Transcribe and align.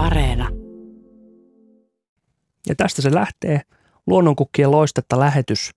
Areena. 0.00 0.48
Ja 2.68 2.74
tästä 2.74 3.02
se 3.02 3.14
lähtee. 3.14 3.60
Luonnonkukkien 4.06 4.70
loistetta 4.70 5.20
lähetys. 5.20 5.70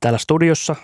Täällä 0.00 0.18
studiossa 0.18 0.76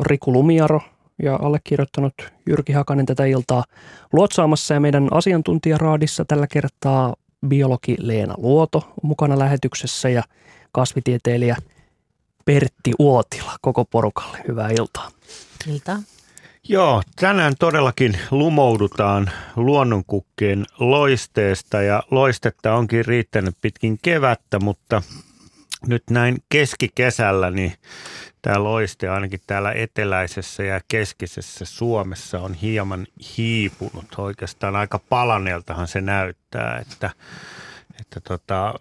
Riku 0.00 0.32
Lumiaro 0.32 0.80
ja 1.22 1.36
allekirjoittanut 1.42 2.14
Jyrki 2.46 2.72
Hakanen 2.72 3.06
tätä 3.06 3.24
iltaa 3.24 3.64
luotsaamassa 4.12 4.74
ja 4.74 4.80
meidän 4.80 5.08
asiantuntijaraadissa 5.10 6.24
tällä 6.24 6.46
kertaa 6.46 7.14
biologi 7.48 7.96
Leena 7.98 8.34
Luoto 8.36 8.92
mukana 9.02 9.38
lähetyksessä 9.38 10.08
ja 10.08 10.22
kasvitieteilijä 10.72 11.56
Pertti 12.44 12.92
Uotila 12.98 13.56
koko 13.60 13.84
porukalle. 13.84 14.38
Hyvää 14.48 14.70
iltaa. 14.70 15.10
Iltaa. 15.68 15.98
Joo, 16.72 17.02
tänään 17.16 17.54
todellakin 17.58 18.18
lumoudutaan 18.30 19.30
luonnonkukkien 19.56 20.66
loisteesta 20.78 21.82
ja 21.82 22.02
loistetta 22.10 22.74
onkin 22.74 23.04
riittänyt 23.04 23.56
pitkin 23.60 23.98
kevättä, 24.02 24.58
mutta 24.58 25.02
nyt 25.86 26.02
näin 26.10 26.36
keskikesällä 26.48 27.50
niin 27.50 27.72
tämä 28.42 28.64
loiste 28.64 29.08
ainakin 29.08 29.40
täällä 29.46 29.72
eteläisessä 29.72 30.62
ja 30.62 30.80
keskisessä 30.88 31.64
Suomessa 31.64 32.40
on 32.40 32.54
hieman 32.54 33.06
hiipunut. 33.38 34.06
Oikeastaan 34.18 34.76
aika 34.76 34.98
palaneeltahan 35.08 35.88
se 35.88 36.00
näyttää, 36.00 36.78
että, 36.78 37.10
että 38.00 38.20
tota, 38.20 38.74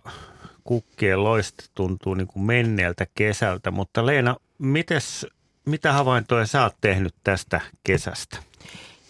kukkien 0.64 1.24
loiste 1.24 1.64
tuntuu 1.76 2.14
niin 2.14 2.28
kuin 2.28 2.44
menneeltä 2.44 3.08
kesältä. 3.16 3.72
Mutta 3.72 4.06
Leena, 4.06 4.36
mites, 4.58 5.28
mitä 5.66 5.94
havaintoja 5.94 6.46
sä 6.46 6.64
oot 6.64 6.76
tehnyt 6.82 7.16
tästä 7.24 7.62
kesästä? 7.84 8.38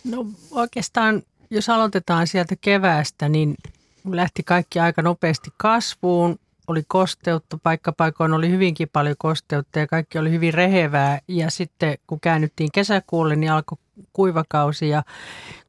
No 0.03 0.25
oikeastaan, 0.51 1.21
jos 1.49 1.69
aloitetaan 1.69 2.27
sieltä 2.27 2.55
keväästä, 2.61 3.29
niin 3.29 3.55
lähti 4.11 4.43
kaikki 4.43 4.79
aika 4.79 5.01
nopeasti 5.01 5.49
kasvuun. 5.57 6.39
Oli 6.67 6.83
kosteutta, 6.87 7.59
paikkapaikoin 7.63 8.33
oli 8.33 8.49
hyvinkin 8.49 8.89
paljon 8.93 9.15
kosteutta 9.17 9.79
ja 9.79 9.87
kaikki 9.87 10.17
oli 10.17 10.31
hyvin 10.31 10.53
rehevää. 10.53 11.19
Ja 11.27 11.51
sitten 11.51 11.97
kun 12.07 12.19
käännyttiin 12.19 12.71
kesäkuulle, 12.71 13.35
niin 13.35 13.51
alkoi 13.51 13.77
kuivakausi 14.13 14.89
ja 14.89 15.03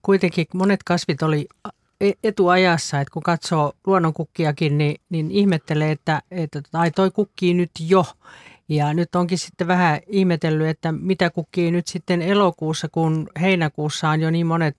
kuitenkin 0.03 0.47
monet 0.55 0.83
kasvit 0.83 1.23
oli 1.23 1.49
E- 2.03 2.13
etuajassa, 2.25 3.01
että 3.01 3.13
kun 3.13 3.23
katsoo 3.23 3.73
luonnonkukkiakin, 3.87 4.79
niin, 4.79 5.01
niin 5.11 5.31
ihmettelee, 5.31 5.91
että, 5.91 6.23
että 6.31 6.63
ai 6.73 6.91
toi 6.91 7.11
kukkii 7.11 7.55
nyt 7.55 7.71
jo. 7.81 8.07
Ja 8.77 8.95
nyt 8.95 9.15
onkin 9.15 9.39
sitten 9.39 9.67
vähän 9.67 10.01
ihmetellyt, 10.07 10.69
että 10.69 10.93
mitä 10.93 11.31
kukkii 11.31 11.71
nyt 11.71 11.89
sitten 11.89 12.23
elokuussa, 12.23 12.89
kun 12.89 13.29
heinäkuussa 13.41 14.09
on 14.09 14.21
jo 14.21 14.31
niin 14.31 14.47
monet 14.47 14.77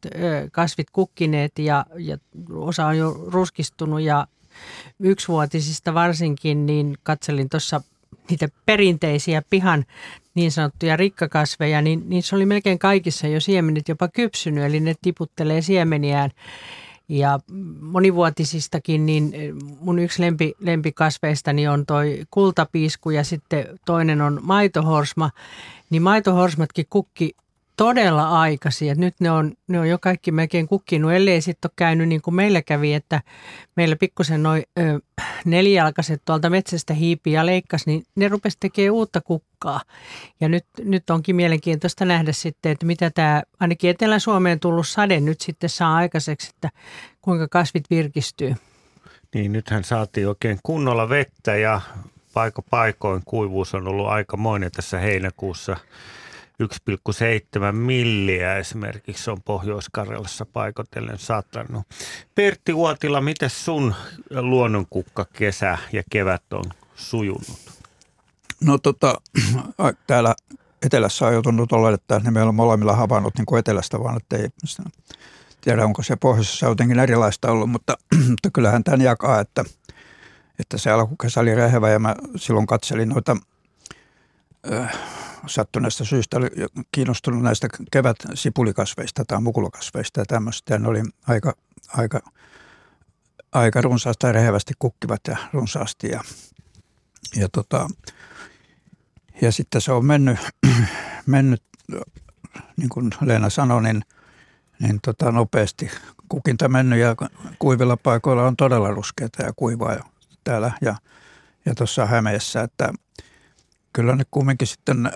kasvit 0.51 0.87
kukkineet 0.91 1.59
ja, 1.59 1.85
ja 1.97 2.17
osa 2.53 2.85
on 2.85 2.97
jo 2.97 3.11
ruskistunut 3.27 4.01
ja 4.01 4.27
yksivuotisista 4.99 5.93
varsinkin, 5.93 6.65
niin 6.65 6.97
katselin 7.03 7.49
tuossa 7.49 7.81
niitä 8.29 8.47
perinteisiä 8.65 9.41
pihan 9.49 9.85
niin 10.35 10.51
sanottuja 10.51 10.97
rikkakasveja, 10.97 11.81
niin, 11.81 12.03
niin 12.09 12.23
se 12.23 12.35
oli 12.35 12.45
melkein 12.45 12.79
kaikissa 12.79 13.27
jo 13.27 13.39
siemenet 13.39 13.89
jopa 13.89 14.07
kypsynyt, 14.07 14.63
eli 14.63 14.79
ne 14.79 14.95
tiputtelee 15.01 15.61
siemeniään 15.61 16.31
ja 17.09 17.39
monivuotisistakin, 17.81 19.05
niin 19.05 19.33
mun 19.79 19.99
yksi 19.99 20.21
lempi, 20.21 20.53
lempikasveistani 20.59 21.67
on 21.67 21.85
toi 21.85 22.23
kultapiisku 22.31 23.09
ja 23.09 23.23
sitten 23.23 23.79
toinen 23.85 24.21
on 24.21 24.39
maitohorsma. 24.41 25.29
Niin 25.89 26.01
maitohorsmatkin 26.01 26.85
kukki 26.89 27.35
todella 27.77 28.41
aikaisin. 28.41 28.91
Et 28.91 28.97
nyt 28.97 29.15
ne 29.19 29.31
on, 29.31 29.53
ne 29.67 29.79
on 29.79 29.89
jo 29.89 29.97
kaikki 29.99 30.31
melkein 30.31 30.67
kukkinut, 30.67 31.11
ellei 31.11 31.41
sitten 31.41 31.69
ole 31.69 31.73
käynyt 31.75 32.07
niin 32.07 32.21
kuin 32.21 32.35
meillä 32.35 32.61
kävi, 32.61 32.93
että 32.93 33.21
meillä 33.75 33.95
pikkusen 33.95 34.43
noin 34.43 34.63
nelijalkaiset 35.45 36.21
tuolta 36.25 36.49
metsästä 36.49 36.93
hiipi 36.93 37.31
ja 37.31 37.45
leikkas, 37.45 37.85
niin 37.85 38.03
ne 38.15 38.27
rupesi 38.27 38.57
tekemään 38.59 38.91
uutta 38.91 39.21
kukkaa. 39.21 39.81
Ja 40.39 40.49
nyt, 40.49 40.65
nyt 40.83 41.09
onkin 41.09 41.35
mielenkiintoista 41.35 42.05
nähdä 42.05 42.31
sitten, 42.31 42.71
että 42.71 42.85
mitä 42.85 43.09
tämä 43.09 43.43
ainakin 43.59 43.89
Etelä-Suomeen 43.89 44.59
tullut 44.59 44.87
sade 44.87 45.19
nyt 45.19 45.41
sitten 45.41 45.69
saa 45.69 45.95
aikaiseksi, 45.95 46.51
että 46.55 46.69
kuinka 47.21 47.47
kasvit 47.47 47.89
virkistyy. 47.89 48.55
Niin, 49.33 49.51
nythän 49.51 49.83
saatiin 49.83 50.27
oikein 50.27 50.59
kunnolla 50.63 51.09
vettä 51.09 51.55
ja 51.55 51.81
paiko 52.33 52.61
paikoin 52.61 53.21
kuivuus 53.25 53.75
on 53.75 53.87
ollut 53.87 54.07
aikamoinen 54.07 54.71
tässä 54.71 54.99
heinäkuussa. 54.99 55.77
1,7 56.63 57.71
milliä 57.71 58.57
esimerkiksi 58.57 59.31
on 59.31 59.41
Pohjois-Karjalassa 59.41 60.45
paikotellen 60.45 61.19
satanut. 61.19 61.83
Pertti 62.35 62.73
Uotila, 62.73 63.21
miten 63.21 63.49
sun 63.49 63.95
luonnonkukka 64.29 65.25
kesä 65.33 65.77
ja 65.91 66.03
kevät 66.11 66.53
on 66.53 66.63
sujunut? 66.95 67.73
No 68.63 68.77
tota, 68.77 69.21
täällä 70.07 70.35
etelässä 70.85 71.27
on 71.27 71.33
joutunut 71.33 71.71
olla, 71.71 71.91
että 71.91 72.21
ne 72.23 72.31
meillä 72.31 72.49
on 72.49 72.55
molemmilla 72.55 72.95
havainnut 72.95 73.37
niin 73.37 73.45
kuin 73.45 73.59
etelästä, 73.59 73.99
vaan 73.99 74.17
että 74.17 74.37
ei 74.37 74.47
tiedä, 75.61 75.85
onko 75.85 76.03
se 76.03 76.15
pohjoisessa 76.15 76.65
jotenkin 76.65 76.99
erilaista 76.99 77.51
ollut, 77.51 77.69
mutta, 77.69 77.97
mutta 78.29 78.51
kyllähän 78.53 78.83
tämän 78.83 79.01
jakaa, 79.01 79.39
että, 79.39 79.63
että 80.59 80.77
se 80.77 80.91
alkukesä 80.91 81.39
oli 81.39 81.55
rehevä 81.55 81.89
ja 81.89 81.99
mä 81.99 82.15
silloin 82.35 82.67
katselin 82.67 83.09
noita 83.09 83.37
äh, 84.73 84.99
sattuneesta 85.47 86.05
syystä 86.05 86.37
oli 86.37 86.47
kiinnostunut 86.91 87.43
näistä 87.43 87.67
kevät 87.91 88.17
sipulikasveista 88.33 89.25
tai 89.25 89.41
mukulakasveista 89.41 90.19
ja 90.19 90.25
tämmöistä. 90.25 90.73
Ja 90.73 90.79
ne 90.79 90.87
oli 90.87 91.01
aika, 91.27 91.53
aika, 91.97 92.21
aika 93.51 93.81
runsaasti 93.81 94.25
ja 94.25 94.31
rehevästi 94.31 94.73
kukkivat 94.79 95.21
ja 95.27 95.37
runsaasti. 95.53 96.07
Ja, 96.09 96.23
ja, 97.35 97.49
tota, 97.49 97.87
ja 99.41 99.51
sitten 99.51 99.81
se 99.81 99.91
on 99.91 100.05
mennyt, 100.05 100.37
mennyt 101.25 101.63
niin 102.77 102.89
kuin 102.89 103.11
Leena 103.21 103.49
sanoi, 103.49 103.83
niin, 103.83 104.03
niin 104.79 104.99
tota, 105.01 105.31
nopeasti 105.31 105.91
kukinta 106.29 106.69
mennyt 106.69 106.99
ja 106.99 107.15
kuivilla 107.59 107.97
paikoilla 107.97 108.47
on 108.47 108.57
todella 108.57 108.91
ruskeita 108.91 109.43
ja 109.43 109.53
kuivaa 109.55 110.09
täällä 110.43 110.71
ja, 110.81 110.95
ja 111.65 111.75
tuossa 111.75 112.05
Hämeessä, 112.05 112.61
että 112.61 112.93
kyllä 113.93 114.15
ne 114.15 114.23
kumminkin 114.31 114.67
sitten 114.67 115.11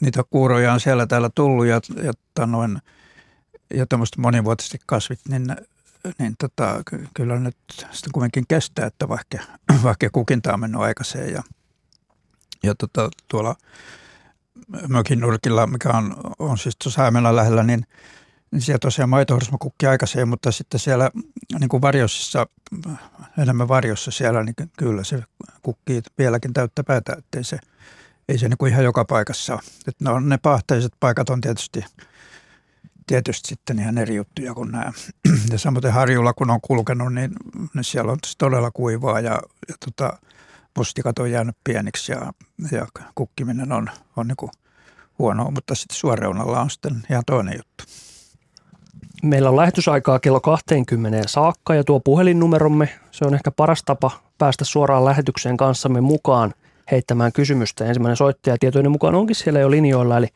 niitä 0.00 0.24
kuuroja 0.30 0.72
on 0.72 0.80
siellä 0.80 1.06
täällä 1.06 1.30
tullut 1.34 1.66
ja, 1.66 1.80
ja, 2.02 2.46
noin, 2.46 2.78
ja 3.74 3.86
tämmöiset 3.86 4.16
monivuotiset 4.16 4.80
kasvit, 4.86 5.20
niin, 5.28 5.56
niin 6.18 6.34
tota, 6.38 6.82
kyllä 7.14 7.38
nyt 7.38 7.56
sitten 7.68 8.12
kumminkin 8.12 8.44
kestää, 8.48 8.86
että 8.86 9.08
vaikka, 9.08 9.38
vaikka 9.82 10.10
kukinta 10.12 10.52
on 10.52 10.60
mennyt 10.60 10.80
aikaiseen 10.80 11.32
ja, 11.32 11.42
ja 12.62 12.74
tota, 12.74 13.10
tuolla 13.28 13.56
mökin 14.88 15.20
nurkilla, 15.20 15.66
mikä 15.66 15.88
on, 15.88 16.16
on 16.38 16.58
siis 16.58 16.76
tuossa 16.76 17.12
lähellä, 17.36 17.62
niin, 17.62 17.86
niin 18.52 18.62
siellä 18.62 18.78
tosiaan 18.78 19.08
maitohorsma 19.08 19.58
kukki 19.58 19.86
aikaiseen, 19.86 20.28
mutta 20.28 20.52
sitten 20.52 20.80
siellä 20.80 21.10
niin 21.60 21.68
kuin 21.68 21.82
varjossa, 21.82 22.46
enemmän 23.38 23.68
varjossa 23.68 24.10
siellä, 24.10 24.42
niin 24.44 24.54
kyllä 24.78 25.04
se 25.04 25.22
kukkii 25.62 26.02
vieläkin 26.18 26.52
täyttä 26.52 26.84
päätä, 26.84 27.16
ettei 27.18 27.44
se, 27.44 27.58
ei 28.28 28.38
se 28.38 28.48
niin 28.48 28.58
kuin 28.58 28.72
ihan 28.72 28.84
joka 28.84 29.04
paikassa 29.04 29.52
ole. 29.52 29.60
Et 29.88 30.00
no, 30.00 30.20
ne 30.20 30.38
pahteiset 30.38 30.92
paikat 31.00 31.30
on 31.30 31.40
tietysti, 31.40 31.84
tietysti 33.06 33.48
sitten 33.48 33.78
ihan 33.78 33.98
eri 33.98 34.16
juttuja 34.16 34.54
kuin 34.54 34.72
nämä. 34.72 34.92
Ja 35.50 35.58
samoin 35.58 35.92
harjulla 35.92 36.32
kun 36.32 36.50
on 36.50 36.60
kulkenut, 36.60 37.14
niin, 37.14 37.32
niin 37.74 37.84
siellä 37.84 38.12
on 38.12 38.18
todella 38.38 38.70
kuivaa 38.70 39.20
ja, 39.20 39.42
ja 39.68 39.74
tota, 39.84 40.18
mustikat 40.76 41.18
on 41.18 41.30
jäänyt 41.30 41.56
pieniksi 41.64 42.12
ja, 42.12 42.32
ja 42.72 42.86
kukkiminen 43.14 43.72
on, 43.72 43.90
on 44.16 44.28
niin 44.28 44.36
kuin 44.36 44.50
huonoa, 45.18 45.50
mutta 45.50 45.74
sitten 45.74 45.96
suoreunalla 45.96 46.60
on 46.60 46.70
sitten 46.70 47.02
ihan 47.10 47.22
toinen 47.26 47.54
juttu. 47.56 47.84
Meillä 49.22 49.48
on 49.48 49.56
lähetysaikaa 49.56 50.18
kello 50.18 50.40
20 50.40 51.28
saakka 51.28 51.74
ja 51.74 51.84
tuo 51.84 52.00
puhelinnumeromme, 52.00 52.88
se 53.10 53.24
on 53.24 53.34
ehkä 53.34 53.50
paras 53.50 53.82
tapa 53.82 54.10
päästä 54.38 54.64
suoraan 54.64 55.04
lähetykseen 55.04 55.56
kanssamme 55.56 56.00
mukaan 56.00 56.54
heittämään 56.90 57.32
kysymystä. 57.32 57.84
Ensimmäinen 57.84 58.16
soittaja 58.16 58.56
tietoinen 58.60 58.92
mukaan 58.92 59.14
onkin 59.14 59.36
siellä 59.36 59.60
jo 59.60 59.70
linjoilla, 59.70 60.16
eli 60.16 60.26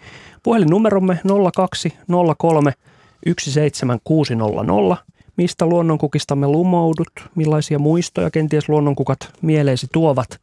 puhelinnumeromme 0.42 1.20
0203 1.56 2.72
17600. 3.38 4.96
Mistä 5.36 5.66
luonnonkukistamme 5.66 6.46
lumoudut, 6.46 7.08
millaisia 7.34 7.78
muistoja 7.78 8.30
kenties 8.30 8.68
luonnonkukat 8.68 9.18
mieleesi 9.42 9.86
tuovat. 9.92 10.40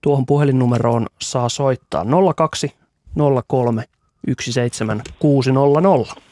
Tuohon 0.00 0.26
puhelinnumeroon 0.26 1.06
saa 1.22 1.48
soittaa 1.48 2.06
0203 2.36 3.84
17600. 4.40 6.29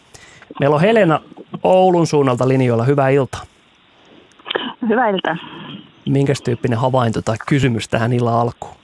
Meillä 0.60 0.74
on 0.76 0.80
Helena 0.80 1.20
Oulun 1.62 2.06
suunnalta 2.06 2.48
linjoilla. 2.48 2.84
Hyvää 2.84 3.08
iltaa. 3.08 3.42
Hyvää 4.88 5.08
iltaa. 5.08 5.36
Minkä 6.08 6.32
tyyppinen 6.44 6.78
havainto 6.78 7.22
tai 7.22 7.36
kysymys 7.48 7.88
tähän 7.88 8.12
illan 8.12 8.34
alkuun? 8.34 8.74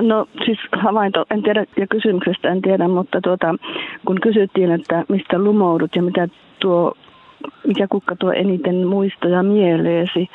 No 0.00 0.26
siis 0.44 0.58
havainto, 0.72 1.24
en 1.30 1.42
tiedä, 1.42 1.64
ja 1.76 1.86
kysymyksestä 1.86 2.48
en 2.48 2.62
tiedä, 2.62 2.88
mutta 2.88 3.20
tuota, 3.20 3.54
kun 4.06 4.20
kysyttiin, 4.20 4.70
että 4.72 5.04
mistä 5.08 5.38
lumoudut 5.38 5.96
ja 5.96 6.02
mitä 6.02 6.28
tuo 6.58 6.94
mikä 7.66 7.86
kukka 7.88 8.16
tuo 8.16 8.32
eniten 8.32 8.86
muistoja 8.86 9.42
mieleesi, 9.42 10.28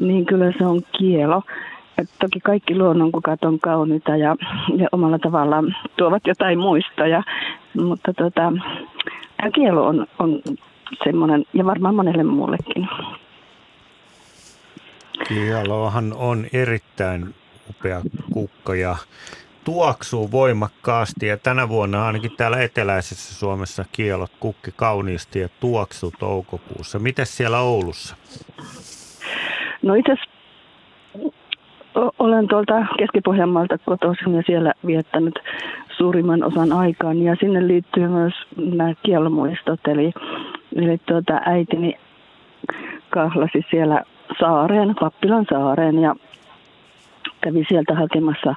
niin 0.00 0.26
kyllä 0.26 0.52
se 0.58 0.66
on 0.66 0.82
kielo. 0.98 1.42
Et 1.98 2.10
toki 2.20 2.40
kaikki 2.40 2.78
luonnonkukat 2.78 3.44
on 3.44 3.60
kauniita 3.60 4.16
ja, 4.16 4.36
ja 4.76 4.88
omalla 4.92 5.18
tavallaan 5.18 5.76
tuovat 5.96 6.26
jotain 6.26 6.58
muistoja, 6.58 7.22
mutta 7.74 8.14
tota, 8.14 8.52
tämä 9.36 9.50
kielo 9.54 9.86
on, 9.86 10.06
on 10.18 10.42
semmoinen, 11.04 11.44
ja 11.52 11.64
varmaan 11.64 11.94
monelle 11.94 12.22
muullekin. 12.22 12.88
Kielohan 15.28 16.12
on 16.16 16.46
erittäin 16.52 17.34
upea 17.70 18.00
kukka 18.32 18.74
ja 18.74 18.96
tuoksuu 19.64 20.30
voimakkaasti 20.30 21.26
ja 21.26 21.36
tänä 21.36 21.68
vuonna 21.68 22.06
ainakin 22.06 22.36
täällä 22.36 22.62
eteläisessä 22.62 23.34
Suomessa 23.34 23.84
kielot 23.92 24.32
kukki 24.40 24.70
kauniisti 24.76 25.38
ja 25.38 25.48
tuoksuu 25.60 26.12
toukokuussa. 26.18 26.98
Miten 26.98 27.26
siellä 27.26 27.60
Oulussa? 27.60 28.16
No 29.82 29.94
itse 29.94 30.14
olen 32.18 32.48
tuolta 32.48 32.86
Keski-Pohjanmaalta 32.98 33.78
kotoisin 33.78 34.34
ja 34.34 34.42
siellä 34.46 34.72
viettänyt 34.86 35.34
suurimman 35.96 36.44
osan 36.44 36.72
aikaan 36.72 37.22
ja 37.22 37.36
sinne 37.40 37.66
liittyy 37.66 38.08
myös 38.08 38.34
nämä 38.56 38.94
kielmuistot, 39.02 39.80
eli, 39.88 40.12
eli 40.76 40.98
tuota, 41.06 41.40
äitini 41.46 41.98
kahlasi 43.10 43.66
siellä 43.70 44.02
saareen, 44.40 44.94
Pappilan 45.00 45.46
saareen 45.50 45.98
ja 45.98 46.16
kävi 47.40 47.64
sieltä 47.68 47.94
hakemassa 47.94 48.54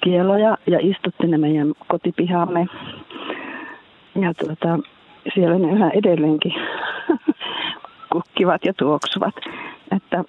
kieloja 0.00 0.58
ja 0.66 0.78
istutti 0.82 1.26
ne 1.26 1.38
meidän 1.38 1.72
kotipihaamme. 1.88 2.66
Ja 4.20 4.34
tuota, 4.34 4.78
siellä 5.34 5.58
ne 5.58 5.72
yhä 5.72 5.90
edelleenkin 5.90 6.54
kukkivat 8.12 8.64
ja 8.64 8.74
tuoksuvat. 8.74 9.34
Että 9.96 10.24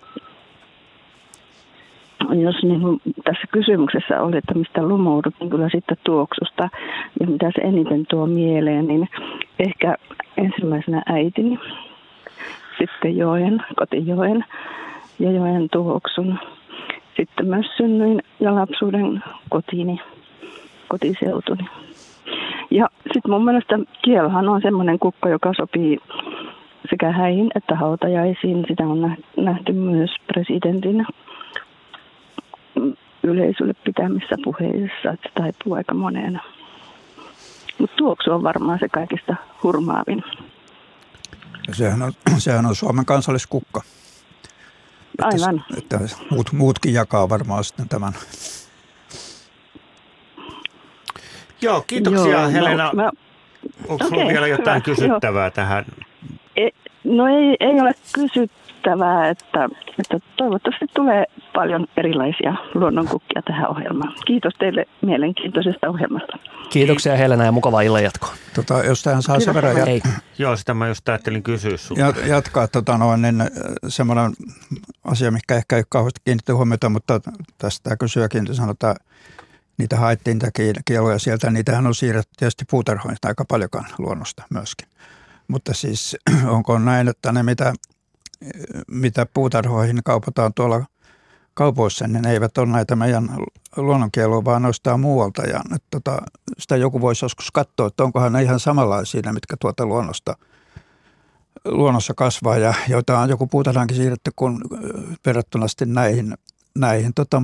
jos 2.29 2.63
niin 2.63 2.81
kuin 2.81 3.01
tässä 3.23 3.47
kysymyksessä 3.51 4.21
oli, 4.21 4.38
että 4.38 4.53
mistä 4.53 4.83
lumoudut, 4.83 5.35
niin 5.39 5.50
kyllä 5.50 5.69
sitten 5.69 5.97
tuoksusta 6.03 6.69
ja 7.19 7.27
mitä 7.27 7.51
se 7.56 7.62
eniten 7.62 8.06
tuo 8.09 8.25
mieleen, 8.25 8.88
niin 8.88 9.09
ehkä 9.59 9.95
ensimmäisenä 10.38 11.01
äitini, 11.06 11.59
sitten 12.77 13.18
joen, 13.18 13.63
kotijoen 13.75 14.45
ja 15.19 15.31
joen 15.31 15.69
tuoksun. 15.71 16.39
Sitten 17.18 17.47
myös 17.47 17.65
synnyin 17.77 18.24
ja 18.39 18.56
lapsuuden 18.56 19.24
kotiini, 19.50 20.01
kotiseutuni. 20.88 21.65
Ja 22.71 22.88
sitten 23.13 23.31
mun 23.31 23.45
mielestä 23.45 23.79
kielhan 24.01 24.50
on 24.50 24.62
semmoinen 24.62 25.00
kukka, 25.00 25.29
joka 25.29 25.53
sopii 25.57 25.97
sekä 26.89 27.12
häihin 27.12 27.51
että 27.56 27.75
hautajaisiin. 27.75 28.65
Sitä 28.67 28.83
on 28.83 29.15
nähty 29.38 29.74
myös 29.74 30.09
presidentin 30.27 31.06
yleisölle 33.23 33.73
pitämissä 33.73 34.35
puheissa, 34.44 35.12
että 35.13 35.29
se 35.29 35.31
taipuu 35.35 35.73
aika 35.73 35.94
moneen. 35.94 36.41
Mutta 37.77 37.95
tuoksu 37.95 38.31
on 38.31 38.44
varmaan 38.44 38.79
se 38.79 38.89
kaikista 38.89 39.35
hurmaavin. 39.63 40.23
Sehän 41.71 42.01
on, 42.01 42.12
sehän 42.38 42.65
on 42.65 42.75
Suomen 42.75 43.06
kansalliskukka. 43.06 43.81
Aivan. 45.21 45.65
Että, 45.77 45.97
että 45.97 46.18
muut, 46.29 46.51
muutkin 46.51 46.94
jakaa 46.94 47.29
varmaan 47.29 47.63
sitten 47.63 47.89
tämän. 47.89 48.13
Joo, 51.62 51.83
kiitoksia 51.88 52.41
Joo, 52.41 52.51
Helena. 52.51 52.83
No, 52.83 52.94
mä, 52.94 53.12
Onko 53.88 54.06
okay, 54.06 54.27
vielä 54.27 54.47
jotain 54.47 54.83
hyvä, 54.88 54.95
kysyttävää 54.95 55.45
joo. 55.45 55.51
tähän? 55.51 55.85
e, 56.56 56.69
no 57.03 57.27
ei, 57.27 57.57
ei 57.59 57.81
ole 57.81 57.94
kysyttävää, 58.81 59.30
että, 59.30 59.69
että 60.00 60.28
toivottavasti 60.38 60.86
tulee 60.94 61.25
paljon 61.54 61.88
erilaisia 61.98 62.54
luonnonkukkia 62.74 63.42
tähän 63.42 63.69
ohjelmaan. 63.69 64.13
Kiitos 64.25 64.54
teille 64.60 64.86
mielenkiintoisesta 65.01 65.89
ohjelmasta. 65.89 66.38
Kiitoksia 66.69 67.16
Helena 67.16 67.45
ja 67.45 67.51
mukavaa 67.51 67.81
illanjatkoa. 67.81 68.33
Tota, 68.56 68.83
jos 68.83 69.04
tähän 69.04 69.22
saa 69.24 69.39
sen 69.39 69.54
verran 69.54 69.88
Ei. 69.88 70.01
Joo, 70.38 70.56
sitä 70.56 70.74
mä 70.74 70.88
just 70.88 71.10
ajattelin 71.10 71.44
kysyä 71.44 71.78
sulta. 71.78 72.01
jat, 72.01 72.16
jatkaa 72.28 72.68
tota 72.68 72.98
noin, 72.98 73.22
niin 73.22 73.44
semmoinen 73.88 74.31
asia, 75.04 75.31
mikä 75.31 75.56
ehkä 75.56 75.77
ei 75.77 75.84
kauheasti 75.89 76.22
kiinnitti 76.25 76.51
huomiota, 76.51 76.89
mutta 76.89 77.19
tästä 77.57 77.84
tämä 77.84 77.98
kysyjäkin 77.98 78.56
sanoi, 78.56 78.72
että 78.72 78.95
niitä 79.77 79.98
haettiin 79.98 80.36
niitä 80.36 80.81
kieloja 80.86 81.19
sieltä. 81.19 81.51
Niitähän 81.51 81.88
on 81.88 81.95
siirretty 81.95 82.34
tietysti 82.38 82.66
puutarhoihin 82.69 83.18
aika 83.25 83.45
paljonkaan 83.45 83.86
luonnosta 83.98 84.44
myöskin. 84.50 84.88
Mutta 85.48 85.74
siis 85.74 86.18
onko 86.56 86.80
näin, 86.80 87.07
että 87.07 87.31
ne 87.31 87.44
mitä, 87.44 87.74
mitä 88.88 89.25
puutarhoihin 89.33 90.01
kaupataan 90.03 90.53
tuolla 90.53 90.85
kaupoissa, 91.53 92.07
niin 92.07 92.21
ne 92.21 92.31
eivät 92.31 92.57
ole 92.57 92.67
näitä 92.67 92.95
meidän 92.95 93.29
luonnonkieloa, 93.77 94.45
vaan 94.45 94.61
noistaan 94.61 94.99
muualta. 94.99 95.41
Ja 95.41 95.61
nyt, 95.69 95.83
tota, 95.91 96.21
sitä 96.59 96.77
joku 96.77 97.01
voisi 97.01 97.25
joskus 97.25 97.51
katsoa, 97.51 97.88
että 97.88 98.03
onkohan 98.03 98.33
ne 98.33 98.43
ihan 98.43 98.59
samanlaisia, 98.59 99.33
mitkä 99.33 99.55
tuota 99.59 99.85
luonnosta, 99.85 100.35
luonnossa 101.65 102.13
kasvaa 102.13 102.57
ja 102.57 102.73
joita 102.88 103.19
on 103.19 103.29
joku 103.29 103.47
puutarhankin 103.47 103.97
siirretty 103.97 104.31
kun 104.35 104.61
verrattuna 105.25 105.67
sitten 105.67 105.93
näihin, 105.93 106.33
näihin 106.75 107.13
tota, 107.13 107.41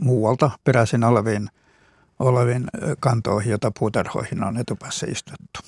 muualta 0.00 0.50
peräisin 0.64 1.04
oleviin, 1.04 1.48
oleviin 2.18 2.64
kantoihin, 3.00 3.50
joita 3.50 3.72
puutarhoihin 3.78 4.44
on 4.44 4.56
etupäässä 4.56 5.06
istuttu. 5.10 5.60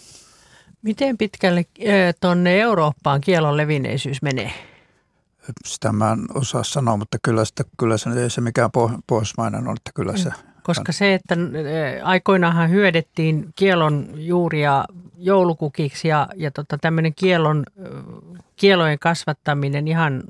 Miten 0.87 1.19
pitkälle 1.19 1.67
tuonne 2.21 2.61
Eurooppaan 2.61 3.21
kielon 3.21 3.56
levinneisyys 3.56 4.23
menee? 4.23 4.53
Sitä 5.65 5.93
mä 5.93 6.12
en 6.12 6.19
osaa 6.35 6.65
sanoa, 6.65 6.97
mutta 6.97 7.19
kyllä, 7.23 7.44
sitä, 7.44 7.65
kyllä 7.79 7.97
se 7.97 8.11
ei 8.11 8.31
se 8.31 8.41
mikään 8.41 8.71
pohjoismainen 9.06 9.69
on, 9.69 9.77
että 9.77 9.91
kyllä 9.94 10.17
se... 10.17 10.31
Koska 10.62 10.93
se, 10.93 11.15
että 11.15 11.37
aikoinaanhan 12.03 12.71
hyödettiin 12.71 13.47
kielon 13.56 14.09
juuria 14.15 14.85
joulukukiksi 15.19 16.09
ja, 16.09 16.29
ja 16.37 16.50
tota, 16.50 16.79
tämmöinen 16.79 17.15
kielon, 17.15 17.65
kielojen 18.56 18.99
kasvattaminen 18.99 19.89
ihan 19.89 20.23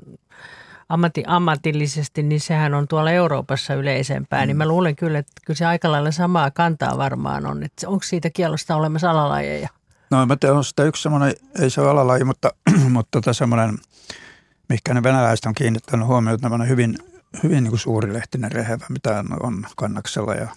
ammatti, 0.89 1.23
ammatillisesti, 1.27 2.23
niin 2.23 2.41
sehän 2.41 2.73
on 2.73 2.87
tuolla 2.87 3.11
Euroopassa 3.11 3.73
yleisempää. 3.73 4.41
Mm. 4.41 4.47
Niin 4.47 4.57
mä 4.57 4.67
luulen 4.67 4.95
kyllä, 4.95 5.19
että 5.19 5.41
kyllä 5.45 5.57
se 5.57 5.65
aika 5.65 5.91
lailla 5.91 6.11
samaa 6.11 6.51
kantaa 6.51 6.97
varmaan 6.97 7.45
on. 7.45 7.63
Että 7.63 7.89
onko 7.89 8.03
siitä 8.03 8.29
kielosta 8.29 8.75
olemassa 8.75 9.11
alalajeja? 9.11 9.69
No 10.11 10.25
mä 10.25 10.35
tiedän, 10.35 10.57
on 10.57 10.63
sitä 10.63 10.83
yksi 10.83 11.03
semmoinen, 11.03 11.35
ei 11.59 11.69
se 11.69 11.81
ole 11.81 11.89
alalaji, 11.89 12.23
mutta, 12.23 12.51
mutta 12.89 13.09
tota 13.11 13.33
semmoinen, 13.33 13.77
mikä 14.69 14.93
ne 14.93 15.03
venäläiset 15.03 15.45
on 15.45 15.53
kiinnittänyt 15.53 16.07
huomioon, 16.07 16.39
tämmöinen 16.39 16.69
hyvin, 16.69 16.97
hyvin 17.43 17.63
niin 17.63 17.71
kuin 17.71 17.79
suurilehtinen 17.79 18.51
rehevä, 18.51 18.85
mitä 18.89 19.23
on 19.39 19.65
kannaksella 19.75 20.33
ja 20.33 20.47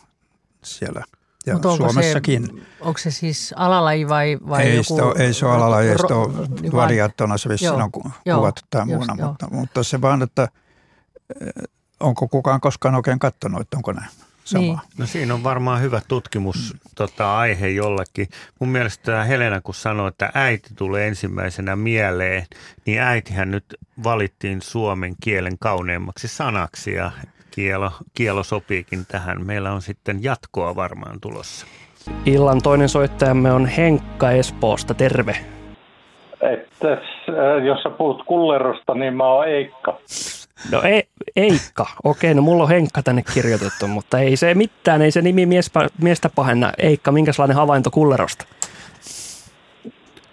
siellä– 0.62 1.04
ja 1.46 1.54
onko 1.54 1.76
Suomessakin. 1.76 2.46
Se, 2.46 2.62
onko 2.80 2.98
se 2.98 3.10
siis 3.10 3.54
alalaji 3.56 4.08
vai, 4.08 4.38
vai 4.48 4.62
ei, 4.62 4.76
joku? 4.76 5.12
Sitä, 5.12 5.24
ei 5.24 5.34
se 5.34 5.46
ole 5.46 5.54
alalaji, 5.54 5.88
ei 5.88 5.98
se 5.98 6.14
ole 6.14 6.72
variaattona, 6.72 7.38
se 7.38 7.48
vissiin 7.48 7.72
on 7.72 7.90
kuvattu 7.90 8.62
tämä 8.70 8.84
muuna, 8.84 9.14
joo. 9.18 9.28
mutta, 9.28 9.48
mutta 9.50 9.82
se 9.82 10.00
vaan, 10.00 10.22
että 10.22 10.48
onko 12.00 12.28
kukaan 12.28 12.60
koskaan 12.60 12.94
oikein 12.94 13.18
katsonut, 13.18 13.60
että 13.60 13.76
onko 13.76 13.92
näin 13.92 14.10
samaa. 14.50 14.80
Niin. 14.88 14.98
No 14.98 15.06
siinä 15.06 15.34
on 15.34 15.44
varmaan 15.44 15.80
hyvä 15.80 16.00
tutkimus 16.08 16.76
tota, 16.94 17.38
aihe 17.38 17.68
jollekin. 17.68 18.28
Mun 18.58 18.68
mielestä 18.68 19.24
Helena, 19.24 19.60
kun 19.60 19.74
sanoi, 19.74 20.08
että 20.08 20.30
äiti 20.34 20.68
tulee 20.76 21.08
ensimmäisenä 21.08 21.76
mieleen, 21.76 22.46
niin 22.86 23.00
äitihän 23.00 23.50
nyt 23.50 23.64
valittiin 24.04 24.62
suomen 24.62 25.14
kielen 25.24 25.58
kauneimmaksi 25.58 26.28
sanaksi 26.28 26.92
ja 26.92 27.10
kielo, 27.50 27.92
kielo 28.14 28.42
sopiikin 28.42 29.06
tähän. 29.06 29.46
Meillä 29.46 29.72
on 29.72 29.82
sitten 29.82 30.22
jatkoa 30.22 30.76
varmaan 30.76 31.20
tulossa. 31.20 31.66
Illan 32.26 32.62
toinen 32.62 32.88
soittajamme 32.88 33.52
on 33.52 33.66
Henkka 33.66 34.30
Espoosta. 34.30 34.94
Terve. 34.94 35.36
Että 36.40 36.88
jos 37.66 37.82
sä 37.82 37.90
puhut 37.90 38.22
kullerosta, 38.26 38.94
niin 38.94 39.16
mä 39.16 39.26
oon 39.26 39.48
Eikka. 39.48 39.98
No 40.72 40.82
e- 40.82 41.08
Eikka. 41.36 41.86
Okei, 42.04 42.34
no 42.34 42.42
mulla 42.42 42.62
on 42.62 42.68
Henkka 42.68 43.02
tänne 43.02 43.22
kirjoitettu, 43.34 43.86
mutta 43.86 44.18
ei 44.18 44.36
se 44.36 44.54
mitään, 44.54 45.02
ei 45.02 45.10
se 45.10 45.22
nimi 45.22 45.46
miespa, 45.46 45.86
miestä 46.02 46.30
pahenna. 46.34 46.72
Eikka, 46.78 47.12
minkälainen 47.12 47.56
havainto 47.56 47.90
kullerosta? 47.90 48.44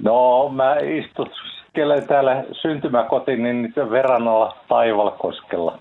No 0.04 0.50
mä 0.50 0.76
istuskelen 0.76 2.08
täällä 2.08 2.44
syntymäkotiin 2.62 3.44
niin 3.44 3.74
Veranalla 3.90 4.58
Taivalkoskella. 4.68 5.80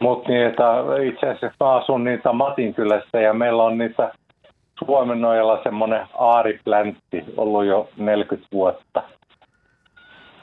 Mutta 0.00 0.28
niitä, 0.28 0.64
itse 1.08 1.26
asiassa 1.26 1.64
mä 1.64 1.76
asun 1.76 2.04
niitä 2.04 2.32
Matin 2.32 2.74
kylässä 2.74 3.20
ja 3.20 3.34
meillä 3.34 3.62
on 3.62 3.78
niitä 3.78 4.12
Suomenojalla 4.78 5.62
semmoinen 5.62 6.06
aaripläntti 6.18 7.24
ollut 7.36 7.64
jo 7.64 7.88
40 7.96 8.48
vuotta. 8.52 9.02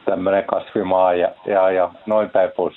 Tämmöinen 0.05 0.43
kasvimaa 0.43 1.13
ja, 1.13 1.31
ja, 1.45 1.71
ja 1.71 1.91
noin 2.05 2.29
päin 2.29 2.51
pois. 2.55 2.75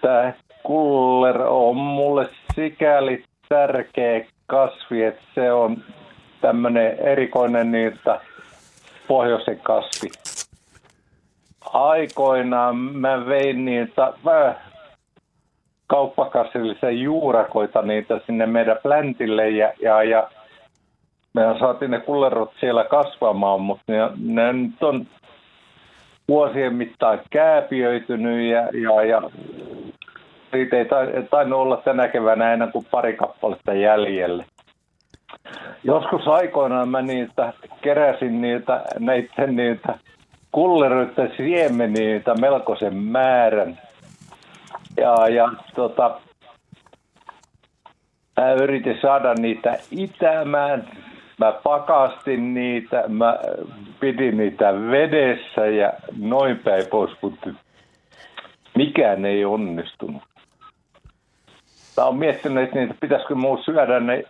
Tämä 0.00 0.32
kuller 0.62 1.42
on 1.42 1.76
mulle 1.76 2.28
sikäli 2.54 3.24
tärkeä 3.48 4.24
kasvi, 4.46 5.04
että 5.04 5.22
se 5.34 5.52
on 5.52 5.76
tämmöinen 6.40 6.98
erikoinen 6.98 7.72
niitä 7.72 8.20
pohjoisen 9.08 9.60
kasvi. 9.60 10.08
aikoinaan 11.64 12.76
mä 12.76 13.26
vein 13.26 13.64
niitä 13.64 14.12
äh, 14.28 14.56
kauppakassillisen 15.86 17.00
juurakoita 17.00 17.82
niitä 17.82 18.20
sinne 18.26 18.46
meidän 18.46 18.78
pläntille 18.82 19.50
ja, 19.50 19.72
ja, 19.82 20.02
ja 20.02 20.30
me 21.34 21.42
saatiin 21.58 21.90
ne 21.90 22.00
kullerot 22.00 22.52
siellä 22.60 22.84
kasvamaan, 22.84 23.60
mutta 23.60 23.84
ne, 23.92 23.98
ne 24.18 24.52
nyt 24.52 24.82
on 24.82 25.06
vuosien 26.28 26.74
mittaan 26.74 27.20
kääpiöitynyt 27.30 28.50
ja, 28.50 28.60
ja, 28.60 29.02
ja 29.04 29.22
siitä 30.50 30.76
ei 30.76 30.86
tainnut 31.30 31.58
olla 31.58 31.76
tänä 31.76 32.08
keväänä 32.08 32.52
enää 32.52 32.68
kuin 32.68 32.86
pari 32.90 33.16
kappaletta 33.16 33.74
jäljelle. 33.74 34.44
Joskus 35.84 36.28
aikoinaan 36.28 36.88
mä 36.88 37.02
niitä 37.02 37.52
keräsin 37.82 38.40
niitä, 38.40 38.84
näitä 38.98 39.46
niitä 39.46 39.98
kulleroiden 40.52 41.32
siemeniitä 41.36 42.34
melkoisen 42.34 42.96
määrän. 42.96 43.78
Ja, 44.96 45.28
ja 45.28 45.52
tota, 45.74 46.20
mä 48.36 48.52
yritin 48.52 48.98
saada 49.02 49.34
niitä 49.34 49.78
itämään. 49.90 50.88
Mä 51.38 51.52
pakastin 51.52 52.54
niitä, 52.54 53.04
mä 53.08 53.38
pidin 54.00 54.36
niitä 54.36 54.72
vedessä 54.90 55.66
ja 55.66 55.92
noin 56.18 56.58
päin 56.58 56.86
pois, 56.90 57.10
mutta 57.22 57.50
mikään 58.76 59.24
ei 59.24 59.44
onnistunut. 59.44 60.22
Mä 61.96 62.04
oon 62.04 62.18
miettinyt, 62.18 62.64
että 62.64 62.78
niitä 62.78 62.94
pitäisikö 63.00 63.34
muu 63.34 63.62
syödä 63.62 64.00
ne 64.00 64.24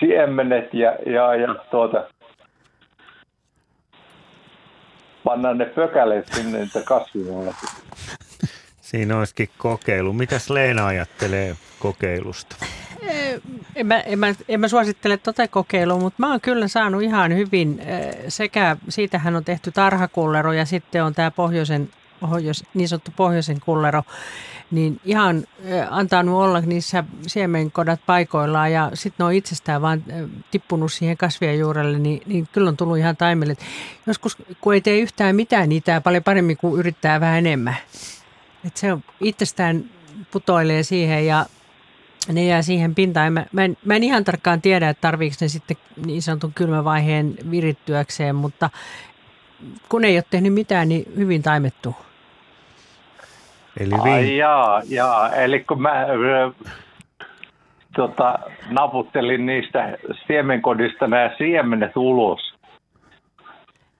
siemenet 0.00 0.74
ja, 0.74 0.96
ja, 1.06 1.34
ja 1.34 1.54
tuota, 1.70 2.04
panna 5.24 5.54
ne 5.54 5.64
pökäleet 5.64 6.26
sinne 6.26 6.58
niitä 6.58 6.80
kasvimalla. 6.84 7.54
Siinä 8.96 9.18
olisikin 9.18 9.48
kokeilu. 9.58 10.12
Mitäs 10.12 10.50
Leena 10.50 10.86
ajattelee 10.86 11.56
kokeilusta? 11.78 12.56
En 13.76 13.86
mä, 13.86 14.00
en, 14.00 14.18
mä, 14.18 14.34
en 14.48 14.60
mä 14.60 14.68
suosittele 14.68 15.16
tota 15.16 15.48
kokeilua, 15.48 15.98
mutta 15.98 16.22
mä 16.22 16.30
oon 16.30 16.40
kyllä 16.40 16.68
saanut 16.68 17.02
ihan 17.02 17.34
hyvin 17.34 17.82
sekä, 18.28 18.76
siitähän 18.88 19.36
on 19.36 19.44
tehty 19.44 19.72
tarhakullero 19.72 20.52
ja 20.52 20.64
sitten 20.64 21.04
on 21.04 21.14
tämä 21.14 21.30
pohjoisen, 21.30 21.88
pohjois, 22.20 22.64
niin 22.74 22.88
sanottu 22.88 23.12
pohjoisen 23.16 23.60
kullero, 23.60 24.02
niin 24.70 25.00
ihan 25.04 25.44
antanut 25.90 26.42
olla 26.42 26.60
niissä 26.60 27.04
siemenkodat 27.26 28.00
paikoillaan 28.06 28.72
ja 28.72 28.90
sitten 28.94 29.24
ne 29.24 29.24
on 29.24 29.32
itsestään 29.32 29.82
vaan 29.82 30.04
tippunut 30.50 30.92
siihen 30.92 31.16
kasvien 31.16 31.58
juurelle, 31.58 31.98
niin, 31.98 32.22
niin 32.26 32.48
kyllä 32.52 32.68
on 32.68 32.76
tullut 32.76 32.98
ihan 32.98 33.16
taimelle. 33.16 33.56
Joskus 34.06 34.36
kun 34.60 34.74
ei 34.74 34.80
tee 34.80 34.98
yhtään 34.98 35.36
mitään, 35.36 35.68
niin 35.68 35.82
tämä 35.82 36.00
paljon 36.00 36.24
paremmin 36.24 36.56
kuin 36.56 36.78
yrittää 36.78 37.20
vähän 37.20 37.38
enemmän. 37.38 37.76
Et 38.64 38.76
se 38.76 38.92
on 38.92 39.02
itsestään 39.20 39.84
putoilee 40.30 40.82
siihen 40.82 41.26
ja 41.26 41.46
ne 42.32 42.44
jää 42.44 42.62
siihen 42.62 42.94
pintaan. 42.94 43.32
Mä, 43.32 43.44
mä, 43.52 43.64
en, 43.64 43.76
mä 43.84 43.96
en 43.96 44.02
ihan 44.02 44.24
tarkkaan 44.24 44.62
tiedä, 44.62 44.88
että 44.88 45.00
tarviiko 45.00 45.36
ne 45.40 45.48
sitten 45.48 45.76
niin 46.06 46.22
sanotun 46.22 46.52
kylmävaiheen 46.54 47.34
virittyäkseen, 47.50 48.34
mutta 48.34 48.70
kun 49.88 50.04
ei 50.04 50.16
ole 50.16 50.24
tehnyt 50.30 50.54
mitään, 50.54 50.88
niin 50.88 51.04
hyvin 51.16 51.42
taimettu. 51.42 51.96
Eli 53.80 53.94
vi- 54.04 54.10
Ai 54.10 54.36
jaa, 54.36 54.82
jaa, 54.88 55.34
eli 55.34 55.60
kun 55.60 55.82
mä 55.82 56.06
tota, 57.96 58.38
naputtelin 58.70 59.46
niistä 59.46 59.98
siemenkodista 60.26 61.06
nämä 61.06 61.30
siemenet 61.38 61.96
ulos, 61.96 62.56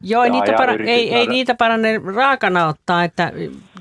Joo, 0.00 0.24
ei, 0.24 0.30
niitä, 0.30 0.52
para, 0.52 0.72
ei, 0.72 1.14
ei 1.14 1.26
niitä 1.26 1.54
paranne 1.54 2.00
raakana 2.14 2.66
ottaa, 2.66 3.04
että 3.04 3.32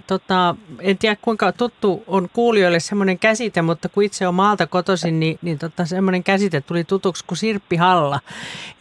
tota, 0.07 0.55
en 0.79 0.97
tiedä 0.97 1.17
kuinka 1.21 1.51
tuttu 1.51 2.03
on 2.07 2.29
kuulijoille 2.33 2.79
semmoinen 2.79 3.19
käsite, 3.19 3.61
mutta 3.61 3.89
kun 3.89 4.03
itse 4.03 4.27
on 4.27 4.35
maalta 4.35 4.67
kotoisin, 4.67 5.19
niin, 5.19 5.39
niin 5.41 5.59
tota, 5.59 5.85
semmoinen 5.85 6.23
käsite 6.23 6.61
tuli 6.61 6.83
tutuksi 6.83 7.25
kuin 7.25 7.37
sirppihalla. 7.37 8.19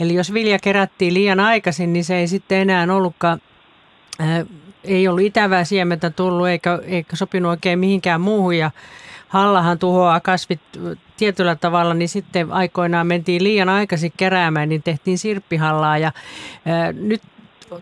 Eli 0.01 0.15
jos 0.15 0.35
vilja 0.35 0.59
kerättiin 0.59 1.15
liian 1.15 1.41
aikaisin, 1.41 1.93
niin 1.93 2.05
se 2.05 2.17
ei 2.17 2.29
sitten 2.29 2.59
enää 2.59 2.87
ollutkaan, 2.95 3.41
äh, 4.21 4.47
ei 4.85 5.09
ollut 5.09 5.25
itävää 5.25 5.65
siementä 5.65 6.11
tullut 6.11 6.49
eikä, 6.49 6.79
eikä 6.83 7.17
sopinut 7.17 7.51
oikein 7.51 7.79
mihinkään 7.79 8.21
muuhun 8.21 8.59
ja 8.59 8.71
hallahan 9.29 9.79
tuhoaa 9.79 10.21
kasvit 10.21 10.61
tietyllä 11.17 11.55
tavalla, 11.55 11.95
niin 11.95 12.09
sitten 12.09 12.53
aikoinaan 12.53 13.07
mentiin 13.07 13.45
liian 13.45 13.69
aikaisin 13.69 14.13
keräämään, 14.17 14.69
niin 14.69 14.83
tehtiin 14.83 15.19
sirppihallaa 15.19 15.99
ja 15.99 16.13
ää, 16.67 16.93
nyt 16.93 17.23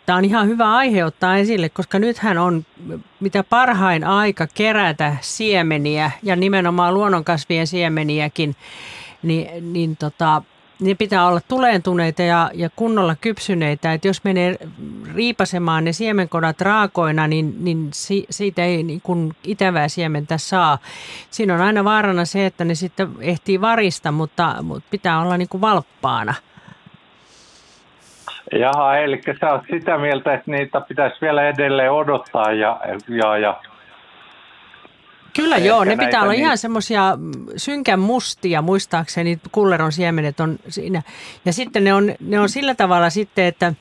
tämä 0.06 0.16
on 0.16 0.24
ihan 0.24 0.48
hyvä 0.48 0.74
aihe 0.74 1.04
ottaa 1.04 1.36
esille, 1.36 1.68
koska 1.68 1.98
nythän 1.98 2.38
on 2.38 2.64
mitä 3.20 3.44
parhain 3.44 4.04
aika 4.04 4.46
kerätä 4.54 5.16
siemeniä 5.20 6.10
ja 6.22 6.36
nimenomaan 6.36 6.94
luonnonkasvien 6.94 7.66
siemeniäkin, 7.66 8.56
niin, 9.22 9.72
niin 9.72 9.96
tota, 9.96 10.42
ne 10.82 10.94
pitää 10.94 11.26
olla 11.26 11.40
tuleentuneita 11.48 12.22
ja, 12.22 12.50
ja 12.54 12.70
kunnolla 12.76 13.16
kypsyneitä. 13.16 13.92
Että 13.92 14.08
jos 14.08 14.24
menee 14.24 14.58
riipasemaan 15.14 15.84
ne 15.84 15.92
siemenkodat 15.92 16.60
raakoina, 16.60 17.26
niin, 17.26 17.64
niin 17.64 17.90
si, 17.94 18.26
siitä 18.30 18.64
ei 18.64 18.82
niin 18.82 19.00
kuin 19.00 19.32
itävää 19.44 19.88
siementä 19.88 20.38
saa. 20.38 20.78
Siinä 21.30 21.54
on 21.54 21.60
aina 21.60 21.84
vaarana 21.84 22.24
se, 22.24 22.46
että 22.46 22.64
ne 22.64 22.74
sitten 22.74 23.08
ehtii 23.20 23.60
varista, 23.60 24.12
mutta, 24.12 24.56
mutta 24.62 24.88
pitää 24.90 25.20
olla 25.20 25.36
niin 25.36 25.48
kuin 25.48 25.60
valppaana. 25.60 26.34
Jaha, 28.52 28.96
eli 28.96 29.20
sä 29.40 29.52
oot 29.52 29.62
sitä 29.70 29.98
mieltä, 29.98 30.34
että 30.34 30.50
niitä 30.50 30.80
pitäisi 30.80 31.16
vielä 31.20 31.48
edelleen 31.48 31.92
odottaa 31.92 32.52
ja, 32.52 32.80
ja, 33.08 33.38
ja 33.38 33.60
Kyllä 35.36 35.56
Ehkä 35.56 35.68
joo, 35.68 35.84
ne 35.84 35.96
pitää 35.96 36.22
olla 36.22 36.32
niin... 36.32 36.42
ihan 36.42 36.58
semmoisia 36.58 37.18
synkän 37.56 38.00
mustia, 38.00 38.62
muistaakseni 38.62 39.38
kulleron 39.52 39.92
siemenet 39.92 40.40
on 40.40 40.58
siinä. 40.68 41.02
Ja 41.44 41.52
sitten 41.52 41.84
ne 41.84 41.94
on, 41.94 42.14
ne 42.20 42.40
on 42.40 42.48
sillä 42.48 42.74
tavalla 42.74 43.10
sitten, 43.10 43.44
että 43.44 43.74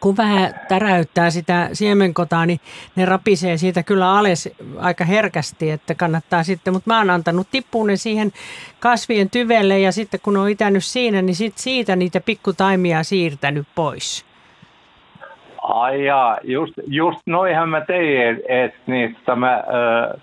kun 0.00 0.16
vähän 0.16 0.54
täräyttää 0.68 1.30
sitä 1.30 1.68
siemenkotaa, 1.72 2.46
niin 2.46 2.60
ne 2.96 3.04
rapisee 3.04 3.56
siitä 3.56 3.82
kyllä 3.82 4.18
alas 4.18 4.48
aika 4.78 5.04
herkästi, 5.04 5.70
että 5.70 5.94
kannattaa 5.94 6.42
sitten, 6.42 6.72
mutta 6.72 6.90
mä 6.90 6.98
oon 6.98 7.10
antanut 7.10 7.46
tippuun 7.50 7.86
ne 7.86 7.96
siihen 7.96 8.32
kasvien 8.80 9.30
tyvelle 9.30 9.78
ja 9.78 9.92
sitten 9.92 10.20
kun 10.22 10.36
on 10.36 10.50
itänyt 10.50 10.84
siinä, 10.84 11.22
niin 11.22 11.34
sit 11.34 11.58
siitä 11.58 11.96
niitä 11.96 12.20
pikkutaimia 12.20 13.02
siirtänyt 13.02 13.66
pois. 13.74 14.26
Ai 15.62 16.04
jaa, 16.04 16.38
just, 16.44 16.74
just 16.86 17.20
noihän 17.26 17.68
mä 17.68 17.80
tein, 17.80 18.40
että 18.48 18.78
niistä 18.86 19.36
mä 19.36 19.54
äh, 19.54 20.22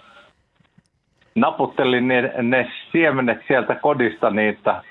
naputtelin 1.36 2.08
ne, 2.08 2.34
ne 2.42 2.72
siemenet 2.92 3.38
sieltä 3.48 3.76
kodista 3.76 4.30
niitä 4.30 4.84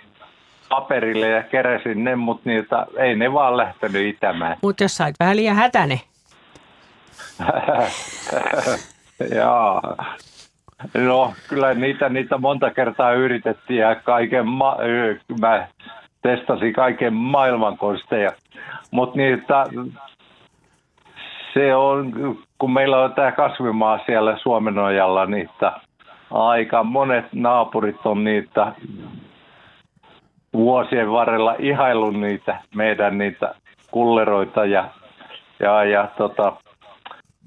paperille 0.73 1.29
ja 1.29 1.43
keräsin 1.43 2.05
ne, 2.05 2.17
mutta 2.17 2.50
niitä 2.50 2.87
ei 2.97 3.17
ne 3.17 3.33
vaan 3.33 3.57
lähtenyt 3.57 4.14
itämään. 4.14 4.57
Mutta 4.62 4.85
jos 4.85 4.97
sait 4.97 5.17
vähän 5.21 5.37
liian 5.37 5.57
hätäne. 5.57 6.00
Jaa. 9.35 9.97
No, 10.95 11.33
kyllä 11.49 11.75
niitä, 11.75 12.09
niitä 12.09 12.38
monta 12.38 12.71
kertaa 12.71 13.12
yritettiin 13.12 13.81
ja 13.81 13.95
kaiken 13.95 14.47
ma- 14.47 14.79
mä 15.41 15.67
testasin 16.23 16.73
kaiken 16.73 17.14
maailman 17.14 17.79
konsteja. 17.79 18.31
Mutta 18.91 19.17
niitä, 19.17 19.67
se 21.55 21.75
on, 21.75 22.12
kun 22.59 22.73
meillä 22.73 22.99
on 22.99 23.12
tämä 23.12 23.33
kasvimaa 23.33 24.00
siellä 24.07 24.38
Suomenojalla, 24.43 25.26
niitä 25.26 25.73
aika 26.31 26.85
monet 26.85 27.25
naapurit 27.33 28.07
on 28.07 28.25
niitä 28.25 28.73
vuosien 30.53 31.11
varrella 31.11 31.57
ihaillut 31.59 32.21
niitä 32.21 32.61
meidän 32.75 33.19
niitä 33.19 33.55
kulleroita 33.91 34.65
ja, 34.65 34.91
ja, 35.61 35.85
ja 35.85 36.09
tota, 36.19 36.57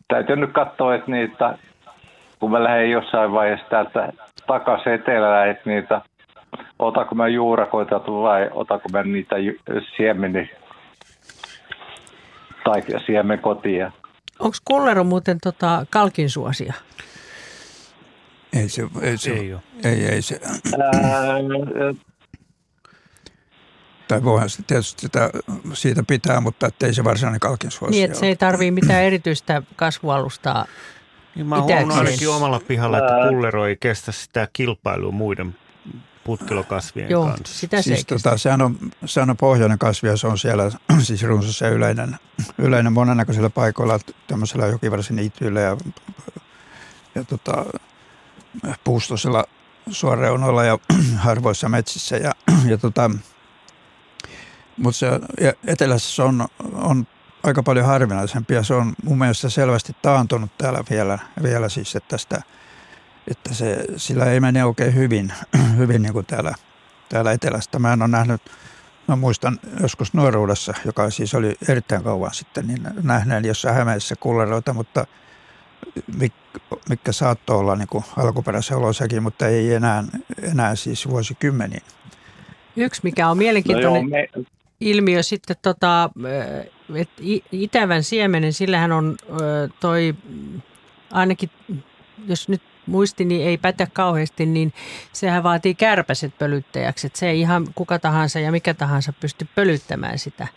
täytyy 0.07 0.35
nyt 0.35 0.51
katsoa, 0.51 0.95
että 0.95 1.11
niitä, 1.11 1.57
kun 2.39 2.51
mä 2.51 2.63
lähden 2.63 2.91
jossain 2.91 3.31
vaiheessa 3.31 3.69
täältä 3.69 4.13
takaisin 4.47 4.93
etelään, 4.93 5.49
että 5.49 5.69
niitä, 5.69 6.01
otako 6.79 7.15
mä 7.15 7.27
juurakoita 7.27 7.95
vai 7.95 8.49
otako 8.51 8.89
mä 8.89 9.03
niitä 9.03 9.35
siemeni 9.97 10.49
tai 12.63 12.81
siemenkotia. 13.05 13.91
Onko 14.39 14.57
kullero 14.65 15.03
muuten 15.03 15.37
tota 15.43 15.85
kalkin 15.89 16.29
suosia? 16.29 16.73
Ei 18.53 18.69
se, 18.69 18.81
ei 19.01 19.17
se, 19.17 19.31
ei, 19.33 19.55
ei, 19.83 20.05
ei 20.05 20.21
se. 20.21 20.39
Ää, 20.83 21.37
tai 24.07 24.23
voihan 24.23 24.49
se 24.49 24.63
tietysti 24.63 25.01
sitä, 25.01 25.29
siitä 25.73 26.03
pitää, 26.07 26.41
mutta 26.41 26.69
ei 26.83 26.93
se 26.93 27.03
varsinainen 27.03 27.39
kalkinsuosi 27.39 27.91
Niin, 27.91 28.05
että 28.05 28.19
se 28.19 28.27
ei 28.27 28.35
tarvitse 28.35 28.71
mitään 28.71 29.03
erityistä 29.03 29.61
kasvualustaa 29.75 30.65
niin 31.35 31.47
mä 31.47 31.61
huomannut 31.61 31.97
ainakin 31.97 32.29
omalla 32.29 32.59
pihalla, 32.59 32.97
että 32.97 33.29
kullero 33.29 33.65
ei 33.65 33.77
kestä 33.79 34.11
sitä 34.11 34.47
kilpailua 34.53 35.11
muiden 35.11 35.55
putkilokasvien 36.23 37.09
Joo, 37.09 37.27
kanssa? 37.27 37.59
sitä 37.59 37.77
se 37.77 37.83
Siis 37.83 38.05
tota, 38.05 38.37
sehän, 38.37 38.61
on, 38.61 38.77
sehän 39.05 39.29
on 39.29 39.37
pohjoinen 39.37 39.79
kasvi 39.79 40.07
ja 40.07 40.17
se 40.17 40.27
on 40.27 40.37
siellä 40.37 40.71
siis 40.99 41.23
runsas 41.23 41.61
ja 41.61 41.69
yleinen, 41.69 42.17
yleinen 42.57 42.93
monennäköisillä 42.93 43.49
paikoilla, 43.49 43.99
tämmöisellä 44.27 44.67
jokivarsin 44.67 45.15
niityillä 45.15 45.61
ja, 45.61 45.77
ja 47.15 47.23
tota, 47.23 47.65
puustoisilla 48.83 49.45
suoreunoilla 49.91 50.63
ja 50.63 50.79
harvoissa 51.17 51.69
metsissä. 51.69 52.17
Ja, 52.17 52.31
ja 52.65 52.77
tota, 52.77 53.11
mutta 54.77 54.97
se 54.97 55.07
ja 55.41 55.53
etelässä 55.67 56.15
se 56.15 56.23
on, 56.23 56.47
on 56.73 57.07
aika 57.43 57.63
paljon 57.63 57.85
harvinaisempi 57.85 58.53
ja 58.53 58.63
se 58.63 58.73
on 58.73 58.93
mun 59.03 59.17
mielestä 59.17 59.49
selvästi 59.49 59.95
taantunut 60.01 60.51
täällä 60.57 60.83
vielä, 60.89 61.19
vielä 61.43 61.69
siis, 61.69 61.95
että, 61.95 62.09
tästä, 62.09 62.41
että 63.31 63.53
se, 63.53 63.85
sillä 63.97 64.25
ei 64.25 64.39
mene 64.39 64.65
oikein 64.65 64.95
hyvin, 64.95 65.33
hyvin 65.77 66.01
niin 66.01 66.13
kuin 66.13 66.25
täällä, 66.25 66.55
täällä 67.09 67.31
etelästä. 67.31 67.79
Mä 67.79 67.93
en 67.93 68.01
ole 68.01 68.09
nähnyt, 68.09 68.41
mä 69.07 69.15
muistan 69.15 69.59
joskus 69.81 70.13
nuoruudessa, 70.13 70.73
joka 70.85 71.09
siis 71.09 71.33
oli 71.33 71.55
erittäin 71.69 72.03
kauan 72.03 72.33
sitten, 72.33 72.67
niin 72.67 72.87
nähneen 73.03 73.45
jossain 73.45 73.75
Hämeessä 73.75 74.15
kulleroita, 74.15 74.73
mutta 74.73 75.07
mik, 76.17 76.33
mikä 76.89 77.11
saattoi 77.11 77.57
olla 77.57 77.75
niin 77.75 77.87
kuin 77.87 78.03
alkuperäisen 78.17 78.77
olosakin, 78.77 79.23
mutta 79.23 79.47
ei 79.47 79.73
enää, 79.73 80.03
enää 80.41 80.75
siis 80.75 81.09
vuosikymmeniin. 81.09 81.83
Yksi, 82.75 83.01
mikä 83.03 83.29
on 83.29 83.37
mielenkiintoinen 83.37 84.09
No 84.09 84.17
joo, 84.17 84.27
me, 84.35 84.45
ilmiö 84.79 85.23
sitten, 85.23 85.55
tota, 85.61 86.09
että 86.95 87.23
itävän 87.51 88.03
siemenen, 88.03 88.53
sillähän 88.53 88.91
on 88.91 89.17
toi, 89.79 90.15
ainakin 91.11 91.49
jos 92.27 92.49
nyt 92.49 92.61
muistini 92.85 93.43
ei 93.43 93.57
pätä 93.57 93.87
kauheasti, 93.93 94.45
niin 94.45 94.73
sehän 95.13 95.43
vaatii 95.43 95.75
kärpäset 95.75 96.37
pölyttäjäksi. 96.37 97.07
Että 97.07 97.19
se 97.19 97.29
ei 97.29 97.39
ihan 97.39 97.67
kuka 97.75 97.99
tahansa 97.99 98.39
ja 98.39 98.51
mikä 98.51 98.73
tahansa 98.73 99.13
pysty 99.19 99.47
pölyttämään 99.55 100.19
sitä. 100.19 100.47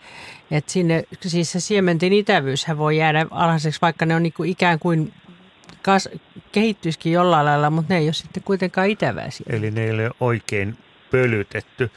Et 0.51 0.69
sinne, 0.69 1.03
siis 1.21 1.51
se 1.51 1.59
siementen 1.59 2.13
itävyyshän 2.13 2.77
voi 2.77 2.97
jäädä 2.97 3.25
alhaiseksi, 3.31 3.81
vaikka 3.81 4.05
ne 4.05 4.15
on 4.15 4.23
niinku 4.23 4.43
ikään 4.43 4.79
kuin 4.79 5.13
kas, 5.81 6.09
kehittyisikin 6.51 7.11
jollain 7.11 7.45
lailla, 7.45 7.69
mutta 7.69 7.93
ne 7.93 7.99
ei 7.99 8.07
ole 8.07 8.13
sitten 8.13 8.43
kuitenkaan 8.43 8.89
itävää 8.89 9.29
siellä. 9.29 9.57
Eli 9.57 9.71
ne 9.71 9.83
ei 9.83 9.91
ole 9.91 10.11
oikein 10.19 10.77
pölytetty. 11.11 11.91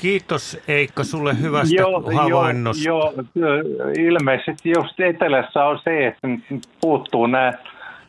Kiitos 0.00 0.58
Eikka 0.68 1.04
sulle 1.04 1.40
hyvästä 1.40 1.74
joo, 1.74 2.02
havainnosta. 2.14 2.88
Joo, 2.88 3.12
joo, 3.34 3.54
ilmeisesti 3.98 4.72
just 4.76 5.00
etelässä 5.00 5.64
on 5.64 5.80
se, 5.84 6.06
että 6.06 6.28
puuttuu 6.80 7.26
nämä, 7.26 7.52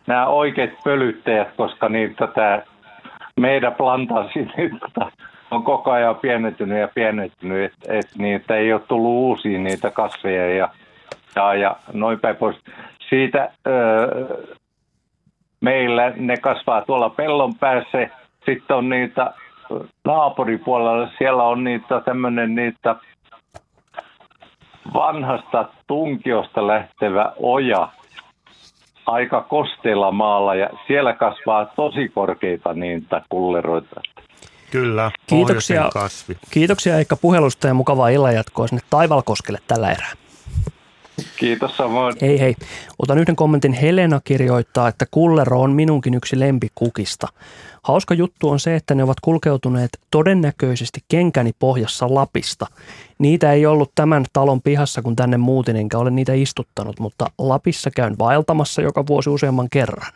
nämä 0.08 0.27
oikeat 0.27 0.70
pölyttäjät, 0.84 1.48
koska 1.58 1.89
niitä 1.89 2.27
tämä 2.27 2.62
meidän 3.39 3.74
plantaasi 3.74 4.39
nyt 4.58 4.74
tota, 4.79 5.12
on 5.51 5.63
koko 5.63 5.91
ajan 5.91 6.15
pienentynyt 6.15 6.79
ja 6.79 6.88
pienentynyt, 6.96 7.74
että 7.74 7.94
et 7.94 8.10
niitä 8.17 8.55
ei 8.55 8.74
ole 8.74 8.82
tullut 8.88 9.12
uusia 9.12 9.60
niitä 9.60 9.91
kasveja 9.91 10.55
ja, 10.55 10.70
ja, 11.36 11.53
ja 11.53 11.75
noin 11.94 12.20
päin 12.20 12.36
pois. 12.36 12.58
Siitä 13.10 13.50
öö, 13.67 14.46
meillä 15.62 16.13
ne 16.15 16.38
kasvaa 16.38 16.82
tuolla 16.82 17.10
pellon 17.10 17.55
päässä, 17.55 18.10
sitten 18.46 18.77
on 18.77 18.89
niitä 18.89 19.34
naapuripuolella, 20.05 21.10
siellä 21.17 21.43
on 21.43 21.63
niitä 21.63 22.01
tämmöinen 22.01 22.55
niitä 22.55 22.95
vanhasta 24.93 25.69
tunkiosta 25.88 26.67
lähtevä 26.67 27.34
oja 27.39 27.89
aika 29.05 29.41
kosteella 29.41 30.12
maalla 30.12 30.55
ja 30.55 30.69
siellä 30.88 31.13
kasvaa 31.13 31.65
tosi 31.65 32.10
korkeita 32.10 32.74
niitä 32.74 33.22
kulleroita. 33.29 34.01
Kyllä, 34.72 35.12
Kiitoksia. 35.27 35.89
kasvi. 35.93 36.36
Kiitoksia 36.51 36.98
Eikka 36.98 37.15
puhelusta 37.15 37.67
ja 37.67 37.74
mukavaa 37.74 38.10
illanjatkoa 38.10 38.67
sinne 38.67 38.81
Taivalkoskelle 38.89 39.60
tällä 39.67 39.91
erää. 39.91 40.12
Kiitos 41.38 41.77
samoin. 41.77 42.15
Hei 42.22 42.39
hei. 42.39 42.55
Otan 43.00 43.17
yhden 43.17 43.36
kommentin. 43.36 43.74
Helena 43.74 44.21
kirjoittaa, 44.23 44.88
että 44.88 45.06
kullero 45.12 45.62
on 45.62 45.71
minunkin 45.71 46.13
yksi 46.13 46.39
lempikukista. 46.39 47.28
Hauska 47.84 48.13
juttu 48.13 48.49
on 48.49 48.60
se, 48.60 48.75
että 48.75 48.95
ne 48.95 49.04
ovat 49.04 49.19
kulkeutuneet 49.19 49.89
todennäköisesti 50.12 51.01
kenkäni 51.08 51.51
pohjassa 51.60 52.13
Lapista. 52.13 52.67
Niitä 53.19 53.54
ei 53.54 53.65
ollut 53.65 53.91
tämän 53.95 54.25
talon 54.34 54.62
pihassa, 54.62 55.01
kun 55.01 55.15
tänne 55.15 55.38
muutin, 55.38 55.75
enkä 55.75 55.97
ole 55.97 56.12
niitä 56.12 56.34
istuttanut, 56.34 56.99
mutta 56.99 57.25
Lapissa 57.38 57.91
käyn 57.91 58.17
vaeltamassa 58.19 58.82
joka 58.82 59.08
vuosi 59.08 59.30
useamman 59.30 59.69
kerran. 59.69 60.12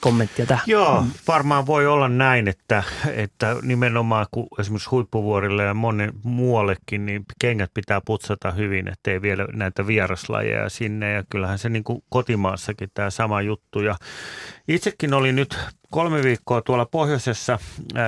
Kommenttia 0.00 0.46
tähän. 0.46 0.64
Joo, 0.66 1.04
varmaan 1.28 1.66
voi 1.66 1.86
olla 1.86 2.08
näin, 2.08 2.48
että, 2.48 2.82
että 3.14 3.56
nimenomaan 3.62 4.26
kun 4.30 4.46
esimerkiksi 4.58 4.90
huippuvuorille 4.90 5.64
ja 5.64 5.74
monen 5.74 6.12
muuallekin, 6.22 7.06
niin 7.06 7.24
kengät 7.40 7.70
pitää 7.74 8.00
putsata 8.04 8.50
hyvin, 8.50 8.88
ettei 8.88 9.22
vielä 9.22 9.46
näitä 9.52 9.86
vieraslajeja 9.86 10.68
sinne. 10.68 11.12
Ja 11.12 11.24
kyllähän 11.30 11.58
se 11.58 11.68
niin 11.68 11.84
kuin 11.84 12.02
kotimaassakin 12.10 12.88
tämä 12.94 13.10
sama 13.10 13.42
juttu. 13.42 13.80
Ja 13.80 13.96
itsekin 14.68 15.14
oli 15.14 15.32
nyt 15.32 15.58
kolme 15.90 16.22
viikkoa 16.22 16.62
tuolla 16.62 16.86
pohjoisessa 16.86 17.58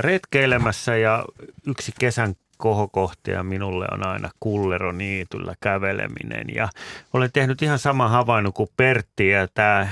retkeilemässä 0.01 0.96
ja 0.96 1.24
yksi 1.66 1.92
kesän 1.98 2.35
kohokohtia 2.59 3.42
minulle 3.42 3.87
on 3.92 4.07
aina 4.07 4.31
kulleroniityllä 4.40 5.55
käveleminen. 5.61 6.46
Ja 6.55 6.68
olen 7.12 7.31
tehnyt 7.33 7.62
ihan 7.62 7.79
sama 7.79 8.09
havainnon 8.09 8.53
kuin 8.53 8.68
Pertti 8.77 9.29
ja 9.29 9.48
tämä 9.55 9.88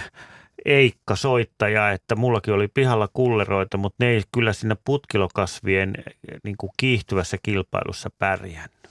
Eikka 0.67 1.17
soittaja, 1.17 1.91
että 1.91 2.17
mullakin 2.17 2.55
oli 2.55 2.69
pihalla 2.69 3.09
kulleroita, 3.13 3.77
mutta 3.77 4.05
ne 4.05 4.11
ei 4.11 4.23
kyllä 4.33 4.53
siinä 4.53 4.77
putkilokasvien 4.85 5.95
niin 6.45 6.57
kuin 6.57 6.71
kiihtyvässä 6.77 7.37
kilpailussa 7.43 8.11
pärjännyt. 8.19 8.89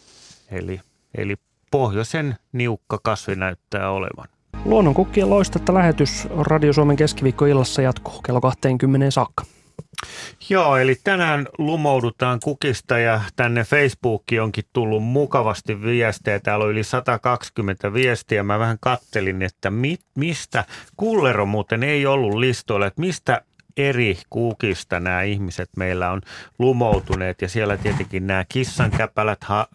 Eli, 0.51 0.81
eli 1.17 1.35
pohjoisen 1.71 2.35
niukka 2.51 2.99
kasvi 3.03 3.35
näyttää 3.35 3.91
olevan. 3.91 4.27
Luonnonkukkien 4.65 5.29
loistetta 5.29 5.73
lähetys 5.73 6.27
Radio 6.39 6.73
Suomen 6.73 6.95
keskiviikkoillassa 6.97 7.81
jatkuu 7.81 8.21
kello 8.21 8.41
20 8.41 9.11
saakka. 9.11 9.43
Joo, 10.49 10.77
eli 10.77 10.95
tänään 11.03 11.47
lumoudutaan 11.57 12.39
kukista 12.43 12.99
ja 12.99 13.21
tänne 13.35 13.63
Facebookiin 13.63 14.41
onkin 14.41 14.63
tullut 14.73 15.03
mukavasti 15.03 15.81
viestejä. 15.81 16.39
Täällä 16.39 16.65
on 16.65 16.71
yli 16.71 16.83
120 16.83 17.93
viestiä. 17.93 18.43
Mä 18.43 18.59
vähän 18.59 18.77
kattelin, 18.81 19.41
että 19.41 19.69
mi, 19.69 19.97
mistä, 20.15 20.65
kullero 20.97 21.45
muuten 21.45 21.83
ei 21.83 22.05
ollut 22.05 22.35
listoilla, 22.35 22.85
että 22.85 23.01
mistä 23.01 23.41
eri 23.77 24.17
kukista 24.29 24.99
nämä 24.99 25.21
ihmiset 25.21 25.69
meillä 25.77 26.11
on 26.11 26.21
lumoutuneet 26.59 27.41
ja 27.41 27.49
siellä 27.49 27.77
tietenkin 27.77 28.27
nämä 28.27 28.45
kissan 28.49 28.91
käpälät 28.91 29.43
ha- 29.43 29.67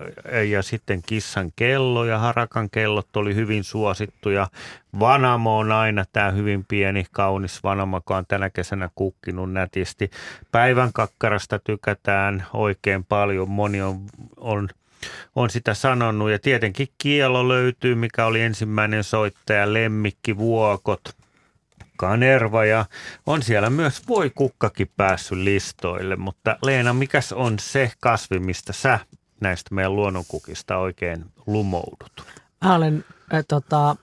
ja 0.50 0.62
sitten 0.62 1.02
kissan 1.06 1.52
kello 1.56 2.04
ja 2.04 2.18
harakan 2.18 2.70
kellot 2.70 3.16
oli 3.16 3.34
hyvin 3.34 3.64
suosittuja. 3.64 4.48
Vanamo 5.00 5.58
on 5.58 5.72
aina 5.72 6.04
tämä 6.12 6.30
hyvin 6.30 6.64
pieni, 6.68 7.04
kaunis 7.10 7.62
vanamo, 7.62 7.96
joka 7.96 8.16
on 8.16 8.26
tänä 8.28 8.50
kesänä 8.50 8.90
kukkinut 8.94 9.52
nätisti. 9.52 10.10
Päivän 10.52 10.92
kakkarasta 10.92 11.58
tykätään 11.58 12.46
oikein 12.52 13.04
paljon, 13.04 13.50
moni 13.50 13.82
on, 13.82 14.00
on 14.36 14.68
on 15.36 15.50
sitä 15.50 15.74
sanonut 15.74 16.30
ja 16.30 16.38
tietenkin 16.38 16.88
kielo 16.98 17.48
löytyy, 17.48 17.94
mikä 17.94 18.26
oli 18.26 18.40
ensimmäinen 18.40 19.04
soittaja, 19.04 19.72
lemmikki, 19.72 20.36
vuokot, 20.36 21.00
kanerva 22.00 22.64
ja 22.64 22.84
on 23.26 23.42
siellä 23.42 23.70
myös 23.70 24.08
voi 24.08 24.30
kukkakin 24.34 24.90
päässyt 24.96 25.38
listoille, 25.38 26.16
mutta 26.16 26.56
Leena, 26.62 26.94
mikäs 26.94 27.32
on 27.32 27.58
se 27.58 27.92
kasvi, 28.00 28.38
mistä 28.38 28.72
sä 28.72 28.98
näistä 29.40 29.74
meidän 29.74 29.96
luonnonkukista 29.96 30.76
oikein 30.76 31.24
lumoudut? 31.46 32.24
Mä 32.64 32.74
olen, 32.74 33.04
äh, 33.34 33.44
tota, 33.48 33.96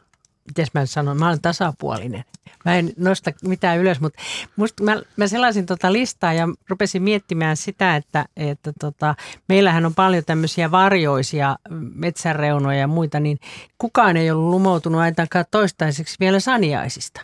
miten 0.47 0.67
mä 0.73 0.85
sanon, 0.85 1.19
mä 1.19 1.27
olen 1.27 1.41
tasapuolinen. 1.41 2.23
Mä 2.65 2.75
en 2.75 2.93
nosta 2.97 3.31
mitään 3.43 3.77
ylös, 3.77 3.99
mutta 3.99 4.21
musta, 4.55 4.83
mä, 4.83 5.01
mä 5.15 5.27
sellaisin 5.27 5.65
tota 5.65 5.93
listaa 5.93 6.33
ja 6.33 6.47
rupesin 6.69 7.03
miettimään 7.03 7.57
sitä, 7.57 7.95
että, 7.95 8.25
että 8.37 8.73
tota, 8.79 9.15
meillähän 9.49 9.85
on 9.85 9.95
paljon 9.95 10.23
tämmöisiä 10.25 10.71
varjoisia 10.71 11.55
metsänreunoja 11.95 12.79
ja 12.79 12.87
muita, 12.87 13.19
niin 13.19 13.39
kukaan 13.77 14.17
ei 14.17 14.31
ollut 14.31 14.49
lumoutunut 14.49 15.01
ainakaan 15.01 15.45
toistaiseksi 15.51 16.15
vielä 16.19 16.39
saniaisista. 16.39 17.21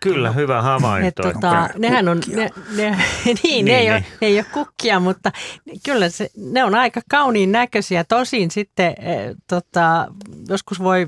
Kyllä, 0.00 0.32
hyvä 0.32 0.62
havainto. 0.62 1.28
Et, 1.28 1.34
tota, 1.34 1.68
nehän 1.78 2.08
on, 2.08 2.20
ne, 2.28 2.50
ne, 2.76 2.96
niin, 3.26 3.38
niin, 3.44 3.64
ne, 3.64 3.78
ei 3.78 3.84
niin. 3.84 3.92
Ole, 3.92 4.04
ne 4.20 4.26
ei 4.26 4.38
ole 4.38 4.46
kukkia, 4.52 5.00
mutta 5.00 5.32
kyllä 5.84 6.08
se, 6.08 6.30
ne 6.36 6.64
on 6.64 6.74
aika 6.74 7.00
kauniin 7.10 7.52
näköisiä. 7.52 8.04
Tosin 8.04 8.50
sitten 8.50 8.94
eh, 8.98 9.34
tota, 9.48 10.08
joskus 10.48 10.82
voi 10.82 11.06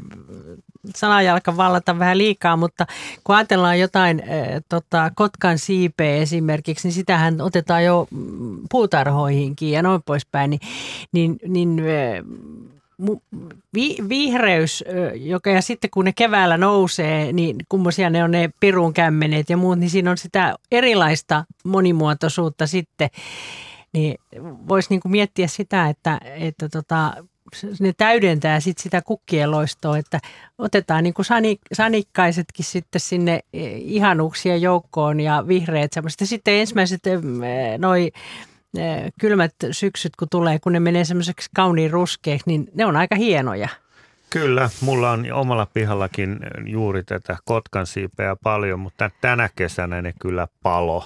sanajalka 0.96 1.56
vallata 1.56 1.98
vähän 1.98 2.18
liikaa, 2.18 2.56
mutta 2.56 2.86
kun 3.24 3.34
ajatellaan 3.34 3.80
jotain 3.80 4.20
eh, 4.20 4.62
tota, 4.68 5.10
kotkan 5.14 5.58
siipeä 5.58 6.16
esimerkiksi, 6.16 6.88
niin 6.88 6.94
sitähän 6.94 7.40
otetaan 7.40 7.84
jo 7.84 8.08
mm, 8.10 8.58
puutarhoihinkin 8.70 9.70
ja 9.70 9.82
noin 9.82 10.02
poispäin, 10.02 10.50
niin, 10.50 10.60
niin, 11.12 11.38
niin 11.48 11.78
mu- 11.78 12.79
vi, 13.74 13.96
vihreys, 14.08 14.84
joka 15.14 15.50
ja 15.50 15.62
sitten 15.62 15.90
kun 15.90 16.04
ne 16.04 16.12
keväällä 16.12 16.56
nousee, 16.56 17.32
niin 17.32 17.56
kummosia 17.68 18.10
ne 18.10 18.24
on 18.24 18.30
ne 18.30 18.50
pirun 18.60 18.94
kämmenet 18.94 19.50
ja 19.50 19.56
muut, 19.56 19.78
niin 19.78 19.90
siinä 19.90 20.10
on 20.10 20.18
sitä 20.18 20.54
erilaista 20.70 21.44
monimuotoisuutta 21.64 22.66
sitten. 22.66 23.10
niin 23.92 24.14
voisi 24.68 24.90
niin 24.90 25.00
kuin 25.00 25.12
miettiä 25.12 25.46
sitä, 25.46 25.88
että, 25.88 26.20
että 26.24 26.68
tota, 26.68 27.12
ne 27.80 27.92
täydentää 27.96 28.60
sit 28.60 28.78
sitä 28.78 29.02
kukkien 29.02 29.50
loistoa, 29.50 29.98
että 29.98 30.20
otetaan 30.58 31.04
niin 31.04 31.14
sanik, 31.22 31.60
sanikkaisetkin 31.72 32.64
sitten 32.64 33.00
sinne 33.00 33.40
e, 33.52 33.70
ihanuuksien 33.76 34.62
joukkoon 34.62 35.20
ja 35.20 35.44
vihreät 35.48 35.92
semmoiset. 35.92 36.20
Sitten 36.24 36.54
ensimmäiset 36.54 37.06
e, 37.06 37.18
noi 37.78 38.06
e, 38.06 38.10
kylmät 39.20 39.54
syksyt, 39.70 40.16
kun 40.16 40.28
tulee, 40.30 40.58
kun 40.58 40.72
ne 40.72 40.80
menee 40.80 41.04
semmoiseksi 41.04 41.50
kauniin 41.54 41.90
ruskeaksi, 41.90 42.44
niin 42.46 42.68
ne 42.74 42.86
on 42.86 42.96
aika 42.96 43.16
hienoja. 43.16 43.68
Kyllä, 44.30 44.70
mulla 44.80 45.10
on 45.10 45.32
omalla 45.32 45.66
pihallakin 45.66 46.38
juuri 46.66 47.04
tätä 47.04 47.36
kotkansiipeä 47.44 48.36
paljon, 48.42 48.80
mutta 48.80 49.10
tänä 49.20 49.48
kesänä 49.56 50.02
ne 50.02 50.14
kyllä 50.20 50.48
palo 50.62 51.04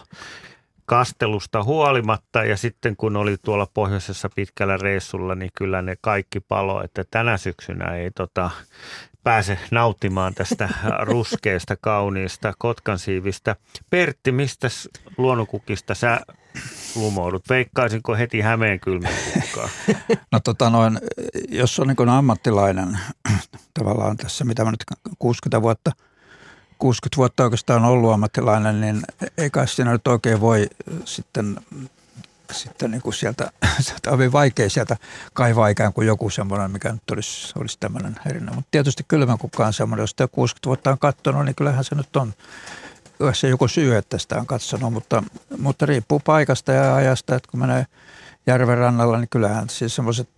kastelusta 0.86 1.64
huolimatta 1.64 2.44
ja 2.44 2.56
sitten 2.56 2.96
kun 2.96 3.16
oli 3.16 3.36
tuolla 3.42 3.66
pohjoisessa 3.74 4.28
pitkällä 4.34 4.76
reissulla, 4.76 5.34
niin 5.34 5.50
kyllä 5.58 5.82
ne 5.82 5.96
kaikki 6.00 6.40
palo, 6.40 6.84
että 6.84 7.04
tänä 7.10 7.36
syksynä 7.36 7.96
ei 7.96 8.10
tota, 8.10 8.50
pääse 9.24 9.58
nauttimaan 9.70 10.34
tästä 10.34 10.68
ruskeasta, 11.12 11.76
kauniista 11.80 12.52
kotkansiivistä. 12.58 13.56
Pertti, 13.90 14.32
mistä 14.32 14.68
luonnonkukista 15.18 15.94
sä 15.94 16.20
lumoudut? 16.94 17.48
Veikkaisinko 17.48 18.16
heti 18.16 18.40
Hämeen 18.40 18.80
kylmän? 18.80 19.12
No 20.32 20.40
tota 20.40 20.70
noin, 20.70 20.98
jos 21.48 21.78
on 21.78 21.86
niin 21.86 22.08
ammattilainen 22.08 22.98
tavallaan 23.78 24.16
tässä, 24.16 24.44
mitä 24.44 24.64
mä 24.64 24.70
nyt 24.70 24.84
60 25.18 25.62
vuotta– 25.62 25.92
60 26.78 27.16
vuotta 27.16 27.44
oikeastaan 27.44 27.84
ollut 27.84 28.12
ammattilainen, 28.12 28.80
niin 28.80 29.02
ei 29.38 29.50
kai 29.50 29.68
siinä 29.68 29.92
nyt 29.92 30.08
oikein 30.08 30.40
voi 30.40 30.66
sitten, 31.04 31.56
sitten 32.52 32.90
niin 32.90 33.02
kuin 33.02 33.14
sieltä, 33.14 33.50
sieltä 33.80 34.10
on 34.10 34.32
vaikea 34.32 34.70
sieltä 34.70 34.96
kaivaa 35.32 35.68
ikään 35.68 35.92
kuin 35.92 36.06
joku 36.06 36.30
semmoinen, 36.30 36.70
mikä 36.70 36.92
nyt 36.92 37.10
olisi, 37.10 37.52
olisi 37.58 37.76
tämmöinen 37.80 38.16
erinen. 38.26 38.54
Mutta 38.54 38.68
tietysti 38.70 39.04
kylmänkukka 39.08 39.66
on 39.66 39.72
semmoinen, 39.72 40.02
jos 40.02 40.10
sitä 40.10 40.28
60 40.28 40.66
vuotta 40.66 40.90
on 40.90 40.98
katsonut, 40.98 41.44
niin 41.44 41.54
kyllähän 41.54 41.84
se 41.84 41.94
nyt 41.94 42.16
on 42.16 42.34
se 43.32 43.48
joku 43.48 43.68
syy, 43.68 43.96
että 43.96 44.18
sitä 44.18 44.38
on 44.38 44.46
katsonut, 44.46 44.92
mutta, 44.92 45.22
mutta 45.58 45.86
riippuu 45.86 46.20
paikasta 46.20 46.72
ja 46.72 46.94
ajasta, 46.94 47.36
että 47.36 47.50
kun 47.50 47.60
menee 47.60 47.86
järven 48.46 48.78
rannalla, 48.78 49.18
niin 49.18 49.28
kyllähän 49.28 49.68
siis 49.68 49.94
semmoiset 49.94 50.28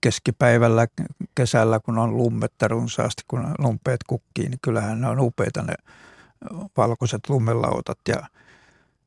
keskipäivällä 0.00 0.86
kesällä, 1.34 1.80
kun 1.80 1.98
on 1.98 2.16
lummetta 2.16 2.68
runsaasti, 2.68 3.22
kun 3.28 3.54
lumpeet 3.58 4.00
kukkii, 4.06 4.48
niin 4.48 4.58
kyllähän 4.62 5.00
ne 5.00 5.08
on 5.08 5.20
upeita 5.20 5.62
ne 5.62 5.74
valkoiset 6.76 7.28
lummelautat. 7.28 7.98
Ja, 8.08 8.26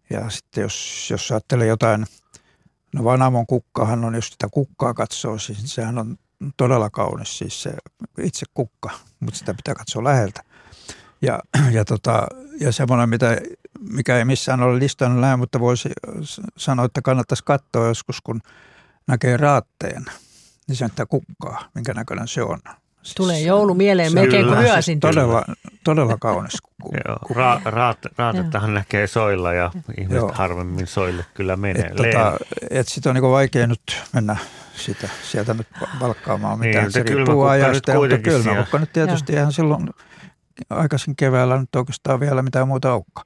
ja 0.10 0.29
sitten 0.29 0.62
jos, 0.62 1.07
jos 1.12 1.31
ajattelee 1.31 1.67
jotain, 1.67 2.05
no 2.93 3.03
Vanamon 3.03 3.47
kukkahan 3.47 4.05
on, 4.05 4.15
jos 4.15 4.27
sitä 4.27 4.47
kukkaa 4.51 4.93
katsoo, 4.93 5.38
siis 5.38 5.75
sehän 5.75 5.97
on 5.97 6.17
todella 6.57 6.89
kaunis 6.89 7.38
siis 7.38 7.63
se 7.63 7.73
itse 8.21 8.45
kukka, 8.53 8.89
mutta 9.19 9.39
sitä 9.39 9.53
pitää 9.53 9.75
katsoa 9.75 10.03
läheltä. 10.03 10.43
Ja, 11.21 11.39
ja, 11.71 11.86
tota, 11.86 12.27
ja 12.60 12.71
semmoinen, 12.71 13.10
mitä, 13.10 13.38
mikä 13.80 14.17
ei 14.17 14.25
missään 14.25 14.62
ole 14.62 14.80
listannut 14.80 15.21
näin, 15.21 15.39
mutta 15.39 15.60
voisi 15.60 15.89
sanoa, 16.58 16.86
että 16.86 17.01
kannattaisi 17.01 17.43
katsoa 17.43 17.88
joskus, 17.88 18.21
kun 18.21 18.41
näkee 19.08 19.38
raatteen– 19.38 20.06
niin 20.67 20.75
se 20.75 20.86
näyttää 20.86 21.06
kukkaa, 21.06 21.69
minkä 21.73 21.93
näköinen 21.93 22.27
se 22.27 22.43
on. 22.43 22.60
Siis 23.01 23.15
Tulee 23.15 23.39
joulu 23.39 23.73
mieleen 23.73 24.13
melkein 24.13 24.45
kuin 24.45 24.60
yösin. 24.60 24.84
Siis 24.84 24.99
todella, 24.99 25.43
todella 25.84 26.17
kaunis 26.19 26.62
kukka. 26.62 26.97
Joo, 27.08 27.17
ra, 27.30 27.62
raat, 27.65 27.97
raatettahan 28.17 28.73
näkee 28.73 29.08
soilla 29.08 29.53
ja 29.53 29.71
ihmiset 29.97 30.15
Joo. 30.15 30.32
harvemmin 30.34 30.88
soille 30.88 31.25
kyllä 31.34 31.56
menee. 31.56 31.86
Et, 31.86 31.95
tota, 31.95 32.38
et 32.69 32.88
sitä 32.88 33.10
on 33.10 33.15
niin 33.15 33.23
vaikea 33.23 33.67
nyt 33.67 34.03
mennä 34.13 34.38
sitä, 34.75 35.10
sieltä 35.23 35.53
nyt 35.53 35.67
valkkaamaan 35.99 36.60
mitään. 36.60 36.84
Niin, 36.84 36.91
se 36.91 37.03
riippuu 37.03 37.43
ajasta, 37.43 37.93
mutta 37.93 38.17
kylmäkukka 38.17 38.80
nyt 38.80 38.93
tietysti 38.93 39.34
ihan 39.34 39.53
silloin 39.53 39.89
aikaisin 40.70 41.15
keväällä 41.15 41.60
nyt 41.60 41.76
oikeastaan 41.76 42.20
vielä 42.20 42.41
mitään 42.41 42.67
muuta 42.67 42.91
aukka. 42.91 43.24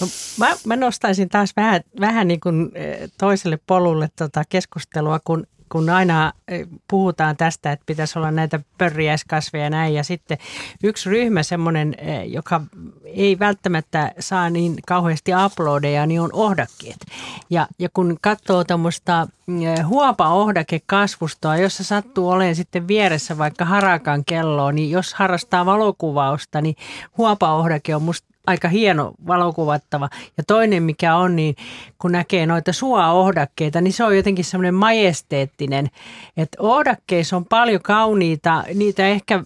No, 0.00 0.06
mä, 0.38 0.56
mä 0.66 0.76
nostaisin 0.76 1.28
taas 1.28 1.52
vähän, 1.56 1.80
vähän 2.00 2.28
niin 2.28 2.40
kuin 2.40 2.70
eh, 2.74 3.10
toiselle 3.18 3.58
polulle 3.66 4.08
tota 4.16 4.42
keskustelua, 4.48 5.20
kun 5.24 5.46
kun 5.68 5.90
aina 5.90 6.32
eh, 6.48 6.66
puhutaan 6.88 7.36
tästä, 7.36 7.72
että 7.72 7.86
pitäisi 7.86 8.18
olla 8.18 8.30
näitä 8.30 8.60
pörriäiskasveja 8.78 9.64
ja 9.64 9.70
näin, 9.70 9.94
ja 9.94 10.04
sitten 10.04 10.38
yksi 10.82 11.10
ryhmä 11.10 11.42
semmoinen, 11.42 11.94
eh, 11.98 12.22
joka 12.24 12.60
ei 13.04 13.38
välttämättä 13.38 14.12
saa 14.18 14.50
niin 14.50 14.76
kauheasti 14.86 15.32
uploadeja, 15.46 16.06
niin 16.06 16.20
on 16.20 16.30
ohdakkeet. 16.32 17.06
Ja, 17.50 17.66
ja 17.78 17.88
kun 17.94 18.16
katsoo 18.20 18.64
tämmöistä 18.64 19.26
eh, 19.62 19.86
huopa-ohdakekasvustoa, 19.86 21.56
jossa 21.56 21.84
sattuu 21.84 22.28
olemaan 22.28 22.54
sitten 22.54 22.88
vieressä 22.88 23.38
vaikka 23.38 23.64
harakan 23.64 24.24
kelloa, 24.24 24.72
niin 24.72 24.90
jos 24.90 25.14
harrastaa 25.14 25.66
valokuvausta, 25.66 26.60
niin 26.60 26.76
huopa-ohdake 27.18 27.94
on 27.94 28.02
musta 28.02 28.35
aika 28.46 28.68
hieno 28.68 29.12
valokuvattava. 29.26 30.08
Ja 30.36 30.44
toinen 30.46 30.82
mikä 30.82 31.16
on, 31.16 31.36
niin 31.36 31.56
kun 31.98 32.12
näkee 32.12 32.46
noita 32.46 32.72
suoaohdakkeita, 32.72 33.80
niin 33.80 33.92
se 33.92 34.04
on 34.04 34.16
jotenkin 34.16 34.44
semmoinen 34.44 34.74
majesteettinen. 34.74 35.90
Että 36.36 36.62
ohdakkeissa 36.62 37.36
on 37.36 37.44
paljon 37.44 37.82
kauniita, 37.82 38.64
niitä 38.74 39.06
ehkä 39.06 39.44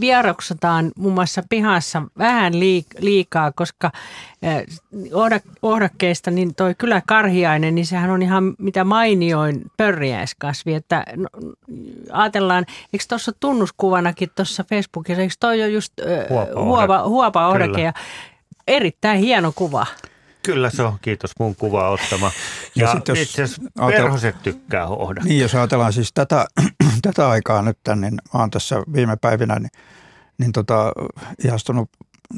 vieroksataan 0.00 0.92
muun 0.96 1.14
muassa 1.14 1.42
pihassa 1.48 2.02
vähän 2.18 2.52
liikaa, 3.00 3.52
koska 3.52 3.90
ohdakkeista 5.62 6.30
niin 6.30 6.54
toi 6.54 6.74
kyllä 6.74 7.02
karhiainen, 7.06 7.74
niin 7.74 7.86
sehän 7.86 8.10
on 8.10 8.22
ihan 8.22 8.54
mitä 8.58 8.84
mainioin 8.84 9.62
pörriäiskasvi. 9.76 10.74
Että 10.74 11.04
no, 11.16 11.28
ajatellaan, 12.12 12.66
eikö 12.92 13.04
tuossa 13.08 13.32
tunnuskuvanakin 13.40 14.30
tuossa 14.34 14.64
Facebookissa, 14.64 15.22
eikö 15.22 15.34
toi 15.40 15.60
jo 15.60 15.66
just 15.66 15.92
huopa, 16.28 16.62
huopa, 16.62 17.02
huopa 17.02 17.48
ohdake 17.48 17.82
ja 17.82 17.92
erittäin 18.66 19.18
hieno 19.18 19.52
kuva. 19.54 19.86
Kyllä 20.46 20.70
se 20.70 20.82
on, 20.82 20.98
kiitos 21.02 21.30
mun 21.38 21.56
kuvaa 21.56 21.90
ottama. 21.90 22.30
Ja, 22.74 22.86
ja 22.86 23.00
jos 23.08 23.18
itse 23.18 23.42
asiassa 23.42 23.62
perhoset 23.86 24.42
tykkää 24.42 24.86
hohda. 24.86 25.20
Niin, 25.24 25.40
jos 25.40 25.54
ajatellaan 25.54 25.92
siis 25.92 26.12
tätä, 26.12 26.46
tätä 27.02 27.28
aikaa 27.28 27.62
nyt, 27.62 27.78
niin 27.96 28.14
mä 28.34 28.40
oon 28.40 28.50
tässä 28.50 28.82
viime 28.92 29.16
päivinä 29.16 29.58
niin, 29.58 29.70
niin 30.38 30.52
tota, 30.52 30.92
ihastunut 31.44 31.90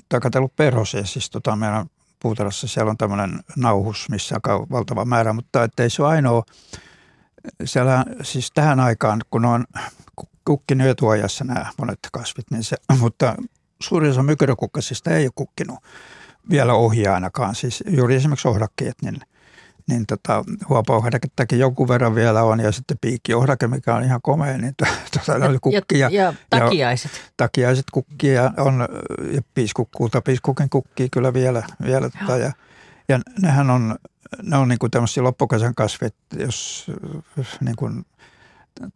tai 0.09 0.21
katsellut 0.21 0.57
perhosia. 0.57 1.05
Siis 1.05 1.31
tota, 1.31 1.57
meidän 1.57 1.87
puutarhassa 2.21 2.69
siellä 2.69 2.91
on 2.91 2.97
tämmöinen 2.97 3.41
nauhus, 3.57 4.07
missä 4.11 4.37
on 4.49 4.67
valtava 4.71 5.05
määrä, 5.05 5.33
mutta 5.33 5.65
ettei 5.65 5.91
se 5.91 6.03
ole 6.03 6.11
ainoa. 6.11 6.43
Siellä 7.65 8.05
siis 8.23 8.51
tähän 8.55 8.81
aikaan, 8.81 9.21
kun 9.31 9.45
on 9.45 9.65
kukkinut 10.45 10.87
etuajassa 10.87 11.45
nämä 11.45 11.67
monet 11.79 11.99
kasvit, 12.13 12.51
niin 12.51 12.65
se, 12.65 12.77
mutta 13.01 13.35
suurin 13.83 14.11
osa 14.11 14.23
mykyräkukkasista 14.23 15.11
ei 15.11 15.25
ole 15.25 15.33
kukkinut 15.35 15.79
vielä 16.51 16.75
ohi 16.75 17.07
ainakaan. 17.07 17.55
Siis 17.55 17.85
juuri 17.87 18.15
esimerkiksi 18.15 18.49
ohdakkeet, 18.49 18.95
niin, 19.03 19.21
niin 19.89 20.07
tota, 20.07 20.45
huopauhdakettakin 20.69 21.59
jonkun 21.59 21.89
verran 21.89 22.15
vielä 22.15 22.43
on 22.43 22.61
ja 22.61 22.73
sitten 22.73 22.99
piikkiohdake, 23.01 23.67
mikä 23.67 23.95
on 23.95 24.05
ihan 24.05 24.21
komea, 24.23 24.59
niin 24.59 24.75
tuota, 25.27 25.47
oli 25.47 25.59
kukkia. 25.61 26.09
Ja, 26.09 26.23
ja 26.23 26.35
takiaiset. 26.51 27.13
Ja, 27.13 27.31
takiaiset 27.37 27.87
kukkia 27.93 28.53
on 28.57 28.89
ja 29.33 29.43
piiskukkuuta, 29.55 30.21
piiskukin 30.21 30.71
kukkii 30.71 31.09
kyllä 31.11 31.35
vielä. 31.35 31.63
vielä 31.85 32.11
tota, 32.11 32.37
ja, 32.37 32.53
ja 33.09 33.21
nehän 33.43 33.71
on, 33.71 33.97
ne 34.43 34.57
on 34.57 34.69
niin 34.69 34.79
kuin 34.79 34.91
tämmöisiä 34.91 35.23
loppukesän 35.23 35.75
kasvit, 35.75 36.15
jos 36.39 36.87
niin 37.61 37.77
kuin, 37.77 38.07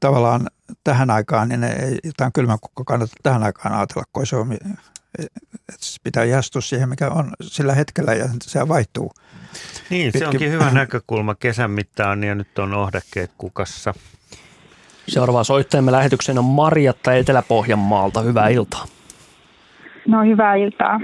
tavallaan 0.01 0.47
tähän 0.85 1.11
aikaan, 1.11 1.49
niin 1.49 1.61
ne 1.61 1.73
ei 1.73 1.99
jotain 2.05 2.33
kylmäkukka 2.33 2.85
kannata 2.85 3.15
tähän 3.23 3.43
aikaan 3.43 3.75
ajatella, 3.75 4.05
kun 4.13 4.27
se 4.27 4.37
on 4.37 4.59
pitää 6.05 6.25
ihastua 6.25 6.63
siihen, 6.63 6.89
mikä 6.89 7.11
on 7.11 7.33
sillä 7.43 7.75
hetkellä 7.75 8.15
ja 8.15 8.29
se 8.43 8.69
vaihtuu. 8.69 9.13
Niin, 9.91 10.07
Pitkin. 10.07 10.19
se 10.19 10.27
onkin 10.27 10.51
hyvä 10.51 10.71
näkökulma 10.71 11.35
kesän 11.35 11.71
mittaan 11.71 12.25
ja 12.25 12.35
nyt 12.35 12.59
on 12.59 12.75
ohdakkeet 12.75 13.31
kukassa. 13.39 13.95
Seuraava 15.09 15.45
soittajamme 15.45 15.93
lähetyksen 15.93 16.39
on 16.39 16.45
Marjatta 16.45 17.15
Etelä-Pohjanmaalta. 17.15 18.21
Hyvää 18.21 18.49
iltaa. 18.49 18.85
No 20.09 20.23
hyvää 20.25 20.55
iltaa. 20.55 21.01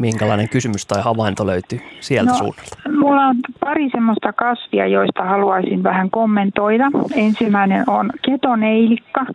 Minkälainen 0.00 0.48
kysymys 0.48 0.86
tai 0.86 1.02
havainto 1.02 1.46
löytyy 1.46 1.80
sieltä 2.00 2.30
no, 2.30 2.36
suunnalta? 2.36 2.76
Mulla 2.98 3.26
on 3.26 3.36
pari 3.60 3.90
semmoista 3.90 4.32
kasvia, 4.32 4.86
joista 4.86 5.24
haluaisin 5.24 5.82
vähän 5.82 6.10
kommentoida. 6.10 6.90
Ensimmäinen 7.14 7.84
on 7.86 8.10
ketoneilikka. 8.22 9.26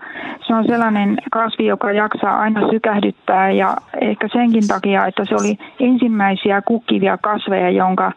Se 0.48 0.54
on 0.56 0.66
sellainen 0.68 1.18
kasvi, 1.32 1.66
joka 1.66 1.92
jaksaa 1.92 2.40
aina 2.40 2.70
sykähdyttää 2.72 3.52
ja 3.52 3.78
ehkä 4.02 4.28
senkin 4.34 4.68
takia, 4.68 5.06
että 5.06 5.26
se 5.26 5.36
oli 5.36 5.58
ensimmäisiä 5.80 6.62
kukkivia 6.62 7.18
kasveja, 7.18 7.70
jonka 7.70 8.12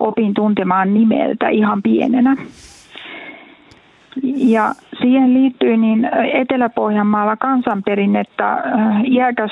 opin 0.00 0.34
tuntemaan 0.34 0.94
nimeltä 0.94 1.48
ihan 1.48 1.82
pienenä. 1.82 2.36
Ja 4.36 4.72
siihen 5.02 5.34
liittyy 5.34 5.76
niin 5.76 6.10
Etelä-Pohjanmaalla 6.32 7.36
kansanperinnettä 7.36 8.62
iäkäs 9.04 9.50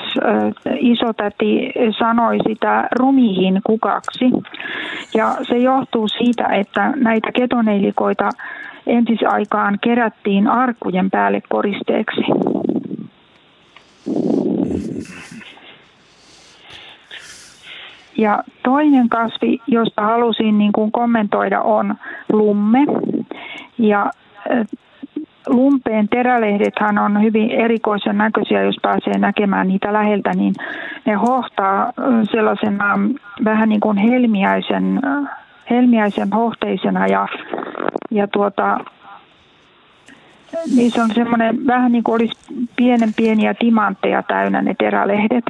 isotäti 0.79 1.71
sanoi 1.99 2.37
sitä 2.47 2.87
rumihin 2.99 3.61
kukaksi. 3.65 4.25
Ja 5.15 5.35
se 5.41 5.57
johtuu 5.57 6.07
siitä, 6.07 6.45
että 6.47 6.93
näitä 6.95 7.31
ketoneilikoita 7.31 8.29
entisaikaan 8.87 9.77
kerättiin 9.81 10.47
arkkujen 10.47 11.09
päälle 11.11 11.41
koristeeksi. 11.49 12.21
Ja 18.17 18.43
toinen 18.63 19.09
kasvi, 19.09 19.59
josta 19.67 20.01
halusin 20.01 20.57
niin 20.57 20.71
kuin 20.71 20.91
kommentoida, 20.91 21.61
on 21.61 21.95
lumme. 22.31 22.79
Ja 23.77 24.11
lumpeen 25.47 26.09
terälehdethän 26.09 26.97
on 26.97 27.23
hyvin 27.23 27.51
erikoisen 27.51 28.17
näköisiä, 28.17 28.63
jos 28.63 28.77
pääsee 28.81 29.17
näkemään 29.17 29.67
niitä 29.67 29.93
läheltä, 29.93 30.33
niin 30.33 30.53
ne 31.05 31.13
hohtaa 31.13 31.93
sellaisena 32.31 32.99
vähän 33.43 33.69
niin 33.69 33.81
kuin 33.81 33.97
helmiäisen, 33.97 35.01
helmiäisen 35.69 36.29
hohteisena 36.33 37.07
ja, 37.07 37.27
ja 38.11 38.27
tuota, 38.27 38.79
niissä 40.75 41.03
on 41.03 41.09
semmoinen 41.13 41.67
vähän 41.67 41.91
niin 41.91 42.03
kuin 42.03 42.15
olisi 42.15 42.53
pienen 42.75 43.13
pieniä 43.13 43.53
timantteja 43.53 44.23
täynnä 44.23 44.61
ne 44.61 44.75
terälehdet. 44.79 45.43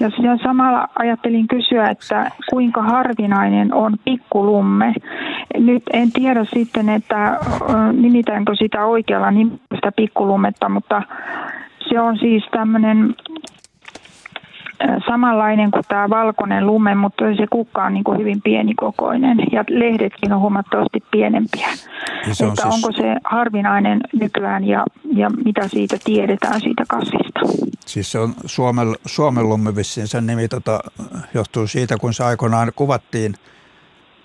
Ja 0.00 0.10
sen 0.10 0.38
samalla 0.42 0.88
ajattelin 0.98 1.48
kysyä, 1.48 1.90
että 1.90 2.30
kuinka 2.50 2.82
harvinainen 2.82 3.74
on 3.74 3.96
pikkulumme. 4.04 4.94
Nyt 5.58 5.82
en 5.92 6.12
tiedä 6.12 6.44
sitten, 6.44 6.88
että 6.88 7.40
nimitäänkö 7.92 8.54
sitä 8.54 8.84
oikealla 8.84 9.30
nimellä 9.30 9.92
pikkulummetta, 9.96 10.68
mutta 10.68 11.02
se 11.88 12.00
on 12.00 12.18
siis 12.18 12.44
tämmöinen 12.50 13.14
samanlainen 15.06 15.70
kuin 15.70 15.82
tämä 15.88 16.10
valkoinen 16.10 16.66
lume, 16.66 16.94
mutta 16.94 17.24
se 17.36 17.46
kukka 17.50 17.84
on 17.84 17.94
niin 17.94 18.04
kuin 18.04 18.18
hyvin 18.18 18.42
pienikokoinen 18.42 19.38
ja 19.52 19.64
lehdetkin 19.68 20.32
on 20.32 20.40
huomattavasti 20.40 21.02
pienempiä. 21.10 21.68
Se 22.32 22.44
on 22.44 22.50
että 22.50 22.62
siis... 22.62 22.74
Onko 22.74 22.92
se 22.92 23.16
harvinainen 23.24 24.00
nykyään 24.20 24.64
ja, 24.64 24.84
ja 25.12 25.30
mitä 25.44 25.68
siitä 25.68 25.96
tiedetään 26.04 26.60
siitä 26.60 26.84
kasvista? 26.88 27.40
Siis 27.86 28.12
se 28.12 28.18
on 28.18 28.34
Suomen, 28.44 28.94
Suomen 29.06 29.48
lumme 29.48 29.76
vissiin 29.76 30.08
sen 30.08 30.26
nimi 30.26 30.48
tota, 30.48 30.80
johtuu 31.34 31.66
siitä, 31.66 31.96
kun 32.00 32.14
se 32.14 32.24
aikoinaan 32.24 32.72
kuvattiin 32.76 33.34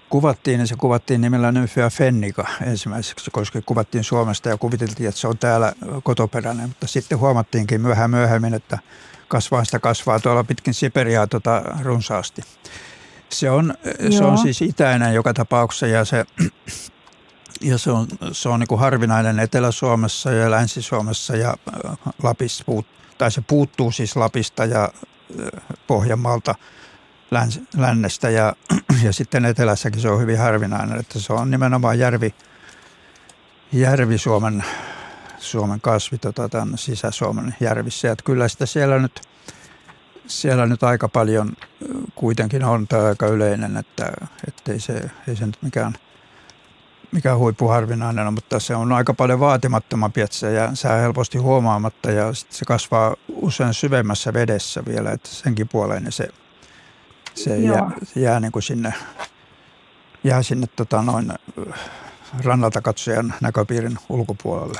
kuvattiin, 0.09 0.57
niin 0.57 0.67
se 0.67 0.75
kuvattiin 0.75 1.21
nimellä 1.21 1.51
Nymphia 1.51 1.89
fennika 1.89 2.47
ensimmäiseksi, 2.67 3.31
koska 3.31 3.59
kuvattiin 3.65 4.03
Suomesta 4.03 4.49
ja 4.49 4.57
kuviteltiin, 4.57 5.09
että 5.09 5.21
se 5.21 5.27
on 5.27 5.37
täällä 5.37 5.73
kotoperäinen, 6.03 6.67
mutta 6.67 6.87
sitten 6.87 7.19
huomattiinkin 7.19 7.81
myöhään 7.81 8.09
myöhemmin, 8.09 8.53
että 8.53 8.79
kasvaa 9.29 9.65
sitä 9.65 9.79
kasvaa 9.79 10.19
tuolla 10.19 10.43
pitkin 10.43 10.73
Siperiaa 10.73 11.27
tota 11.27 11.61
runsaasti. 11.81 12.41
Se 13.29 13.49
on, 13.49 13.73
se 14.17 14.23
on 14.23 14.37
siis 14.37 14.61
itäinen 14.61 15.13
joka 15.13 15.33
tapauksessa 15.33 15.87
ja 15.87 16.05
se, 16.05 16.25
ja 17.61 17.77
se 17.77 17.91
on, 17.91 18.07
se 18.31 18.49
on 18.49 18.59
niin 18.59 18.67
kuin 18.67 18.79
harvinainen 18.79 19.39
Etelä-Suomessa 19.39 20.31
ja 20.31 20.51
Länsi-Suomessa 20.51 21.35
ja 21.35 21.49
äh, 21.49 21.97
Lapissa, 22.23 22.63
tai 23.17 23.31
se 23.31 23.41
puuttuu 23.41 23.91
siis 23.91 24.15
Lapista 24.15 24.65
ja 24.65 24.83
äh, 24.83 25.61
Pohjanmaalta 25.87 26.55
läns, 27.31 27.61
lännestä 27.77 28.29
ja, 28.29 28.55
ja 29.03 29.13
sitten 29.13 29.45
etelässäkin 29.45 30.01
se 30.01 30.09
on 30.09 30.21
hyvin 30.21 30.37
harvinainen, 30.37 30.99
että 30.99 31.19
se 31.19 31.33
on 31.33 31.51
nimenomaan 31.51 31.99
järvi, 31.99 32.33
järvi 33.71 34.17
Suomen 34.17 34.63
Suomen 35.39 35.81
kasvi 35.81 36.17
tota, 36.17 36.49
tämän 36.49 36.77
Sisä-Suomen 36.77 37.55
järvissä. 37.59 38.11
Että 38.11 38.23
kyllä 38.23 38.47
sitä 38.47 38.65
siellä 38.65 38.99
nyt, 38.99 39.21
siellä 40.27 40.65
nyt 40.65 40.83
aika 40.83 41.09
paljon 41.09 41.53
kuitenkin 42.15 42.63
on 42.63 42.87
tämä 42.87 43.03
aika 43.03 43.27
yleinen, 43.27 43.77
että 43.77 44.71
ei 44.71 44.79
se, 44.79 45.11
ei 45.27 45.35
se 45.35 45.45
nyt 45.45 45.57
mikään, 45.61 45.93
mikään 47.11 47.37
huippuharvinainen 47.37 48.27
on, 48.27 48.33
mutta 48.33 48.59
se 48.59 48.75
on 48.75 48.91
aika 48.91 49.13
paljon 49.13 49.39
vaatimattomampi, 49.39 50.21
että 50.21 50.35
se 50.35 50.53
jää, 50.53 50.73
helposti 51.01 51.37
huomaamatta 51.37 52.11
ja 52.11 52.33
se 52.33 52.65
kasvaa 52.65 53.15
usein 53.29 53.73
syvemmässä 53.73 54.33
vedessä 54.33 54.85
vielä, 54.85 55.11
että 55.11 55.29
senkin 55.29 55.67
puoleen 55.67 56.03
niin 56.03 56.11
se, 56.11 56.27
se 57.35 57.57
jää, 57.57 57.91
se 58.03 58.19
jää 58.19 58.39
niin 58.39 58.51
kuin 58.51 58.63
sinne, 58.63 58.93
jää 60.23 60.43
sinne 60.43 60.67
tota 60.67 61.01
noin, 61.01 61.33
rannalta 62.43 62.81
katsojan 62.81 63.33
näköpiirin 63.41 63.97
ulkopuolelle. 64.09 64.79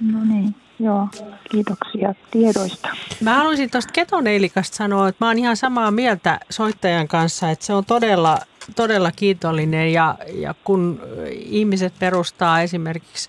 No 0.00 0.24
niin, 0.24 0.54
joo. 0.78 1.08
Kiitoksia 1.50 2.14
tiedoista. 2.30 2.88
Mä 3.20 3.34
haluaisin 3.34 3.70
tuosta 3.70 3.92
ketoneilikasta 3.92 4.76
sanoa, 4.76 5.08
että 5.08 5.24
mä 5.24 5.28
oon 5.28 5.38
ihan 5.38 5.56
samaa 5.56 5.90
mieltä 5.90 6.40
soittajan 6.50 7.08
kanssa, 7.08 7.50
että 7.50 7.64
se 7.64 7.72
on 7.72 7.84
todella, 7.84 8.38
todella 8.76 9.12
kiitollinen 9.12 9.92
ja, 9.92 10.18
ja 10.34 10.54
kun 10.64 11.00
ihmiset 11.30 11.94
perustaa 11.98 12.62
esimerkiksi 12.62 13.28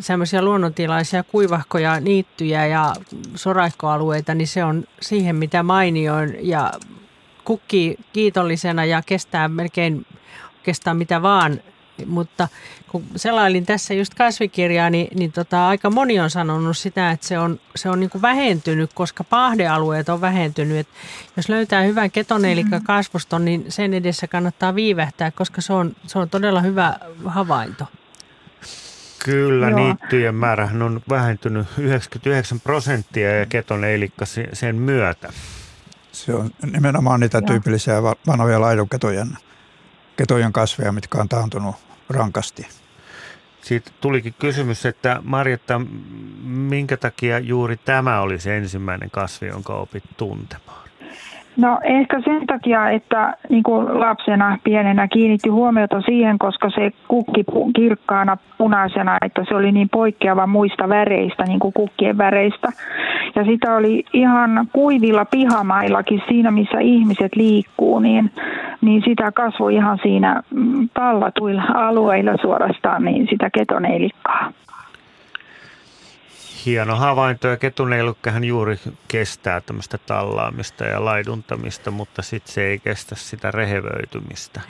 semmoisia 0.00 0.42
luonnontilaisia 0.42 1.22
kuivahkoja, 1.22 2.00
niittyjä 2.00 2.66
ja 2.66 2.94
soraikkoalueita, 3.34 4.34
niin 4.34 4.48
se 4.48 4.64
on 4.64 4.84
siihen 5.00 5.36
mitä 5.36 5.62
mainioin 5.62 6.38
ja 6.42 6.72
kukki 7.44 7.96
kiitollisena 8.12 8.84
ja 8.84 9.02
kestää 9.06 9.48
melkein 9.48 10.06
oikeastaan 10.56 10.96
mitä 10.96 11.22
vaan 11.22 11.60
mutta 12.06 12.48
kun 12.90 13.04
selailin 13.16 13.66
tässä 13.66 13.94
just 13.94 14.14
kasvikirjaa, 14.14 14.90
niin, 14.90 15.18
niin 15.18 15.32
tota, 15.32 15.68
aika 15.68 15.90
moni 15.90 16.20
on 16.20 16.30
sanonut 16.30 16.76
sitä, 16.76 17.10
että 17.10 17.26
se 17.26 17.38
on, 17.38 17.60
se 17.76 17.90
on 17.90 18.00
niin 18.00 18.10
kuin 18.10 18.22
vähentynyt, 18.22 18.92
koska 18.92 19.24
pahdealueet 19.24 20.08
on 20.08 20.20
vähentynyt. 20.20 20.78
Et 20.78 20.88
jos 21.36 21.48
löytää 21.48 21.82
hyvän 21.82 22.10
ketonelikakasvuston, 22.10 23.44
niin 23.44 23.64
sen 23.68 23.94
edessä 23.94 24.26
kannattaa 24.26 24.74
viivähtää, 24.74 25.30
koska 25.30 25.60
se 25.60 25.72
on, 25.72 25.96
se 26.06 26.18
on 26.18 26.30
todella 26.30 26.60
hyvä 26.60 26.96
havainto. 27.24 27.84
Kyllä, 29.24 29.70
Joo. 29.70 29.78
niittyjen 29.78 30.34
määrähän 30.34 30.82
on 30.82 31.00
vähentynyt 31.08 31.66
99 31.78 32.60
prosenttia 32.60 33.38
ja 33.38 33.46
ketoneilikka 33.46 34.24
sen 34.52 34.76
myötä. 34.76 35.32
Se 36.12 36.34
on 36.34 36.50
nimenomaan 36.72 37.20
niitä 37.20 37.38
Joo. 37.38 37.46
tyypillisiä 37.46 38.02
vanhoja 38.26 38.60
laidunketojen 38.60 39.38
ketojen 40.16 40.52
kasveja, 40.52 40.92
mitkä 40.92 41.18
on 41.18 41.28
taantunut 41.28 41.76
rankasti. 42.10 42.79
Siitä 43.62 43.90
tulikin 44.00 44.34
kysymys, 44.38 44.86
että 44.86 45.20
Marjatta, 45.24 45.80
minkä 46.42 46.96
takia 46.96 47.38
juuri 47.38 47.76
tämä 47.76 48.20
oli 48.20 48.40
se 48.40 48.56
ensimmäinen 48.56 49.10
kasvi, 49.10 49.46
jonka 49.46 49.74
opit 49.74 50.04
tuntemaan? 50.16 50.79
No 51.56 51.78
ehkä 51.82 52.20
sen 52.20 52.46
takia, 52.46 52.90
että 52.90 53.36
niin 53.48 53.62
kuin 53.62 54.00
lapsena 54.00 54.58
pienenä 54.64 55.08
kiinnitti 55.08 55.48
huomiota 55.48 56.00
siihen, 56.00 56.38
koska 56.38 56.70
se 56.70 56.90
kukki 57.08 57.44
kirkkaana 57.76 58.36
punaisena, 58.58 59.18
että 59.24 59.44
se 59.48 59.54
oli 59.54 59.72
niin 59.72 59.88
poikkeava 59.88 60.46
muista 60.46 60.88
väreistä, 60.88 61.44
niin 61.44 61.60
kuin 61.60 61.72
kukkien 61.72 62.18
väreistä. 62.18 62.68
Ja 63.34 63.44
sitä 63.44 63.74
oli 63.76 64.04
ihan 64.12 64.68
kuivilla 64.72 65.24
pihamaillakin 65.24 66.22
siinä, 66.28 66.50
missä 66.50 66.80
ihmiset 66.80 67.36
liikkuu, 67.36 67.98
niin, 67.98 68.30
niin 68.80 69.02
sitä 69.04 69.32
kasvoi 69.32 69.74
ihan 69.74 69.98
siinä 70.02 70.42
pallatuilla 70.94 71.62
alueilla 71.74 72.32
suorastaan, 72.42 73.04
niin 73.04 73.26
sitä 73.30 73.50
ketoneilikkaa. 73.50 74.52
Hieno 76.66 76.96
havainto 76.96 77.48
ja 77.48 77.56
ketuneilukkahan 77.56 78.44
juuri 78.44 78.80
kestää 79.08 79.60
tämmöistä 79.60 79.98
tallaamista 79.98 80.84
ja 80.84 81.04
laiduntamista, 81.04 81.90
mutta 81.90 82.22
sitten 82.22 82.52
se 82.52 82.64
ei 82.64 82.78
kestä 82.78 83.14
sitä 83.14 83.50
rehevöitymistä, 83.50 84.60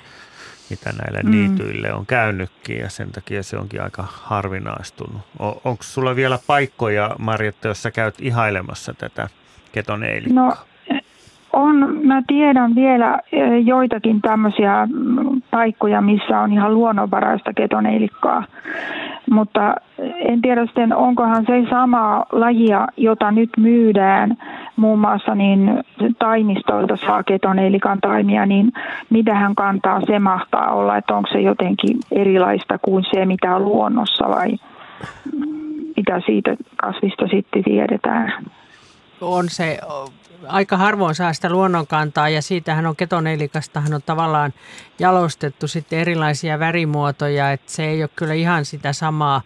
mitä 0.70 0.92
näille 0.92 1.22
mm. 1.22 1.30
niityille 1.30 1.92
on 1.92 2.06
käynytkin 2.06 2.78
ja 2.78 2.90
sen 2.90 3.12
takia 3.12 3.42
se 3.42 3.56
onkin 3.56 3.82
aika 3.82 4.04
harvinaistunut. 4.12 5.22
Onko 5.38 5.82
sulla 5.82 6.16
vielä 6.16 6.38
paikkoja, 6.46 7.16
Marjatta, 7.18 7.68
jossa 7.68 7.90
käyt 7.90 8.14
ihailemassa 8.20 8.94
tätä 8.94 9.28
ketoneilikkaa? 9.72 10.44
No 10.44 10.56
on, 11.52 12.00
mä 12.06 12.22
tiedän 12.26 12.74
vielä 12.74 13.18
e, 13.32 13.58
joitakin 13.58 14.20
tämmöisiä 14.20 14.88
mm, 14.92 15.42
paikkoja, 15.50 16.00
missä 16.00 16.40
on 16.40 16.52
ihan 16.52 16.74
luonnonvaraista 16.74 17.52
ketoneilikkaa. 17.52 18.44
Mutta 19.30 19.74
en 20.14 20.42
tiedä 20.42 20.66
sitten, 20.66 20.96
onkohan 20.96 21.44
se 21.46 21.70
sama 21.70 22.24
lajia, 22.32 22.86
jota 22.96 23.30
nyt 23.30 23.50
myydään, 23.56 24.36
muun 24.76 24.98
muassa 24.98 25.34
niin 25.34 25.84
taimistoilta 26.18 26.96
saa 26.96 27.22
ketoneilikan 27.22 28.00
taimia, 28.00 28.46
niin 28.46 28.72
mitä 29.10 29.34
hän 29.34 29.54
kantaa, 29.54 30.00
se 30.06 30.18
mahtaa 30.18 30.74
olla, 30.74 30.96
että 30.96 31.14
onko 31.14 31.28
se 31.32 31.40
jotenkin 31.40 31.98
erilaista 32.12 32.78
kuin 32.78 33.04
se, 33.10 33.26
mitä 33.26 33.56
on 33.56 33.64
luonnossa 33.64 34.28
vai 34.28 34.48
mitä 35.96 36.20
siitä 36.26 36.56
kasvista 36.76 37.26
sitten 37.30 37.64
tiedetään. 37.64 38.46
on 39.20 39.48
se, 39.48 39.78
aika 40.48 40.76
harvoin 40.76 41.14
saa 41.14 41.32
sitä 41.32 41.50
luonnonkantaa 41.50 42.28
ja 42.28 42.42
siitähän 42.42 42.86
on 42.86 42.96
ketoneilikastahan 42.96 43.94
on 43.94 44.02
tavallaan 44.06 44.52
jalostettu 44.98 45.68
sitten 45.68 45.98
erilaisia 45.98 46.58
värimuotoja, 46.58 47.52
että 47.52 47.72
se 47.72 47.84
ei 47.84 48.02
ole 48.02 48.10
kyllä 48.16 48.34
ihan 48.34 48.64
sitä 48.64 48.92
samaa. 48.92 49.42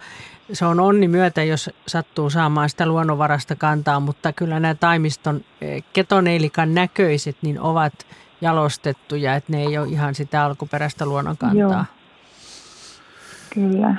Se 0.52 0.66
on 0.66 0.80
onni 0.80 1.08
myötä, 1.08 1.42
jos 1.42 1.70
sattuu 1.86 2.30
saamaan 2.30 2.70
sitä 2.70 2.86
luonnonvarasta 2.86 3.56
kantaa, 3.56 4.00
mutta 4.00 4.32
kyllä 4.32 4.60
nämä 4.60 4.74
taimiston 4.74 5.40
eh, 5.60 5.84
ketoneilikan 5.92 6.74
näköiset 6.74 7.36
niin 7.42 7.60
ovat 7.60 7.92
jalostettuja, 8.40 9.34
että 9.34 9.52
ne 9.52 9.62
ei 9.62 9.78
ole 9.78 9.88
ihan 9.88 10.14
sitä 10.14 10.44
alkuperäistä 10.44 11.06
luonnonkantaa. 11.06 11.58
Joo. 11.60 11.84
Kyllä. 13.54 13.96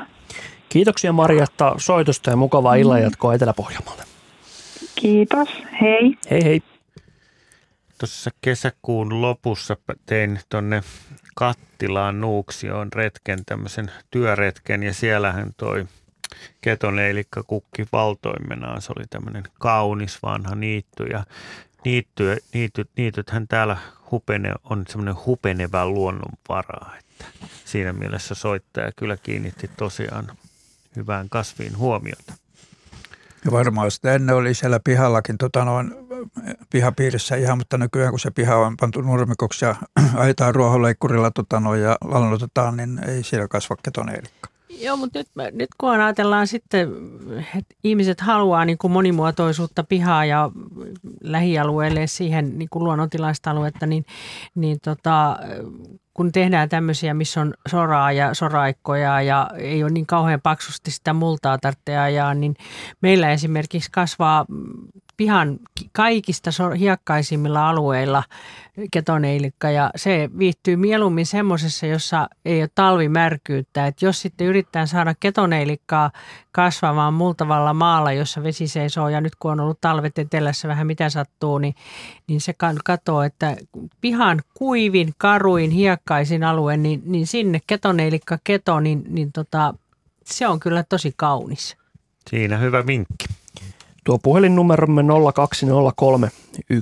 Kiitoksia 0.70 1.14
Marjatta 1.14 1.76
soitosta 1.78 2.30
ja 2.30 2.36
mukavaa 2.36 2.76
mm. 2.76 2.82
illanjatkoa 2.82 3.34
Etelä-Pohjanmaalle. 3.34 4.04
Kiitos, 4.96 5.50
hei. 5.82 6.18
Hei 6.32 6.44
hei. 6.44 6.62
Tuossa 8.06 8.32
kesäkuun 8.42 9.22
lopussa 9.22 9.78
tein 10.06 10.40
tuonne 10.50 10.84
Kattilaan 11.36 12.22
Nuuksioon 12.22 12.94
retken, 12.94 13.46
tämmöisen 13.46 13.92
työretken 14.12 14.84
ja 14.84 14.94
siellähän 14.94 15.54
toi 15.58 15.88
ketoneilikka 16.62 17.44
kukki 17.44 17.86
valtoimenaan. 17.92 18.82
Se 18.82 18.94
oli 18.98 19.06
tämmöinen 19.10 19.44
kaunis 19.60 20.24
vanha 20.24 20.56
niitty 20.56 21.04
ja 21.04 21.24
niitty, 21.86 22.38
niityt, 22.54 22.90
niitythän 22.98 23.48
täällä 23.48 23.78
hupene, 24.12 24.54
on 24.64 24.86
semmoinen 24.90 25.26
hupenevä 25.26 25.86
luonnonvara. 25.86 26.98
Että 27.00 27.26
siinä 27.66 27.94
mielessä 27.94 28.36
soittaja 28.36 28.92
kyllä 28.96 29.18
kiinnitti 29.18 29.70
tosiaan 29.78 30.32
hyvään 30.96 31.30
kasviin 31.30 31.78
huomiota. 31.78 32.34
Ja 33.46 33.52
varmaan 33.52 33.92
sitä 33.92 34.14
ennen 34.14 34.36
oli 34.36 34.54
siellä 34.54 34.80
pihallakin 34.84 35.38
tota 35.38 35.66
noin, 35.66 36.05
pihapiirissä 36.70 37.36
ihan, 37.36 37.58
mutta 37.58 37.78
nykyään 37.78 38.12
kun 38.12 38.20
se 38.20 38.32
piha 38.32 38.56
on 38.56 38.78
pantu 38.78 39.02
nurmikoksi 39.02 39.66
ja 39.66 39.76
ajetaan 40.16 40.56
ruohonleikkurilla 40.56 41.32
tota 41.32 41.60
noin, 41.60 41.82
ja 41.82 41.98
lannotetaan, 42.04 42.78
niin 42.78 43.00
ei 43.08 43.24
siellä 43.24 43.48
kasva 43.48 43.76
ketoneelikka. 43.84 44.50
Joo, 44.82 44.98
mutta 44.98 45.20
nyt, 45.20 45.28
nyt 45.52 45.70
kun 45.78 45.90
ajatellaan 45.90 46.48
sitten, 46.48 46.90
että 47.56 47.76
ihmiset 47.84 48.22
haluaa 48.22 48.66
niin 48.66 48.78
kuin 48.78 48.92
monimuotoisuutta 48.92 49.84
pihaa 49.84 50.26
ja 50.26 50.52
lähialueelle 51.24 52.08
siihen 52.08 52.60
niin 52.60 52.70
kuin 52.72 52.84
luonnontilaista 52.84 53.52
aluetta, 53.52 53.86
niin, 53.86 54.06
niin 54.56 54.78
tota, 54.84 55.38
kun 56.14 56.32
tehdään 56.32 56.70
tämmöisiä, 56.70 57.14
missä 57.14 57.42
on 57.42 57.54
soraa 57.68 58.12
ja 58.12 58.34
soraikkoja 58.34 59.22
ja 59.22 59.50
ei 59.58 59.84
ole 59.84 59.92
niin 59.92 60.06
kauhean 60.06 60.42
paksusti 60.42 60.92
sitä 60.92 61.14
multaa 61.14 61.58
tarvitse 61.58 61.98
ajaa, 61.98 62.34
niin 62.34 62.56
meillä 63.02 63.32
esimerkiksi 63.32 63.90
kasvaa 63.92 64.46
pihan 65.18 65.60
kaikista 65.92 66.52
hiekkaisimmilla 66.80 67.70
alueilla 67.70 68.24
ketoneilikka 68.92 69.70
ja 69.70 69.92
se 69.96 70.30
viihtyy 70.38 70.76
mieluummin 70.76 71.26
semmoisessa, 71.26 71.86
jossa 71.86 72.30
ei 72.46 72.62
ole 72.62 72.70
talvimärkyyttä. 72.76 73.88
Et 73.88 74.02
jos 74.02 74.22
sitten 74.22 74.48
yrittää 74.48 74.86
saada 74.86 75.16
ketoneilikkaa 75.20 76.12
kasvamaan 76.52 77.14
multavalla 77.14 77.74
maalla, 77.74 78.12
jossa 78.12 78.44
vesi 78.44 78.68
seisoo 78.68 79.10
ja 79.10 79.22
nyt 79.22 79.36
kun 79.36 79.52
on 79.52 79.60
ollut 79.60 79.82
talvet 79.82 80.20
etelässä 80.20 80.68
vähän 80.68 80.88
mitä 80.88 81.10
sattuu, 81.10 81.58
niin, 81.58 81.76
niin 82.28 82.42
se 82.42 82.54
katsoo, 82.84 83.22
että 83.22 83.56
pihan 84.02 84.42
kuivin, 84.54 85.14
karuin, 85.18 85.72
hiekkaisin 85.72 86.44
alue, 86.44 86.78
niin, 86.78 87.02
niin 87.06 87.28
sinne 87.28 87.60
ketoneilikka 87.68 88.38
keto, 88.44 88.80
niin, 88.80 89.04
niin 89.08 89.32
tota, 89.32 89.74
se 90.26 90.48
on 90.48 90.60
kyllä 90.60 90.84
tosi 90.84 91.14
kaunis. 91.18 91.78
Siinä 92.30 92.58
hyvä 92.58 92.88
vinkki. 92.88 93.26
Tuo 94.06 94.20
puhelinnumeromme 94.24 95.04
0203 95.34 96.32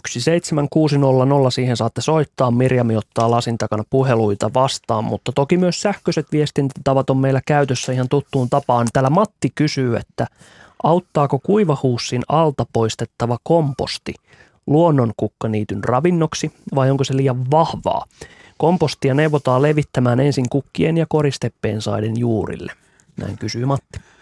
17600, 0.07 1.49
siihen 1.49 1.77
saatte 1.77 2.01
soittaa. 2.01 2.51
Mirjami 2.51 2.97
ottaa 2.97 3.31
lasin 3.31 3.57
takana 3.57 3.83
puheluita 3.89 4.51
vastaan, 4.53 5.03
mutta 5.03 5.31
toki 5.31 5.57
myös 5.57 5.81
sähköiset 5.81 6.27
viestintätavat 6.31 7.09
on 7.09 7.17
meillä 7.17 7.41
käytössä 7.45 7.91
ihan 7.91 8.09
tuttuun 8.09 8.49
tapaan. 8.49 8.87
Täällä 8.93 9.09
Matti 9.09 9.51
kysyy, 9.55 9.95
että 9.95 10.27
auttaako 10.83 11.39
kuivahuussin 11.39 12.21
alta 12.27 12.65
poistettava 12.73 13.37
komposti 13.43 14.13
luonnonkukkaniityn 14.67 15.83
ravinnoksi 15.83 16.51
vai 16.75 16.91
onko 16.91 17.03
se 17.03 17.17
liian 17.17 17.51
vahvaa? 17.51 18.05
Kompostia 18.57 19.13
neuvotaan 19.13 19.61
levittämään 19.61 20.19
ensin 20.19 20.49
kukkien 20.49 20.97
ja 20.97 21.05
koristepensaiden 21.09 22.19
juurille. 22.19 22.71
Näin 23.17 23.37
kysyy 23.37 23.65
Matti. 23.65 24.12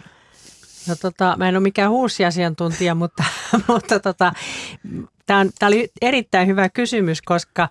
No 0.87 0.95
tota, 0.95 1.35
mä 1.37 1.49
en 1.49 1.55
ole 1.55 1.63
mikään 1.63 1.91
huusiasiantuntija, 1.91 2.95
mutta, 2.95 3.23
mutta 3.67 3.99
tota, 3.99 4.33
tämä 5.25 5.67
oli 5.67 5.91
erittäin 6.01 6.47
hyvä 6.47 6.69
kysymys, 6.69 7.21
koska 7.21 7.69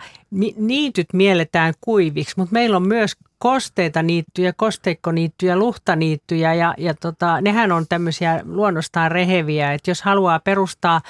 niityt 0.56 1.08
mielletään 1.12 1.74
kuiviksi, 1.80 2.34
mutta 2.36 2.52
meillä 2.52 2.76
on 2.76 2.88
myös 2.88 3.16
kosteita 3.42 4.02
niittyjä, 4.02 4.52
kosteikkoniittyjä, 4.56 5.56
luhtaniittyjä 5.56 6.54
ja, 6.54 6.74
ja 6.78 6.94
tota, 6.94 7.40
nehän 7.40 7.72
on 7.72 7.86
tämmöisiä 7.88 8.40
luonnostaan 8.44 9.12
reheviä, 9.12 9.72
että 9.72 9.90
jos 9.90 10.02
haluaa 10.02 10.40
perustaa 10.40 11.00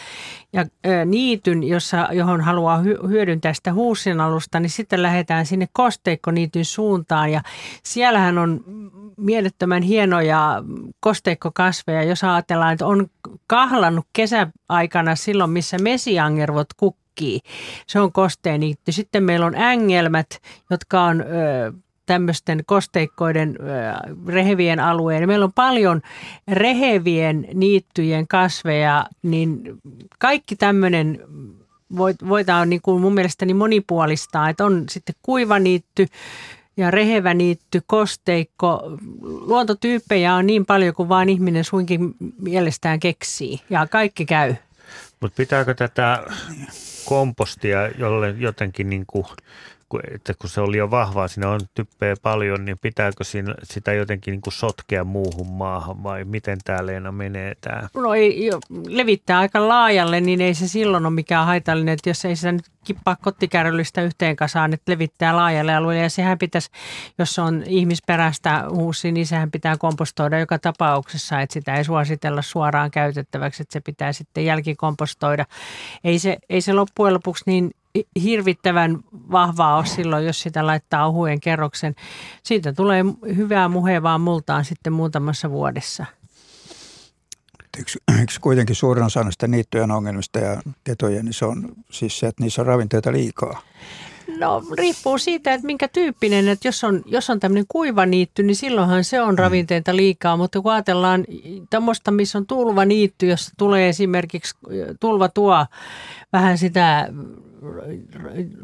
ja, 0.52 0.60
ä, 0.60 1.04
niityn, 1.04 1.62
jossa, 1.62 2.08
johon 2.12 2.40
haluaa 2.40 2.78
hy, 2.78 2.98
hyödyntää 3.08 3.52
sitä 3.52 3.72
huusin 3.72 4.20
alusta, 4.20 4.60
niin 4.60 4.70
sitten 4.70 5.02
lähdetään 5.02 5.46
sinne 5.46 5.68
kosteikkoniityn 5.72 6.64
suuntaan 6.64 7.32
ja 7.32 7.40
siellähän 7.82 8.38
on 8.38 8.64
mielettömän 9.16 9.82
hienoja 9.82 10.62
kosteikkokasveja, 11.00 12.02
jos 12.02 12.24
ajatellaan, 12.24 12.72
että 12.72 12.86
on 12.86 13.06
kahlannut 13.46 14.06
kesäaikana 14.12 15.14
silloin, 15.14 15.50
missä 15.50 15.78
mesiangervot 15.78 16.68
kukkii. 16.76 17.40
Se 17.86 18.00
on 18.00 18.12
kosteeniitty. 18.12 18.92
Sitten 18.92 19.24
meillä 19.24 19.46
on 19.46 19.54
ängelmät, 19.54 20.26
jotka 20.70 21.02
on... 21.02 21.20
Ö, 21.20 21.72
tämmöisten 22.10 22.62
kosteikkoiden 22.66 23.56
rehevien 24.26 24.80
alueen. 24.80 25.26
Meillä 25.26 25.44
on 25.44 25.52
paljon 25.52 26.02
rehevien 26.48 27.48
niittyjen 27.54 28.28
kasveja, 28.28 29.06
niin 29.22 29.62
kaikki 30.18 30.56
tämmöinen 30.56 31.20
voidaan 32.28 32.70
niin 32.70 32.82
kuin 32.82 33.00
mun 33.00 33.14
mielestäni 33.14 33.54
monipuolistaa, 33.54 34.48
että 34.48 34.64
on 34.64 34.84
sitten 34.90 35.14
kuivaniitty 35.22 36.06
ja 36.76 36.90
rehevä 36.90 37.34
niitty, 37.34 37.82
kosteikko. 37.86 38.82
Luontotyyppejä 39.22 40.34
on 40.34 40.46
niin 40.46 40.66
paljon 40.66 40.94
kuin 40.94 41.08
vaan 41.08 41.28
ihminen 41.28 41.64
suinkin 41.64 42.14
mielestään 42.42 43.00
keksii 43.00 43.60
ja 43.70 43.86
kaikki 43.86 44.26
käy. 44.26 44.54
Mutta 45.20 45.36
pitääkö 45.36 45.74
tätä 45.74 46.24
kompostia 47.04 47.88
jolle 47.88 48.34
jotenkin 48.38 48.90
niin 48.90 49.04
kuin 49.06 49.26
että 50.14 50.34
kun 50.34 50.50
se 50.50 50.60
oli 50.60 50.76
jo 50.76 50.90
vahvaa, 50.90 51.28
siinä 51.28 51.50
on 51.50 51.60
typpeä 51.74 52.14
paljon, 52.22 52.64
niin 52.64 52.78
pitääkö 52.78 53.24
siinä, 53.24 53.54
sitä 53.62 53.92
jotenkin 53.92 54.32
niin 54.32 54.40
kuin 54.40 54.52
sotkea 54.52 55.04
muuhun 55.04 55.52
maahan 55.52 56.02
vai 56.02 56.24
miten 56.24 56.58
tämä 56.64 56.86
Leena 56.86 57.12
menee 57.12 57.54
tämä? 57.60 57.88
No 57.94 58.14
ei, 58.14 58.50
levittää 58.88 59.38
aika 59.38 59.68
laajalle, 59.68 60.20
niin 60.20 60.40
ei 60.40 60.54
se 60.54 60.68
silloin 60.68 61.06
ole 61.06 61.14
mikään 61.14 61.46
haitallinen, 61.46 61.92
että 61.92 62.10
jos 62.10 62.24
ei 62.24 62.36
sitä 62.36 62.52
nyt 62.52 62.70
kippaa 62.84 63.16
kottikärryllistä 63.16 64.02
yhteen 64.02 64.36
kasaan, 64.36 64.72
että 64.72 64.92
levittää 64.92 65.36
laajalle 65.36 65.74
alueelle 65.74 66.02
ja 66.02 66.10
sehän 66.10 66.38
pitäisi, 66.38 66.70
jos 67.18 67.38
on 67.38 67.62
ihmisperäistä 67.66 68.64
huusi, 68.70 69.12
niin 69.12 69.26
sehän 69.26 69.50
pitää 69.50 69.76
kompostoida 69.76 70.38
joka 70.38 70.58
tapauksessa, 70.58 71.40
että 71.40 71.52
sitä 71.52 71.74
ei 71.74 71.84
suositella 71.84 72.42
suoraan 72.42 72.90
käytettäväksi, 72.90 73.62
että 73.62 73.72
se 73.72 73.80
pitää 73.80 74.12
sitten 74.12 74.44
jälkikompostoida. 74.44 75.46
Ei 76.04 76.18
se, 76.18 76.36
ei 76.48 76.60
se 76.60 76.72
loppujen 76.72 77.14
lopuksi 77.14 77.44
niin 77.46 77.70
hirvittävän 78.22 78.98
vahvaa 79.12 79.76
ole 79.76 79.86
silloin, 79.86 80.26
jos 80.26 80.40
sitä 80.40 80.66
laittaa 80.66 81.06
ohuen 81.06 81.40
kerroksen. 81.40 81.94
Siitä 82.42 82.72
tulee 82.72 83.04
hyvää 83.36 83.68
muhevaa 83.68 84.18
multaan 84.18 84.64
sitten 84.64 84.92
muutamassa 84.92 85.50
vuodessa. 85.50 86.06
Eikö, 87.78 88.18
eikö 88.20 88.32
kuitenkin 88.40 88.76
suurin 88.76 89.04
osa 89.04 89.22
näistä 89.22 89.48
niittyjen 89.48 89.90
ongelmista 89.90 90.38
ja 90.38 90.62
ketojen, 90.84 91.24
niin 91.24 91.34
se 91.34 91.44
on 91.44 91.68
siis 91.90 92.18
se, 92.18 92.26
että 92.26 92.42
niissä 92.42 92.62
on 92.62 92.66
ravinteita 92.66 93.12
liikaa? 93.12 93.62
No 94.38 94.62
riippuu 94.78 95.18
siitä, 95.18 95.54
että 95.54 95.66
minkä 95.66 95.88
tyyppinen, 95.88 96.48
että 96.48 96.68
jos 96.68 96.84
on, 96.84 97.02
jos 97.06 97.30
on 97.30 97.40
tämmöinen 97.40 97.64
kuiva 97.68 98.06
niitty, 98.06 98.42
niin 98.42 98.56
silloinhan 98.56 99.04
se 99.04 99.22
on 99.22 99.34
mm. 99.34 99.38
ravinteita 99.38 99.96
liikaa, 99.96 100.36
mutta 100.36 100.60
kun 100.60 100.72
ajatellaan 100.72 101.24
tämmöistä, 101.70 102.10
missä 102.10 102.38
on 102.38 102.46
tulva 102.46 102.84
niitty, 102.84 103.26
jossa 103.26 103.52
tulee 103.58 103.88
esimerkiksi, 103.88 104.54
tulva 105.00 105.28
tuo 105.28 105.66
vähän 106.32 106.58
sitä 106.58 107.08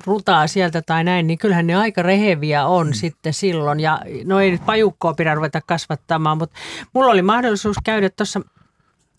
rutaa 0.06 0.46
sieltä 0.46 0.82
tai 0.82 1.04
näin, 1.04 1.26
niin 1.26 1.38
kyllähän 1.38 1.66
ne 1.66 1.74
aika 1.74 2.02
reheviä 2.02 2.66
on 2.66 2.86
mm. 2.86 2.92
sitten 2.92 3.34
silloin. 3.34 3.80
Ja 3.80 4.00
no 4.24 4.40
ei 4.40 4.50
nyt 4.50 4.66
pajukkoa 4.66 5.14
pidä 5.14 5.34
ruveta 5.34 5.60
kasvattamaan, 5.60 6.38
mutta 6.38 6.56
mulla 6.92 7.12
oli 7.12 7.22
mahdollisuus 7.22 7.76
käydä 7.84 8.10
tuossa 8.10 8.40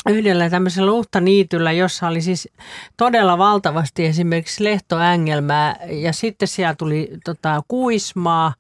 yhdellä 0.09 0.49
tämmöisellä 0.49 0.91
luhtaniityllä, 0.91 1.71
jossa 1.71 2.07
oli 2.07 2.21
siis 2.21 2.49
todella 2.97 3.37
valtavasti 3.37 4.05
esimerkiksi 4.05 4.63
lehtoängelmää 4.63 5.75
ja 5.89 6.13
sitten 6.13 6.47
siellä 6.47 6.75
tuli 6.75 7.11
tota, 7.25 7.61
kuismaa 7.67 8.53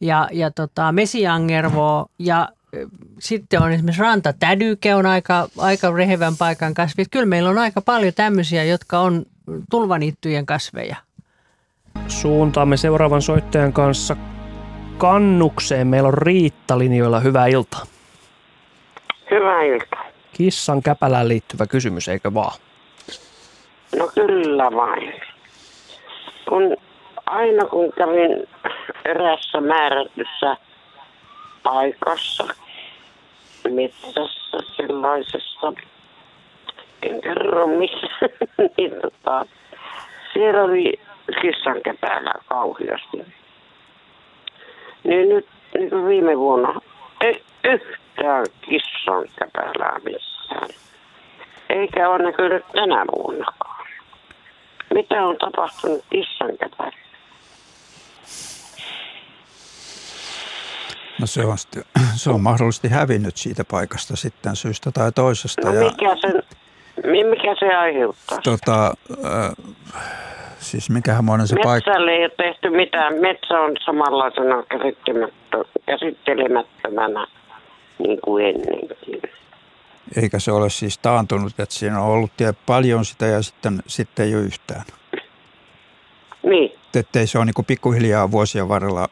ja, 0.00 0.28
ja 0.32 0.50
tota, 0.50 0.92
mesiangervoa 0.92 2.06
ja 2.18 2.48
sitten 3.18 3.62
on 3.62 3.72
esimerkiksi 3.72 4.02
rantatädyke 4.02 4.94
on 4.94 5.06
aika, 5.06 5.48
aika 5.58 5.90
rehevän 5.90 6.36
paikan 6.36 6.74
kasvi. 6.74 7.04
Kyllä 7.10 7.26
meillä 7.26 7.50
on 7.50 7.58
aika 7.58 7.80
paljon 7.80 8.14
tämmöisiä, 8.14 8.64
jotka 8.64 8.98
on 8.98 9.26
tulvaniittyjen 9.70 10.46
kasveja. 10.46 10.96
Suuntaamme 12.08 12.76
seuraavan 12.76 13.22
soittajan 13.22 13.72
kanssa 13.72 14.16
kannukseen. 14.98 15.86
Meillä 15.86 16.08
on 16.08 16.18
Riitta 16.18 16.78
linjoilla. 16.78 17.20
Hyvää 17.20 17.46
iltaa. 17.46 17.82
Hyvää 19.30 19.62
iltaa. 19.62 20.04
Kissan 20.32 20.82
käpälään 20.82 21.28
liittyvä 21.28 21.66
kysymys, 21.66 22.08
eikö 22.08 22.34
vaan? 22.34 22.58
No 23.98 24.10
kyllä 24.14 24.70
vain. 24.72 25.14
Kun 26.48 26.76
aina 27.26 27.64
kun 27.64 27.92
kävin 27.92 28.48
erässä 29.04 29.60
määrätyssä 29.60 30.56
paikassa, 31.62 32.44
metsässä 33.70 34.58
sellaisessa, 34.76 35.72
en 37.02 37.20
kerro 37.20 37.66
missä, 37.66 38.28
niin 38.76 38.92
tota, 39.02 39.46
siellä 40.32 40.62
oli 40.62 41.00
kissan 41.40 41.82
käpälä 41.84 42.34
kauheasti. 42.48 43.16
Niin 45.04 45.28
nyt 45.28 45.46
niin 45.74 45.90
kuin 45.90 46.06
viime 46.06 46.38
vuonna 46.38 46.80
ei 47.20 47.42
yhtään 47.64 48.46
kissan 48.60 49.24
käpälää 49.38 49.98
missään. 50.04 50.68
Eikä 51.68 52.08
ole 52.08 52.22
näkynyt 52.22 52.64
tänä 52.72 53.04
vuonnakaan. 53.16 53.86
Mitä 54.94 55.26
on 55.26 55.36
tapahtunut 55.36 56.04
kissan 56.10 56.58
käpälä? 56.58 56.92
No 61.20 61.26
se 61.26 61.44
on, 61.44 61.56
se 62.22 62.30
on 62.30 62.40
mahdollisesti 62.40 62.88
hävinnyt 62.88 63.36
siitä 63.36 63.64
paikasta 63.70 64.16
sitten 64.16 64.56
syystä 64.56 64.90
tai 64.92 65.12
toisesta. 65.12 65.70
No 65.70 65.74
ja, 65.74 65.84
mikä, 65.84 66.16
sen, 66.20 66.42
mikä 67.04 67.54
se 67.58 67.74
aiheuttaa? 67.74 68.38
tota, 68.44 68.94
äh, 69.24 69.52
siis 70.58 70.90
mikähän 70.90 71.24
monen 71.24 71.46
se 71.48 71.56
paikka... 71.62 71.90
Metsälle 71.90 72.10
ei 72.10 72.22
ole 72.22 72.32
tehty 72.36 72.70
mitään. 72.70 73.14
Metsä 73.14 73.60
on 73.60 73.76
samanlaisena 73.84 74.64
käsittelemättömänä 75.86 77.26
niin 77.98 78.18
kuin 78.24 78.46
ennenkin. 78.46 79.22
Eikä 80.22 80.38
se 80.38 80.52
ole 80.52 80.70
siis 80.70 80.98
taantunut, 80.98 81.60
että 81.60 81.74
siinä 81.74 82.00
on 82.00 82.08
ollut 82.08 82.30
tie 82.36 82.52
paljon 82.66 83.04
sitä 83.04 83.26
ja 83.26 83.42
sitten, 83.42 83.82
sitten 83.86 84.26
ei 84.26 84.34
ole 84.34 84.42
yhtään. 84.42 84.84
Niin. 86.42 86.72
Että 86.94 87.20
ei 87.20 87.26
se 87.26 87.38
ole 87.38 87.44
niin 87.44 87.66
pikkuhiljaa 87.66 88.30
vuosien 88.30 88.68
varrella 88.68 89.08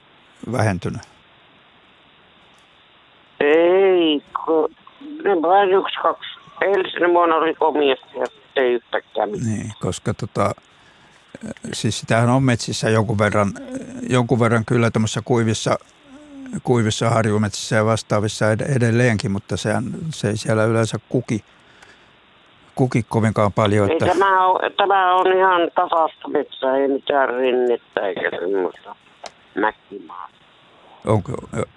vähentynyt. 0.52 1.02
Ei, 3.40 4.22
kun 4.44 4.74
ne 5.24 5.42
vain 5.42 5.72
yksi, 5.72 5.98
kaksi. 6.02 6.35
Eilisenä 6.60 7.08
vuonna 7.08 7.36
oli 7.36 7.54
komiasti 7.54 8.18
ja 8.18 8.26
ei 8.56 8.72
yhtäkään 8.72 9.30
mitään. 9.30 9.50
Niin, 9.50 9.72
koska 9.80 10.14
tota, 10.14 10.50
siis 11.72 12.00
sitähän 12.00 12.28
on 12.28 12.42
metsissä 12.42 12.90
jonkun 12.90 13.18
verran, 13.18 13.52
jonkun 14.10 14.40
verran 14.40 14.64
kyllä 14.64 14.90
tämmöisissä 14.90 15.20
kuivissa, 15.24 15.78
kuivissa 16.62 17.10
harjumetsissä 17.10 17.76
ja 17.76 17.84
vastaavissa 17.84 18.50
ed- 18.52 18.76
edelleenkin, 18.76 19.30
mutta 19.30 19.56
sehän, 19.56 19.84
se 20.14 20.28
ei 20.28 20.36
siellä 20.36 20.64
yleensä 20.64 20.98
kuki, 21.08 21.44
kuki 22.74 23.02
kovinkaan 23.08 23.52
paljon. 23.52 23.90
Ei, 23.90 23.96
Että, 23.96 24.06
tämä, 24.06 24.46
on, 24.46 24.60
tämä 24.76 25.14
on 25.14 25.32
ihan 25.32 25.70
tasasta 25.74 26.28
metsää, 26.28 26.76
ei 26.76 26.88
mitään 26.88 27.28
rinnettä 27.34 28.00
eikä 28.00 28.30
semmoista 28.40 28.96
mäkimaa. 29.54 30.28
onko, 31.06 31.32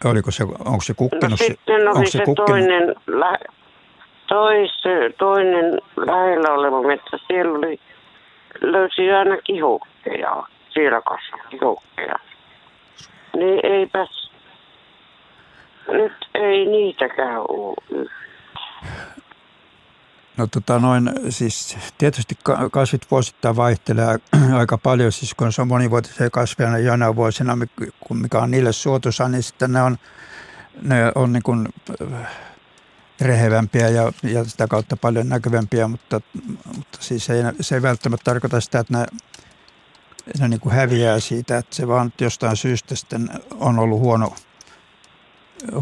oliko 0.05 0.31
se, 0.31 0.43
onko 0.43 0.81
se 0.81 0.93
No 0.93 0.95
kukkinut? 0.97 1.39
se- 1.39 1.45
sitten 1.45 1.75
oli 1.75 1.87
onko 1.97 2.05
se, 2.09 2.17
kukkinut? 2.25 2.47
toinen, 2.49 2.95
lä, 3.07 3.37
tois, 4.29 4.71
toinen 5.17 5.79
lähellä 5.97 6.53
oleva 6.53 6.87
metsä. 6.87 7.17
Siellä 7.27 7.57
oli, 7.57 7.79
löysi 8.61 9.11
aina 9.11 9.37
kihokkeja. 9.37 10.43
Siellä 10.69 11.01
kasvoi 11.01 11.49
kihokkeja. 11.49 12.15
Niin 13.35 13.65
eipäs, 13.65 14.31
nyt 15.87 16.13
ei 16.35 16.65
niitäkään 16.65 17.39
ole. 17.39 18.09
No 20.37 20.47
tota 20.47 20.79
noin, 20.79 21.11
siis 21.29 21.77
tietysti 21.97 22.35
ka- 22.43 22.69
kasvit 22.71 23.11
vuosittain 23.11 23.55
vaihtelee 23.55 24.17
aika 24.59 24.77
paljon, 24.77 25.11
siis 25.11 25.33
kun 25.33 25.51
se 25.51 25.61
on 25.61 25.67
monivuotisia 25.67 26.29
kasveja 26.29 26.71
ne 26.71 26.79
joinain 26.79 27.15
vuosina, 27.15 27.57
mikä 28.13 28.39
on 28.39 28.51
niille 28.51 28.71
suotuisa, 28.71 29.29
niin 29.29 29.43
sitten 29.43 29.73
ne 29.73 29.81
on, 29.81 29.97
ne 30.81 31.11
on 31.15 31.33
niin 31.33 31.43
kuin 31.43 31.67
äh, 32.13 32.48
rehevämpiä 33.21 33.89
ja, 33.89 34.11
ja 34.23 34.43
sitä 34.43 34.67
kautta 34.67 34.97
paljon 34.97 35.29
näkyvämpiä, 35.29 35.87
mutta, 35.87 36.21
mutta 36.77 36.97
siis 36.99 37.29
ei, 37.29 37.43
se 37.61 37.75
ei 37.75 37.81
välttämättä 37.81 38.23
tarkoita 38.23 38.61
sitä, 38.61 38.79
että 38.79 38.97
ne, 38.97 39.05
ne 40.39 40.47
niin 40.47 40.59
kuin 40.59 40.75
häviää 40.75 41.19
siitä, 41.19 41.57
että 41.57 41.75
se 41.75 41.87
vaan 41.87 42.13
jostain 42.21 42.57
syystä 42.57 42.95
sitten 42.95 43.29
on 43.59 43.79
ollut 43.79 43.99
huono, 43.99 44.33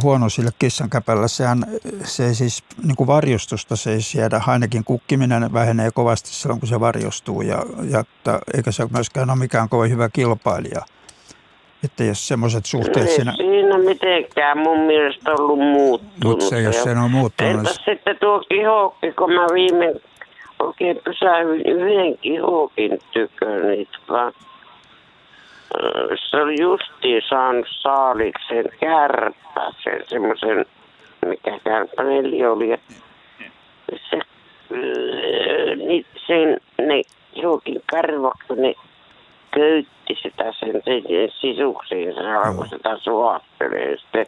huono 0.03 0.29
sille 0.29 0.51
kissan 0.59 0.89
käpällä. 0.89 1.27
Sehän, 1.27 1.65
se 2.03 2.27
ei 2.27 2.35
siis 2.35 2.63
niin 2.83 2.95
kuin 2.95 3.07
varjostusta 3.07 3.75
se 3.75 3.91
ei 3.91 4.01
siedä. 4.01 4.41
Ainakin 4.47 4.83
kukkiminen 4.83 5.53
vähenee 5.53 5.91
kovasti 5.91 6.29
silloin, 6.29 6.59
kun 6.59 6.69
se 6.69 6.79
varjostuu. 6.79 7.41
Ja, 7.41 7.65
ja 7.89 7.99
että, 7.99 8.39
eikä 8.53 8.71
se 8.71 8.87
myöskään 8.93 9.29
ole 9.29 9.39
mikään 9.39 9.69
kovin 9.69 9.91
hyvä 9.91 10.09
kilpailija. 10.09 10.81
Että 11.83 12.03
jos 12.03 12.27
semmoiset 12.27 12.65
suhteet 12.65 13.07
ei 13.07 13.15
siinä... 13.15 13.33
siinä 13.33 13.77
mitenkään 13.77 14.57
mun 14.57 14.79
mielestä 14.79 15.31
ollut 15.31 15.59
muuttunut. 15.59 16.23
Mutta 16.23 16.45
se, 16.45 16.61
jos 16.61 16.83
se 16.83 16.89
on 16.89 17.11
muuttunut, 17.11 17.53
Entäs 17.53 17.81
sitten 17.85 18.17
tuo 18.19 18.43
kihokki, 18.49 19.11
kun 19.11 19.33
mä 19.33 19.45
viime 19.53 19.93
oikein 20.59 20.99
pysähdyin 21.03 21.65
yhden 21.65 22.17
kihokin 22.17 22.99
tykö, 23.13 23.45
tota, 24.07 24.25
ö, 24.25 26.15
se 26.29 26.37
oli 26.37 26.61
justiin 26.61 27.21
saanut 27.29 27.67
saaliksen 27.69 28.65
kärpäsen, 28.79 30.03
semmoisen, 30.07 30.65
mikä 31.25 31.59
kärpäneli 31.63 32.45
oli. 32.45 32.69
ja 32.69 32.77
Se, 34.09 34.19
niin 35.75 36.05
sen, 36.27 36.57
ne 36.87 37.01
kihokin 37.33 37.81
karvat, 37.91 38.37
kun 38.47 38.61
ne 38.61 38.73
köytti 39.57 40.15
sitä 40.23 40.43
sen, 40.59 40.81
sen 40.85 41.03
sisuksiin, 41.41 42.13
se 42.13 42.33
alkoi 42.33 42.67
sitä 42.67 42.97
suostelee 43.03 43.97
sitten 43.97 44.25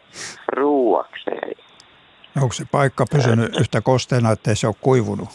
ruuakseen. 0.52 1.56
onko 2.42 2.52
se 2.52 2.64
paikka 2.72 3.04
pysynyt 3.12 3.60
yhtä 3.60 3.80
kosteena, 3.80 4.32
ettei 4.32 4.56
se 4.56 4.66
ole 4.66 4.74
kuivunut? 4.80 5.28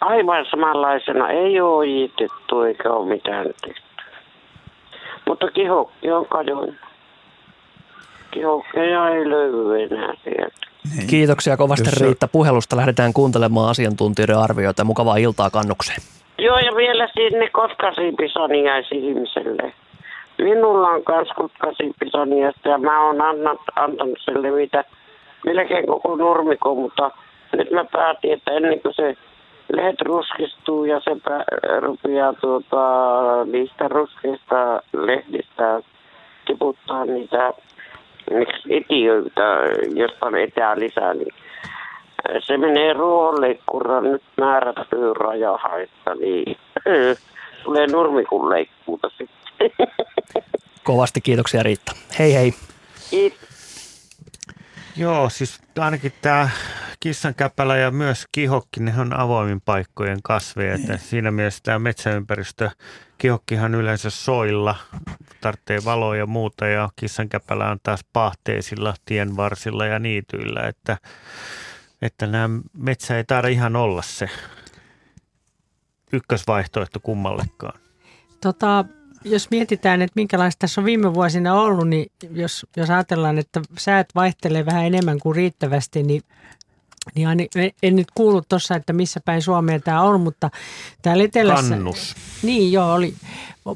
aivan 0.00 0.46
samanlaisena 0.50 1.28
ei 1.28 1.60
ole 1.60 1.76
ojitettu 1.76 2.60
eikä 2.60 2.90
ole 2.90 3.08
mitään 3.08 3.46
tehty. 3.46 3.82
Mutta 5.28 5.50
kihokki 5.50 6.10
on 6.10 6.26
kadonnut. 6.26 6.74
Kihokkeja 8.30 9.08
ei 9.08 9.30
löydy 9.30 9.84
enää 9.84 10.14
sieltä. 10.24 10.66
Niin. 10.96 11.06
Kiitoksia 11.06 11.56
kovasti 11.56 11.88
Jos 11.88 12.00
Riitta 12.00 12.28
puhelusta. 12.28 12.76
Lähdetään 12.76 13.12
kuuntelemaan 13.12 13.70
asiantuntijoiden 13.70 14.38
arvioita. 14.38 14.84
Mukavaa 14.84 15.16
iltaa 15.16 15.50
kannukseen. 15.50 16.02
Joo, 16.38 16.58
ja 16.58 16.76
vielä 16.76 17.08
sinne 17.14 17.48
kotkasiipisaniaisi 17.50 18.94
ihmiselle. 18.94 19.72
Minulla 20.38 20.88
on 20.88 21.04
kans 21.04 21.28
kotkasiipisaniasta 21.36 22.68
ja 22.68 22.78
mä 22.78 23.06
oon 23.06 23.20
annat, 23.20 23.60
antanut 23.76 24.18
sen 24.24 24.42
levitä 24.42 24.84
melkein 25.46 25.86
koko 25.86 26.16
nurmiko, 26.16 26.74
mutta 26.74 27.10
nyt 27.52 27.70
mä 27.70 27.84
päätin, 27.84 28.32
että 28.32 28.52
ennen 28.52 28.80
kuin 28.80 28.94
se 28.94 29.16
lehdet 29.72 30.00
ruskistuu 30.00 30.84
ja 30.84 31.00
se 31.00 31.10
pä- 31.10 31.80
rupeaa 31.80 32.32
tuota, 32.32 32.80
niistä 33.44 33.88
ruskeista 33.88 34.82
lehdistä 34.92 35.80
tiputtaa 36.46 37.04
niitä 37.04 37.52
etiöitä, 38.70 39.58
josta 39.94 40.26
on 40.26 40.38
etää 40.38 40.78
lisää, 40.78 41.14
niin 41.14 41.34
se 42.46 42.56
menee 42.56 42.92
ruohonleikkuraan 42.92 44.04
nyt 44.04 44.22
määrättyyn 44.36 45.16
rajahaitta, 45.16 46.14
niin 46.14 46.56
tulee 47.64 47.86
nurmikun 47.86 48.50
leikkuuta 48.50 49.08
sitten. 49.08 49.70
Kovasti 50.84 51.20
kiitoksia 51.20 51.62
Riitta. 51.62 51.92
Hei 52.18 52.34
hei. 52.34 52.52
Kiitos. 53.10 53.56
Joo, 54.96 55.28
siis 55.28 55.60
ainakin 55.78 56.12
tämä 56.22 56.48
kissankäpälä 57.00 57.76
ja 57.76 57.90
myös 57.90 58.24
kihokki, 58.32 58.80
ne 58.80 58.94
on 58.98 59.16
avoimin 59.16 59.60
paikkojen 59.60 60.18
kasveja. 60.22 60.74
Että 60.74 60.96
siinä 60.96 61.30
mielessä 61.30 61.60
tämä 61.62 61.78
metsäympäristö, 61.78 62.70
kihokkihan 63.18 63.74
yleensä 63.74 64.10
soilla, 64.10 64.76
tarvitsee 65.40 65.78
valoa 65.84 66.16
ja 66.16 66.26
muuta 66.26 66.66
ja 66.66 66.88
kissankäpälä 66.96 67.70
on 67.70 67.78
taas 67.82 68.00
pahteisilla, 68.12 68.94
tien 69.04 69.36
varsilla 69.36 69.86
ja 69.86 69.98
niityillä. 69.98 70.60
Että, 70.60 70.96
että 72.02 72.26
nämä 72.26 72.60
metsä 72.72 73.16
ei 73.16 73.24
taida 73.24 73.48
ihan 73.48 73.76
olla 73.76 74.02
se 74.02 74.28
ykkösvaihtoehto 76.12 77.00
kummallekaan. 77.00 77.80
Tota, 78.40 78.84
jos 79.24 79.50
mietitään, 79.50 80.02
että 80.02 80.12
minkälaista 80.16 80.60
tässä 80.60 80.80
on 80.80 80.84
viime 80.84 81.14
vuosina 81.14 81.54
ollut, 81.60 81.88
niin 81.88 82.12
jos, 82.30 82.66
jos 82.76 82.90
ajatellaan, 82.90 83.38
että 83.38 83.60
säät 83.78 84.08
vaihtelee 84.14 84.66
vähän 84.66 84.84
enemmän 84.84 85.18
kuin 85.18 85.36
riittävästi, 85.36 86.02
niin 86.02 86.22
niin 87.14 87.48
en 87.82 87.96
nyt 87.96 88.06
kuullut 88.14 88.48
tuossa, 88.48 88.76
että 88.76 88.92
missä 88.92 89.20
päin 89.24 89.42
Suomea 89.42 89.80
tämä 89.80 90.02
on, 90.02 90.20
mutta 90.20 90.50
täällä 91.02 91.24
etelässä... 91.24 91.74
Kannus. 91.74 92.14
Niin 92.42 92.72
joo, 92.72 92.94
oli 92.94 93.14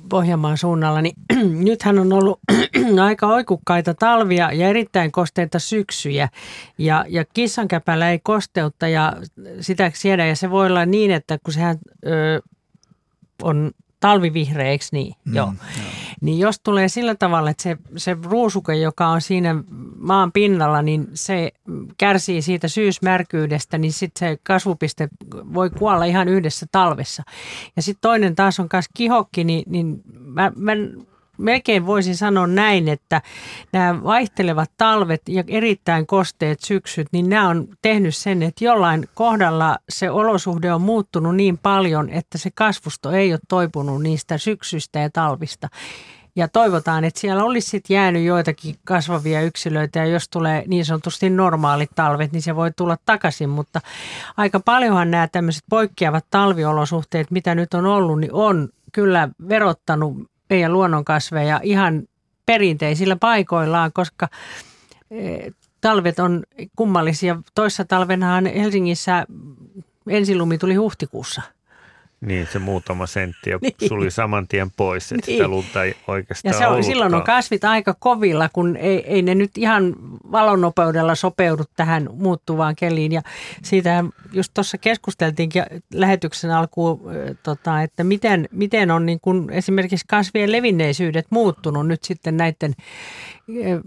Pohjanmaan 0.09 0.59
suunnalla. 0.59 1.03
Niin 1.03 1.14
nythän 1.64 1.99
on 1.99 2.12
ollut 2.12 2.41
aika 3.05 3.26
oikukkaita 3.26 3.95
talvia 3.95 4.53
ja 4.53 4.68
erittäin 4.68 5.12
kosteita 5.12 5.59
syksyjä. 5.59 6.28
Ja, 6.78 7.05
ja 7.09 7.24
kissankäpällä 7.35 8.11
ei 8.11 8.18
kosteutta 8.18 8.89
ja 8.89 9.12
sitä 9.61 9.93
siedä. 9.95 10.26
Ja 10.26 10.37
se 10.37 10.51
voi 10.51 10.66
olla 10.66 10.87
niin, 10.87 11.11
että 11.11 11.39
kun 11.45 11.55
sehän 11.55 11.78
ö, 12.07 12.43
on 13.43 13.70
talvivihreäksi, 14.01 14.89
niin 14.93 15.15
mm, 15.25 15.35
joo. 15.35 15.47
joo. 15.47 15.87
Niin 16.21 16.39
jos 16.39 16.61
tulee 16.61 16.89
sillä 16.89 17.15
tavalla, 17.15 17.51
että 17.51 17.63
se, 17.63 17.77
se 17.97 18.17
ruusuke, 18.23 18.75
joka 18.75 19.07
on 19.07 19.21
siinä 19.21 19.55
maan 19.97 20.33
pinnalla, 20.33 20.83
niin 20.83 21.09
se 21.15 21.53
kärsii 21.99 22.43
siitä 22.43 22.69
syysmärkyydestä, 22.69 23.79
niin 23.79 23.93
sitten 23.93 24.29
se 24.29 24.39
kasvupiste 24.43 25.09
voi 25.55 25.71
kuolla 25.71 26.05
ihan 26.05 26.29
yhdessä 26.29 26.67
talvessa. 26.73 27.23
Ja 27.77 27.83
sitten 27.83 28.01
toinen 28.01 28.35
taas 28.35 28.61
on 28.61 28.69
myös 28.73 28.87
kihokki, 28.95 29.45
niin, 29.45 29.63
niin 29.67 30.03
mä, 30.19 30.53
mä 30.57 30.73
melkein 31.41 31.86
voisin 31.86 32.16
sanoa 32.16 32.47
näin, 32.47 32.88
että 32.88 33.22
nämä 33.72 34.05
vaihtelevat 34.05 34.70
talvet 34.76 35.22
ja 35.28 35.45
erittäin 35.49 36.07
kosteet 36.07 36.61
syksyt, 36.61 37.09
niin 37.12 37.28
nämä 37.28 37.49
on 37.49 37.68
tehnyt 37.82 38.16
sen, 38.16 38.43
että 38.43 38.64
jollain 38.64 39.09
kohdalla 39.14 39.78
se 39.88 40.11
olosuhde 40.11 40.72
on 40.72 40.82
muuttunut 40.82 41.36
niin 41.36 41.59
paljon, 41.59 42.11
että 42.11 42.38
se 42.38 42.51
kasvusto 42.55 43.11
ei 43.11 43.32
ole 43.32 43.41
toipunut 43.49 44.03
niistä 44.03 44.38
syksyistä 44.38 44.99
ja 44.99 45.11
talvista. 45.11 45.68
Ja 46.36 46.49
toivotaan, 46.49 47.05
että 47.05 47.20
siellä 47.20 47.45
olisi 47.45 47.70
sitten 47.70 47.95
jäänyt 47.95 48.24
joitakin 48.24 48.74
kasvavia 48.84 49.43
yksilöitä 49.43 49.99
ja 49.99 50.07
jos 50.07 50.28
tulee 50.28 50.64
niin 50.66 50.84
sanotusti 50.84 51.30
normaalit 51.30 51.91
talvet, 51.95 52.32
niin 52.32 52.43
se 52.43 52.57
voi 52.57 52.70
tulla 52.76 52.97
takaisin. 53.07 53.49
Mutta 53.49 53.80
aika 54.36 54.61
paljonhan 54.61 55.11
nämä 55.11 55.28
tämmöiset 55.28 55.62
poikkeavat 55.70 56.26
talviolosuhteet, 56.30 57.30
mitä 57.30 57.55
nyt 57.55 57.74
on 57.74 57.86
ollut, 57.86 58.20
niin 58.20 58.32
on 58.32 58.68
kyllä 58.93 59.28
verottanut 59.49 60.30
meidän 60.51 60.73
luonnonkasveja 60.73 61.61
ihan 61.63 62.03
perinteisillä 62.47 63.17
paikoillaan, 63.17 63.93
koska 63.93 64.29
eh, 65.11 65.53
talvet 65.81 66.19
on 66.19 66.43
kummallisia. 66.77 67.43
Toissa 67.55 67.85
talvenahan 67.85 68.47
Helsingissä 68.47 69.27
ensilumi 70.09 70.59
tuli 70.59 70.75
huhtikuussa– 70.75 71.43
niin, 72.21 72.49
se 72.53 72.59
muutama 72.59 73.07
sentti 73.07 73.51
ja 73.51 73.59
niin. 73.62 73.89
suli 73.89 74.11
saman 74.11 74.49
tien 74.49 74.71
pois, 74.71 75.12
että 75.12 75.27
niin. 75.27 75.37
sitä 75.37 75.49
lunta 75.49 75.85
ei 75.85 75.97
oikeastaan 76.07 76.53
Ja 76.53 76.59
se 76.59 76.66
on, 76.66 76.85
silloin 76.85 77.14
on 77.14 77.23
kasvit 77.23 77.64
aika 77.64 77.95
kovilla, 77.99 78.49
kun 78.53 78.77
ei, 78.77 79.05
ei 79.07 79.23
ne 79.23 79.35
nyt 79.35 79.59
ihan 79.59 79.95
valonnopeudella 80.33 81.14
sopeudu 81.14 81.64
tähän 81.77 82.09
muuttuvaan 82.12 82.77
keliin. 82.77 83.12
Ja 83.12 83.23
siitä 83.62 84.05
just 84.33 84.55
tuossa 84.55 84.79
keskusteltiinkin 84.79 85.62
lähetyksen 85.95 86.51
alkuun, 86.51 87.01
tota, 87.43 87.83
että 87.83 88.05
miten, 88.05 88.49
miten 88.53 88.91
on 88.91 89.07
niin 89.07 89.21
kun 89.23 89.51
esimerkiksi 89.51 90.07
kasvien 90.09 90.53
levinneisyydet 90.53 91.27
muuttunut 91.31 91.87
nyt 91.87 92.05
sitten 92.05 92.37
näiden 92.37 92.75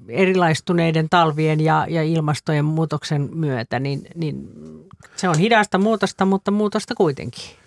erilaistuneiden 0.07 1.09
talvien 1.09 1.59
ja, 1.59 1.85
ja 1.89 2.03
ilmastojen 2.03 2.65
muutoksen 2.65 3.29
myötä, 3.33 3.79
niin, 3.79 4.01
niin 4.15 4.47
se 5.15 5.29
on 5.29 5.37
hidasta 5.37 5.77
muutosta, 5.77 6.25
mutta 6.25 6.51
muutosta 6.51 6.95
kuitenkin. 6.95 7.62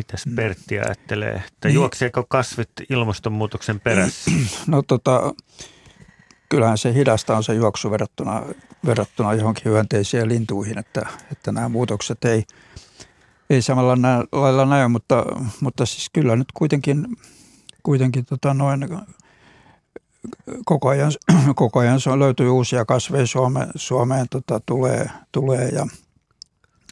Mitäs 0.00 0.24
Pertti 0.36 0.78
ajattelee, 0.78 1.34
että 1.34 1.68
niin. 1.68 1.74
juokseeko 1.74 2.24
kasvit 2.28 2.70
ilmastonmuutoksen 2.90 3.80
perässä? 3.80 4.30
No 4.66 4.82
tota, 4.82 5.34
kyllähän 6.48 6.78
se 6.78 6.94
hidasta 6.94 7.36
on 7.36 7.44
se 7.44 7.54
juoksu 7.54 7.90
verrattuna, 7.90 8.42
verrattuna 8.86 9.34
johonkin 9.34 9.64
hyönteisiin 9.64 10.28
lintuihin, 10.28 10.78
että, 10.78 11.06
että 11.32 11.52
nämä 11.52 11.68
muutokset 11.68 12.24
ei, 12.24 12.44
ei 13.50 13.62
samalla 13.62 13.96
lailla 14.32 14.66
näy, 14.66 14.88
mutta, 14.88 15.24
mutta 15.60 15.86
siis 15.86 16.10
kyllä 16.12 16.36
nyt 16.36 16.52
kuitenkin, 16.54 17.06
kuitenkin 17.82 18.24
tota 18.24 18.54
noin, 18.54 18.88
koko 20.64 20.88
ajan, 20.88 21.12
koko 21.54 21.80
ajan 21.80 22.00
löytyy 22.18 22.50
uusia 22.50 22.84
kasveja 22.84 23.26
Suomeen, 23.26 23.70
Suomeen 23.74 24.26
tota, 24.30 24.60
tulee, 24.66 25.10
tulee 25.32 25.68
ja, 25.68 25.86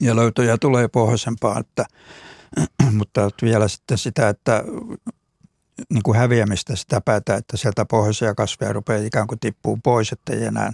ja 0.00 0.16
löytöjä 0.16 0.58
tulee 0.58 0.88
pohjoisempaan, 0.88 1.60
että– 1.60 1.84
mutta 2.98 3.30
vielä 3.42 3.68
sitten 3.68 3.98
sitä, 3.98 4.28
että 4.28 4.64
niin 5.92 6.02
kuin 6.02 6.18
häviämistä 6.18 6.76
sitä 6.76 7.00
päätä, 7.00 7.34
että 7.34 7.56
sieltä 7.56 7.84
pohjoisia 7.84 8.34
kasveja 8.34 8.72
rupeaa 8.72 9.04
ikään 9.04 9.26
kuin 9.26 9.40
tippuu 9.40 9.78
pois, 9.82 10.12
että 10.12 10.32
ei 10.32 10.44
enää 10.44 10.72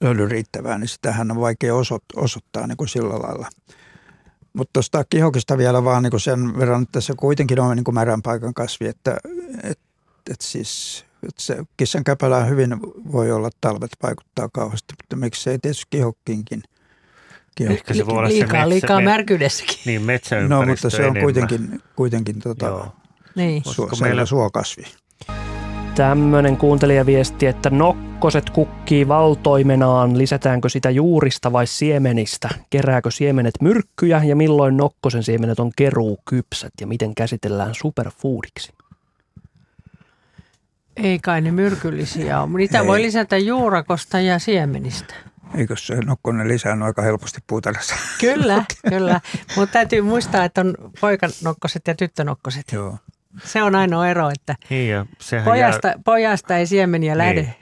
löydy 0.00 0.28
riittävää, 0.28 0.78
niin 0.78 0.88
sitähän 0.88 1.30
on 1.30 1.40
vaikea 1.40 1.74
osoittaa 2.16 2.66
niin 2.66 2.76
kuin 2.76 2.88
sillä 2.88 3.14
lailla. 3.14 3.48
Mutta 4.52 4.72
tuosta 4.72 5.04
kihokista 5.04 5.58
vielä 5.58 5.84
vaan 5.84 6.02
niin 6.02 6.10
kuin 6.10 6.20
sen 6.20 6.58
verran, 6.58 6.82
että 6.82 7.00
se 7.00 7.14
kuitenkin 7.16 7.60
on 7.60 7.76
niin 7.76 7.84
kuin 7.84 7.94
märän 7.94 8.22
paikan 8.22 8.54
kasvi, 8.54 8.86
että 8.86 9.16
et, 9.62 9.78
et 10.30 10.40
siis 10.40 11.06
että 11.28 11.42
se 11.42 11.64
kissan 11.76 12.04
käpälää 12.04 12.44
hyvin 12.44 12.80
voi 13.12 13.32
olla 13.32 13.50
talvet 13.60 13.90
vaikuttaa 14.02 14.48
kauheasti, 14.52 14.94
mutta 15.02 15.16
miksi 15.16 15.50
ei 15.50 15.58
kihokkiinkin– 17.56 17.70
Ehkä 17.72 17.94
se 17.94 18.06
voi 18.06 18.18
olla 18.18 18.28
liikaa, 18.28 18.48
se 18.48 18.56
metsä, 18.56 18.68
liikaa 18.68 19.00
märkyydessäkin. 19.00 19.76
Niin, 19.86 20.02
metsäympäristö 20.12 20.54
No, 20.54 20.66
mutta 20.66 20.90
se 20.90 20.96
on 20.96 21.02
enemmän. 21.02 21.22
kuitenkin, 21.22 21.82
kuitenkin 21.96 22.38
tota, 22.40 22.86
niin. 23.34 23.62
su, 23.64 23.88
meillä 24.00 24.26
suokasvi. 24.26 24.84
Tämmöinen 25.94 26.56
kuuntelijaviesti, 26.56 27.46
että 27.46 27.70
nokkoset 27.70 28.50
kukkii 28.50 29.08
valtoimenaan. 29.08 30.18
Lisätäänkö 30.18 30.68
sitä 30.68 30.90
juurista 30.90 31.52
vai 31.52 31.66
siemenistä? 31.66 32.48
Kerääkö 32.70 33.10
siemenet 33.10 33.54
myrkkyjä 33.60 34.24
ja 34.24 34.36
milloin 34.36 34.76
nokkosen 34.76 35.22
siemenet 35.22 35.60
on 35.60 35.70
keruu 35.76 36.18
kypsät 36.24 36.72
ja 36.80 36.86
miten 36.86 37.14
käsitellään 37.14 37.74
superfoodiksi? 37.74 38.72
Ei 40.96 41.18
kai 41.18 41.40
ne 41.40 41.52
myrkyllisiä 41.52 42.40
ole. 42.42 42.50
Niitä 42.56 42.80
Ei. 42.80 42.86
voi 42.86 43.02
lisätä 43.02 43.38
juurakosta 43.38 44.20
ja 44.20 44.38
siemenistä. 44.38 45.14
Eikö 45.56 45.76
se 45.76 45.94
nokkonen 45.94 46.48
lisää 46.48 46.76
aika 46.84 47.02
helposti 47.02 47.40
puutarhassa? 47.46 47.94
Kyllä, 48.20 48.64
kyllä. 48.90 49.20
Mutta 49.56 49.72
täytyy 49.72 50.00
muistaa, 50.02 50.44
että 50.44 50.60
on 50.60 50.74
poikanokkoset 51.00 51.82
ja 51.86 51.94
tyttönokkoset. 51.94 52.64
Joo. 52.72 52.98
Se 53.44 53.62
on 53.62 53.74
ainoa 53.74 54.08
ero, 54.08 54.30
että 54.30 54.56
niin 54.70 54.90
ja 54.90 55.06
pojasta, 55.44 55.88
jää... 55.88 55.98
pojasta 56.04 56.56
ei 56.56 56.66
siemeniä 56.66 57.18
lähde. 57.18 57.42
Niin. 57.42 57.54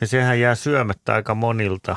Ja 0.00 0.06
sehän 0.06 0.40
jää 0.40 0.54
syömättä 0.54 1.14
aika 1.14 1.34
monilta 1.34 1.96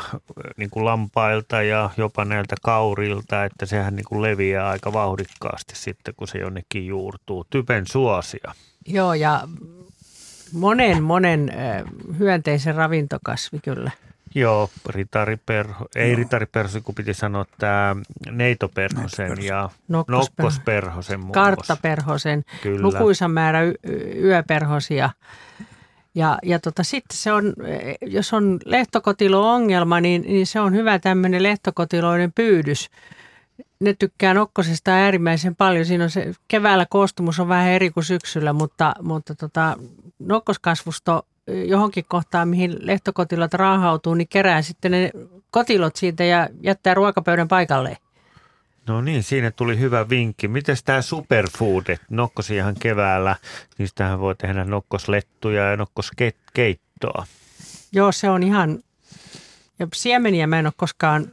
niin 0.57 0.69
kuin 0.69 0.85
lampailta 0.85 1.61
ja 1.61 1.89
jopa 1.97 2.25
näiltä 2.25 2.55
kaurilta, 2.61 3.45
että 3.45 3.65
sehän 3.65 3.95
niin 3.95 4.05
kuin 4.09 4.21
leviää 4.21 4.69
aika 4.69 4.93
vauhdikkaasti 4.93 5.75
sitten, 5.75 6.13
kun 6.17 6.27
se 6.27 6.37
jonnekin 6.37 6.87
juurtuu. 6.87 7.45
Typen 7.49 7.87
suosia. 7.87 8.53
Joo, 8.87 9.13
ja 9.13 9.47
monen, 10.53 11.03
monen 11.03 11.51
hyönteisen 12.19 12.75
ravintokasvi 12.75 13.59
kyllä. 13.63 13.91
Joo, 14.35 14.69
ritariperho, 14.89 15.87
ei 15.95 16.11
no. 16.11 16.17
ritariperho, 16.17 16.81
kun 16.83 16.95
piti 16.95 17.13
sanoa 17.13 17.45
tämä 17.57 17.95
neitoperhosen 18.31 19.43
ja 19.43 19.69
nokkosperhosen 19.87 21.19
muun 21.19 21.31
Karttaperhosen, 21.31 22.43
lukuisa 22.79 23.27
määrä 23.27 23.59
yöperhosia. 24.21 25.09
Ja, 26.15 26.37
ja 26.43 26.59
tota, 26.59 26.83
sitten 26.83 27.17
se 27.17 27.31
on, 27.31 27.53
jos 28.01 28.33
on 28.33 28.59
lehtokotilo-ongelma, 28.65 30.01
niin, 30.01 30.21
niin 30.21 30.47
se 30.47 30.59
on 30.59 30.73
hyvä 30.73 30.99
tämmöinen 30.99 31.43
lehtokotiloiden 31.43 32.31
pyydys. 32.31 32.89
Ne 33.79 33.95
tykkää 33.99 34.33
nokkosesta 34.33 34.91
äärimmäisen 34.91 35.55
paljon. 35.55 35.85
Siinä 35.85 36.03
on 36.03 36.09
se, 36.09 36.33
keväällä 36.47 36.85
koostumus 36.89 37.39
on 37.39 37.47
vähän 37.47 37.69
eri 37.69 37.89
kuin 37.89 38.03
syksyllä, 38.03 38.53
mutta, 38.53 38.93
mutta 39.01 39.35
tota, 39.35 39.77
nokkoskasvusto 40.19 41.25
johonkin 41.47 42.05
kohtaan, 42.07 42.47
mihin 42.47 42.75
lehtokotilot 42.79 43.53
raahautuu, 43.53 44.13
niin 44.13 44.27
kerää 44.27 44.61
sitten 44.61 44.91
ne 44.91 45.11
kotilot 45.51 45.95
siitä 45.95 46.23
ja 46.23 46.49
jättää 46.61 46.93
ruokapöydän 46.93 47.47
paikalleen. 47.47 47.97
No 48.87 49.01
niin, 49.01 49.23
siinä 49.23 49.51
tuli 49.51 49.79
hyvä 49.79 50.09
vinkki. 50.09 50.47
Miten 50.47 50.77
tämä 50.85 51.01
superfood, 51.01 51.97
nokkosiahan 52.09 52.75
keväällä, 52.79 53.35
niistähän 53.77 54.19
voi 54.19 54.35
tehdä 54.35 54.63
nokkoslettuja 54.63 55.69
ja 55.69 55.77
nokkoskeittoa. 55.77 57.25
Joo, 57.91 58.11
se 58.11 58.29
on 58.29 58.43
ihan, 58.43 58.79
ja 59.79 59.87
siemeniä 59.93 60.47
mä 60.47 60.59
en 60.59 60.65
ole 60.65 60.73
koskaan 60.77 61.27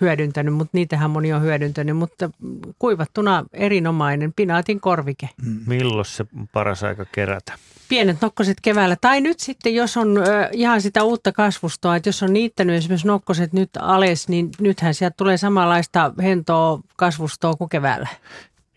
hyödyntänyt, 0.00 0.54
mutta 0.54 0.70
niitähän 0.72 1.10
moni 1.10 1.32
on 1.32 1.42
hyödyntänyt, 1.42 1.96
mutta 1.96 2.30
kuivattuna 2.78 3.44
erinomainen 3.52 4.32
pinaatin 4.32 4.80
korvike. 4.80 5.28
Milloin 5.66 6.04
se 6.04 6.26
paras 6.52 6.84
aika 6.84 7.04
kerätä? 7.04 7.52
Pienet 7.92 8.20
nokkoset 8.20 8.60
keväällä. 8.62 8.96
Tai 9.00 9.20
nyt 9.20 9.40
sitten, 9.40 9.74
jos 9.74 9.96
on 9.96 10.14
ihan 10.52 10.82
sitä 10.82 11.02
uutta 11.02 11.32
kasvustoa, 11.32 11.96
että 11.96 12.08
jos 12.08 12.22
on 12.22 12.32
niittänyt 12.32 12.76
esimerkiksi 12.76 13.06
nokkoset 13.06 13.52
nyt 13.52 13.70
ales, 13.80 14.28
niin 14.28 14.50
nythän 14.60 14.94
sieltä 14.94 15.14
tulee 15.16 15.36
samanlaista 15.36 16.12
hentoa 16.22 16.80
kasvustoa 16.96 17.54
kuin 17.54 17.68
keväällä. 17.68 18.08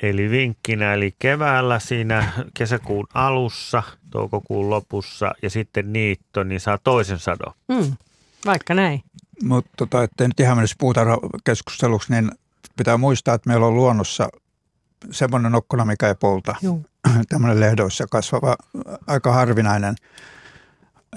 Eli 0.01 0.29
vinkkinä, 0.29 0.93
eli 0.93 1.15
keväällä 1.19 1.79
siinä 1.79 2.31
kesäkuun 2.53 3.07
alussa, 3.13 3.83
toukokuun 4.11 4.69
lopussa 4.69 5.33
ja 5.41 5.49
sitten 5.49 5.93
niitto, 5.93 6.43
niin 6.43 6.59
saa 6.59 6.77
toisen 6.77 7.19
sadon. 7.19 7.53
Mm, 7.67 7.93
vaikka 8.45 8.73
näin. 8.73 9.03
Mutta 9.43 9.71
tota, 9.77 10.03
ettei 10.03 10.27
nyt 10.27 10.39
ihan 10.39 10.57
menisi 10.57 10.75
puutarhakeskusteluksi, 10.77 12.13
niin 12.13 12.31
pitää 12.77 12.97
muistaa, 12.97 13.35
että 13.35 13.49
meillä 13.49 13.65
on 13.65 13.75
luonnossa 13.75 14.29
semmoinen 15.11 15.51
nokkona, 15.51 15.85
mikä 15.85 16.07
ei 16.07 16.15
polta. 16.15 16.55
Joo. 16.61 16.79
Tämmöinen 17.29 17.59
lehdoissa 17.59 18.05
kasvava, 18.11 18.55
aika 19.07 19.33
harvinainen. 19.33 19.95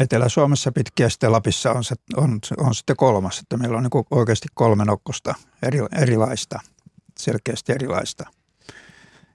Etelä-Suomessa 0.00 0.72
pitkin 0.72 1.04
ja 1.04 1.10
sitten 1.10 1.32
Lapissa 1.32 1.72
on, 1.72 1.84
se, 1.84 1.94
on, 2.16 2.38
on 2.56 2.74
sitten 2.74 2.96
kolmas, 2.96 3.38
että 3.38 3.56
meillä 3.56 3.76
on 3.76 3.82
niin 3.82 4.04
oikeasti 4.10 4.48
kolme 4.54 4.84
nokkosta 4.84 5.34
eri, 5.62 5.78
erilaista, 5.92 6.60
selkeästi 7.18 7.72
erilaista. 7.72 8.24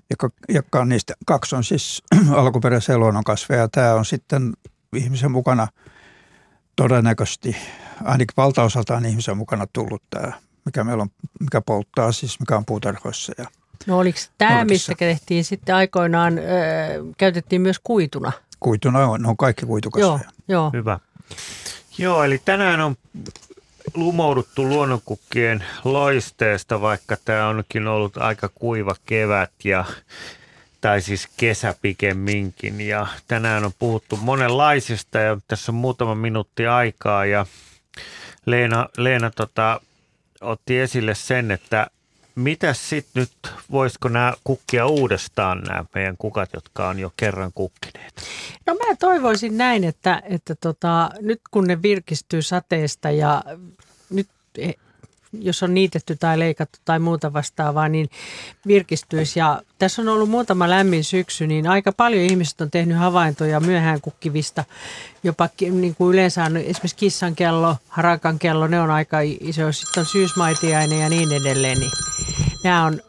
Joka, 0.09 0.29
joka 0.49 0.85
niistä 0.85 1.13
kaksi 1.25 1.55
on 1.55 1.63
siis 1.63 2.03
alkuperäisiä 2.31 2.97
luonnonkasveja. 2.97 3.67
Tämä 3.67 3.93
on 3.93 4.05
sitten 4.05 4.53
ihmisen 4.95 5.31
mukana 5.31 5.67
todennäköisesti, 6.75 7.55
ainakin 8.03 8.33
valtaosaltaan 8.37 9.05
ihmisen 9.05 9.37
mukana 9.37 9.67
tullut 9.73 10.03
tämä, 10.09 10.31
mikä 10.65 10.83
meillä 10.83 11.01
on, 11.01 11.09
mikä 11.39 11.61
polttaa 11.61 12.11
siis, 12.11 12.39
mikä 12.39 12.57
on 12.57 12.65
puutarhoissa 12.65 13.33
ja 13.37 13.45
No 13.87 13.97
oliko 13.97 14.19
tämä, 14.37 14.55
Nordissa. 14.55 14.73
mistä 14.91 14.95
tehtiin 15.05 15.43
sitten 15.43 15.75
aikoinaan, 15.75 16.37
ö, 16.37 16.41
käytettiin 17.17 17.61
myös 17.61 17.79
kuituna? 17.83 18.31
kuituna 18.59 18.99
on, 19.07 19.21
ne 19.21 19.27
on 19.27 19.37
kaikki 19.37 19.61
Joo, 19.63 19.67
kuitukasveja. 19.67 20.19
joo. 20.47 20.69
Hyvä. 20.73 20.99
Joo, 21.97 22.23
eli 22.23 22.41
tänään 22.45 22.81
on 22.81 22.95
lumouduttu 23.93 24.63
luonnonkukkien 24.69 25.63
loisteesta, 25.83 26.81
vaikka 26.81 27.17
tämä 27.25 27.47
onkin 27.47 27.87
ollut 27.87 28.17
aika 28.17 28.49
kuiva 28.55 28.95
kevät 29.05 29.51
ja 29.63 29.85
tai 30.81 31.01
siis 31.01 31.27
kesä 31.37 31.75
pikemminkin. 31.81 32.81
Ja 32.81 33.07
tänään 33.27 33.65
on 33.65 33.71
puhuttu 33.79 34.17
monenlaisista 34.17 35.19
ja 35.19 35.37
tässä 35.47 35.71
on 35.71 35.75
muutama 35.75 36.15
minuutti 36.15 36.67
aikaa 36.67 37.25
ja 37.25 37.45
Leena, 38.45 38.89
Leena 38.97 39.31
tota, 39.31 39.81
otti 40.41 40.79
esille 40.79 41.15
sen, 41.15 41.51
että 41.51 41.87
mitäs 42.35 42.89
sitten 42.89 43.21
nyt, 43.21 43.53
voisiko 43.71 44.09
nämä 44.09 44.33
kukkia 44.43 44.87
uudestaan 44.87 45.61
nämä 45.61 45.85
meidän 45.95 46.17
kukat, 46.17 46.49
jotka 46.53 46.87
on 46.87 46.99
jo 46.99 47.13
kerran 47.17 47.51
kukkineet? 47.55 48.13
No 48.65 48.73
mä 48.73 48.95
toivoisin 48.99 49.57
näin, 49.57 49.83
että, 49.83 50.21
että 50.29 50.55
tota, 50.55 51.09
nyt 51.21 51.41
kun 51.51 51.67
ne 51.67 51.81
virkistyy 51.81 52.41
sateesta 52.41 53.11
ja 53.11 53.43
nyt 54.09 54.27
eh, 54.57 54.75
jos 55.39 55.63
on 55.63 55.73
niitetty 55.73 56.15
tai 56.15 56.39
leikattu 56.39 56.79
tai 56.85 56.99
muuta 56.99 57.33
vastaavaa, 57.33 57.89
niin 57.89 58.09
virkistyisi. 58.67 59.39
Ja 59.39 59.61
tässä 59.79 60.01
on 60.01 60.09
ollut 60.09 60.29
muutama 60.29 60.69
lämmin 60.69 61.03
syksy, 61.03 61.47
niin 61.47 61.67
aika 61.67 61.91
paljon 61.91 62.23
ihmiset 62.23 62.61
on 62.61 62.71
tehnyt 62.71 62.97
havaintoja 62.97 63.59
myöhään 63.59 64.01
kukkivista. 64.01 64.63
Jopa 65.23 65.49
niin 65.71 65.95
kuin 65.95 66.13
yleensä 66.13 66.43
on 66.43 66.57
esimerkiksi 66.57 66.95
kissan 66.95 67.35
kello, 67.35 67.77
harakan 67.87 68.39
kello, 68.39 68.67
ne 68.67 68.81
on 68.81 68.91
aika 68.91 69.17
iso. 69.21 69.71
Sitten 69.71 70.01
on 70.01 70.05
syysmaitiainen 70.05 70.99
ja 70.99 71.09
niin 71.09 71.31
edelleen. 71.31 71.79
Niin 71.79 71.91
nämä 72.63 72.85
on, 72.85 73.01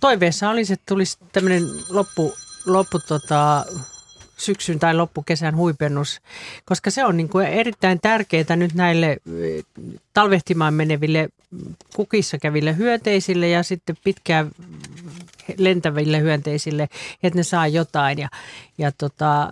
toiveessa 0.00 0.50
olisi, 0.50 0.72
että 0.72 0.84
tulisi 0.88 1.18
tämmöinen 1.32 1.64
loppu, 1.88 2.34
loppu 2.66 2.98
tota, 2.98 3.64
syksyn 4.36 4.78
tai 4.78 4.94
loppukesän 4.94 5.56
huipennus, 5.56 6.20
koska 6.64 6.90
se 6.90 7.04
on 7.04 7.16
niin 7.16 7.28
kuin 7.28 7.46
erittäin 7.46 8.00
tärkeää 8.00 8.56
nyt 8.56 8.74
näille 8.74 9.10
eh, 9.10 9.64
talvehtimaan 10.14 10.74
meneville 10.74 11.28
kukissa 11.96 12.38
käville 12.38 12.76
hyönteisille 12.76 13.48
ja 13.48 13.62
sitten 13.62 13.96
pitkään 14.04 14.50
lentäville 15.56 16.20
hyönteisille, 16.20 16.88
että 17.22 17.38
ne 17.38 17.42
saa 17.42 17.66
jotain. 17.66 18.18
Ja, 18.18 18.28
ja 18.78 18.92
tota, 18.92 19.50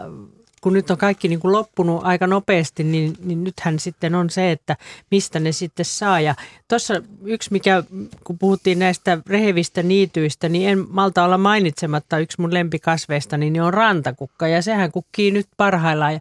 kun 0.67 0.73
nyt 0.73 0.91
on 0.91 0.99
kaikki 0.99 1.29
niin 1.29 1.41
kuin 1.41 1.53
loppunut 1.53 2.01
aika 2.05 2.27
nopeasti, 2.27 2.85
niin, 2.85 3.17
niin 3.25 3.45
nythän 3.45 3.79
sitten 3.79 4.15
on 4.15 4.31
se, 4.31 4.53
että 4.53 4.77
mistä 5.11 5.41
ne 5.41 5.53
sitten 5.53 5.85
saa. 5.85 6.21
Ja 6.21 6.35
tuossa 6.69 7.03
yksi, 7.25 7.53
mikä, 7.53 7.83
kun 8.25 8.39
puhuttiin 8.39 8.79
näistä 8.79 9.19
rehevistä 9.27 9.83
niityistä, 9.83 10.49
niin 10.49 10.69
en 10.69 10.85
malta 10.89 11.25
olla 11.25 11.39
mainitsematta 11.39 12.19
yksi 12.19 12.41
mun 12.41 12.55
lempikasveista, 12.55 13.37
niin 13.37 13.63
on 13.63 13.75
rantakukka. 13.75 14.49
Ja 14.49 14.63
sehän 14.63 14.93
kukkii 14.93 15.31
nyt 15.31 15.47
parhaillaan. 15.57 16.13
Ja, 16.13 16.21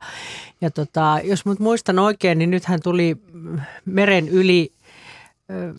ja 0.62 0.72
tota, 0.72 1.20
jos 1.24 1.46
mut 1.46 1.60
muistan 1.60 2.00
oikein, 2.00 2.38
niin 2.38 2.52
nythän 2.52 2.80
tuli 2.84 3.18
meren 3.86 4.30
yli 4.30 4.72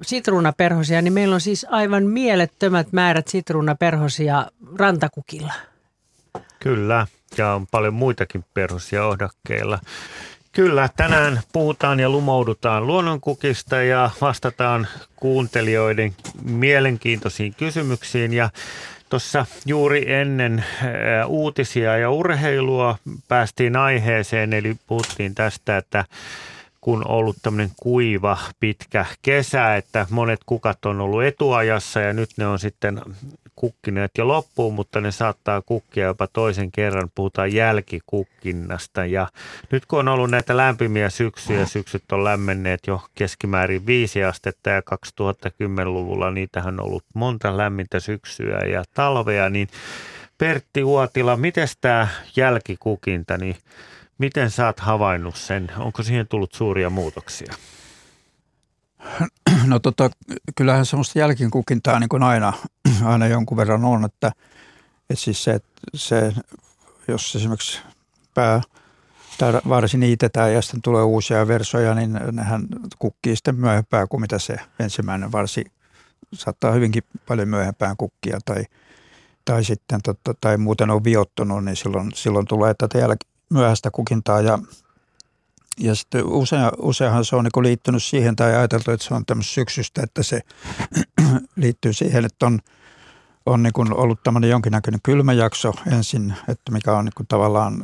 sitruunaperhosia, 0.02 1.02
niin 1.02 1.12
meillä 1.12 1.34
on 1.34 1.40
siis 1.40 1.66
aivan 1.70 2.06
mielettömät 2.06 2.92
määrät 2.92 3.28
sitruunaperhosia 3.28 4.46
rantakukilla. 4.76 5.52
Kyllä, 6.60 7.06
ja 7.38 7.54
on 7.54 7.66
paljon 7.66 7.94
muitakin 7.94 8.44
perhosia 8.54 9.06
ohdakkeilla. 9.06 9.78
Kyllä, 10.52 10.88
tänään 10.96 11.40
puhutaan 11.52 12.00
ja 12.00 12.10
lumoudutaan 12.10 12.86
luonnonkukista 12.86 13.82
ja 13.82 14.10
vastataan 14.20 14.86
kuuntelijoiden 15.16 16.14
mielenkiintoisiin 16.42 17.54
kysymyksiin. 17.54 18.32
Ja 18.32 18.50
tuossa 19.08 19.46
juuri 19.66 20.12
ennen 20.12 20.64
uutisia 21.26 21.96
ja 21.98 22.10
urheilua 22.10 22.98
päästiin 23.28 23.76
aiheeseen, 23.76 24.52
eli 24.52 24.76
puhuttiin 24.86 25.34
tästä, 25.34 25.76
että 25.76 26.04
kun 26.80 26.98
on 26.98 27.10
ollut 27.10 27.36
tämmöinen 27.42 27.70
kuiva, 27.76 28.38
pitkä 28.60 29.06
kesä, 29.22 29.76
että 29.76 30.06
monet 30.10 30.40
kukat 30.46 30.84
on 30.84 31.00
ollut 31.00 31.24
etuajassa 31.24 32.00
ja 32.00 32.12
nyt 32.12 32.30
ne 32.36 32.46
on 32.46 32.58
sitten 32.58 33.00
kukkineet 33.56 34.10
jo 34.18 34.28
loppuun, 34.28 34.74
mutta 34.74 35.00
ne 35.00 35.12
saattaa 35.12 35.62
kukkia 35.62 36.06
jopa 36.06 36.26
toisen 36.26 36.72
kerran. 36.72 37.10
Puhutaan 37.14 37.52
jälkikukkinnasta 37.52 39.06
ja 39.06 39.28
nyt 39.70 39.86
kun 39.86 39.98
on 39.98 40.08
ollut 40.08 40.30
näitä 40.30 40.56
lämpimiä 40.56 41.10
syksyjä, 41.10 41.66
syksyt 41.66 42.12
on 42.12 42.24
lämmenneet 42.24 42.86
jo 42.86 43.02
keskimäärin 43.14 43.86
viisi 43.86 44.24
astetta 44.24 44.70
ja 44.70 44.80
2010-luvulla 44.80 46.30
niitähän 46.30 46.80
on 46.80 46.86
ollut 46.86 47.04
monta 47.14 47.56
lämmintä 47.56 48.00
syksyä 48.00 48.58
ja 48.58 48.84
talvea, 48.94 49.48
niin 49.48 49.68
Pertti 50.38 50.84
Uotila, 50.84 51.36
miten 51.36 51.68
tämä 51.80 52.08
jälkikukinta, 52.36 53.38
niin 53.38 53.56
miten 54.18 54.50
sä 54.50 54.66
oot 54.66 54.80
havainnut 54.80 55.36
sen? 55.36 55.72
Onko 55.78 56.02
siihen 56.02 56.28
tullut 56.28 56.52
suuria 56.52 56.90
muutoksia? 56.90 57.54
No 59.66 59.78
tota, 59.78 60.10
kyllähän 60.56 60.86
semmoista 60.86 61.18
jälkinkukintaa 61.18 62.00
niin 62.00 62.22
aina, 62.22 62.52
aina 63.04 63.26
jonkun 63.26 63.56
verran 63.56 63.84
on, 63.84 64.04
että, 64.04 64.32
että 65.10 65.24
siis 65.24 65.44
se, 65.44 65.52
että 65.52 65.80
se, 65.94 66.32
jos 67.08 67.36
esimerkiksi 67.36 67.80
pää 68.34 68.60
tai 69.38 69.52
varsin 69.68 70.00
niitetään 70.00 70.54
ja 70.54 70.62
sitten 70.62 70.82
tulee 70.82 71.02
uusia 71.02 71.48
versoja, 71.48 71.94
niin 71.94 72.20
nehän 72.32 72.66
kukkii 72.98 73.36
sitten 73.36 73.54
myöhempään 73.54 74.08
kuin 74.08 74.20
mitä 74.20 74.38
se 74.38 74.56
ensimmäinen 74.78 75.32
varsi 75.32 75.64
saattaa 76.34 76.72
hyvinkin 76.72 77.02
paljon 77.28 77.48
myöhempään 77.48 77.96
kukkia 77.96 78.38
tai, 78.44 78.64
tai 79.44 79.64
sitten 79.64 80.02
totta, 80.02 80.34
tai 80.40 80.56
muuten 80.56 80.90
on 80.90 81.04
viottunut, 81.04 81.64
niin 81.64 81.76
silloin, 81.76 82.10
silloin 82.14 82.46
tulee 82.46 82.74
tätä 82.74 82.98
jälki, 82.98 83.26
myöhäistä 83.50 83.90
kukintaa 83.90 84.40
ja 84.40 84.58
ja 85.80 85.94
sitten 85.94 86.24
usea, 86.24 86.72
useahan 86.78 87.24
se 87.24 87.36
on 87.36 87.44
niin 87.44 87.64
liittynyt 87.64 88.02
siihen 88.02 88.36
tai 88.36 88.56
ajateltu, 88.56 88.90
että 88.90 89.06
se 89.06 89.14
on 89.14 89.26
tämmöistä 89.26 89.52
syksystä, 89.52 90.02
että 90.02 90.22
se 90.22 90.40
liittyy 91.56 91.92
siihen, 91.92 92.24
että 92.24 92.46
on, 92.46 92.58
on 93.46 93.62
niin 93.62 93.72
kuin 93.72 93.94
ollut 93.94 94.22
tämmöinen 94.22 94.50
jonkinnäköinen 94.50 95.00
kylmäjakso 95.02 95.72
ensin, 95.92 96.34
että 96.48 96.72
mikä 96.72 96.92
on 96.92 97.04
niin 97.04 97.12
kuin 97.16 97.26
tavallaan 97.26 97.82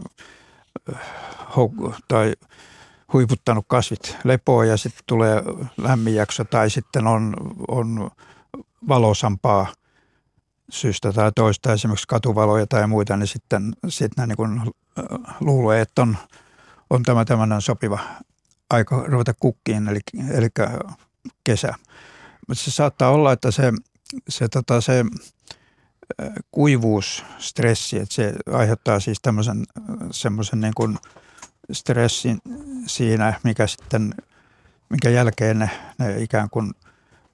tai 2.08 2.32
huiputtanut 3.12 3.64
kasvit 3.68 4.16
lepoon 4.24 4.68
ja 4.68 4.76
sitten 4.76 5.02
tulee 5.06 5.42
lämmin 5.76 6.14
jakso 6.14 6.44
tai 6.44 6.70
sitten 6.70 7.06
on, 7.06 7.36
on 7.68 8.10
valosampaa 8.88 9.66
syystä 10.70 11.12
tai 11.12 11.32
toista, 11.34 11.72
esimerkiksi 11.72 12.08
katuvaloja 12.08 12.66
tai 12.66 12.86
muita, 12.86 13.16
niin 13.16 13.26
sitten, 13.26 13.72
sitten 13.88 14.28
niin 14.28 14.36
kuin 14.36 14.60
luulee, 15.40 15.80
että 15.80 16.02
on, 16.02 16.16
on 16.92 17.02
tämä 17.02 17.24
tämmöinen 17.24 17.60
sopiva 17.60 17.98
aika 18.70 19.04
ruveta 19.06 19.34
kukkiin, 19.40 19.88
eli, 19.88 20.00
eli 20.30 20.48
kesä. 21.44 21.74
Mutta 22.48 22.64
se 22.64 22.70
saattaa 22.70 23.10
olla, 23.10 23.32
että 23.32 23.50
se, 23.50 23.72
se, 24.28 24.48
tota, 24.48 24.80
se 24.80 25.04
kuivuus, 26.50 27.24
stressi, 27.38 27.98
että 27.98 28.14
se 28.14 28.32
aiheuttaa 28.52 29.00
siis 29.00 29.18
tämmöisen 29.22 29.64
semmoisen 30.10 30.60
niin 30.60 30.74
kuin 30.76 30.98
stressin 31.72 32.38
siinä, 32.86 33.40
mikä 33.44 33.66
sitten, 33.66 34.14
minkä 34.88 35.10
jälkeen 35.10 35.58
ne, 35.58 35.70
ne 35.98 36.22
ikään 36.22 36.50
kuin 36.50 36.72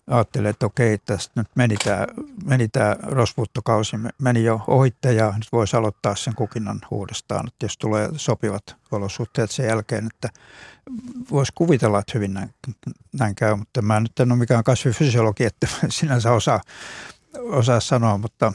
ajattelee, 0.08 0.50
että 0.50 0.66
okei, 0.66 0.98
tästä 0.98 1.32
nyt 1.36 1.48
meni 1.54 1.76
tämä, 1.84 2.06
meni 2.44 2.68
tämä 2.68 2.96
rospuuttokausi, 3.02 3.96
meni 4.18 4.44
jo 4.44 4.60
ohitte 4.66 5.12
ja 5.12 5.32
nyt 5.36 5.48
voisi 5.52 5.76
aloittaa 5.76 6.16
sen 6.16 6.34
kukinnan 6.34 6.80
uudestaan, 6.90 7.46
että 7.46 7.64
jos 7.64 7.78
tulee 7.78 8.08
sopivat 8.16 8.76
olosuhteet 8.90 9.50
sen 9.50 9.66
jälkeen, 9.66 10.06
että 10.06 10.28
voisi 11.30 11.52
kuvitella, 11.54 11.98
että 11.98 12.12
hyvin 12.14 12.34
näin, 12.34 12.54
näin 13.18 13.34
käy, 13.34 13.56
mutta 13.56 13.82
mä 13.82 14.00
nyt 14.00 14.20
en 14.20 14.32
ole 14.32 14.38
mikään 14.38 14.64
kasvifysiologi, 14.64 15.44
että 15.44 15.66
sinänsä 15.88 16.32
osaa, 16.32 16.60
osaa 17.38 17.80
sanoa, 17.80 18.18
mutta, 18.18 18.52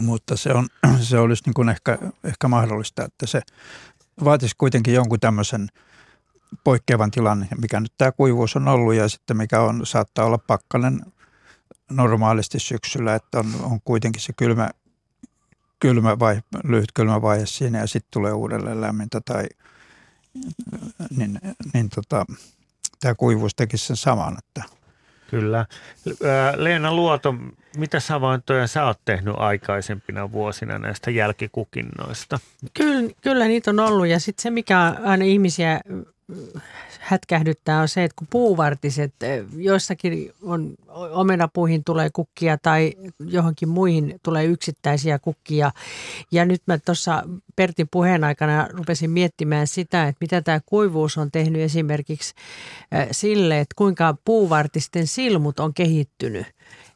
mutta 0.00 0.36
se, 0.36 0.52
on, 0.52 0.66
se 1.00 1.18
olisi 1.18 1.42
niin 1.46 1.54
kuin 1.54 1.68
ehkä, 1.68 1.98
ehkä 2.24 2.48
mahdollista, 2.48 3.04
että 3.04 3.26
se 3.26 3.40
vaatisi 4.24 4.54
kuitenkin 4.58 4.94
jonkun 4.94 5.20
tämmöisen 5.20 5.68
poikkeavan 6.64 7.10
tilan, 7.10 7.46
mikä 7.60 7.80
nyt 7.80 7.92
tämä 7.98 8.12
kuivuus 8.12 8.56
on 8.56 8.68
ollut 8.68 8.94
ja 8.94 9.08
sitten 9.08 9.36
mikä 9.36 9.60
on, 9.60 9.86
saattaa 9.86 10.24
olla 10.24 10.38
pakkanen 10.38 11.00
normaalisti 11.90 12.58
syksyllä, 12.58 13.14
että 13.14 13.38
on, 13.38 13.46
on 13.62 13.80
kuitenkin 13.84 14.22
se 14.22 14.32
kylmä, 14.32 14.70
kylmä 15.80 16.18
vai, 16.18 16.40
lyhyt 16.64 16.92
kylmä 16.94 17.22
vaihe 17.22 17.46
siinä 17.46 17.78
ja 17.78 17.86
sitten 17.86 18.10
tulee 18.12 18.32
uudelleen 18.32 18.80
lämmintä 18.80 19.20
tai 19.24 19.46
niin, 21.16 21.40
niin 21.74 21.88
tota, 21.88 22.26
tämä 23.00 23.14
kuivuus 23.14 23.54
tekisi 23.54 23.86
sen 23.86 23.96
saman. 23.96 24.36
Että. 24.38 24.62
Kyllä. 25.30 25.66
Leena 26.56 26.94
Luoto, 26.94 27.34
mitä 27.76 27.98
havaintoja 28.08 28.66
sä 28.66 28.84
oot 28.84 29.00
tehnyt 29.04 29.34
aikaisempina 29.38 30.32
vuosina 30.32 30.78
näistä 30.78 31.10
jälkikukinnoista? 31.10 32.38
Kyllä, 32.74 33.10
kyllä 33.22 33.44
niitä 33.44 33.70
on 33.70 33.80
ollut 33.80 34.06
ja 34.06 34.20
sitten 34.20 34.42
se, 34.42 34.50
mikä 34.50 34.96
aina 35.04 35.24
ihmisiä 35.24 35.80
hätkähdyttää 37.00 37.80
on 37.80 37.88
se, 37.88 38.04
että 38.04 38.14
kun 38.18 38.26
puuvartiset, 38.30 39.14
joissakin 39.56 40.32
on 40.42 40.74
omenapuihin 41.10 41.84
tulee 41.84 42.10
kukkia 42.12 42.58
tai 42.58 42.92
johonkin 43.20 43.68
muihin 43.68 44.20
tulee 44.22 44.44
yksittäisiä 44.44 45.18
kukkia. 45.18 45.70
Ja 46.32 46.44
nyt 46.44 46.62
mä 46.66 46.78
tuossa 46.78 47.22
Pertin 47.56 47.88
puheen 47.90 48.24
aikana 48.24 48.68
rupesin 48.70 49.10
miettimään 49.10 49.66
sitä, 49.66 50.08
että 50.08 50.18
mitä 50.20 50.42
tämä 50.42 50.60
kuivuus 50.66 51.18
on 51.18 51.30
tehnyt 51.30 51.62
esimerkiksi 51.62 52.34
sille, 53.10 53.60
että 53.60 53.74
kuinka 53.76 54.16
puuvartisten 54.24 55.06
silmut 55.06 55.60
on 55.60 55.74
kehittynyt 55.74 56.46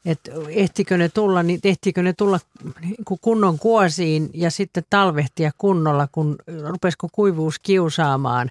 että 0.04 0.30
ehtikö 0.48 0.98
ne 0.98 1.08
tulla, 1.08 1.42
niin 1.42 1.60
ehtikö 1.64 2.02
ne 2.02 2.12
tulla 2.12 2.40
niin 2.80 3.18
kunnon 3.20 3.58
kuosiin 3.58 4.30
ja 4.34 4.50
sitten 4.50 4.84
talvehtia 4.90 5.50
kunnolla, 5.58 6.08
kun 6.12 6.36
rupesiko 6.68 7.08
kuivuus 7.12 7.58
kiusaamaan. 7.58 8.50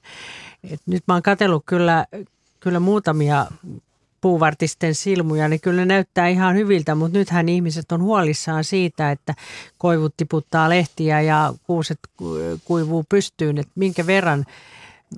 Et 0.71 0.81
nyt 0.85 1.03
mä 1.07 1.13
oon 1.13 1.23
katsellut 1.23 1.63
kyllä, 1.65 2.05
kyllä 2.59 2.79
muutamia 2.79 3.47
puuvartisten 4.21 4.95
silmuja, 4.95 5.47
niin 5.47 5.61
kyllä 5.61 5.81
ne 5.81 5.85
näyttää 5.85 6.27
ihan 6.27 6.55
hyviltä, 6.55 6.95
mutta 6.95 7.17
nythän 7.17 7.49
ihmiset 7.49 7.91
on 7.91 8.01
huolissaan 8.01 8.63
siitä, 8.63 9.11
että 9.11 9.33
koivut 9.77 10.13
tiputtaa 10.17 10.69
lehtiä 10.69 11.21
ja 11.21 11.53
kuuset 11.63 11.99
kuivuu 12.65 13.05
pystyyn, 13.09 13.57
että 13.57 13.71
minkä 13.75 14.07
verran 14.07 14.45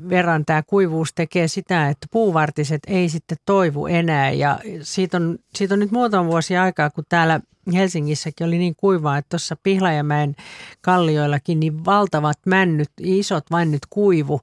verran 0.10 0.46
tämä 0.46 0.64
kuivuus 0.64 1.14
tekee 1.14 1.48
sitä, 1.48 1.90
että 1.90 2.08
puuvartiset 2.12 2.82
ei 2.88 3.10
sitten 3.10 3.38
toivu 3.46 3.88
enää. 3.88 4.32
Ja 4.32 4.60
siitä 4.82 5.18
on, 5.18 5.38
siitä 5.56 5.74
on 5.74 5.80
nyt 5.80 5.92
muutama 5.92 6.30
vuosi 6.30 6.58
aikaa, 6.58 6.90
kun 6.90 7.04
täällä 7.10 7.42
Helsingissäkin 7.74 8.48
oli 8.48 8.58
niin 8.58 8.76
kuivaa, 8.76 9.18
että 9.18 9.30
tuossa 9.30 9.56
Pihlajamäen 9.64 10.36
kallioillakin 10.82 11.60
niin 11.60 11.86
valtavat 11.86 12.40
männyt, 12.46 12.90
isot 13.00 13.50
männyt 13.50 13.82
kuivu, 13.90 14.42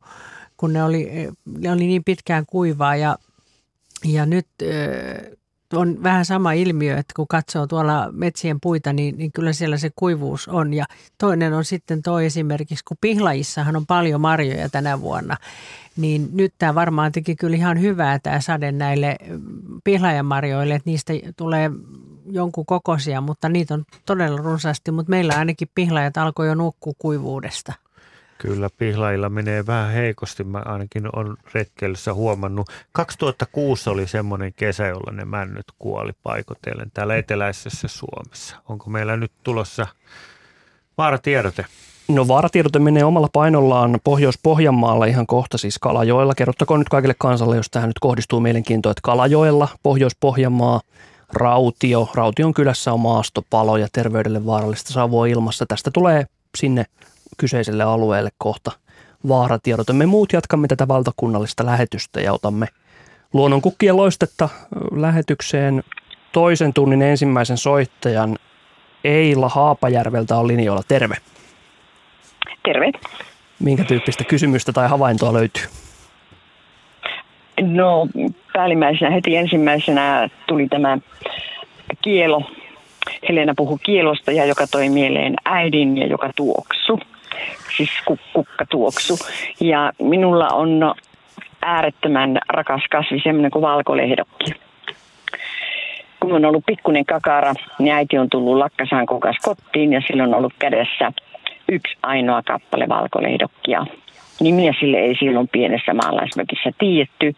kun 0.57 0.73
ne 0.73 0.85
oli, 0.85 1.29
ne 1.59 1.73
oli 1.73 1.87
niin 1.87 2.05
pitkään 2.05 2.47
kuivaa. 2.47 2.97
Ja, 2.97 3.19
ja 4.05 4.27
nyt 4.27 4.47
on 5.73 6.03
vähän 6.03 6.25
sama 6.25 6.53
ilmiö, 6.53 6.99
että 6.99 7.13
kun 7.17 7.29
katsoo 7.29 7.67
tuolla 7.67 8.09
metsien 8.13 8.61
puita, 8.61 8.93
niin, 8.93 9.19
niin 9.19 9.33
kyllä 9.33 9.53
siellä 9.53 9.77
se 9.77 9.91
kuivuus 9.97 10.49
on. 10.49 10.75
Ja 10.75 10.85
toinen 11.19 11.53
on 11.53 11.65
sitten 11.65 12.03
tuo 12.03 12.21
esimerkiksi, 12.21 12.85
kun 12.85 12.97
pihlajissahan 13.01 13.77
on 13.77 13.87
paljon 13.87 14.21
marjoja 14.21 14.69
tänä 14.69 15.01
vuonna, 15.01 15.37
niin 15.97 16.29
nyt 16.33 16.55
tämä 16.59 16.75
varmaan 16.75 17.13
teki 17.13 17.37
kyllä 17.37 17.57
ihan 17.57 17.81
hyvää 17.81 18.19
tämä 18.19 18.41
sade 18.41 18.73
näille 18.73 19.17
pihlajamarjoille, 19.85 20.75
että 20.75 20.91
niistä 20.91 21.13
tulee 21.37 21.71
jonkun 22.31 22.67
kokoisia, 22.67 23.21
mutta 23.21 23.49
niitä 23.49 23.75
on 23.75 23.85
todella 24.07 24.37
runsaasti, 24.37 24.91
mutta 24.91 25.11
meillä 25.11 25.35
ainakin 25.35 25.69
pihlajat 25.75 26.17
alkoi 26.17 26.47
jo 26.47 26.55
nukkua 26.55 26.93
kuivuudesta. 26.99 27.73
Kyllä 28.41 28.69
pihlailla 28.79 29.29
menee 29.29 29.67
vähän 29.67 29.93
heikosti, 29.93 30.45
mä 30.45 30.63
ainakin 30.65 31.17
on 31.17 31.37
retkeilyssä 31.55 32.15
huomannut. 32.15 32.67
2006 32.93 33.91
oli 33.91 34.07
semmoinen 34.07 34.53
kesä, 34.57 34.87
jolla 34.87 35.13
ne 35.13 35.25
männyt 35.25 35.67
kuoli 35.79 36.13
paikotellen 36.23 36.91
täällä 36.95 37.17
eteläisessä 37.17 37.89
Suomessa. 37.89 38.57
Onko 38.69 38.91
meillä 38.91 39.17
nyt 39.17 39.33
tulossa 39.43 39.87
vaaratiedote? 40.99 41.65
No 42.09 42.29
vaaratiedote 42.29 42.79
menee 42.79 43.05
omalla 43.05 43.29
painollaan 43.33 43.99
Pohjois-Pohjanmaalla 44.05 45.05
ihan 45.05 45.27
kohta 45.27 45.59
siis 45.59 45.79
Kalajoella. 45.79 46.35
Kerrottakoon 46.35 46.81
nyt 46.81 46.89
kaikille 46.89 47.15
kansalle, 47.19 47.57
jos 47.57 47.71
tähän 47.71 47.89
nyt 47.89 47.99
kohdistuu 47.99 48.41
mielenkiintoa, 48.41 48.93
että 48.93 49.03
Kalajoella, 49.05 49.69
Pohjois-Pohjanmaa, 49.83 50.81
Rautio. 51.33 52.09
Raution 52.15 52.55
kylässä 52.55 52.93
on 52.93 53.01
maastopalo 53.01 53.77
ja 53.77 53.89
terveydelle 53.93 54.47
vaarallista 54.47 54.93
savua 54.93 55.27
ilmassa. 55.27 55.67
Tästä 55.67 55.91
tulee 55.91 56.27
sinne 56.59 56.87
kyseiselle 57.39 57.83
alueelle 57.83 58.31
kohta 58.39 58.73
vaaratiedot. 59.29 59.87
Me 59.93 60.07
muut 60.07 60.33
jatkamme 60.33 60.69
tätä 60.69 60.89
valtakunnallista 60.89 61.67
lähetystä 61.67 62.21
ja 62.21 62.33
otamme 62.33 62.67
luonnonkukkien 63.33 63.97
loistetta 63.97 64.49
lähetykseen 64.93 65.83
toisen 66.33 66.73
tunnin 66.73 67.03
ensimmäisen 67.03 67.57
soittajan 67.57 68.37
Eila 69.05 69.49
Haapajärveltä 69.49 70.37
on 70.37 70.49
linjoilla. 70.49 70.83
Terve. 70.89 71.17
Terve. 72.63 72.93
Minkä 73.59 73.85
tyyppistä 73.85 74.25
kysymystä 74.25 74.73
tai 74.73 74.89
havaintoa 74.89 75.33
löytyy? 75.33 75.65
No 77.61 78.09
päällimmäisenä 78.53 79.11
heti 79.11 79.37
ensimmäisenä 79.37 80.29
tuli 80.47 80.69
tämä 80.69 80.99
kielo. 82.03 82.43
Helena 83.29 83.55
puhui 83.57 83.79
kielosta 83.83 84.33
ja 84.33 84.45
joka 84.45 84.67
toi 84.67 84.89
mieleen 84.89 85.35
äidin 85.45 85.99
ja 85.99 86.07
joka 86.07 86.31
tuoksu 86.37 87.01
siis 87.77 87.91
kukkatuoksu. 88.33 89.19
Ja 89.61 89.93
minulla 89.99 90.49
on 90.49 90.95
äärettömän 91.63 92.39
rakas 92.49 92.83
kasvi, 92.91 93.21
semmoinen 93.23 93.51
kuin 93.51 93.63
valkolehdokki. 93.63 94.53
Kun 96.21 96.33
on 96.33 96.45
ollut 96.45 96.67
pikkuinen 96.67 97.05
kakara, 97.05 97.55
niin 97.79 97.95
äiti 97.95 98.19
on 98.19 98.31
tullut 98.31 98.57
lakkasaan 98.57 99.07
kukas 99.07 99.37
kotiin 99.43 99.93
ja 99.93 100.01
silloin 100.07 100.29
on 100.29 100.39
ollut 100.39 100.55
kädessä 100.59 101.13
yksi 101.69 101.97
ainoa 102.03 102.43
kappale 102.43 102.89
valkolehdokkia. 102.89 103.87
Nimiä 104.41 104.75
sille 104.81 104.97
ei 104.97 105.15
silloin 105.19 105.49
pienessä 105.49 105.95
maalaismökissä 105.95 106.71
tiedetty, 106.79 107.35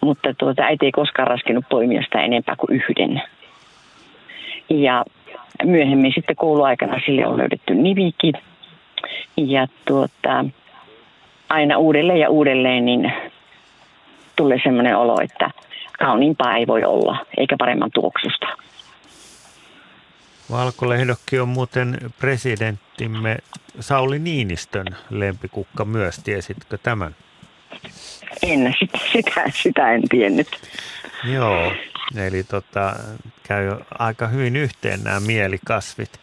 mutta 0.00 0.34
tuota, 0.38 0.62
äiti 0.62 0.86
ei 0.86 0.92
koskaan 0.92 1.28
raskinut 1.28 1.64
poimia 1.70 2.02
sitä 2.02 2.22
enempää 2.22 2.56
kuin 2.56 2.80
yhden. 2.80 3.22
Ja 4.68 5.04
myöhemmin 5.64 6.12
sitten 6.14 6.36
kouluaikana 6.36 7.00
sille 7.06 7.26
on 7.26 7.38
löydetty 7.38 7.74
nivikin 7.74 8.34
ja 9.36 9.66
tuota, 9.84 10.44
aina 11.48 11.78
uudelleen 11.78 12.20
ja 12.20 12.30
uudelleen 12.30 12.84
niin 12.84 13.12
tulee 14.36 14.58
sellainen 14.62 14.96
olo, 14.96 15.20
että 15.20 15.50
kauniimpaa 15.98 16.56
ei 16.56 16.66
voi 16.66 16.84
olla, 16.84 17.26
eikä 17.36 17.56
paremman 17.58 17.90
tuoksusta. 17.94 18.46
Valkolehdokki 20.50 21.38
on 21.38 21.48
muuten 21.48 21.98
presidenttimme 22.18 23.38
Sauli 23.80 24.18
Niinistön 24.18 24.86
lempikukka 25.10 25.84
myös. 25.84 26.16
Tiesitkö 26.24 26.78
tämän? 26.82 27.14
En, 28.42 28.74
sitä, 28.78 28.98
sitä, 29.12 29.44
sitä 29.54 29.92
en 29.92 30.08
tiennyt. 30.08 30.48
Joo, 31.24 31.72
eli 32.16 32.44
tota, 32.44 32.94
käy 33.42 33.76
aika 33.98 34.26
hyvin 34.26 34.56
yhteen 34.56 35.04
nämä 35.04 35.20
mielikasvit. 35.20 36.20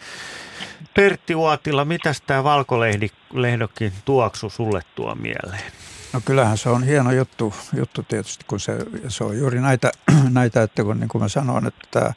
Pertti 0.94 1.36
Uotila, 1.36 1.86
mitä 1.86 2.14
tämä 2.28 2.44
valkolehdokin 2.44 3.94
tuoksu 4.06 4.50
sulle 4.50 4.82
tuo 4.96 5.16
mieleen? 5.16 5.72
No 6.14 6.22
kyllähän 6.26 6.58
se 6.58 6.70
on 6.70 6.84
hieno 6.84 7.12
juttu, 7.12 7.54
juttu 7.78 8.04
tietysti, 8.04 8.46
kun 8.48 8.60
se, 8.60 8.78
se 9.08 9.24
on 9.24 9.38
juuri 9.38 9.62
näitä, 9.62 9.92
näitä 10.30 10.64
että 10.64 10.84
kun 10.84 11.00
niin 11.00 11.10
kuin 11.10 11.22
mä 11.22 11.28
sanon, 11.28 11.68
että, 11.68 12.14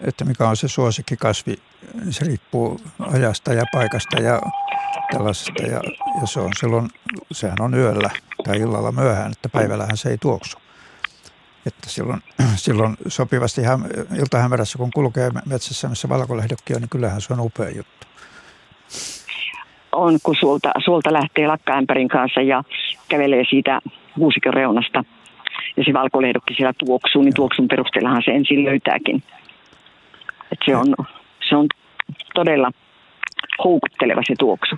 että 0.00 0.24
mikä 0.24 0.48
on 0.48 0.56
se 0.56 0.68
suosikkikasvi, 0.68 1.58
niin 1.94 2.12
se 2.12 2.24
riippuu 2.24 2.80
ajasta 3.12 3.52
ja 3.52 3.64
paikasta 3.72 4.20
ja 4.20 4.40
tällaisesta. 5.12 5.62
Ja, 5.62 5.80
ja 6.20 6.26
se 6.26 6.40
on 6.40 6.50
silloin, 6.60 6.90
sehän 7.32 7.60
on 7.60 7.74
yöllä 7.74 8.10
tai 8.44 8.60
illalla 8.60 8.92
myöhään, 8.92 9.32
että 9.32 9.48
päivällähän 9.48 9.96
se 9.96 10.08
ei 10.08 10.18
tuoksu. 10.18 10.58
Että 11.66 11.90
silloin, 11.90 12.20
silloin 12.56 12.96
sopivasti 13.08 13.60
iltahämärässä, 14.18 14.78
kun 14.78 14.90
kulkee 14.94 15.30
metsässä, 15.46 15.88
missä 15.88 16.08
valkolehdokki 16.08 16.74
on, 16.74 16.80
niin 16.80 16.88
kyllähän 16.88 17.20
se 17.20 17.32
on 17.32 17.40
upea 17.40 17.70
juttu. 17.70 18.06
On, 19.92 20.18
kun 20.22 20.36
suolta, 20.40 20.70
suolta 20.84 21.12
lähtee 21.12 21.46
lakkaämpärin 21.46 22.08
kanssa 22.08 22.40
ja 22.40 22.64
kävelee 23.08 23.44
siitä 23.50 23.80
kuusikon 24.14 24.54
reunasta 24.54 25.04
ja 25.76 25.84
se 25.84 25.92
valkolehdokki 25.92 26.54
siellä 26.54 26.72
tuoksuu, 26.78 27.22
niin 27.22 27.34
tuoksun 27.34 27.68
perusteellahan 27.68 28.22
se 28.24 28.30
ensin 28.30 28.64
löytääkin. 28.64 29.22
Et 30.52 30.58
se, 30.64 30.76
on, 30.76 30.94
se 31.48 31.56
on 31.56 31.66
todella 32.34 32.70
houkutteleva 33.64 34.20
se 34.26 34.34
tuoksu. 34.38 34.76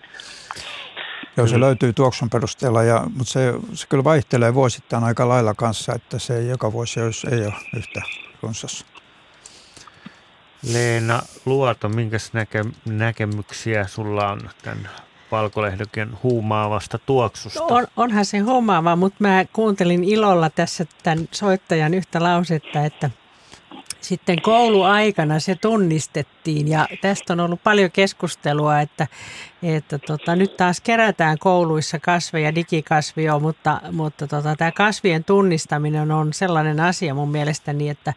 Joo, 1.37 1.47
se 1.47 1.61
löytyy 1.61 1.93
tuoksun 1.93 2.31
perusteella, 2.31 2.83
ja, 2.83 3.05
mutta 3.17 3.33
se, 3.33 3.55
se 3.75 3.87
kyllä 3.87 4.05
vaihtelee 4.05 4.55
vuosittain 4.55 5.05
aika 5.05 5.29
lailla 5.29 5.55
kanssa, 5.55 5.95
että 5.95 6.19
se 6.19 6.39
ei 6.39 6.49
joka 6.49 6.73
vuosi 6.73 7.01
jos 7.01 7.27
ei 7.31 7.47
ole 7.47 7.55
yhtä 7.77 8.03
runsas. 8.43 8.87
Leena 10.73 11.23
Luoto, 11.47 11.89
minkä 11.89 12.17
näke, 12.33 12.65
näkemyksiä 12.85 13.87
sulla 13.87 14.29
on 14.29 14.41
tämän 14.63 14.89
valkolehdoken 15.31 16.19
huumaavasta 16.23 16.99
tuoksusta? 16.99 17.65
On, 17.65 17.87
onhan 17.97 18.25
se 18.25 18.39
huumaava, 18.39 18.97
mutta 18.97 19.17
mä 19.21 19.45
kuuntelin 19.53 20.05
ilolla 20.05 20.51
tässä 20.51 20.87
tämän 21.03 21.29
soittajan 21.33 21.95
yhtä 21.95 22.23
lausetta, 22.23 22.85
että– 22.85 23.11
sitten 24.01 24.43
kouluaikana 24.43 25.41
se 25.41 25.55
tunnistettiin. 25.55 26.69
Ja 26.69 26.89
tästä 27.01 27.33
on 27.33 27.41
ollut 27.41 27.63
paljon 27.63 27.91
keskustelua, 27.91 28.81
että, 28.81 29.07
että 29.63 29.99
tota, 29.99 30.37
nyt 30.37 30.57
taas 30.57 30.81
kerätään 30.81 31.39
kouluissa 31.39 31.99
kasveja, 31.99 32.55
digikasvio, 32.55 33.41
mutta, 33.41 33.81
mutta 33.93 34.27
tota, 34.27 34.57
tämä 34.57 34.73
kasvien 34.73 35.25
tunnistaminen 35.25 36.11
on 36.11 36.33
sellainen 36.33 36.81
asia 36.81 37.15
mun 37.15 37.31
mielestäni, 37.31 37.89
että 37.89 38.15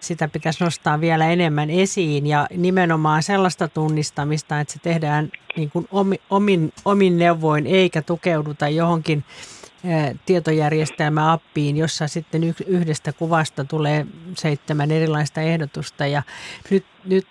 sitä 0.00 0.28
pitäisi 0.28 0.64
nostaa 0.64 1.00
vielä 1.00 1.28
enemmän 1.28 1.70
esiin. 1.70 2.26
Ja 2.26 2.46
nimenomaan 2.56 3.22
sellaista 3.22 3.68
tunnistamista, 3.68 4.60
että 4.60 4.72
se 4.72 4.78
tehdään 4.82 5.30
niin 5.56 5.70
kuin 5.70 5.88
omin, 6.30 6.72
omin 6.84 7.18
neuvoin 7.18 7.66
eikä 7.66 8.02
tukeuduta 8.02 8.68
johonkin 8.68 9.24
tietojärjestelmäappiin, 10.26 11.76
jossa 11.76 12.08
sitten 12.08 12.54
yhdestä 12.66 13.12
kuvasta 13.12 13.64
tulee 13.64 14.06
seitsemän 14.36 14.90
erilaista 14.90 15.40
ehdotusta. 15.40 16.06
Ja 16.06 16.22
nyt, 16.70 16.86
nyt 17.04 17.26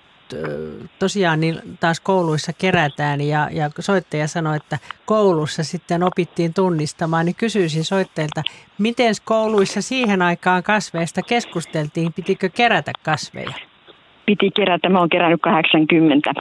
tosiaan 0.99 1.39
niin 1.39 1.61
taas 1.79 1.99
kouluissa 1.99 2.53
kerätään 2.53 3.21
ja, 3.21 3.49
ja 3.51 3.69
soittaja 3.79 4.27
sanoi, 4.27 4.57
että 4.57 4.79
koulussa 5.05 5.63
sitten 5.63 6.03
opittiin 6.03 6.53
tunnistamaan, 6.53 7.25
niin 7.25 7.35
kysyisin 7.35 7.85
soittajilta, 7.85 8.43
miten 8.77 9.15
kouluissa 9.25 9.81
siihen 9.81 10.21
aikaan 10.21 10.63
kasveista 10.63 11.21
keskusteltiin, 11.21 12.13
pitikö 12.13 12.49
kerätä 12.49 12.91
kasveja? 13.03 13.68
Piti 14.29 14.51
kerätä, 14.55 14.89
mä 14.89 14.99
oon 14.99 15.09
kerännyt 15.09 15.41
80 15.41 16.33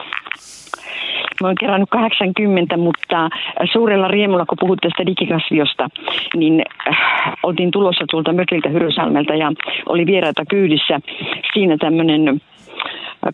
Mä 1.40 1.48
oon 1.48 1.54
kerännyt 1.60 1.90
80, 1.90 2.76
mutta 2.76 3.28
suurella 3.72 4.08
riemulla, 4.08 4.46
kun 4.46 4.58
puhut 4.60 4.78
tästä 4.82 5.06
digikasviosta, 5.06 5.88
niin 6.36 6.62
äh, 6.88 6.96
oltiin 7.42 7.70
tulossa 7.70 8.04
tuolta 8.10 8.32
mökiltä 8.32 8.68
Hyrysalmelta 8.68 9.34
ja 9.34 9.52
oli 9.86 10.06
vieraita 10.06 10.44
kyydissä. 10.48 11.00
Siinä 11.54 11.76
tämmöinen 11.76 12.40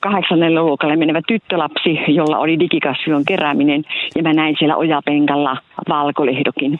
kahdeksannelle 0.00 0.60
luokalle 0.60 0.96
menevä 0.96 1.20
tyttölapsi, 1.28 1.98
jolla 2.08 2.38
oli 2.38 2.58
digikasvion 2.58 3.24
kerääminen, 3.24 3.82
ja 4.16 4.22
mä 4.22 4.32
näin 4.32 4.56
siellä 4.58 4.76
ojapenkalla 4.76 5.56
valkolehdokin. 5.88 6.78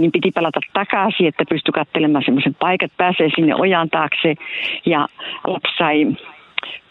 Niin 0.00 0.12
piti 0.12 0.30
palata 0.30 0.60
takaisin, 0.72 1.26
että 1.26 1.44
pystyi 1.48 1.72
katselemaan 1.72 2.24
semmoisen 2.24 2.54
paikat, 2.54 2.92
pääsee 2.96 3.28
sinne 3.34 3.54
ojan 3.54 3.90
taakse, 3.90 4.34
ja 4.86 5.06
lapsi 5.46 5.76
sai 5.78 6.06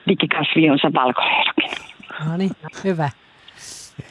digikasvionsa 0.08 0.92
valkolehdokin. 0.94 1.70
No 2.30 2.38
niin, 2.38 2.52
hyvä. 2.84 3.10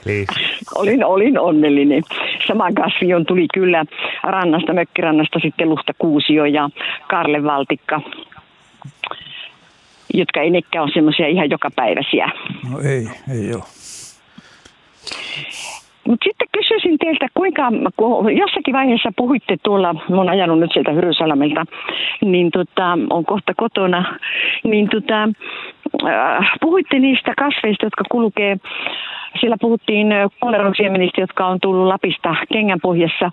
Eli... 0.07 0.27
Olin, 0.75 1.05
olin 1.05 1.39
onnellinen. 1.39 2.03
Sama 2.47 2.73
kasvion 2.73 3.27
tuli 3.27 3.47
kyllä 3.55 3.85
rannasta, 4.23 4.73
mökkirannasta 4.73 5.39
sitten 5.39 5.69
Luhta 5.69 5.93
Kuusio 5.99 6.45
ja 6.45 6.69
Karle 7.11 7.45
Valtikka, 7.45 8.01
jotka 10.15 10.41
ei 10.41 10.51
nekään 10.51 10.85
ole 10.85 10.93
semmoisia 10.95 11.29
ihan 11.29 11.51
jokapäiväisiä. 11.51 12.31
No 12.71 12.79
ei, 12.81 13.09
ei 13.39 13.55
ole. 13.55 13.63
Mutta 16.07 16.25
sitten 16.25 16.49
kysyisin 16.53 16.99
teiltä, 16.99 17.27
kuinka, 17.35 17.73
kun 17.97 18.37
jossakin 18.37 18.75
vaiheessa 18.75 19.13
puhuitte 19.17 19.57
tuolla, 19.63 19.95
mä 19.95 20.17
oon 20.17 20.29
ajanut 20.29 20.59
nyt 20.59 20.71
sieltä 20.73 20.93
Hyrysalamelta, 20.93 21.65
niin 22.25 22.51
tota, 22.51 22.99
on 23.11 23.25
kohta 23.25 23.53
kotona, 23.57 24.19
niin 24.65 24.89
tota, 24.89 25.29
äh, 26.07 26.51
puhuitte 26.61 26.99
niistä 26.99 27.33
kasveista, 27.39 27.87
jotka 27.87 28.05
kulkee 28.11 28.57
siellä 29.41 29.57
puhuttiin 29.61 30.07
kuoleron 30.41 30.75
siemenistä, 30.77 31.21
jotka 31.21 31.47
on 31.47 31.61
tullut 31.61 31.87
Lapista 31.87 32.35
kengänpohjassa. 32.53 33.31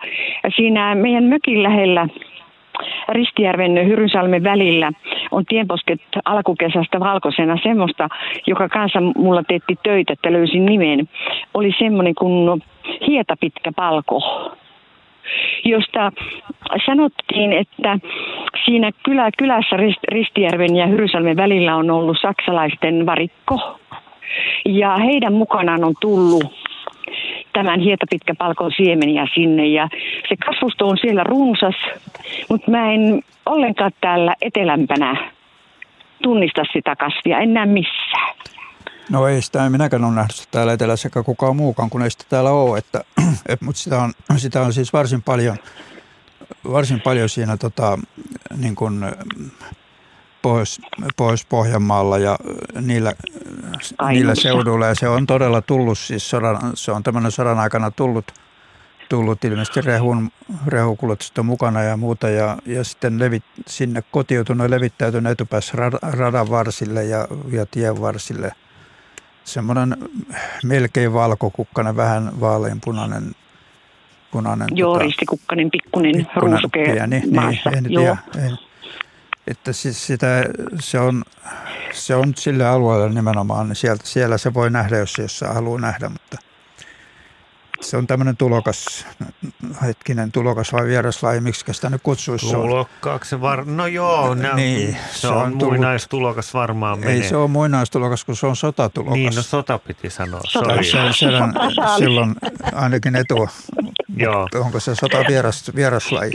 Siinä 0.55 0.95
meidän 0.95 1.23
mökin 1.23 1.63
lähellä 1.63 2.07
Ristijärven 3.09 3.87
Hyrynsalmen 3.87 4.43
välillä 4.43 4.91
on 5.31 5.45
tienposket 5.45 6.01
alkukesästä 6.25 6.99
valkoisena 6.99 7.57
semmoista, 7.63 8.09
joka 8.47 8.69
kanssa 8.69 8.99
mulla 9.01 9.43
teetti 9.43 9.75
töitä, 9.83 10.13
että 10.13 10.31
löysin 10.31 10.65
nimen. 10.65 11.09
Oli 11.53 11.71
semmoinen 11.79 12.15
kuin 12.15 12.63
hietapitkä 13.07 13.71
palko 13.75 14.21
josta 15.65 16.11
sanottiin, 16.85 17.53
että 17.53 17.99
siinä 18.65 18.91
kylä, 19.03 19.29
kylässä 19.37 19.77
Ristijärven 20.07 20.75
ja 20.75 20.87
Hyrysalmen 20.87 21.37
välillä 21.37 21.75
on 21.75 21.91
ollut 21.91 22.17
saksalaisten 22.21 23.05
varikko. 23.05 23.79
Ja 24.65 24.97
heidän 24.97 25.33
mukanaan 25.33 25.83
on 25.83 25.93
tullut 26.01 26.43
tämän 27.53 27.79
hietapitkäpalkon 27.79 28.71
siemeniä 28.77 29.27
sinne 29.33 29.67
ja 29.67 29.89
se 30.29 30.35
kasvusto 30.45 30.87
on 30.87 30.97
siellä 31.01 31.23
runsas, 31.23 31.75
mutta 32.49 32.71
mä 32.71 32.91
en 32.91 33.23
ollenkaan 33.45 33.91
täällä 34.01 34.35
etelämpänä 34.41 35.31
tunnista 36.21 36.61
sitä 36.73 36.95
kasvia, 36.95 37.39
en 37.39 37.53
näe 37.53 37.65
missään. 37.65 38.35
No 39.09 39.27
ei 39.27 39.41
sitä 39.41 39.69
minäkään 39.69 40.03
ole 40.03 40.13
nähnyt 40.15 40.47
täällä 40.51 40.73
etelässä 40.73 41.07
eikä 41.07 41.23
kukaan 41.23 41.55
muukaan, 41.55 41.89
kun 41.89 42.01
ei 42.01 42.11
sitä 42.11 42.25
täällä 42.29 42.49
ole, 42.49 42.77
että, 42.77 43.03
et, 43.49 43.61
mutta 43.61 43.81
sitä 43.81 43.99
on, 43.99 44.13
sitä 44.37 44.61
on 44.61 44.73
siis 44.73 44.93
varsin 44.93 45.21
paljon, 45.21 45.57
varsin 46.71 47.01
paljon 47.01 47.29
siinä 47.29 47.57
tota, 47.57 47.99
niin 48.57 48.75
kuin, 48.75 49.05
Pohjois, 50.43 50.81
Pohjois-Pohjanmaalla 51.15 52.17
ja 52.17 52.37
niillä, 52.81 53.13
niillä 54.09 54.35
seuduilla. 54.35 54.85
Ja 54.85 54.95
se 54.95 55.09
on 55.09 55.27
todella 55.27 55.61
tullut, 55.61 55.97
siis 55.97 56.29
sodan, 56.29 56.59
se 56.73 56.91
on 56.91 57.03
tämmöinen 57.03 57.31
sodan 57.31 57.59
aikana 57.59 57.91
tullut, 57.91 58.31
tullut 59.09 59.43
ilmeisesti 59.43 59.81
rehun, 59.81 60.31
rehukulutusta 60.67 61.43
mukana 61.43 61.83
ja 61.83 61.97
muuta. 61.97 62.29
Ja, 62.29 62.57
ja 62.65 62.83
sitten 62.83 63.19
levit, 63.19 63.43
sinne 63.67 64.03
kotiutunut 64.11 64.65
ja 64.65 64.71
levittäytynyt 64.71 65.31
etupäässä 65.31 65.73
radan 66.01 66.49
varsille 66.49 67.03
ja, 67.03 67.27
ja 67.51 67.65
tien 67.65 68.01
varsille. 68.01 68.51
Semmoinen 69.43 69.97
melkein 70.63 71.13
valkokukkainen, 71.13 71.95
vähän 71.95 72.39
vaaleanpunainen 72.39 73.35
punainen. 74.33 74.67
Joo, 74.71 74.93
tota, 74.93 75.05
ristikukkainen, 75.05 75.71
pikkuinen, 75.71 76.27
ruusukea 76.35 76.93
pieni, 76.93 77.23
maassa. 77.31 77.69
Niin, 77.69 77.85
en 77.85 77.91
Joo. 77.91 78.17
tiedä, 78.33 78.47
en, 78.47 78.57
että 79.47 79.73
siis 79.73 80.07
sitä, 80.07 80.45
se, 80.79 80.99
on, 80.99 81.23
se 81.93 82.15
on 82.15 82.33
sille 82.37 82.67
alueelle 82.67 83.09
nimenomaan, 83.09 83.67
niin 83.67 83.75
sieltä, 83.75 84.07
siellä 84.07 84.37
se 84.37 84.53
voi 84.53 84.69
nähdä, 84.69 84.97
jos, 84.97 85.17
jos 85.17 85.41
haluaa 85.53 85.81
nähdä, 85.81 86.09
mutta 86.09 86.37
se 87.83 87.97
on 87.97 88.07
tämmöinen 88.07 88.37
tulokas, 88.37 89.05
hetkinen 89.81 90.31
tulokas 90.31 90.73
vai 90.73 90.85
vieraslaji, 90.85 91.41
miksi 91.41 91.73
sitä 91.73 91.89
nyt 91.89 92.01
kutsuisi? 92.03 92.51
Tulokkaaksi 92.51 93.41
var... 93.41 93.65
No 93.65 93.87
joo, 93.87 94.35
ne, 94.35 94.53
niin, 94.53 94.97
se, 95.11 95.19
se 95.19 95.27
on, 95.27 95.41
on 95.41 95.57
muinaistulokas 95.57 96.53
varmaan 96.53 96.99
menee. 96.99 97.15
Ei 97.15 97.23
se 97.23 97.35
ole 97.35 97.47
muinaistulokas, 97.47 98.25
kun 98.25 98.35
se 98.35 98.47
on 98.47 98.55
sotatulokas. 98.55 99.13
Niin, 99.13 99.35
no 99.35 99.41
sota 99.41 99.79
piti 99.79 100.09
sanoa, 100.09 100.41
sorry. 100.47 100.83
Se, 100.83 100.91
se, 100.91 101.27
silloin 101.97 102.35
ainakin 102.73 103.15
etua. 103.15 103.49
Joo. 104.17 104.47
Onko 104.55 104.79
se 104.79 104.95
sota 104.95 105.17
vieras, 105.27 105.71
vieraslaji? 105.75 106.31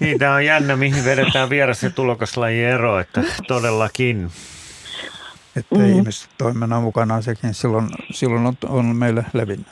Niin, 0.00 0.18
tämä 0.18 0.34
on 0.34 0.44
jännä, 0.44 0.76
mihin 0.76 1.04
vedetään 1.04 1.50
vieras- 1.50 1.82
ja 1.82 1.90
tulokaslaji 1.90 2.64
ero, 2.64 3.00
että 3.00 3.22
todellakin. 3.46 4.30
Että 5.56 5.74
mm. 5.74 5.84
ihmiset 5.84 6.30
toiminnan 6.38 6.82
mukana 6.82 7.22
sekin 7.22 7.54
silloin, 7.54 7.88
silloin 8.10 8.46
on, 8.46 8.56
on 8.68 8.96
meille 8.96 9.24
levinnyt. 9.32 9.66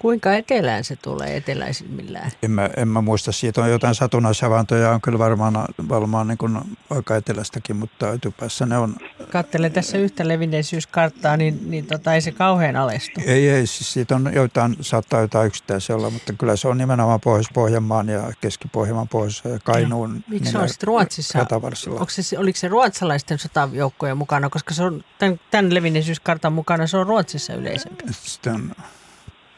Kuinka 0.00 0.34
etelään 0.34 0.84
se 0.84 0.96
tulee 0.96 1.36
eteläisimmillään? 1.36 2.30
En 2.42 2.50
mä, 2.50 2.70
en 2.76 2.88
mä 2.88 3.00
muista. 3.00 3.32
Siitä 3.32 3.62
on 3.62 3.70
jotain 3.70 3.94
satunnaishavaintoja, 3.94 4.90
on 4.90 5.00
kyllä 5.00 5.18
varmaan, 5.18 5.64
varmaan 5.88 6.28
niin 6.28 6.38
kuin 6.38 6.58
aika 6.90 7.16
etelästäkin, 7.16 7.76
mutta 7.76 8.12
etupäässä 8.12 8.66
ne 8.66 8.78
on. 8.78 8.96
Katselen 9.32 9.72
tässä 9.72 9.98
yhtä 9.98 10.28
levinneisyyskarttaa, 10.28 11.36
niin, 11.36 11.70
niin 11.70 11.86
tota, 11.86 12.14
ei 12.14 12.20
se 12.20 12.32
kauhean 12.32 12.76
alestu. 12.76 13.20
Ei, 13.26 13.50
ei. 13.50 13.66
Siis 13.66 13.92
siitä 13.92 14.16
on 14.16 14.30
jotain, 14.34 14.76
saattaa 14.80 15.20
jotain 15.20 15.46
yksittäisiä 15.46 15.96
olla, 15.96 16.10
mutta 16.10 16.32
kyllä 16.32 16.56
se 16.56 16.68
on 16.68 16.78
nimenomaan 16.78 17.20
Pohjois-Pohjanmaan 17.20 18.08
ja 18.08 18.32
Keski-Pohjanmaan 18.40 19.08
pohjois 19.08 19.42
Kainuun. 19.64 20.14
No, 20.14 20.20
miksi 20.28 20.52
se 20.52 20.58
on 20.58 20.68
sitten 20.68 20.86
Ruotsissa? 20.86 21.46
Onko 21.90 22.06
se, 22.08 22.38
oliko 22.38 22.58
se 22.58 22.68
ruotsalaisten 22.68 23.38
sotajoukkojen 23.38 24.16
mukana, 24.16 24.50
koska 24.50 24.74
se 24.74 24.82
on 24.82 25.04
tämän, 25.18 25.40
tämän 25.50 25.74
levinneisyyskartan 25.74 26.52
mukana 26.52 26.86
se 26.86 26.96
on 26.96 27.06
Ruotsissa 27.06 27.54
yleisempi? 27.54 28.04
Sitten 28.10 28.72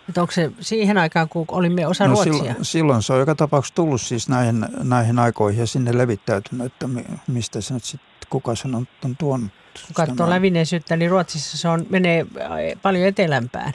että 0.09 0.21
onko 0.21 0.33
se 0.33 0.53
siihen 0.61 0.99
aikaan, 0.99 1.29
kun 1.29 1.45
olimme 1.49 1.87
osa 1.87 2.07
no, 2.07 2.15
Ruotsia? 2.15 2.35
Silloin, 2.35 2.65
silloin 2.65 3.03
se 3.03 3.13
on 3.13 3.19
joka 3.19 3.35
tapauksessa 3.35 3.75
tullut 3.75 4.01
siis 4.01 4.29
näihin, 4.29 4.67
näihin 4.83 5.19
aikoihin 5.19 5.61
ja 5.61 5.67
sinne 5.67 5.99
levittäytynyt, 5.99 6.67
että 6.67 6.89
mistä 7.27 7.61
se 7.61 7.75
nyt 7.75 7.85
sitten, 7.85 8.09
kuka 8.31 8.55
sen 8.55 8.75
on, 8.75 8.89
on 9.05 9.17
tuonut. 9.17 9.51
Kun 9.87 10.07
katsoo 10.07 10.31
lävineisyyttä, 10.31 10.97
niin 10.97 11.11
Ruotsissa 11.11 11.59
se 11.59 11.69
on, 11.69 11.87
menee 11.91 12.27
paljon 12.83 13.09
etelämpään. 13.09 13.73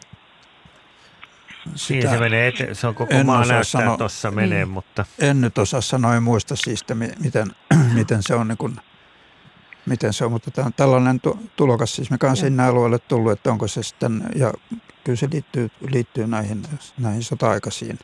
Sitä, 1.76 2.10
se, 2.10 2.20
menee 2.20 2.52
ete- 2.52 2.74
se 2.74 2.88
on 2.88 2.96
koko 2.96 3.24
maa 3.24 3.46
näyttää 3.46 3.98
tuossa 3.98 4.32
menee, 4.32 4.66
mm. 4.66 4.72
mutta... 4.72 5.06
En 5.20 5.42
nyt 5.42 5.58
osaa 5.58 5.82
sanoa, 5.82 6.16
en 6.16 6.24
muista 6.24 6.56
siis, 6.56 6.86
miten, 7.20 7.52
miten 7.94 8.24
se 8.24 8.36
on 8.36 8.48
niin 8.48 8.58
kuin 8.58 8.80
miten 9.88 10.14
se 10.14 10.26
on, 10.26 10.32
mutta 10.32 10.52
tämä 10.52 10.66
on 10.66 10.74
tällainen 10.74 11.22
tulokas 11.56 11.96
siis, 11.96 12.12
mikä 12.12 12.30
on 12.30 12.38
sinne 12.38 12.64
alueelle 12.64 13.00
tullut, 13.00 13.32
että 13.32 13.52
onko 13.52 13.68
se 13.68 13.84
sitten, 13.84 14.24
ja 14.36 14.54
kyllä 15.08 15.18
se 15.18 15.28
liittyy, 15.32 15.70
liittyy 15.92 16.28
näihin, 16.28 16.64
näihin 17.00 17.24
sota-aikaisiin 17.24 18.00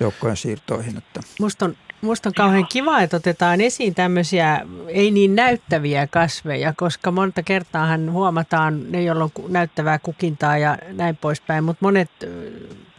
joukkojen 0.00 0.36
siirtoihin. 0.36 0.98
Että. 0.98 1.20
Musta 1.40 1.64
on 1.64 1.76
Musta 2.00 2.28
on 2.28 2.34
kauhean 2.34 2.66
kiva, 2.66 3.00
että 3.00 3.16
otetaan 3.16 3.60
esiin 3.60 3.94
tämmöisiä 3.94 4.66
ei 4.88 5.10
niin 5.10 5.34
näyttäviä 5.34 6.06
kasveja, 6.06 6.74
koska 6.76 7.10
monta 7.10 7.42
kertaahan 7.42 8.12
huomataan 8.12 8.92
ne, 8.92 9.02
joilla 9.02 9.24
on 9.24 9.30
näyttävää 9.48 9.98
kukintaa 9.98 10.58
ja 10.58 10.78
näin 10.92 11.16
poispäin, 11.16 11.64
mutta 11.64 11.84
monet 11.84 12.10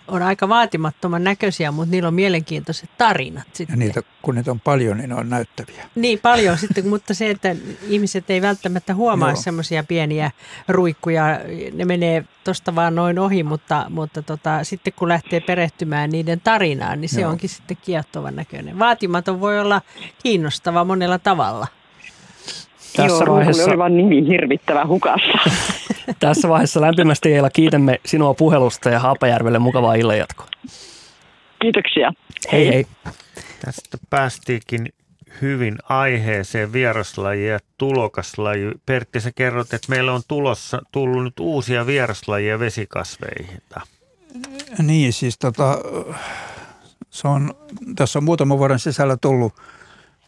on 0.08 0.22
aika 0.22 0.50
vaatimattoman 0.50 1.24
näköisiä, 1.24 1.72
mutta 1.72 1.92
niillä 1.92 2.08
on 2.08 2.14
mielenkiintoiset 2.14 2.90
tarinat 2.98 3.48
sitten. 3.54 3.74
Ja 3.74 3.78
niitä, 3.78 4.02
kun 4.22 4.36
niitä 4.36 4.52
on 4.52 4.60
paljon, 4.60 4.98
niin 4.98 5.10
ne 5.10 5.16
on 5.16 5.30
näyttäviä. 5.30 5.90
Niin, 5.96 6.20
paljon 6.20 6.58
sitten, 6.58 6.88
mutta 6.88 7.14
se, 7.14 7.30
että 7.30 7.56
ihmiset 7.88 8.30
ei 8.30 8.42
välttämättä 8.42 8.96
huomaa 8.96 9.36
semmoisia 9.36 9.84
pieniä 9.84 10.32
ruikkuja, 10.68 11.40
ne 11.74 11.86
menee 11.86 12.26
tuosta 12.44 12.76
vaan 12.76 12.96
noin 12.96 13.20
ohi, 13.20 13.44
mutta, 13.44 13.86
mutta 13.90 14.22
tota, 14.22 14.64
sitten 14.64 14.94
kun 14.96 15.10
lähtee 15.10 15.40
perehtymään 15.40 16.10
niiden 16.10 16.42
tarinaan, 16.42 17.02
niin 17.02 17.10
se 17.10 17.22
Joo. 17.22 17.32
onkin 17.32 17.50
sitten 17.50 17.78
kiehtovan 17.82 18.36
näköinen. 18.36 18.80
Vaatimaton 18.80 19.40
voi 19.40 19.60
olla 19.60 19.82
kiinnostava 20.24 20.84
monella 20.84 21.20
tavalla. 21.20 21.68
Tässä 22.96 23.24
Joo, 23.24 23.36
vaiheessa... 23.36 23.66
oli 23.66 23.78
vaan 23.78 23.98
nimi 23.98 24.28
hirvittävä 24.28 24.86
hukassa. 24.86 25.50
Tässä 26.20 26.50
vaiheessa 26.50 26.82
lämpimästi 26.82 27.34
Eila 27.34 27.50
kiitämme 27.50 28.00
sinua 28.06 28.34
puhelusta 28.34 28.90
ja 28.90 29.00
Haapajärvelle 29.00 29.60
mukavaa 29.60 29.96
illanjatkoa. 29.96 30.48
Kiitoksia. 31.62 32.14
Hei 32.52 32.68
hei. 32.68 32.86
Tästä 33.66 33.98
päästiinkin 34.10 34.90
hyvin 35.42 35.78
aiheeseen 35.90 36.74
vieraslaji 36.74 37.48
ja 37.48 37.60
tulokaslaji. 37.78 38.72
Pertti, 38.86 39.20
sä 39.20 39.32
kerrot, 39.36 39.74
että 39.74 39.90
meillä 39.90 40.14
on 40.14 40.22
tulossa, 40.28 40.82
tullut 40.92 41.24
nyt 41.24 41.40
uusia 41.40 41.86
vieraslajia 41.86 42.60
vesikasveihin. 42.60 43.62
Niin, 44.80 45.14
siis 45.14 45.38
tota, 45.38 45.78
se 47.10 47.28
on, 47.28 47.54
tässä 47.96 48.20
on 48.20 48.24
muutaman 48.24 48.58
vuoden 48.58 48.80
sisällä 48.80 49.18
tullut, 49.18 49.54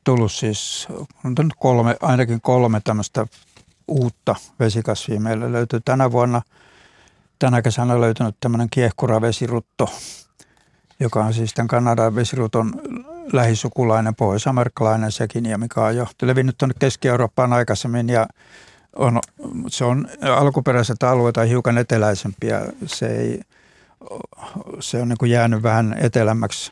tullut 0.05 0.31
siis 0.31 0.87
on 1.25 1.35
kolme, 1.59 1.95
ainakin 2.01 2.41
kolme 2.41 2.81
tämmöistä 2.83 3.27
uutta 3.87 4.35
vesikasvia. 4.59 5.19
Meillä 5.19 5.51
löytyy 5.51 5.79
tänä 5.85 6.11
vuonna, 6.11 6.41
tänä 7.39 7.61
kesänä 7.61 8.01
löytynyt 8.01 8.35
tämmöinen 8.39 8.69
kiehkuravesirutto, 8.69 9.89
joka 10.99 11.25
on 11.25 11.33
siis 11.33 11.53
tämän 11.53 11.67
Kanadan 11.67 12.15
vesiruton 12.15 12.81
lähisukulainen, 13.33 14.15
pohjois-amerikkalainen 14.15 15.11
sekin, 15.11 15.45
ja 15.45 15.57
mikä 15.57 15.81
on 15.81 15.95
jo 15.95 16.07
levinnyt 16.21 16.57
tuonne 16.57 16.75
Keski-Eurooppaan 16.79 17.53
aikaisemmin, 17.53 18.09
ja 18.09 18.27
on, 18.95 19.19
se 19.67 19.85
on 19.85 20.07
alkuperäiset 20.35 21.03
alueita 21.03 21.41
hiukan 21.41 21.77
eteläisempiä. 21.77 22.61
Se, 22.85 23.07
ei, 23.07 23.41
se 24.79 25.01
on 25.01 25.09
niin 25.09 25.17
kuin 25.17 25.31
jäänyt 25.31 25.63
vähän 25.63 25.95
etelämmäksi 25.99 26.71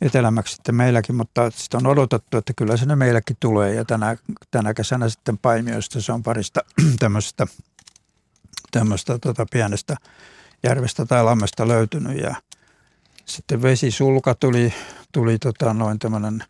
etelämmäksi 0.00 0.54
sitten 0.54 0.74
meilläkin, 0.74 1.14
mutta 1.14 1.50
sitten 1.50 1.78
on 1.78 1.86
odotettu, 1.86 2.36
että 2.36 2.52
kyllä 2.56 2.76
se 2.76 2.96
meilläkin 2.96 3.36
tulee. 3.40 3.74
Ja 3.74 3.84
tänä, 3.84 4.16
tänä 4.50 4.74
kesänä 4.74 5.08
sitten 5.08 5.38
Paimioista 5.38 6.00
se 6.00 6.12
on 6.12 6.22
parista 6.22 6.60
tämmöistä, 6.98 7.46
tämmöistä 8.70 9.18
tota 9.18 9.46
pienestä 9.52 9.96
järvestä 10.62 11.06
tai 11.06 11.24
lammesta 11.24 11.68
löytynyt. 11.68 12.20
Ja 12.20 12.34
sitten 13.24 13.62
vesisulka 13.62 14.34
tuli, 14.34 14.74
tuli 15.12 15.38
tota 15.38 15.74
noin 15.74 15.98
tämmöinen 15.98 16.44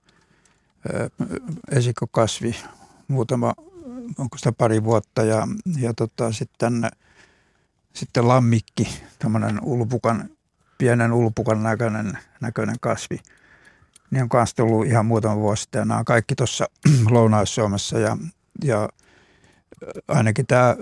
esikokasvi 1.71 2.57
muutama, 3.09 3.55
onko 4.19 4.39
sitä 4.39 4.53
pari 4.53 4.85
vuotta. 4.85 5.23
Ja, 5.23 5.49
ja 5.81 5.95
tota, 5.95 6.33
sitten, 6.33 6.89
sitten 7.93 8.29
lammikki, 8.29 8.89
tämmöinen 9.19 9.59
ulpukan, 9.63 10.31
pienen 10.79 11.13
ulpukan 11.13 11.63
näköinen, 11.63 12.19
näköinen 12.41 12.77
kasvi– 12.81 13.19
niin 14.11 14.23
on 14.23 14.29
kanssa 14.29 14.57
tullut 14.57 14.87
ihan 14.87 15.07
muutama 15.07 15.37
vuosi 15.37 15.63
sitten. 15.63 15.89
Nämä 15.89 15.99
on 15.99 16.05
kaikki 16.05 16.35
tuossa 16.35 16.67
Lounais-Suomessa 17.11 17.99
ja, 17.99 18.17
ja 18.65 18.89
ainakin 20.09 20.47
tämä 20.47 20.77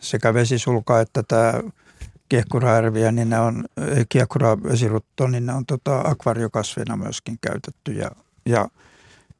sekä 0.00 0.34
vesisulka 0.34 1.00
että 1.00 1.22
tämä 1.22 1.52
kiehkuraärviä, 2.28 3.12
niin 3.12 3.30
ne 3.30 3.40
on, 3.40 3.64
kiehkuravesirutto, 4.08 5.26
niin 5.26 5.46
ne 5.46 5.54
on 5.54 5.66
tota 5.66 6.00
akvariokasvina 6.04 6.96
myöskin 6.96 7.38
käytetty 7.40 7.92
ja, 7.92 8.10
ja 8.46 8.68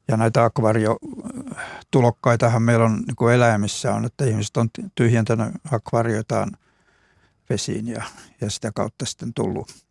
ja 0.07 0.17
näitä 0.17 0.43
akvariotulokkaitahan 0.43 2.61
meillä 2.61 2.85
on 2.85 3.03
niin 3.07 3.15
kuin 3.15 3.33
eläimissä 3.33 3.93
on, 3.93 4.05
että 4.05 4.25
ihmiset 4.25 4.57
on 4.57 4.69
tyhjentänyt 4.95 5.49
akvarioitaan 5.71 6.51
vesiin 7.49 7.87
ja, 7.87 8.03
ja 8.41 8.49
sitä 8.49 8.71
kautta 8.75 9.05
sitten 9.05 9.33
tullut 9.33 9.86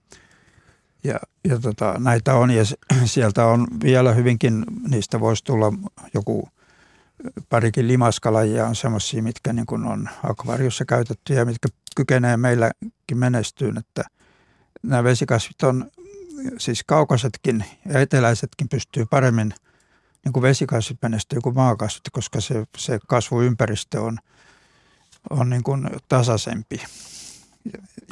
ja, 1.07 1.21
ja 1.45 1.59
tota, 1.59 1.95
näitä 1.99 2.35
on 2.35 2.51
ja 2.51 2.63
sieltä 3.05 3.47
on 3.47 3.67
vielä 3.83 4.13
hyvinkin, 4.13 4.65
niistä 4.89 5.21
voisi 5.21 5.45
tulla 5.45 5.73
joku 6.15 6.49
parikin 7.49 7.89
limaskalajia 7.89 8.67
on 8.67 8.77
semmoisia, 8.77 9.23
mitkä 9.23 9.53
niin 9.53 9.67
kuin 9.67 9.85
on 9.85 10.09
akvariossa 10.23 10.85
käytetty 10.85 11.35
ja 11.35 11.45
mitkä 11.45 11.69
kykenee 11.97 12.37
meilläkin 12.37 13.19
menestyyn, 13.19 13.79
että 13.79 14.05
nämä 14.83 15.05
vesikasvit 15.05 15.63
on, 15.63 15.91
siis 16.59 16.85
kaukaisetkin 16.87 17.65
ja 17.89 18.01
eteläisetkin 18.01 18.69
pystyy 18.69 19.07
paremmin, 19.11 19.55
niin 20.25 20.33
kuin 20.33 20.43
vesikasvit 20.43 20.99
menestyy 21.03 21.41
kuin 21.41 21.55
maakasvit, 21.55 22.05
koska 22.13 22.41
se, 22.41 22.65
se 22.79 22.99
kasvuympäristö 23.09 24.03
on, 24.03 24.19
on 25.31 25.51
niin 25.51 25.63
kuin 25.63 25.91
tasaisempi 26.09 26.83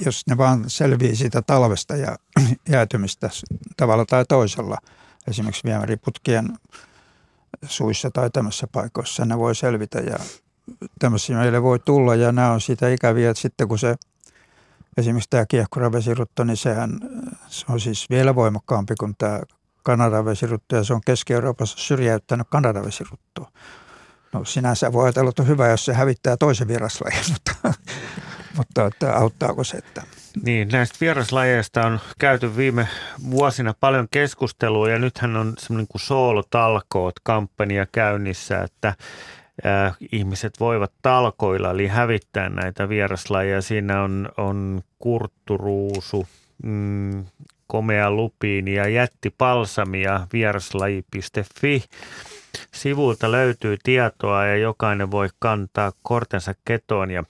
jos 0.04 0.26
ne 0.26 0.36
vaan 0.36 0.64
selvii 0.66 1.16
siitä 1.16 1.42
talvesta 1.42 1.96
ja 1.96 2.16
jäätymistä 2.68 3.30
tavalla 3.76 4.04
tai 4.04 4.24
toisella, 4.28 4.78
esimerkiksi 5.28 5.64
viemäriputkien 5.64 6.58
suissa 7.66 8.10
tai 8.10 8.30
tämmöisissä 8.30 8.66
paikoissa, 8.72 9.24
ne 9.24 9.38
voi 9.38 9.54
selvitä 9.54 9.98
ja 9.98 10.16
tämmöisiä 10.98 11.36
meille 11.36 11.62
voi 11.62 11.78
tulla 11.78 12.14
ja 12.14 12.32
nämä 12.32 12.52
on 12.52 12.60
siitä 12.60 12.88
ikäviä, 12.88 13.30
että 13.30 13.40
sitten 13.40 13.68
kun 13.68 13.78
se 13.78 13.94
esimerkiksi 14.96 15.30
tämä 15.30 15.46
kiehkuravesirutto, 15.46 16.44
niin 16.44 16.56
sehän 16.56 17.00
se 17.46 17.66
on 17.68 17.80
siis 17.80 18.10
vielä 18.10 18.34
voimakkaampi 18.34 18.94
kuin 19.00 19.14
tämä 19.18 19.40
Kanadan 19.82 20.24
vesirutto 20.24 20.76
ja 20.76 20.84
se 20.84 20.94
on 20.94 21.00
Keski-Euroopassa 21.06 21.78
syrjäyttänyt 21.78 22.46
Kanadan 22.50 22.84
vesiruttoa. 22.84 23.50
No 24.32 24.44
sinänsä 24.44 24.92
voi 24.92 25.04
ajatella, 25.04 25.28
että 25.28 25.42
on 25.42 25.48
hyvä, 25.48 25.68
jos 25.68 25.84
se 25.84 25.94
hävittää 25.94 26.36
toisen 26.36 26.68
vieraslajin, 26.68 27.24
mutta 27.32 27.74
mutta 28.56 28.86
että 28.86 29.16
auttaako 29.16 29.64
se? 29.64 29.76
Että... 29.76 30.02
Niin, 30.44 30.68
näistä 30.68 30.96
vieraslajeista 31.00 31.86
on 31.86 32.00
käyty 32.18 32.56
viime 32.56 32.88
vuosina 33.30 33.74
paljon 33.80 34.08
keskustelua 34.10 34.90
ja 34.90 34.98
nythän 34.98 35.36
on 35.36 35.54
semmoinen 35.58 35.86
kuin 35.88 36.00
soolotalkoot 36.00 37.14
kampanja 37.22 37.86
käynnissä, 37.92 38.62
että 38.62 38.94
ihmiset 40.12 40.60
voivat 40.60 40.92
talkoilla 41.02 41.70
eli 41.70 41.86
hävittää 41.86 42.48
näitä 42.48 42.88
vieraslajeja. 42.88 43.62
Siinä 43.62 44.02
on, 44.02 44.28
on 44.36 44.82
kurtturuusu, 44.98 46.26
mm, 46.62 47.24
komea 47.66 48.10
lupiini 48.10 48.74
ja 48.74 48.88
jättipalsami 48.88 50.02
ja 50.02 50.26
vieraslaji.fi. 50.32 51.84
Sivulta 52.72 53.32
löytyy 53.32 53.76
tietoa 53.82 54.46
ja 54.46 54.56
jokainen 54.56 55.10
voi 55.10 55.28
kantaa 55.38 55.92
kortensa 56.02 56.54
ketoon 56.64 57.10
ja 57.10 57.24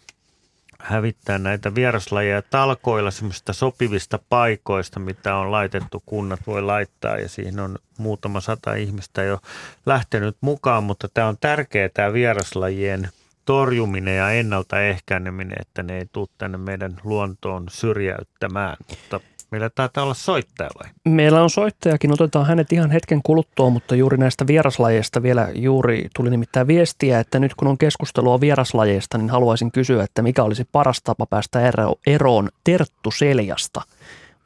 hävittää 0.85 1.39
näitä 1.39 1.75
vieraslajeja 1.75 2.43
talkoilla 2.43 3.11
semmoista 3.11 3.53
sopivista 3.53 4.19
paikoista, 4.29 5.01
mitä 5.01 5.37
on 5.37 5.53
laitettu, 5.53 6.03
kunnat 6.07 6.41
voi 6.47 6.63
laittaa 6.63 7.17
ja 7.17 7.29
siihen 7.29 7.61
on 7.61 7.79
muutama 7.99 8.41
sata 8.41 8.75
ihmistä 8.75 9.23
jo 9.23 9.39
lähtenyt 9.87 10.37
mukaan, 10.41 10.85
mutta 10.85 11.09
tämä 11.15 11.29
on 11.29 11.37
tärkeää 11.41 11.89
tämä 11.89 12.13
vieraslajien 12.13 13.09
torjuminen 13.45 14.17
ja 14.17 14.31
ennaltaehkäineminen, 14.31 15.57
että 15.61 15.83
ne 15.83 15.99
ei 15.99 16.07
tule 16.13 16.29
tänne 16.39 16.59
meidän 16.59 16.97
luontoon 17.05 17.67
syrjäyttämään, 17.71 18.77
mutta 18.89 19.21
Meillä 19.55 19.71
taitaa 19.71 20.05
olla 20.05 20.15
soittaja 20.15 20.71
vai? 20.83 20.91
Meillä 21.09 21.43
on 21.43 21.51
soittajakin, 21.51 22.13
otetaan 22.13 22.47
hänet 22.47 22.73
ihan 22.73 22.91
hetken 22.91 23.21
kuluttua, 23.23 23.71
mutta 23.71 23.95
juuri 23.95 24.17
näistä 24.17 24.47
vieraslajeista 24.47 25.23
vielä 25.23 25.49
juuri 25.55 26.09
tuli 26.17 26.31
nimittäin 26.31 26.67
viestiä, 26.67 27.21
että 27.21 27.39
nyt 27.39 27.55
kun 27.55 27.69
on 27.69 27.79
keskustelua 27.79 28.41
vieraslajeista, 28.41 29.19
niin 29.19 29.31
haluaisin 29.31 29.73
kysyä, 29.73 30.05
että 30.05 30.23
mikä 30.23 30.43
olisi 30.43 30.65
paras 30.73 31.03
tapa 31.03 31.27
päästä 31.27 31.73
eroon 32.07 32.49
terttuseljasta, 32.65 33.83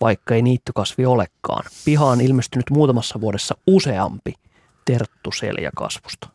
vaikka 0.00 0.34
ei 0.34 0.42
niittykasvi 0.42 1.06
olekaan. 1.06 1.64
Pihaan 1.84 2.20
ilmestynyt 2.20 2.70
muutamassa 2.70 3.20
vuodessa 3.20 3.54
useampi 3.66 4.34
terttuseljakasvusta. 4.84 6.28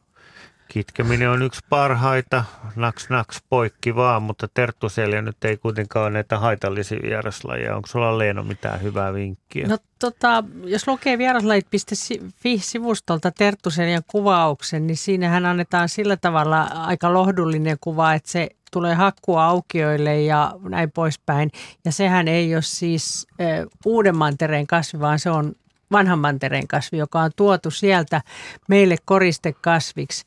Kitkeminen 0.74 1.30
on 1.30 1.42
yksi 1.42 1.62
parhaita, 1.70 2.44
naks 2.76 3.10
naks 3.10 3.42
poikki 3.50 3.96
vaan, 3.96 4.24
mutta 4.24 4.48
terttuselia 4.54 5.22
nyt 5.22 5.46
ei 5.46 5.58
kuitenkaan 5.58 6.04
ole 6.04 6.12
näitä 6.14 6.40
haitallisia 6.40 7.00
vieraslajeja. 7.04 7.76
Onko 7.76 7.88
sulla 7.88 8.18
Leeno 8.18 8.44
mitään 8.44 8.82
hyvää 8.82 9.14
vinkkiä? 9.14 9.68
No 9.68 9.78
tota, 10.00 10.44
jos 10.64 10.88
lukee 10.88 11.18
vieraslajit.fi-sivustolta 11.18 13.32
terttuselian 13.32 14.04
kuvauksen, 14.08 14.88
niin 14.88 14.98
siinähän 14.98 15.46
annetaan 15.46 15.90
sillä 15.90 16.18
tavalla 16.18 16.62
aika 16.62 17.14
lohdullinen 17.14 17.78
kuva, 17.82 18.14
että 18.14 18.32
se 18.32 18.50
tulee 18.72 18.96
hakkua 18.96 19.46
aukioille 19.46 20.22
ja 20.22 20.54
näin 20.70 20.92
poispäin. 20.92 21.52
Ja 21.86 21.92
sehän 21.92 22.28
ei 22.28 22.56
ole 22.56 22.62
siis 22.62 23.28
e, 23.40 23.46
uuden 23.86 24.18
mantereen 24.18 24.68
kasvi, 24.68 25.00
vaan 25.00 25.20
se 25.20 25.30
on 25.30 25.56
vanhan 25.92 26.20
mantereen 26.20 26.68
kasvi, 26.68 26.98
joka 26.98 27.22
on 27.22 27.32
tuotu 27.36 27.72
sieltä 27.72 28.22
meille 28.68 28.96
koristekasviksi. 29.06 30.26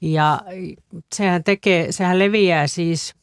Ja 0.00 0.40
sehän, 1.14 1.44
tekee, 1.44 1.92
sehän 1.92 2.18
leviää 2.18 2.66
siis 2.66 3.14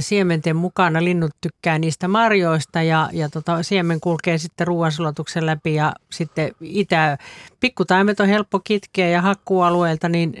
siementen 0.00 0.56
mukana. 0.56 1.04
Linnut 1.04 1.30
tykkää 1.40 1.78
niistä 1.78 2.08
marjoista 2.08 2.82
ja, 2.82 3.08
ja 3.12 3.28
tota, 3.28 3.62
siemen 3.62 4.00
kulkee 4.00 4.38
sitten 4.38 4.66
ruoansulatuksen 4.66 5.46
läpi 5.46 5.74
ja 5.74 5.92
sitten 6.10 6.52
itä. 6.60 7.18
Pikkutaimet 7.60 8.20
on 8.20 8.28
helppo 8.28 8.60
kitkeä 8.64 9.08
ja 9.08 9.22
hakkualueelta, 9.22 10.08
niin, 10.08 10.32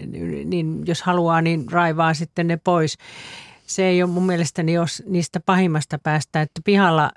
niin 0.44 0.82
jos 0.86 1.02
haluaa, 1.02 1.42
niin 1.42 1.72
raivaa 1.72 2.14
sitten 2.14 2.46
ne 2.46 2.58
pois 2.64 2.98
se 3.66 3.86
ei 3.86 4.02
ole 4.02 4.10
mun 4.10 4.26
mielestäni 4.26 4.72
jos 4.72 5.02
niistä 5.06 5.40
pahimmasta 5.40 5.98
päästä, 5.98 6.42
että 6.42 6.60
pihalla, 6.64 7.12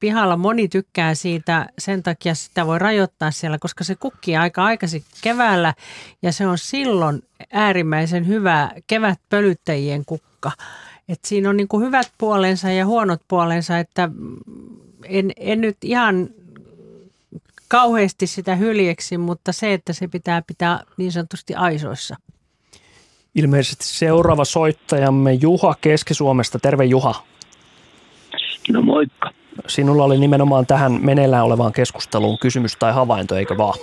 pihalla 0.00 0.36
moni 0.36 0.68
tykkää 0.68 1.14
siitä, 1.14 1.66
sen 1.78 2.02
takia 2.02 2.34
sitä 2.34 2.66
voi 2.66 2.78
rajoittaa 2.78 3.30
siellä, 3.30 3.58
koska 3.58 3.84
se 3.84 3.94
kukkii 3.94 4.36
aika 4.36 4.64
aikaisin 4.64 5.04
keväällä 5.22 5.74
ja 6.22 6.32
se 6.32 6.46
on 6.46 6.58
silloin 6.58 7.22
äärimmäisen 7.52 8.26
hyvä 8.26 8.70
kevätpölyttäjien 8.86 10.04
kukka. 10.04 10.52
Et 11.08 11.18
siinä 11.24 11.50
on 11.50 11.56
niin 11.56 11.68
kuin 11.68 11.86
hyvät 11.86 12.12
puolensa 12.18 12.70
ja 12.70 12.86
huonot 12.86 13.20
puolensa, 13.28 13.78
että 13.78 14.08
en, 15.04 15.30
en 15.36 15.60
nyt 15.60 15.76
ihan 15.82 16.28
kauheasti 17.68 18.26
sitä 18.26 18.56
hyljeksi, 18.56 19.18
mutta 19.18 19.52
se, 19.52 19.72
että 19.72 19.92
se 19.92 20.08
pitää 20.08 20.42
pitää 20.42 20.80
niin 20.96 21.12
sanotusti 21.12 21.54
aisoissa. 21.54 22.16
Ilmeisesti 23.34 23.84
seuraava 23.84 24.44
soittajamme 24.44 25.32
Juha 25.32 25.74
Keski-Suomesta. 25.80 26.58
Terve 26.58 26.84
Juha. 26.84 27.14
No 28.72 28.82
moikka. 28.82 29.30
Sinulla 29.66 30.04
oli 30.04 30.18
nimenomaan 30.18 30.66
tähän 30.66 30.98
meneillään 31.02 31.44
olevaan 31.44 31.72
keskusteluun 31.72 32.38
kysymys 32.38 32.76
tai 32.76 32.92
havainto, 32.92 33.36
eikö 33.36 33.56
vaan? 33.56 33.78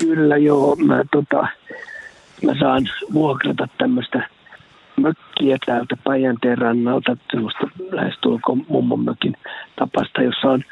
Kyllä 0.00 0.36
joo. 0.36 0.76
Mä, 0.76 1.02
tota, 1.12 1.46
mä 2.42 2.54
saan 2.60 2.88
vuokrata 3.12 3.68
tämmöistä 3.78 4.28
mökkiä 4.96 5.56
täältä 5.66 5.96
Päijänteen 6.04 6.58
rannalta, 6.58 7.16
sellaista 7.30 7.66
lähestulkoon 7.92 8.66
mummon 8.68 9.04
mökin 9.04 9.36
tapasta, 9.76 10.22
jossa 10.22 10.48
on 10.48 10.64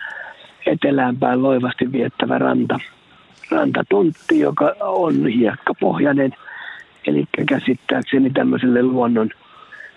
eteläänpäin 0.66 1.42
loivasti 1.42 1.92
viettävä 1.92 2.38
ranta, 2.38 2.78
rantatuntti, 3.50 4.40
joka 4.40 4.74
on 4.80 5.26
hiekkapohjainen– 5.26 6.36
Eli 7.06 7.24
käsittääkseni 7.48 8.30
tämmöiselle 8.30 8.82
luonnon 8.82 9.30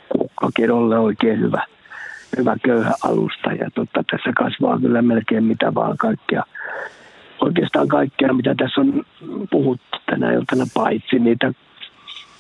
kukkakedolle 0.10 1.00
oikein 1.00 1.40
hyvä, 1.40 1.64
hyvä 2.38 2.56
köyhä 2.64 2.92
alusta. 3.04 3.52
Ja 3.52 3.70
totta, 3.76 4.04
tässä 4.12 4.32
kasvaa 4.38 4.80
kyllä 4.80 5.02
melkein 5.02 5.44
mitä 5.44 5.76
vaan 5.76 5.98
kaikkea. 5.98 6.44
Oikeastaan 7.42 7.88
kaikkea, 7.88 8.34
mitä 8.34 8.56
tässä 8.58 8.82
on 8.82 9.04
puhuttu 9.52 9.98
tänä 10.06 10.32
iltana, 10.32 10.66
paitsi 10.74 11.20
niitä 11.20 11.54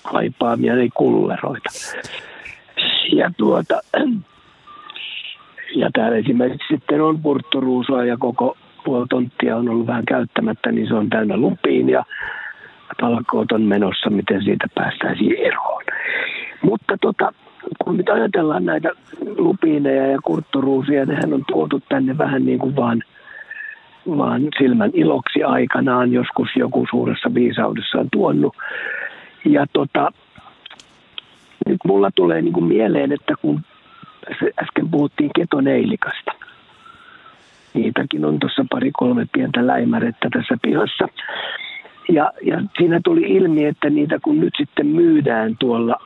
kaipaamia 0.03 0.75
niin 0.75 0.91
kulleroita. 0.93 1.69
Ja 3.11 3.31
tuota, 3.37 3.81
ja 5.75 5.89
täällä 5.93 6.17
esimerkiksi 6.17 6.67
sitten 6.73 7.01
on 7.01 7.21
purtturuusoa 7.21 8.05
ja 8.05 8.17
koko 8.17 8.57
puoli 8.85 9.51
on 9.55 9.69
ollut 9.69 9.87
vähän 9.87 10.05
käyttämättä, 10.05 10.71
niin 10.71 10.87
se 10.87 10.93
on 10.93 11.09
täynnä 11.09 11.37
lupiin 11.37 11.89
ja 11.89 12.03
talkoot 13.01 13.51
on 13.51 13.61
menossa, 13.61 14.09
miten 14.09 14.43
siitä 14.43 14.67
päästäisiin 14.75 15.35
eroon. 15.37 15.83
Mutta 16.61 16.97
tota, 17.01 17.31
kun 17.83 17.97
nyt 17.97 18.09
ajatellaan 18.09 18.65
näitä 18.65 18.89
lupiineja 19.37 20.07
ja 20.07 20.19
kurtturuusia, 20.23 21.05
nehän 21.05 21.33
on 21.33 21.43
tuotu 21.47 21.81
tänne 21.89 22.17
vähän 22.17 22.45
niin 22.45 22.59
kuin 22.59 22.75
vaan, 22.75 23.03
vaan 24.17 24.41
silmän 24.59 24.91
iloksi 24.93 25.43
aikanaan, 25.43 26.11
joskus 26.11 26.49
joku 26.55 26.85
suuressa 26.89 27.33
viisaudessa 27.33 27.97
on 27.97 28.07
tuonut. 28.11 28.55
Ja 29.45 29.65
tota, 29.73 30.11
nyt 31.65 31.79
mulla 31.87 32.09
tulee 32.15 32.41
niin 32.41 32.53
kuin 32.53 32.65
mieleen, 32.65 33.11
että 33.11 33.33
kun 33.41 33.61
äsken 34.63 34.89
puhuttiin 34.91 35.31
ketoneilikasta, 35.35 36.31
niitäkin 37.73 38.25
on 38.25 38.39
tuossa 38.39 38.65
pari-kolme 38.71 39.27
pientä 39.31 39.67
läimärettä 39.67 40.29
tässä 40.33 40.57
pihassa. 40.61 41.07
Ja, 42.09 42.31
ja 42.41 42.61
siinä 42.77 42.99
tuli 43.03 43.21
ilmi, 43.21 43.65
että 43.65 43.89
niitä 43.89 44.19
kun 44.21 44.39
nyt 44.39 44.53
sitten 44.57 44.87
myydään 44.87 45.55
tuolla 45.59 45.99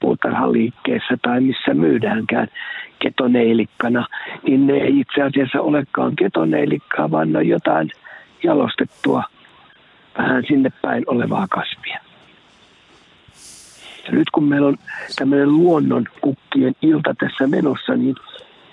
puutarhaliikkeessä 0.00 1.16
tai 1.22 1.40
missä 1.40 1.74
myydäänkään 1.74 2.48
ketoneilikkana, 2.98 4.06
niin 4.46 4.66
ne 4.66 4.72
ei 4.72 5.00
itse 5.00 5.22
asiassa 5.22 5.60
olekaan 5.60 6.16
ketoneilikkaa, 6.16 7.10
vaan 7.10 7.32
ne 7.32 7.38
on 7.38 7.48
jotain 7.48 7.90
jalostettua 8.42 9.22
vähän 10.18 10.44
sinne 10.48 10.70
päin 10.82 11.04
olevaa 11.06 11.46
kasvia. 11.50 11.98
Ja 14.06 14.12
nyt 14.12 14.30
kun 14.30 14.44
meillä 14.44 14.68
on 14.68 14.76
tämmöinen 15.16 15.52
luonnon 15.52 16.04
kukkien 16.20 16.74
ilta 16.82 17.14
tässä 17.18 17.46
menossa, 17.46 17.96
niin 17.96 18.14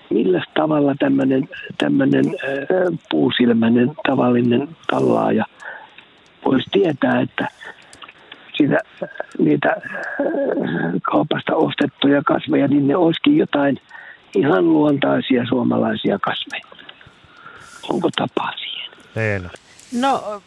millä 0.09 0.43
tavalla 0.53 0.95
tämmöinen, 0.99 1.49
tämmöinen 1.77 2.25
äh, 2.25 2.99
puusilmäinen 3.11 3.91
tavallinen 4.07 4.67
tallaaja– 4.87 5.45
voisi 6.45 6.69
tietää, 6.71 7.21
että 7.21 7.47
siitä, 8.57 8.77
niitä 9.39 9.69
äh, 9.69 9.83
kaupasta 11.01 11.55
ostettuja 11.55 12.21
kasveja, 12.25 12.67
niin 12.67 12.87
ne 12.87 12.95
olisikin 12.95 13.37
jotain 13.37 13.81
ihan 14.35 14.69
luontaisia 14.69 15.45
suomalaisia 15.45 16.19
kasveja. 16.19 16.65
Onko 17.89 18.09
tapaa 18.15 18.51
siihen? 18.57 18.91
Leena. 19.15 19.49
No 20.01 20.41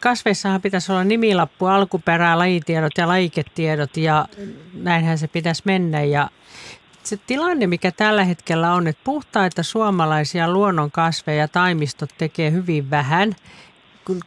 kasveissahan 0.00 0.62
pitäisi 0.62 0.92
olla 0.92 1.04
nimilappu, 1.04 1.66
alkuperä, 1.66 2.38
lajitiedot 2.38 2.92
ja 2.98 3.08
lajiketiedot 3.08 3.96
ja 3.96 4.26
näinhän 4.74 5.18
se 5.18 5.28
pitäisi 5.28 5.62
mennä. 5.64 6.02
Ja 6.02 6.28
se 7.02 7.16
tilanne, 7.26 7.66
mikä 7.66 7.92
tällä 7.92 8.24
hetkellä 8.24 8.74
on, 8.74 8.86
että 8.86 9.02
puhtaita 9.04 9.62
suomalaisia 9.62 10.52
luonnonkasveja 10.52 11.48
taimistot 11.48 12.10
tekee 12.18 12.50
hyvin 12.50 12.90
vähän 12.90 13.34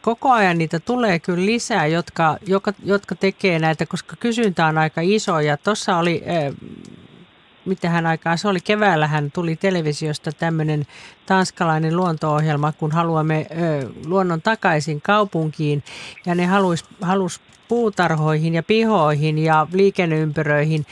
koko 0.00 0.32
ajan 0.32 0.58
niitä 0.58 0.80
tulee 0.80 1.18
kyllä 1.18 1.46
lisää, 1.46 1.86
jotka, 1.86 2.36
jotka, 2.46 2.72
jotka 2.84 3.14
tekee 3.14 3.58
näitä, 3.58 3.86
koska 3.86 4.16
kysyntä 4.16 4.66
on 4.66 4.78
aika 4.78 5.00
iso. 5.00 5.40
Ja 5.40 5.56
tuossa 5.56 5.96
oli, 5.96 6.22
äh, 6.28 6.54
mitähän 7.64 8.06
aikaa 8.06 8.36
se 8.36 8.48
oli, 8.48 8.60
keväällähän 8.60 9.30
tuli 9.30 9.56
televisiosta 9.56 10.32
tämmöinen 10.32 10.86
tanskalainen 11.26 11.96
luonto-ohjelma, 11.96 12.72
kun 12.72 12.92
haluamme 12.92 13.46
äh, 13.50 13.90
luonnon 14.06 14.42
takaisin 14.42 15.00
kaupunkiin. 15.00 15.84
Ja 16.26 16.34
ne 16.34 16.46
halusi 16.46 16.84
halus 17.00 17.40
puutarhoihin 17.74 18.54
ja 18.54 18.62
pihoihin 18.62 19.38
ja 19.38 19.66
liikenneympyröihin 19.72 20.86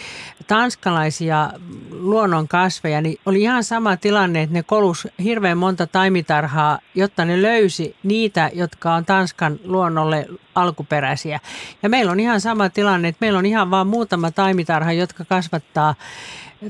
tanskalaisia 0.46 1.50
luonnonkasveja, 1.90 3.00
niin 3.00 3.18
oli 3.26 3.42
ihan 3.42 3.64
sama 3.64 3.96
tilanne, 3.96 4.42
että 4.42 4.54
ne 4.54 4.62
kolus 4.62 5.08
hirveän 5.24 5.58
monta 5.58 5.86
taimitarhaa, 5.86 6.78
jotta 6.94 7.24
ne 7.24 7.42
löysi 7.42 7.96
niitä, 8.02 8.50
jotka 8.54 8.94
on 8.94 9.04
Tanskan 9.04 9.58
luonnolle 9.64 10.26
alkuperäisiä. 10.54 11.40
Ja 11.82 11.88
meillä 11.88 12.12
on 12.12 12.20
ihan 12.20 12.40
sama 12.40 12.68
tilanne, 12.68 13.08
että 13.08 13.20
meillä 13.20 13.38
on 13.38 13.46
ihan 13.46 13.70
vain 13.70 13.86
muutama 13.86 14.30
taimitarha, 14.30 14.92
jotka 14.92 15.24
kasvattaa 15.24 15.94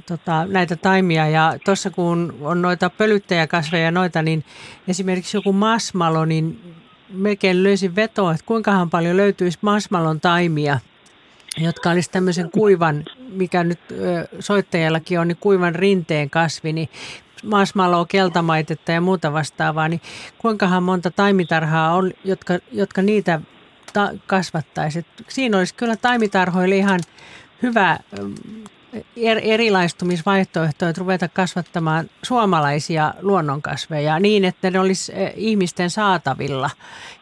tota, 0.07 0.47
näitä 0.47 0.77
taimia. 0.77 1.29
Ja 1.29 1.59
tuossa 1.65 1.91
kun 1.91 2.35
on 2.41 2.63
noita 2.63 2.91
pölyttäjäkasveja 2.91 3.91
noita, 3.91 4.23
niin 4.23 4.45
esimerkiksi 4.89 5.37
joku 5.37 5.53
masmalo, 5.53 6.25
niin 6.25 6.61
melkein 7.13 7.63
löysin 7.63 7.97
vetoa, 7.97 8.33
että 8.33 8.47
kuinkahan 8.47 8.91
paljon 8.91 9.17
löytyisi 9.17 9.59
masmalon 9.63 10.21
taimia, 10.21 10.79
jotka 11.59 11.91
olisi 11.91 12.11
tämmöisen 12.11 12.51
kuivan, 12.51 13.05
mikä 13.29 13.65
nyt 13.65 13.81
soittajallakin 14.41 15.21
on, 15.21 15.29
niin 15.29 15.39
kuivan 15.41 15.75
rinteen 15.75 16.31
kasvi, 16.31 16.73
niin 16.73 16.89
maasmaloa, 17.45 18.07
keltamaitetta 18.07 18.93
ja 18.93 19.01
muuta 19.01 19.33
vastaavaa, 19.33 19.89
niin 19.89 20.01
kuinkahan 20.39 20.83
monta 20.83 21.11
taimitarhaa 21.11 21.95
on, 21.95 22.13
jotka, 22.25 22.59
jotka 22.73 23.03
niitä 23.03 23.41
ta- 23.93 24.13
kasvattaisi. 24.27 25.07
siinä 25.29 25.59
olisi 25.59 25.75
kyllä 25.75 25.97
taimitarhoille 25.97 26.77
ihan 26.77 27.01
hyvä 27.63 27.99
er, 29.17 29.41
erilaistumisvaihtoehtoja, 29.43 30.91
että 30.91 31.01
ruveta 31.01 31.29
kasvattamaan 31.29 32.11
suomalaisia 32.23 33.15
luonnonkasveja 33.21 34.19
niin, 34.19 34.45
että 34.45 34.71
ne 34.71 34.81
olisi 34.81 35.13
eh, 35.15 35.33
ihmisten 35.37 35.91
saatavilla 35.91 36.71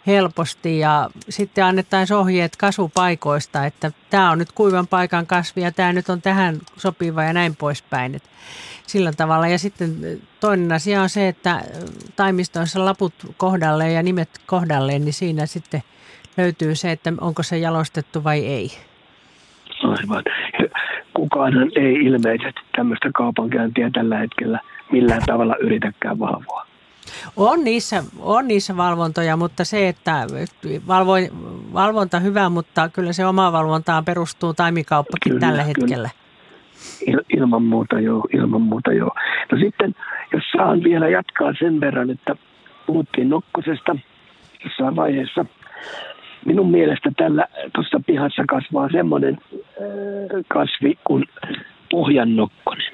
helposti 0.07 0.79
ja 0.79 1.11
sitten 1.29 1.65
annettaisiin 1.65 2.17
ohjeet 2.17 2.57
kasvupaikoista, 2.57 3.67
että 3.67 3.93
tämä 4.11 4.31
on 4.31 4.39
nyt 4.39 4.53
kuivan 4.53 4.87
paikan 4.87 5.27
kasvi 5.27 5.61
ja 5.61 5.73
tämä 5.73 5.93
nyt 5.93 6.09
on 6.09 6.23
tähän 6.23 6.61
sopiva 6.77 7.25
ja 7.25 7.33
näin 7.33 7.57
poispäin. 7.57 8.15
Et 8.15 8.31
sillä 8.91 9.13
tavalla. 9.13 9.49
Ja 9.49 9.59
sitten 9.59 10.21
toinen 10.41 10.73
asia 10.73 11.03
on 11.03 11.09
se, 11.09 11.29
että 11.29 11.65
taimistoissa 12.17 12.85
laput 12.85 13.15
kohdalleen 13.37 13.95
ja 13.95 14.03
nimet 14.03 14.31
kohdalleen, 14.47 15.05
niin 15.05 15.13
siinä 15.13 15.47
sitten 15.47 15.83
löytyy 16.37 16.75
se, 16.75 16.93
että 16.93 17.13
onko 17.21 17.43
se 17.43 17.59
jalostettu 17.59 18.25
vai 18.25 18.47
ei. 18.47 18.90
Aivan. 19.91 20.23
Kukaan 21.15 21.53
ei 21.77 21.95
ilmeisesti 21.95 22.61
tämmöistä 22.77 23.11
kaupankäyntiä 23.15 23.91
tällä 23.93 24.19
hetkellä 24.19 24.61
millään 24.93 25.23
tavalla 25.27 25.57
yritäkään 25.57 26.19
valvoa. 26.19 26.67
On 27.37 27.65
niissä, 27.65 28.05
on 28.19 28.49
niissä 28.49 28.77
valvontoja, 28.77 29.37
mutta 29.37 29.65
se, 29.65 29.89
että 29.89 30.27
valvo, 30.87 31.13
valvonta 31.75 32.21
hyvä, 32.21 32.49
mutta 32.49 32.89
kyllä 32.89 33.13
se 33.13 33.27
oma 33.27 33.53
valvontaan 33.53 34.05
perustuu 34.05 34.55
taimikauppakin 34.55 35.33
kyllä, 35.33 35.47
tällä 35.47 35.63
hetkellä. 35.63 36.11
Il, 37.07 37.21
ilman 37.37 37.63
muuta 37.63 38.01
joo, 38.01 38.27
ilman 38.35 38.63
muuta 38.63 38.93
joo. 38.93 39.11
No 39.53 39.59
sitten, 39.59 39.95
jos 40.33 40.45
saan 40.57 40.83
vielä 40.83 41.09
jatkaa 41.09 41.53
sen 41.59 41.81
verran, 41.81 42.11
että 42.11 42.37
puhuttiin 42.87 43.29
nokkosesta 43.29 43.97
jossain 44.65 44.97
vaiheessa– 44.97 45.45
minun 46.47 46.71
mielestä 46.71 47.11
tällä 47.17 47.47
tuossa 47.75 48.01
pihassa 48.07 48.45
kasvaa 48.49 48.89
semmoinen 48.93 49.39
kasvi 50.49 50.99
kuin 51.05 51.25
pohjannokkonen. 51.91 52.93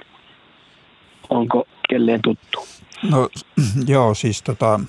Onko 1.31 1.65
kelleen 1.89 2.23
tuttu? 2.23 2.67
No 3.11 3.29
joo, 3.95 4.15
siis 4.15 4.43
tota, 4.43 4.81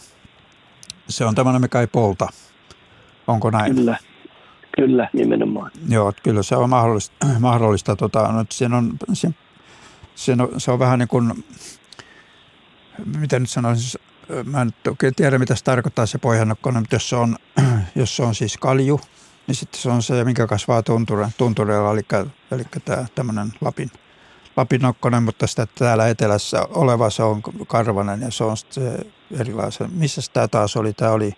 se 1.10 1.26
on 1.26 1.36
tämmöinen, 1.36 1.62
mikä 1.62 1.80
ei 1.80 1.88
polta. 1.88 2.28
Onko 3.28 3.50
näin? 3.50 3.76
Kyllä, 3.76 3.98
kyllä 4.76 5.10
nimenomaan. 5.14 5.72
Joo, 5.90 6.14
kyllä 6.24 6.44
se 6.44 6.56
on 6.56 6.70
mahdollista. 6.70 7.28
mahdollista 7.40 7.96
tota, 7.96 8.32
no, 8.32 8.46
se, 8.52 8.66
on, 8.66 8.94
se, 9.14 9.30
se, 10.16 10.32
on, 10.32 10.50
se 10.58 10.72
on 10.72 10.80
vähän 10.80 11.00
niin 11.00 11.08
kuin, 11.08 11.46
miten 13.20 13.42
nyt 13.42 13.50
sanoisin, 13.50 14.02
mä 14.46 14.62
en 14.62 14.74
oikein 14.88 15.16
tiedä, 15.16 15.40
mitä 15.40 15.56
se 15.56 15.64
tarkoittaa 15.64 16.06
se 16.06 16.18
pohjanokkonen, 16.18 16.82
mutta 16.82 16.96
jos 16.96 17.10
se 17.10 17.16
on, 17.16 17.36
jos 17.96 18.16
se 18.16 18.24
on 18.24 18.36
siis 18.36 18.58
kalju, 18.58 19.02
niin 19.48 19.56
sitten 19.56 19.82
se 19.82 19.90
on 19.90 20.04
se, 20.04 20.24
mikä 20.24 20.48
kasvaa 20.48 20.84
tunture, 20.84 21.28
tuntureilla, 21.38 21.92
eli, 21.92 22.02
eli 22.52 22.64
tämä 22.86 23.06
tämmöinen 23.16 23.54
Lapin, 23.62 23.92
Lapinokkonen, 24.58 25.24
mutta 25.24 25.48
sitä 25.48 25.68
täällä 25.76 26.08
etelässä 26.08 26.64
oleva 26.70 27.10
se 27.10 27.24
on 27.24 27.42
karvanen 27.68 28.22
ja 28.22 28.32
se 28.32 28.44
on 28.44 28.58
se 28.58 29.00
erilaisen. 29.40 29.90
Missä 29.94 30.22
tämä 30.34 30.48
taas 30.48 30.78
oli? 30.78 30.94
Tämä 30.94 31.12
oli 31.12 31.34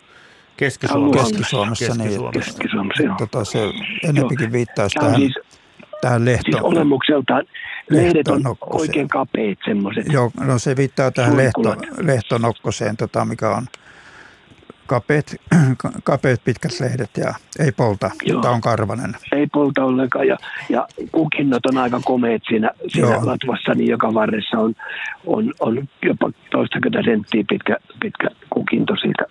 Keski-Suomessa. 0.57 1.27
Keski-Suomessa, 1.27 1.85
Keski-Suomessa. 1.85 2.21
Niin, 2.21 2.45
Keski-Suomessa 2.45 3.03
joo. 3.03 3.15
Tota, 3.17 3.45
se 3.45 3.59
enempikin 4.03 4.51
viittaisi 4.51 4.99
tähän, 4.99 5.15
siis, 5.15 5.35
tähän 6.01 6.25
lehtoon. 6.25 6.53
Siis 6.53 6.63
olemukseltaan 6.63 7.45
Lehdet 7.89 8.27
on 8.27 8.41
oikein 8.61 9.07
kapeat 9.07 9.57
semmoiset. 9.65 10.05
Joo, 10.11 10.31
no 10.39 10.59
se 10.59 10.75
viittaa 10.75 11.11
tähän 11.11 11.37
lehto, 11.37 11.75
lehtonokkoseen, 12.01 12.97
tota, 12.97 13.25
mikä 13.25 13.49
on 13.49 13.65
kapeat, 14.87 15.35
kapeat 16.03 16.43
pitkät 16.43 16.79
lehdet 16.79 17.09
ja 17.17 17.33
ei 17.59 17.71
polta, 17.71 18.11
Joo. 18.23 18.35
mutta 18.35 18.49
on 18.49 18.61
karvanen. 18.61 19.15
Ei 19.31 19.47
polta 19.47 19.83
ollenkaan 19.83 20.27
ja, 20.27 20.37
ja 20.69 20.87
kukinnot 21.11 21.65
on 21.65 21.77
aika 21.77 21.99
komeet 22.05 22.41
siinä, 22.47 22.71
siinä 22.87 23.25
latvassa, 23.25 23.73
niin 23.75 23.89
joka 23.89 24.13
varressa 24.13 24.57
on, 24.57 24.73
on, 25.25 25.53
on 25.59 25.87
jopa 26.03 26.31
toistakymmentä 26.51 27.11
senttiä 27.11 27.43
pitkä, 27.49 27.77
pitkä 28.01 28.27
kukinto 28.49 28.95
siitä, 28.95 29.23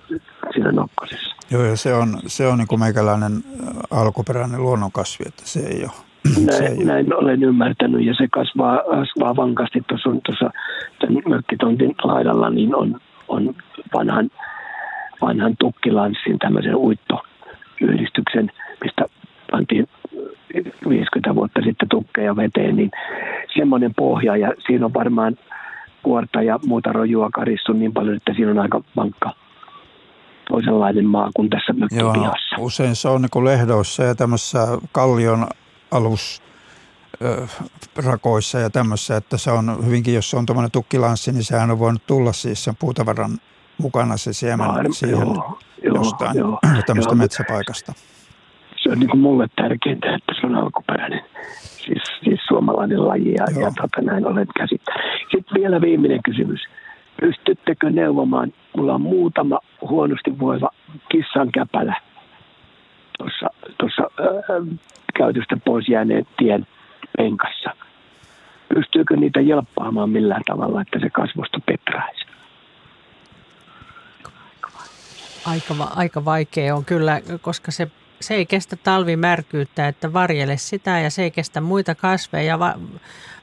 siinä 0.52 0.72
nokkosessa. 0.72 1.36
Joo, 1.50 1.64
ja 1.64 1.76
se 1.76 1.94
on, 1.94 2.20
se 2.26 2.46
on 2.46 2.58
niin 2.58 2.68
kuin 2.68 2.80
meikäläinen 2.80 3.44
alkuperäinen 3.90 4.62
luonnonkasvi, 4.62 5.24
että 5.28 5.42
se 5.46 5.60
ei 5.60 5.82
ole 5.84 6.07
näin, 6.50 6.86
näin 6.86 7.14
olen 7.14 7.42
ymmärtänyt 7.42 8.04
ja 8.04 8.14
se 8.14 8.28
kasvaa, 8.30 8.82
kasvaa 8.90 9.36
vankasti 9.36 9.82
tuossa, 9.88 10.10
tuossa 10.26 10.50
mökkitontin 11.28 11.94
laidalla, 12.04 12.50
niin 12.50 12.74
on, 12.74 13.00
on 13.28 13.54
vanhan, 13.94 14.30
vanhan 15.22 15.56
tukkilanssin 15.58 16.38
tämmöisen 16.38 16.76
uittoyhdistyksen, 16.76 18.50
mistä 18.84 19.04
pantiin 19.50 19.88
50 20.88 21.34
vuotta 21.34 21.60
sitten 21.64 21.88
tukkeja 21.88 22.36
veteen, 22.36 22.76
niin 22.76 22.90
semmoinen 23.56 23.94
pohja 23.94 24.36
ja 24.36 24.52
siinä 24.66 24.84
on 24.84 24.94
varmaan 24.94 25.36
kuorta 26.02 26.42
ja 26.42 26.58
muuta 26.66 26.92
rojua 26.92 27.30
karissu 27.30 27.72
niin 27.72 27.92
paljon, 27.92 28.16
että 28.16 28.34
siinä 28.34 28.50
on 28.50 28.58
aika 28.58 28.80
vankka 28.96 29.30
toisenlainen 30.48 31.06
maa 31.06 31.30
kuin 31.36 31.50
tässä 31.50 31.72
mökkipihassa. 31.72 32.56
Joo, 32.56 32.66
usein 32.66 32.96
se 32.96 33.08
on 33.08 33.22
niin 33.22 33.44
lehdoissa 33.44 34.02
ja 34.02 34.14
tämmöisessä 34.14 34.58
kallion 34.92 35.46
alus 35.90 36.42
rakoissa 37.96 38.58
ja 38.58 38.70
tämmössä, 38.70 39.16
että 39.16 39.38
se 39.38 39.50
on 39.50 39.86
hyvinkin, 39.86 40.14
jos 40.14 40.30
se 40.30 40.36
on 40.36 40.46
tuommoinen 40.46 40.70
tukkilanssi, 40.70 41.32
niin 41.32 41.44
sehän 41.44 41.70
on 41.70 41.78
voinut 41.78 42.06
tulla 42.06 42.32
siis 42.32 42.64
sen 42.64 42.76
puutavaran 42.76 43.30
mukana 43.78 44.16
se 44.16 44.32
siemen 44.32 44.70
Aivan, 44.70 44.92
siihen 44.92 45.18
joo, 45.18 45.58
jostain 45.82 46.38
joo, 46.38 46.58
tämmöistä 46.86 47.12
joo, 47.12 47.18
metsäpaikasta. 47.18 47.92
Se 48.82 48.90
on 48.90 48.98
niin 48.98 49.10
kuin 49.10 49.20
mulle 49.20 49.46
tärkeintä, 49.56 50.14
että 50.14 50.32
se 50.40 50.46
on 50.46 50.54
alkuperäinen, 50.54 51.20
siis, 51.60 52.02
siis 52.24 52.40
suomalainen 52.48 53.08
laji 53.08 53.34
ja, 53.34 53.46
ja 53.60 53.72
tota, 53.80 54.02
näin 54.02 54.26
olet 54.26 54.48
käsittänyt. 54.58 55.02
Sitten 55.30 55.60
vielä 55.60 55.80
viimeinen 55.80 56.22
kysymys. 56.22 56.60
Pystyttekö 57.20 57.90
neuvomaan, 57.90 58.52
mulla 58.76 58.94
on 58.94 59.00
muutama 59.00 59.58
huonosti 59.80 60.38
voiva 60.38 60.70
kissan 61.08 61.52
käpälä 61.52 62.00
tuossa, 63.18 63.46
tuossa 63.78 64.02
äh, 64.20 64.78
käytöstä 65.18 65.56
pois 65.64 65.88
jääneen 65.88 66.26
tien 66.36 66.66
penkassa. 67.16 67.70
Pystyykö 68.74 69.16
niitä 69.16 69.40
jelppaamaan 69.40 70.10
millään 70.10 70.42
tavalla, 70.46 70.80
että 70.80 70.98
se 71.00 71.10
kasvosta 71.10 71.58
petraisi? 71.66 72.26
Aika, 75.44 75.74
aika 75.96 76.24
vaikea 76.24 76.76
on 76.76 76.84
kyllä, 76.84 77.20
koska 77.40 77.70
se, 77.70 77.90
se 78.20 78.34
ei 78.34 78.46
kestä 78.46 78.76
talvimärkyyttä, 78.76 79.88
että 79.88 80.12
varjele 80.12 80.56
sitä 80.56 80.98
ja 80.98 81.10
se 81.10 81.22
ei 81.22 81.30
kestä 81.30 81.60
muita 81.60 81.94
kasveja 81.94 82.44
ja 82.44 82.58
va, 82.58 82.74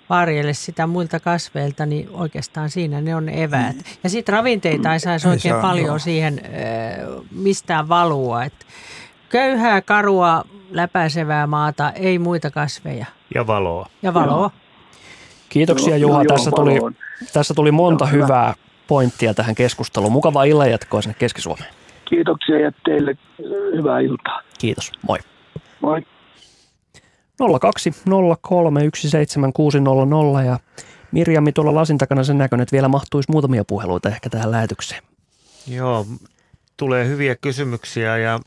varjele 0.10 0.54
sitä 0.54 0.88
muilta 0.88 1.20
kasveilta, 1.20 1.86
niin 1.86 2.10
oikeastaan 2.12 2.70
siinä 2.70 3.02
ne 3.02 3.16
on 3.16 3.30
eväät. 3.30 3.76
Ja 4.04 4.10
sitten 4.10 4.34
ravinteita 4.34 4.94
ei 4.94 5.00
saisi 5.00 5.28
oikein 5.28 5.56
paljon 5.62 6.00
siihen 6.00 6.42
mistään 7.32 7.90
valua. 7.90 8.44
Että 8.44 8.66
köyhää, 9.30 9.82
karua, 9.82 10.44
läpäisevää 10.72 11.48
maata, 11.48 11.92
ei 11.92 12.20
muita 12.20 12.52
kasveja. 12.52 13.06
Ja 13.36 13.48
valoa. 13.48 13.90
Ja 14.02 14.14
valoa. 14.14 14.52
Kiitoksia 15.50 15.98
Juha. 15.98 16.24
Joo, 16.24 16.36
tässä, 16.36 16.52
tuli, 16.52 16.80
tässä 17.34 17.54
tuli 17.54 17.72
monta 17.72 18.06
joo, 18.06 18.12
hyvää 18.12 18.48
hyvä. 18.48 18.56
pointtia 18.88 19.34
tähän 19.34 19.56
keskustuun. 19.56 20.12
Mukavaa 20.12 20.44
illanjatkoa 20.44 21.02
sinne 21.02 21.16
Keski-Suomeen. 21.20 21.74
Kiitoksia 22.06 22.60
ja 22.60 22.72
teille 22.86 23.18
hyvää 23.76 24.00
iltaa. 24.00 24.42
Kiitos. 24.60 24.92
Moi. 25.08 25.18
Moi. 25.82 26.02
02 27.62 27.92
03 28.42 28.90
17600 28.96 30.44
ja 30.44 30.60
Mirjami 31.12 31.52
tuolla 31.52 31.76
lasin 31.76 31.98
takana 31.98 32.24
sen 32.24 32.38
näköinen, 32.38 32.64
että 32.64 32.74
vielä 32.74 32.88
mahtuisi 32.88 33.32
muutamia 33.32 33.66
puheluita 33.66 34.10
ehkä 34.10 34.30
tähän 34.30 34.52
lähetykseen. 34.52 35.04
Joo, 35.68 36.06
tulee 36.78 37.08
hyviä 37.08 37.36
kysymyksiä 37.36 38.18
ja 38.18 38.40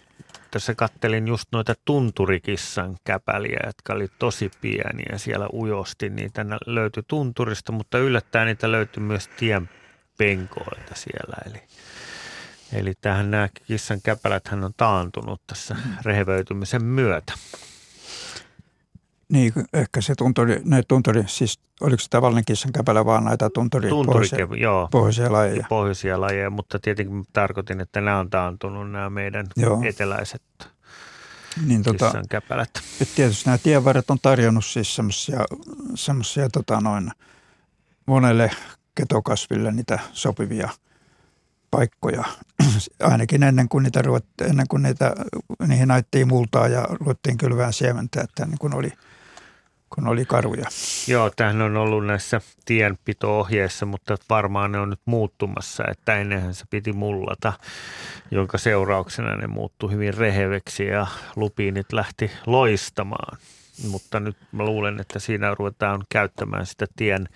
tässä 0.51 0.75
kattelin 0.75 1.29
just 1.29 1.45
noita 1.53 1.75
tunturikissan 1.85 2.97
käpäliä, 3.05 3.61
jotka 3.67 3.93
oli 3.93 4.09
tosi 4.19 4.51
pieniä 4.61 5.19
siellä 5.19 5.49
ujosti. 5.53 6.09
Niitä 6.09 6.47
löytyi 6.67 7.03
tunturista, 7.09 7.73
mutta 7.73 7.99
yllättäen 7.99 8.47
niitä 8.47 8.73
löytyi 8.73 9.03
myös 9.03 9.29
tien 9.29 9.71
penkoilta 10.19 10.95
siellä. 10.95 11.37
Eli, 11.47 11.63
eli 12.73 12.95
tähän 13.01 13.31
nämä 13.31 13.49
kissan 13.67 14.03
käpälät 14.03 14.49
hän 14.49 14.65
on 14.65 14.73
taantunut 14.77 15.43
tässä 15.47 15.77
rehevöitymisen 16.05 16.85
myötä. 16.85 17.33
Niin, 19.33 19.53
ehkä 19.73 20.01
se 20.01 20.15
tunturi, 20.15 20.61
ne 20.65 20.83
tunturi, 20.89 21.25
siis 21.27 21.61
oliko 21.81 22.03
se 22.03 22.09
tavallinen 22.11 22.45
kissan 22.45 22.73
käpälä 22.73 23.05
vaan 23.05 23.25
näitä 23.25 23.51
tunturi, 23.51 23.89
tunturi 23.89 24.29
pohjoisia, 24.29 24.57
joo, 24.63 24.89
pohjoisia 24.91 25.33
lajeja? 25.33 25.67
Pohjoisia 25.69 26.21
lajeja, 26.21 26.51
mutta 26.51 26.79
tietenkin 26.79 27.25
tarkoitin, 27.33 27.81
että 27.81 28.01
nämä 28.01 28.19
on 28.19 28.31
taantunut 28.31 28.91
nämä 28.91 29.11
meidän 29.11 29.47
joo. 29.57 29.83
eteläiset 29.85 30.43
niin, 31.67 31.83
tota, 31.83 32.13
käpälät. 32.29 32.71
Tietysti 33.17 33.45
nämä 33.47 33.59
tienvarret 33.59 34.11
on 34.11 34.19
tarjonnut 34.23 34.65
siis 34.65 34.97
semmoisia, 34.97 35.45
semmoisia 35.95 36.49
tota 36.49 36.81
noin, 36.81 37.11
monelle 38.07 38.51
ketokasville 38.95 39.73
niitä 39.73 39.99
sopivia 40.13 40.69
paikkoja, 41.71 42.25
ainakin 43.01 43.43
ennen 43.43 43.69
kuin, 43.69 43.83
niitä 43.83 44.03
ruvettiin, 44.03 44.51
ennen 44.51 44.69
kuin 44.69 44.83
niitä, 44.83 45.15
niihin 45.67 45.91
aittiin 45.91 46.29
multaa 46.29 46.69
ja 46.69 46.83
ruvettiin 46.91 47.39
kylvään 47.39 47.73
siementä, 47.73 48.21
että 48.21 48.47
niin 48.47 48.59
kuin 48.59 48.75
oli– 48.75 48.93
kun 49.91 50.09
oli 50.09 50.25
karuja. 50.25 50.67
Joo, 51.09 51.31
tämähän 51.37 51.63
on 51.63 51.77
ollut 51.77 52.07
näissä 52.07 52.41
tienpito-ohjeissa, 52.65 53.87
mutta 53.87 54.17
varmaan 54.31 54.73
ne 54.73 54.79
on 54.79 54.91
nyt 54.91 55.01
muuttumassa, 55.05 55.85
että 55.91 56.17
ennenhän 56.17 56.55
se 56.55 56.65
piti 56.71 56.93
mullata, 56.93 57.53
jonka 58.31 58.59
seurauksena 58.59 59.37
ne 59.37 59.47
muuttui 59.47 59.93
hyvin 59.93 60.15
reheveksi 60.15 60.87
ja 60.87 61.07
lupiinit 61.37 61.93
lähti 61.93 62.31
loistamaan. 62.47 63.39
Mutta 63.91 64.21
nyt 64.21 64.37
mä 64.53 64.65
luulen, 64.65 65.01
että 65.01 65.19
siinä 65.19 65.55
ruvetaan 65.55 66.05
käyttämään 66.09 66.67
sitä 66.67 66.87
tien 66.97 67.29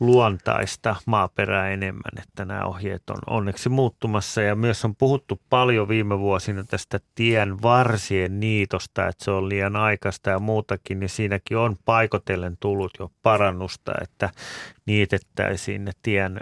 luontaista 0.00 0.96
maaperää 1.06 1.70
enemmän, 1.70 2.22
että 2.22 2.44
nämä 2.44 2.64
ohjeet 2.64 3.10
on 3.10 3.18
onneksi 3.26 3.68
muuttumassa 3.68 4.42
ja 4.42 4.56
myös 4.56 4.84
on 4.84 4.96
puhuttu 4.96 5.40
paljon 5.50 5.88
viime 5.88 6.18
vuosina 6.18 6.64
tästä 6.64 7.00
tien 7.14 7.62
varsien 7.62 8.40
niitosta, 8.40 9.08
että 9.08 9.24
se 9.24 9.30
on 9.30 9.48
liian 9.48 9.76
aikaista 9.76 10.30
ja 10.30 10.38
muutakin, 10.38 11.00
niin 11.00 11.08
siinäkin 11.08 11.56
on 11.56 11.76
paikotellen 11.84 12.56
tullut 12.60 12.92
jo 12.98 13.10
parannusta, 13.22 13.92
että 14.02 14.30
niitettäisiin 14.86 15.84
ne 15.84 15.92
tien 16.02 16.40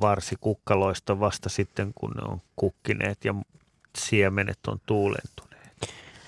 varsikukkaloista 0.00 1.20
vasta 1.20 1.48
sitten, 1.48 1.92
kun 1.94 2.10
ne 2.10 2.22
on 2.32 2.40
kukkineet 2.56 3.24
ja 3.24 3.34
siemenet 3.98 4.58
on 4.66 4.80
tuulentuneet. 4.86 5.52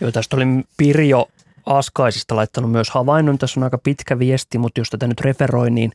Joo, 0.01 0.13
tästä 0.13 0.37
oli 0.37 0.45
Pirjo 0.77 1.29
Askaisista 1.67 2.37
laittanut 2.37 2.71
myös 2.71 2.91
havainnon. 2.91 3.39
Tässä 3.39 3.61
on 3.61 3.65
aika 3.65 3.79
pitkä 3.79 4.19
viesti, 4.19 4.59
mutta 4.59 4.81
jos 4.81 4.91
tätä 4.91 5.07
nyt 5.07 5.21
referoi, 5.21 5.71
niin 5.71 5.93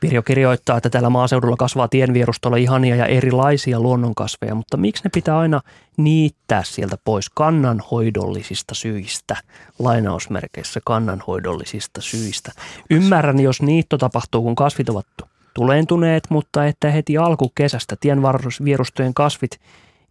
Pirjo 0.00 0.22
kirjoittaa, 0.22 0.76
että 0.76 0.90
täällä 0.90 1.10
maaseudulla 1.10 1.56
kasvaa 1.56 1.88
tienvierustolla 1.88 2.56
ihania 2.56 2.96
ja 2.96 3.06
erilaisia 3.06 3.80
luonnonkasveja, 3.80 4.54
mutta 4.54 4.76
miksi 4.76 5.04
ne 5.04 5.10
pitää 5.14 5.38
aina 5.38 5.60
niittää 5.96 6.62
sieltä 6.64 6.96
pois 7.04 7.30
kannanhoidollisista 7.30 8.74
syistä, 8.74 9.36
lainausmerkeissä 9.78 10.80
kannanhoidollisista 10.84 12.00
syistä. 12.00 12.52
Ymmärrän, 12.90 13.40
jos 13.40 13.62
niitto 13.62 13.98
tapahtuu, 13.98 14.42
kun 14.42 14.54
kasvit 14.54 14.88
ovat 14.88 15.06
tulentuneet, 15.54 16.24
mutta 16.30 16.66
että 16.66 16.90
heti 16.90 17.18
alkukesästä 17.18 17.96
tienvierustojen 18.00 19.14
kasvit 19.14 19.60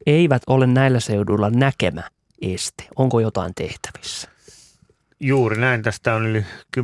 eivät 0.05 0.41
ole 0.47 0.67
näillä 0.67 0.99
seuduilla 0.99 1.49
näkemä 1.49 2.03
este. 2.41 2.83
Onko 2.95 3.19
jotain 3.19 3.53
tehtävissä? 3.55 4.36
Juuri 5.19 5.57
näin. 5.57 5.81
Tästä 5.81 6.13
on 6.13 6.25
yli 6.25 6.45
10-15 6.77 6.81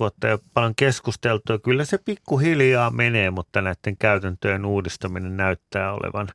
vuotta 0.00 0.28
jo 0.28 0.38
paljon 0.54 0.74
keskusteltu. 0.74 1.58
Kyllä 1.58 1.84
se 1.84 1.98
pikkuhiljaa 1.98 2.90
menee, 2.90 3.30
mutta 3.30 3.60
näiden 3.60 3.96
käytäntöjen 3.98 4.64
uudistaminen 4.64 5.36
näyttää 5.36 5.92
olevan. 5.92 6.28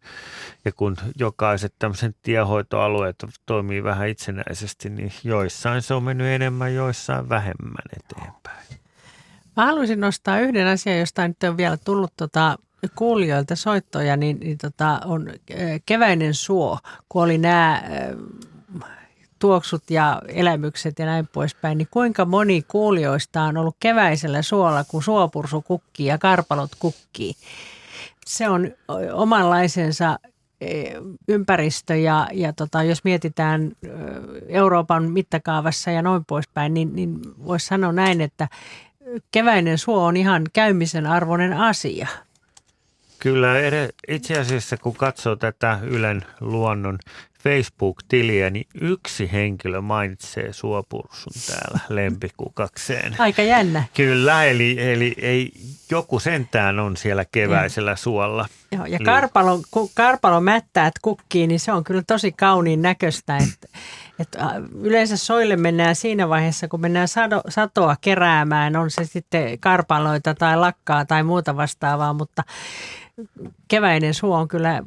Ja 0.65 0.71
kun 0.71 0.97
jokaiset 1.19 1.73
tämmöisen 1.79 2.15
tiehoitoalueet 2.21 3.25
toimii 3.45 3.83
vähän 3.83 4.07
itsenäisesti, 4.07 4.89
niin 4.89 5.11
joissain 5.23 5.81
se 5.81 5.93
on 5.93 6.03
mennyt 6.03 6.27
enemmän, 6.27 6.75
joissain 6.75 7.29
vähemmän 7.29 7.83
eteenpäin. 7.97 8.65
Mä 9.57 9.65
haluaisin 9.65 9.99
nostaa 9.99 10.39
yhden 10.39 10.67
asian, 10.67 10.99
josta 10.99 11.27
nyt 11.27 11.43
on 11.43 11.57
vielä 11.57 11.77
tullut 11.77 12.13
tota 12.17 12.57
kuulijoilta 12.95 13.55
soittoja, 13.55 14.17
niin, 14.17 14.39
niin 14.39 14.57
tota, 14.57 15.01
on 15.05 15.29
keväinen 15.85 16.33
suo, 16.33 16.79
kun 17.09 17.23
oli 17.23 17.37
nämä 17.37 17.83
tuoksut 19.39 19.83
ja 19.89 20.21
elämykset 20.27 20.99
ja 20.99 21.05
näin 21.05 21.27
poispäin, 21.27 21.77
niin 21.77 21.87
kuinka 21.91 22.25
moni 22.25 22.61
kuulijoista 22.67 23.41
on 23.41 23.57
ollut 23.57 23.75
keväisellä 23.79 24.41
suolla, 24.41 24.83
kun 24.83 25.03
suopursu 25.03 25.61
kukkii 25.61 26.05
ja 26.05 26.17
karpalot 26.17 26.71
kukkii. 26.79 27.33
Se 28.25 28.49
on 28.49 28.71
omanlaisensa 29.13 30.19
e, 30.61 30.83
ympäristö 31.27 31.95
ja, 31.95 32.27
ja 32.33 32.53
tota, 32.53 32.83
jos 32.83 33.03
mietitään 33.03 33.71
Euroopan 34.47 35.11
mittakaavassa 35.11 35.91
ja 35.91 36.01
noin 36.01 36.25
poispäin, 36.25 36.73
niin, 36.73 36.95
niin 36.95 37.19
voisi 37.45 37.65
sanoa 37.65 37.91
näin, 37.91 38.21
että 38.21 38.47
keväinen 39.31 39.77
suo 39.77 40.05
on 40.05 40.17
ihan 40.17 40.43
käymisen 40.53 41.07
arvoinen 41.07 41.53
asia. 41.53 42.07
Kyllä, 43.19 43.49
itse 44.07 44.39
asiassa 44.39 44.77
kun 44.77 44.95
katsoo 44.95 45.35
tätä 45.35 45.79
Ylen 45.83 46.25
luonnon 46.39 46.99
Facebook-tiliä, 47.49 48.49
niin 48.49 48.67
yksi 48.81 49.31
henkilö 49.31 49.81
mainitsee 49.81 50.53
suopursun 50.53 51.33
täällä 51.47 51.79
lempikukakseen. 52.01 53.15
Aika 53.19 53.41
jännä. 53.41 53.83
Kyllä, 53.93 54.43
eli, 54.43 54.75
eli 54.79 55.15
ei, 55.17 55.51
joku 55.91 56.19
sentään 56.19 56.79
on 56.79 56.97
siellä 56.97 57.25
keväisellä 57.31 57.91
ja. 57.91 57.95
suolla. 57.95 58.45
Joo, 58.71 58.85
ja 58.85 58.99
karpalon, 59.05 59.61
kun 59.71 59.89
karpalon 59.93 60.43
mättäät 60.43 60.93
kukkii, 61.01 61.47
niin 61.47 61.59
se 61.59 61.71
on 61.71 61.83
kyllä 61.83 62.03
tosi 62.07 62.31
kauniin 62.31 62.81
näköistä. 62.81 63.37
Että, 63.37 63.77
että 64.19 64.43
äh, 64.43 64.51
yleensä 64.81 65.17
soille 65.17 65.55
mennään 65.55 65.95
siinä 65.95 66.29
vaiheessa, 66.29 66.67
kun 66.67 66.81
mennään 66.81 67.07
sado, 67.07 67.41
satoa 67.49 67.95
keräämään, 68.01 68.75
on 68.75 68.91
se 68.91 69.05
sitten 69.05 69.59
karpaloita 69.59 70.35
tai 70.35 70.57
lakkaa 70.57 71.05
tai 71.05 71.23
muuta 71.23 71.55
vastaavaa, 71.55 72.13
mutta 72.13 72.43
keväinen 73.67 74.13
suo 74.13 74.37
on 74.37 74.47
kyllä, 74.47 74.83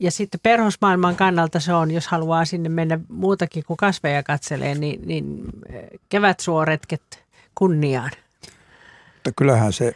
ja 0.00 0.10
sitten 0.10 0.40
perhosmaailman 0.42 1.16
kannalta 1.16 1.60
se 1.60 1.74
on, 1.74 1.90
jos 1.90 2.08
haluaa 2.08 2.44
sinne 2.44 2.68
mennä 2.68 3.00
muutakin 3.08 3.64
kuin 3.66 3.76
kasveja 3.76 4.22
katselee, 4.22 4.74
niin, 4.74 5.00
niin 5.06 5.42
kevätsuoretket 6.08 7.24
kunniaan. 7.54 8.10
Mutta 9.14 9.32
kyllähän 9.36 9.72
se 9.72 9.94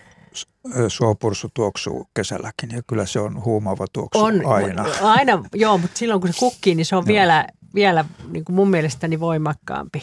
suopursu 0.89 1.49
tuoksuu 1.55 2.09
kesälläkin 2.15 2.71
ja 2.73 2.83
kyllä 2.87 3.07
se 3.07 3.21
on 3.21 3.45
huumaava 3.45 3.87
tuoksu 3.93 4.25
on, 4.25 4.47
aina. 4.47 4.85
Aina, 5.03 5.45
joo, 5.55 5.79
mutta 5.79 5.99
silloin 5.99 6.21
kun 6.21 6.33
se 6.33 6.39
kukkii, 6.39 6.75
niin 6.75 6.87
se 6.87 6.97
on 6.97 7.05
no. 7.05 7.09
vielä, 7.09 7.47
vielä 7.75 8.05
niin 8.33 8.45
kuin 8.45 8.57
mun 8.57 8.71
mielestäni 8.71 9.21
voimakkaampi. 9.21 10.03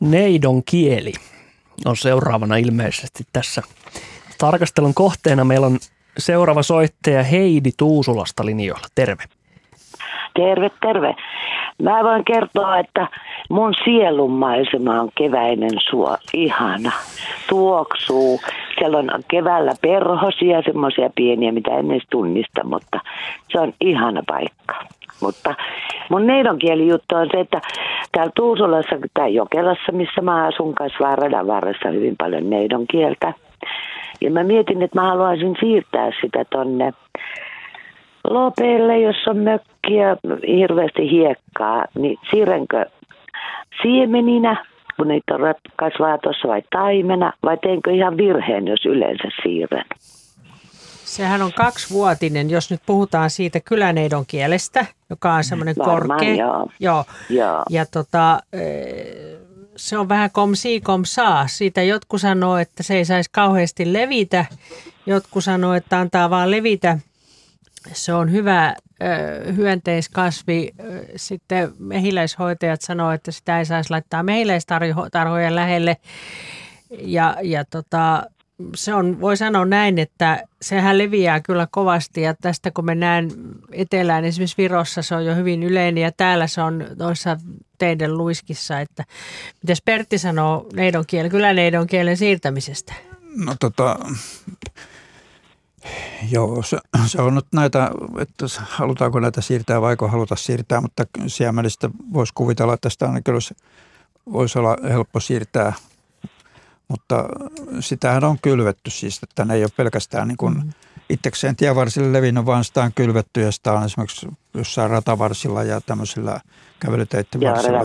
Neidon 0.00 0.62
kieli 0.64 1.12
on 1.84 1.96
seuraavana 1.96 2.56
ilmeisesti 2.56 3.24
tässä 3.32 3.62
tarkastelun 4.38 4.94
kohteena. 4.94 5.44
Meillä 5.44 5.66
on 5.66 5.78
seuraava 6.18 6.62
soittaja 6.62 7.22
Heidi 7.22 7.70
Tuusulasta 7.76 8.46
linjoilla. 8.46 8.86
Terve. 8.94 9.24
Terve, 10.34 10.70
terve. 10.82 11.14
Mä 11.82 12.04
voin 12.04 12.24
kertoa, 12.24 12.78
että 12.78 13.08
mun 13.50 13.74
sielunmaisema 13.84 15.00
on 15.00 15.10
keväinen 15.18 15.80
suo. 15.90 16.16
Ihana. 16.34 16.92
Tuoksuu. 17.48 18.40
Siellä 18.78 18.98
on 18.98 19.10
keväällä 19.28 19.72
perhosia, 19.80 20.62
semmoisia 20.62 21.10
pieniä, 21.14 21.52
mitä 21.52 21.70
en 21.70 21.90
edes 21.90 22.06
tunnista, 22.10 22.64
mutta 22.64 23.00
se 23.52 23.60
on 23.60 23.72
ihana 23.80 24.22
paikka. 24.26 24.84
Mutta 25.20 25.54
mun 26.10 26.26
juttu 26.86 27.14
on 27.14 27.28
se, 27.32 27.40
että 27.40 27.60
täällä 28.12 28.32
Tuusulassa 28.36 28.96
tai 29.14 29.34
Jokelassa, 29.34 29.92
missä 29.92 30.20
mä 30.20 30.46
asun, 30.46 30.74
kasvaa 30.74 31.16
radan 31.16 31.46
varressa 31.46 31.88
hyvin 31.88 32.14
paljon 32.18 32.50
neidon 32.50 32.86
kieltä. 32.90 33.32
Ja 34.20 34.30
mä 34.30 34.44
mietin, 34.44 34.82
että 34.82 35.00
mä 35.00 35.08
haluaisin 35.08 35.56
siirtää 35.60 36.10
sitä 36.20 36.44
tonne 36.44 36.92
Lopeelle, 38.24 38.98
jos 38.98 39.16
on 39.26 39.36
mökkiä, 39.36 40.16
hirveästi 40.48 41.10
hiekkaa, 41.10 41.84
niin 41.98 42.18
siirrenkö 42.30 42.86
siemeninä, 43.82 44.64
kun 44.96 45.08
niitä 45.08 45.34
kasvaa 45.76 46.18
tuossa 46.18 46.48
vai 46.48 46.62
taimena, 46.70 47.32
vai 47.42 47.56
teenkö 47.56 47.90
ihan 47.90 48.16
virheen, 48.16 48.66
jos 48.66 48.86
yleensä 48.86 49.28
siirren? 49.42 49.84
Sehän 51.10 51.42
on 51.42 51.52
kaksivuotinen, 51.52 52.50
jos 52.50 52.70
nyt 52.70 52.80
puhutaan 52.86 53.30
siitä 53.30 53.60
kyläneidon 53.60 54.26
kielestä, 54.26 54.86
joka 55.10 55.34
on 55.34 55.44
semmoinen 55.44 55.74
korkea. 55.74 56.34
Joo. 56.34 56.68
joo. 56.80 57.04
joo. 57.30 57.62
Ja 57.70 57.86
tota, 57.86 58.40
se 59.76 59.98
on 59.98 60.08
vähän 60.08 60.30
kom 60.30 60.54
si 60.54 60.80
kom 60.80 61.04
saa. 61.04 61.48
Siitä 61.48 61.82
jotkut 61.82 62.20
sanoo, 62.20 62.56
että 62.56 62.82
se 62.82 62.96
ei 62.96 63.04
saisi 63.04 63.30
kauheasti 63.32 63.92
levitä. 63.92 64.44
Jotkut 65.06 65.44
sanoo, 65.44 65.74
että 65.74 66.00
antaa 66.00 66.30
vaan 66.30 66.50
levitä. 66.50 66.98
Se 67.92 68.12
on 68.12 68.32
hyvä 68.32 68.74
ö, 69.02 69.52
hyönteiskasvi. 69.52 70.70
Sitten 71.16 71.72
mehiläishoitajat 71.78 72.80
sanoo, 72.80 73.10
että 73.10 73.30
sitä 73.30 73.58
ei 73.58 73.64
saisi 73.64 73.90
laittaa 73.90 74.22
mehiläistarhojen 74.22 75.54
lähelle. 75.54 75.96
Ja, 76.90 77.36
ja 77.42 77.64
tota, 77.64 78.22
se 78.74 78.94
on, 78.94 79.20
voi 79.20 79.36
sanoa 79.36 79.64
näin, 79.64 79.98
että 79.98 80.42
sehän 80.62 80.98
leviää 80.98 81.40
kyllä 81.40 81.68
kovasti 81.70 82.20
ja 82.20 82.34
tästä 82.34 82.70
kun 82.70 82.84
mennään 82.84 83.30
etelään, 83.72 84.24
esimerkiksi 84.24 84.56
Virossa 84.58 85.02
se 85.02 85.14
on 85.14 85.24
jo 85.24 85.34
hyvin 85.34 85.62
yleinen 85.62 86.02
ja 86.02 86.12
täällä 86.12 86.46
se 86.46 86.62
on 86.62 86.86
noissa 86.98 87.36
teidän 87.78 88.18
luiskissa, 88.18 88.80
että 88.80 89.04
mitäs 89.62 89.82
Pertti 89.84 90.18
sanoo 90.18 90.66
neidon 90.72 91.04
kielen, 91.06 91.30
kyllä 91.30 91.52
neidon 91.52 91.86
kielen 91.86 92.16
siirtämisestä? 92.16 92.92
No 93.36 93.54
tota, 93.60 93.98
joo, 96.30 96.62
se, 96.62 96.78
se 97.06 97.22
on 97.22 97.34
nyt 97.34 97.46
näitä, 97.52 97.90
että 98.18 98.46
halutaanko 98.60 99.20
näitä 99.20 99.40
siirtää 99.40 99.80
vai 99.80 99.96
haluta 100.08 100.36
siirtää, 100.36 100.80
mutta 100.80 101.04
siemenistä 101.26 101.90
voisi 102.12 102.32
kuvitella, 102.34 102.74
että 102.74 102.88
tästä 102.88 103.06
ainakin 103.06 103.34
olisi, 103.34 103.54
voisi 104.32 104.58
olla 104.58 104.76
helppo 104.88 105.20
siirtää– 105.20 105.72
mutta 106.90 107.24
sitähän 107.80 108.24
on 108.24 108.36
kylvetty 108.42 108.90
siis, 108.90 109.20
että 109.22 109.44
ne 109.44 109.54
ei 109.54 109.62
ole 109.62 109.70
pelkästään 109.76 110.28
niin 110.28 110.36
kuin 110.36 110.54
mm. 110.54 110.70
itsekseen 111.10 111.56
tievarsille 111.56 112.12
levinnyt, 112.12 112.46
vaan 112.46 112.64
sitä 112.64 112.82
on 112.82 112.92
kylvetty 112.94 113.40
ja 113.40 113.52
sitä 113.52 113.72
on 113.72 113.84
esimerkiksi 113.84 114.28
jossain 114.54 114.90
ratavarsilla 114.90 115.62
ja 115.62 115.80
tämmöisillä 115.80 116.40
kävelyteiden 116.80 117.40
varsilla 117.40 117.78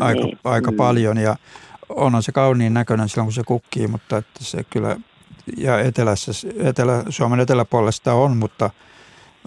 aika, 0.00 0.24
niin. 0.24 0.38
aika 0.44 0.70
mm. 0.70 0.76
paljon. 0.76 1.18
Ja 1.18 1.36
onhan 1.88 2.22
se 2.22 2.32
kauniin 2.32 2.74
näköinen 2.74 3.08
silloin, 3.08 3.26
kun 3.26 3.32
se 3.32 3.42
kukkii, 3.44 3.86
mutta 3.86 4.16
että 4.16 4.44
se 4.44 4.64
kyllä, 4.70 4.96
ja 5.56 5.80
etelässä, 5.80 6.32
etelä, 6.58 7.02
Suomen 7.08 7.40
eteläpuolella 7.40 7.92
sitä 7.92 8.14
on, 8.14 8.36
mutta, 8.36 8.70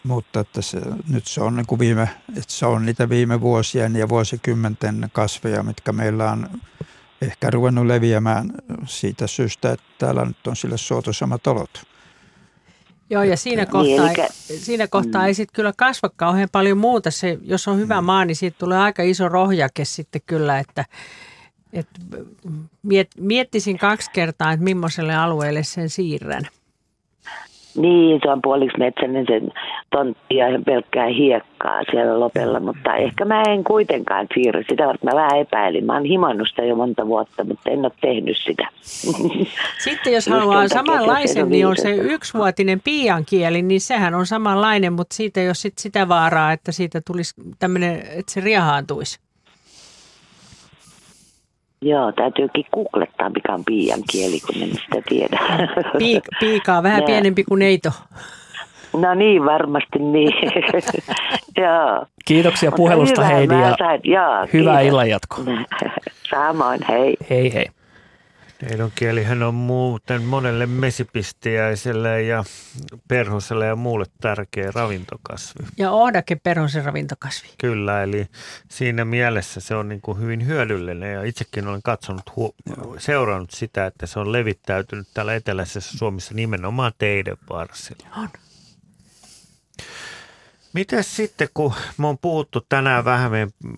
mutta 0.04 0.40
että 0.40 0.62
se, 0.62 0.82
nyt 1.10 1.28
se 1.28 1.42
on, 1.42 1.56
niin 1.56 1.68
kuin 1.68 1.80
viime, 1.80 2.10
että 2.30 2.54
se 2.54 2.66
on 2.66 2.86
niitä 2.86 3.10
viime 3.10 3.42
vuosien 3.42 3.96
ja 3.96 4.10
vuosikymmenten 4.10 5.10
kasveja, 5.14 5.64
mitkä 5.64 5.92
meillä 5.92 6.32
on 6.32 6.50
ehkä 7.22 7.50
ruvennut 7.50 7.86
leviämään 7.86 8.52
siitä 8.88 9.28
syystä, 9.28 9.72
että 9.72 9.86
täällä 9.98 10.26
nyt 10.26 10.48
on 10.48 10.56
sille 10.56 10.78
suotuisammat 10.78 11.48
olot. 11.48 11.84
Joo, 13.10 13.24
ja 13.24 13.38
siinä 13.38 13.66
kohtaa, 13.66 14.08
niin, 14.08 14.20
eli... 14.20 14.60
siinä 14.60 14.88
kohtaa 14.88 15.22
mm. 15.22 15.28
ei 15.28 15.34
sitten 15.34 15.56
kyllä 15.56 15.74
kasva 15.78 16.10
kauhean 16.16 16.50
paljon 16.52 16.78
muuta. 16.78 17.12
Se, 17.12 17.38
jos 17.42 17.68
on 17.68 17.78
hyvä 17.78 18.02
mm. 18.02 18.06
maa, 18.06 18.26
niin 18.26 18.36
siitä 18.36 18.58
tulee 18.60 18.78
aika 18.78 19.04
iso 19.04 19.30
rohjake 19.30 19.86
sitten 19.86 20.22
kyllä, 20.26 20.60
että, 20.60 20.86
että 21.74 22.00
miet, 22.84 23.12
miettisin 23.18 23.78
kaksi 23.78 24.12
kertaa, 24.12 24.52
että 24.52 24.64
millaiselle 24.64 25.16
alueelle 25.16 25.64
sen 25.64 25.90
siirrän. 25.90 26.48
Niin, 27.76 28.20
se 28.24 28.30
on 28.30 28.42
puoliksi 28.42 28.78
metsäinen 28.78 29.26
sen 29.28 29.52
tontti 29.90 30.36
ja 30.36 30.46
pelkkää 30.66 31.08
hiekkaa 31.08 31.82
siellä 31.92 32.20
lopella, 32.20 32.60
mutta 32.60 32.96
ehkä 32.96 33.26
mä 33.26 33.44
en 33.44 33.64
kuitenkaan 33.64 34.28
siirry 34.34 34.64
sitä, 34.70 34.92
että 34.92 35.08
mä 35.08 35.16
vähän 35.16 35.38
epäilin. 35.38 35.86
Mä 35.86 35.94
oon 35.94 36.06
himannut 36.06 36.48
sitä 36.50 36.62
jo 36.62 36.76
monta 36.76 37.08
vuotta, 37.08 37.44
mutta 37.44 37.70
en 37.70 37.80
ole 37.80 37.92
tehnyt 38.02 38.38
sitä. 38.38 38.68
Sitten 39.86 40.14
jos 40.14 40.28
haluaa 40.28 40.68
samanlaisen, 40.68 41.50
niin 41.50 41.68
on 41.68 41.78
se 41.78 41.96
yksivuotinen 41.96 42.82
piiankieli, 42.84 43.62
niin 43.62 43.82
sehän 43.82 44.16
on 44.16 44.26
samanlainen, 44.26 44.94
mutta 44.94 45.16
siitä 45.16 45.42
jos 45.42 45.62
sit 45.62 45.78
sitä 45.78 46.08
vaaraa, 46.08 46.54
että 46.54 46.72
siitä 46.72 47.02
tulisi 47.08 47.34
tämmöinen, 47.60 47.96
että 47.96 48.32
se 48.32 48.42
riehaantuisi. 48.42 49.20
Joo, 51.82 52.12
täytyykin 52.12 52.66
googlettaa, 52.74 53.30
mikä 53.30 53.54
on 53.54 53.66
piian 53.66 54.00
kieli, 54.12 54.40
kun 54.40 54.64
en 54.64 54.70
sitä 54.70 55.02
tiedä. 55.10 55.40
Piik, 55.98 56.24
piika 56.40 56.78
on 56.78 56.84
vähän 56.84 57.02
ja. 57.02 57.06
pienempi 57.06 57.44
kuin 57.44 57.60
neito. 57.60 57.90
No 58.94 59.14
niin, 59.14 59.46
varmasti 59.46 60.00
niin. 60.00 60.34
Joo. 61.64 62.06
Kiitoksia 62.26 62.72
puhelusta 62.72 63.24
Heidi 63.24 63.54
ja 63.54 63.76
sain, 63.78 64.02
joo, 64.04 64.48
hyvää 64.54 64.82
illanjatkoa. 64.82 65.44
Samoin, 66.30 66.80
hei. 66.90 67.18
Hei 67.30 67.54
hei. 67.54 67.66
Neidon 68.62 68.92
kielihän 68.96 69.44
on 69.44 69.54
muuten 69.54 70.24
monelle 70.24 70.66
mesipistiäiselle 70.66 72.22
ja 72.22 72.44
perhoselle 73.08 73.66
ja 73.66 73.76
muulle 73.76 74.06
tärkeä 74.22 74.72
ravintokasvi. 74.76 75.66
Ja 75.78 75.92
ohdake 75.92 76.36
perhosen 76.36 76.86
ravintokasvi. 76.86 77.50
Kyllä, 77.58 78.04
eli 78.04 78.28
siinä 78.70 79.06
mielessä 79.06 79.60
se 79.60 79.76
on 79.76 79.90
niin 79.90 80.02
kuin 80.02 80.20
hyvin 80.20 80.46
hyödyllinen 80.46 81.14
ja 81.14 81.24
itsekin 81.24 81.68
olen 81.68 81.82
katsonut, 81.84 82.30
hu- 82.30 82.56
seurannut 82.98 83.52
sitä, 83.52 83.86
että 83.86 84.06
se 84.06 84.20
on 84.20 84.32
levittäytynyt 84.32 85.08
täällä 85.14 85.36
eteläisessä 85.36 85.98
Suomessa 85.98 86.34
nimenomaan 86.34 86.92
teidän 86.98 87.38
varsilla. 87.50 88.08
On. 88.18 88.30
Miten 90.74 91.04
sitten, 91.04 91.48
kun 91.54 91.74
me 91.98 92.08
on 92.08 92.18
puhuttu 92.18 92.66
tänään 92.70 93.06
vähän, 93.06 93.32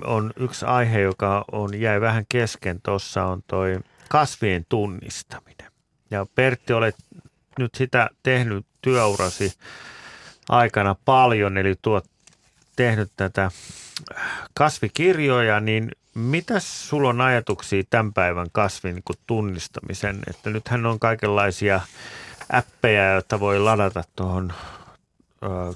on 0.03 0.33
yksi 0.37 0.65
aihe, 0.65 0.99
joka 0.99 1.45
on 1.51 1.81
jäi 1.81 2.01
vähän 2.01 2.25
kesken 2.29 2.81
tuossa, 2.81 3.25
on 3.25 3.43
toi– 3.47 3.79
kasvien 4.09 4.65
tunnistaminen. 4.69 5.71
Ja 6.11 6.25
Pertti, 6.35 6.73
olet 6.73 6.95
nyt 7.59 7.75
sitä 7.75 8.09
tehnyt 8.23 8.65
työurasi 8.81 9.53
aikana 10.49 10.95
paljon, 11.05 11.57
eli 11.57 11.75
tuot 11.81 12.05
tehnyt 12.75 13.11
tätä 13.17 13.51
kasvikirjoja, 14.53 15.59
niin 15.59 15.91
mitä 16.15 16.59
sulla 16.59 17.09
on 17.09 17.21
ajatuksia 17.21 17.83
tämän 17.89 18.13
päivän 18.13 18.47
kasvin 18.51 18.95
niin 18.95 19.19
tunnistamisen? 19.27 20.19
Että 20.29 20.49
nythän 20.49 20.85
on 20.85 20.99
kaikenlaisia 20.99 21.81
appeja, 22.51 23.13
joita 23.13 23.39
voi 23.39 23.59
ladata 23.59 24.03
tuohon 24.15 24.53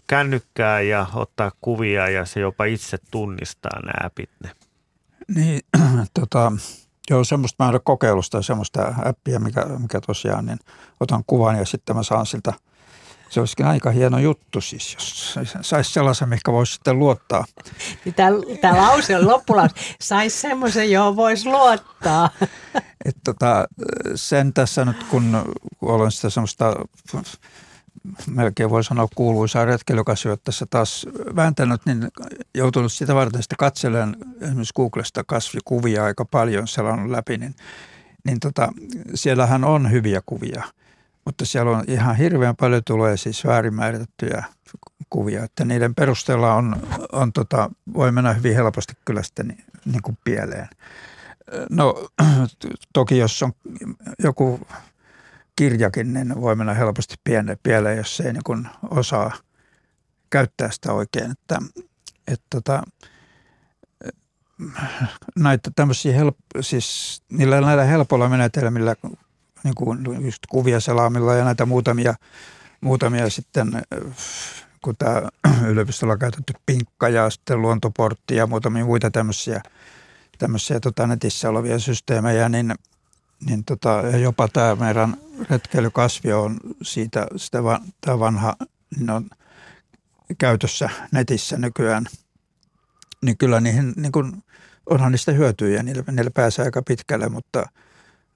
kännykkään 0.08 0.88
ja 0.88 1.06
ottaa 1.14 1.52
kuvia 1.62 2.10
ja 2.10 2.26
se 2.26 2.40
jopa 2.40 2.66
itse 2.66 2.98
tunnistaa 3.12 3.80
nämä 3.80 4.06
appit. 4.06 4.30
Niin, 5.36 5.62
tota, 6.20 6.52
Joo, 7.10 7.24
semmoista 7.24 7.64
mä 7.64 7.70
en 7.70 7.76
ole 7.76 7.82
kokeillut 7.84 8.26
sitä 8.26 8.42
semmoista 8.42 8.94
appia, 9.06 9.40
mikä, 9.40 9.66
mikä 9.66 10.02
tosiaan, 10.02 10.46
niin 10.46 10.60
otan 11.00 11.24
kuvan 11.28 11.58
ja 11.58 11.66
sitten 11.66 11.96
mä 11.96 12.04
saan 12.04 12.26
siltä, 12.26 12.54
se 13.30 13.40
olisikin 13.40 13.66
aika 13.66 13.92
hieno 13.92 14.20
juttu 14.20 14.62
siis, 14.62 14.94
jos 14.94 15.40
saisi 15.62 15.94
sellaisen, 15.94 16.30
mikä 16.30 16.52
voisi 16.52 16.74
sitten 16.74 17.00
luottaa. 17.00 17.46
Tämä 18.62 18.78
lause 18.78 19.18
on 19.18 19.28
loppulause. 19.28 19.76
Saisi 20.02 20.40
semmoisen, 20.40 20.92
johon 20.92 21.16
voisi 21.16 21.46
luottaa. 21.50 22.30
Et 23.06 23.18
tota, 23.24 23.68
sen 24.16 24.54
tässä 24.54 24.86
nyt, 24.86 25.04
kun 25.04 25.56
olen 25.82 26.12
sitä 26.12 26.30
semmoista 26.30 26.76
melkein 28.28 28.70
voi 28.70 28.84
sanoa 28.84 29.08
kuuluisaa 29.16 29.66
retkeilykasyöt 29.66 30.44
tässä 30.44 30.66
taas 30.70 31.06
vääntänyt, 31.36 31.82
niin 31.86 32.08
joutunut 32.56 32.94
sitä 32.94 33.16
varten 33.16 33.44
sitten 33.44 33.58
katselemaan 33.58 34.16
esimerkiksi 34.42 34.74
Googlesta 34.74 35.24
kasvikuvia 35.24 36.04
aika 36.04 36.26
paljon 36.26 36.68
selannut 36.68 37.12
läpi, 37.12 37.38
niin, 37.38 37.56
niin 38.24 38.40
tota, 38.40 38.74
siellähän 39.16 39.64
on 39.64 39.92
hyviä 39.92 40.22
kuvia, 40.26 40.64
mutta 41.26 41.46
siellä 41.46 41.78
on 41.78 41.84
ihan 41.88 42.16
hirveän 42.16 42.56
paljon 42.56 42.82
tulee 42.86 43.18
siis 43.18 43.46
väärinmääritettyjä 43.46 44.44
kuvia, 45.10 45.44
että 45.44 45.66
niiden 45.66 45.96
perusteella 45.96 46.54
on, 46.54 46.76
on 47.12 47.34
tota, 47.34 47.70
voi 47.94 48.12
mennä 48.12 48.34
hyvin 48.34 48.56
helposti 48.56 48.94
kyllä 49.06 49.24
sitten 49.24 49.48
niin, 49.48 49.64
niin 49.86 50.02
kuin 50.02 50.18
pieleen. 50.24 50.68
No 51.70 52.08
toki 52.94 53.18
jos 53.18 53.44
on 53.44 53.52
joku 54.24 54.60
kirjakin, 55.58 56.14
niin 56.14 56.42
voi 56.42 56.56
mennä 56.56 56.74
helposti 56.74 57.16
piene, 57.24 57.58
pieleen, 57.64 57.98
jos 57.98 58.20
ei 58.20 58.34
niin 58.34 58.68
osaa 58.90 59.32
käyttää 60.30 60.72
sitä 60.72 60.94
oikein. 60.94 61.32
Että, 61.32 61.60
että 62.28 62.46
tota, 62.50 62.84
näitä 65.36 65.72
tämmöisiä 65.76 66.14
help, 66.14 66.38
siis 66.62 67.22
niillä 67.30 67.62
näillä 67.62 67.84
helpolla 67.84 68.30
menetelmillä, 68.30 68.96
niin 69.64 69.76
kuin 69.76 70.26
just 70.26 70.46
kuvia 70.50 70.80
selaamilla 70.80 71.34
ja 71.34 71.46
näitä 71.46 71.66
muutamia, 71.66 72.14
muutamia 72.82 73.30
sitten, 73.30 73.82
kun 74.82 74.96
tämä 74.98 75.22
yliopistolla 75.72 76.18
käytetty 76.18 76.54
pinkka 76.66 77.10
ja 77.10 77.30
sitten 77.30 77.62
luontoportti 77.62 78.36
ja 78.36 78.48
muutamia 78.48 78.86
muita 78.86 79.12
tämmöisiä, 79.12 79.62
tämmöisiä 80.38 80.80
tota 80.80 81.08
netissä 81.08 81.50
olevia 81.50 81.80
systeemejä, 81.80 82.50
niin– 82.50 82.76
niin 83.46 83.64
tota, 83.64 84.02
jopa 84.02 84.48
tämä 84.48 84.76
meidän 84.76 85.18
retkeilykasvi 85.50 86.34
on 86.34 86.58
siitä, 86.82 87.28
sitä 87.36 87.64
va, 87.64 87.80
tämä 88.02 88.20
vanha, 88.20 88.56
niin 88.98 89.10
on 89.10 89.30
käytössä 90.38 90.90
netissä 91.12 91.58
nykyään, 91.58 92.06
niin 93.22 93.38
kyllä 93.38 93.62
niihin, 93.62 93.94
niin 93.96 94.12
kun, 94.12 94.44
onhan 94.86 95.12
niistä 95.12 95.32
hyötyjä, 95.32 95.84
niillä, 95.84 96.04
niillä 96.12 96.32
pääsee 96.32 96.66
aika 96.66 96.82
pitkälle, 96.82 97.30
mutta, 97.30 97.66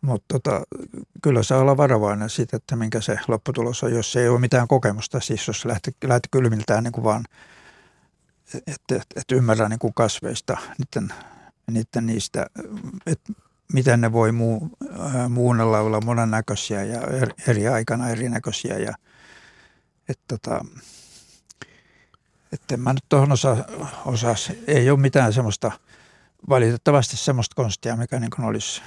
mutta 0.02 0.26
tota, 0.28 0.62
kyllä 1.24 1.44
saa 1.44 1.60
olla 1.60 1.78
varovainen 1.78 2.30
siitä, 2.30 2.58
että 2.58 2.76
minkä 2.76 3.02
se 3.02 3.18
lopputulos 3.28 3.84
on, 3.84 3.94
jos 3.94 4.16
ei 4.16 4.30
ole 4.30 4.40
mitään 4.40 4.68
kokemusta, 4.68 5.20
siis 5.20 5.48
jos 5.48 5.66
lähti, 5.66 5.92
lähti 6.04 6.30
kylmiltään 6.32 6.84
niin 6.84 6.92
kuin 6.92 7.04
vaan, 7.04 7.26
että 8.68 8.96
et, 8.96 9.06
et 9.16 9.32
ymmärrä 9.32 9.70
niin 9.70 9.80
kuin 9.80 9.94
kasveista, 9.94 10.58
niiden, 10.78 11.14
niiden 11.72 12.06
niistä, 12.06 12.46
että 13.06 13.34
miten 13.74 14.02
ne 14.02 14.12
voi 14.12 14.32
muu, 14.32 14.70
äh, 15.00 15.30
muunnella 15.30 15.80
olla 15.80 16.02
monennäköisiä 16.06 16.84
ja 16.84 17.02
eri, 17.02 17.34
eri 17.48 17.68
aikana 17.68 18.10
erinäköisiä. 18.10 18.78
Ja, 18.78 18.94
et 20.10 20.20
tota, 20.28 20.66
että 22.54 22.78
mä 22.78 22.94
nyt 22.94 23.06
tuohon 23.10 23.32
osa, 23.32 23.58
osas, 24.06 24.52
ei 24.68 24.90
ole 24.90 25.00
mitään 25.00 25.34
semmoista, 25.34 25.72
valitettavasti 26.50 27.18
semmoista 27.18 27.56
konstia, 27.56 27.96
mikä 27.96 28.20
niin 28.20 28.32
kuin 28.36 28.46
olisi, 28.46 28.82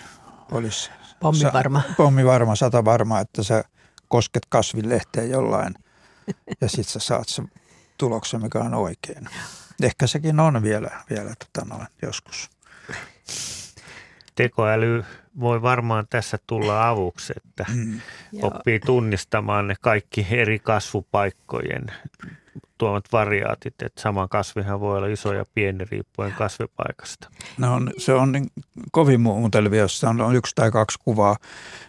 olisi 0.51 0.91
pommivarma. 1.21 1.83
Sa, 1.83 1.95
pommivarma, 1.97 2.57
sata 2.57 2.85
varma, 2.85 3.21
että 3.21 3.43
sä 3.43 3.65
kosket 4.09 4.47
kasvilehteen 4.49 5.31
jollain 5.31 5.75
ja 6.61 6.69
sitten 6.69 6.93
sä 6.93 6.99
saat 6.99 7.29
sen 7.29 7.51
tuloksen, 7.99 8.43
mikä 8.43 8.59
on 8.59 8.75
oikein. 8.75 9.29
Ehkä 9.83 10.07
sekin 10.07 10.41
on 10.41 10.63
vielä, 10.63 10.91
vielä 11.11 11.35
tota 11.39 11.67
noin, 11.75 11.87
joskus 12.03 12.51
tekoäly 14.35 15.05
voi 15.41 15.63
varmaan 15.63 16.07
tässä 16.11 16.39
tulla 16.47 16.89
avuksi, 16.89 17.33
että 17.37 17.67
mm. 17.75 18.01
oppii 18.43 18.81
tunnistamaan 18.81 19.69
ne 19.69 19.75
kaikki 19.81 20.27
eri 20.31 20.59
kasvupaikkojen 20.59 21.87
tuomat 22.79 23.05
variaatit, 23.13 23.83
että 23.83 24.03
sama 24.03 24.29
kasvihan 24.29 24.81
voi 24.81 24.97
olla 24.97 25.07
iso 25.07 25.33
ja 25.33 25.45
pieni 25.55 25.85
riippuen 25.91 26.33
kasvipaikasta. 26.33 27.31
No 27.59 27.75
on, 27.75 27.93
se 27.99 28.13
on 28.13 28.33
niin 28.33 28.47
kovin 28.93 29.21
muutelvia, 29.21 29.81
jos 29.81 30.05
on, 30.05 30.21
on 30.21 30.37
yksi 30.37 30.55
tai 30.55 30.71
kaksi 30.71 30.99
kuvaa, 31.05 31.37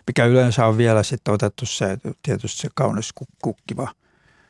mikä 0.08 0.26
yleensä 0.26 0.66
on 0.66 0.78
vielä 0.78 1.04
sitten 1.04 1.34
otettu 1.34 1.66
se, 1.66 1.98
tietysti 2.24 2.62
se 2.62 2.70
kaunis 2.76 3.14
kukkiva. 3.42 3.92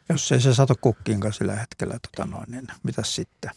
Jos 0.09 0.31
ei 0.31 0.39
se 0.39 0.53
sato 0.53 0.75
kukkiinkaan 0.81 1.33
sillä 1.33 1.55
hetkellä, 1.55 1.97
tota 1.99 2.29
noin, 2.31 2.51
niin 2.51 2.67
mitä 2.83 3.03
sitten? 3.03 3.51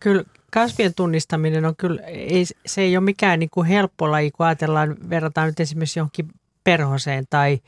Kyllä 0.00 0.24
kasvien 0.50 0.94
tunnistaminen 0.94 1.64
on 1.64 1.76
kyllä, 1.76 2.02
ei, 2.02 2.44
se 2.66 2.80
ei 2.80 2.96
ole 2.96 3.04
mikään 3.04 3.38
niin 3.38 3.50
kuin 3.50 3.66
helppo 3.66 4.10
laji, 4.10 4.30
kun 4.30 4.46
ajatellaan, 4.46 4.96
verrataan 5.10 5.46
nyt 5.46 5.60
esimerkiksi 5.60 5.98
johonkin 5.98 6.28
perhoseen 6.64 7.24
tai 7.30 7.60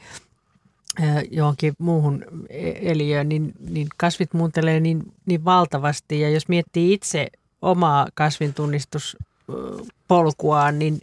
johonkin 1.30 1.74
muuhun 1.78 2.24
e-, 2.48 2.90
eliöön, 2.90 3.28
niin, 3.28 3.52
niin 3.70 3.88
kasvit 3.96 4.34
muuntelee 4.34 4.80
niin, 4.80 5.02
niin 5.26 5.44
valtavasti. 5.44 6.20
Ja 6.20 6.30
jos 6.30 6.48
miettii 6.48 6.92
itse 6.92 7.28
omaa 7.62 8.06
kasvintunnistuspolkuaan, 8.14 10.78
niin 10.78 11.00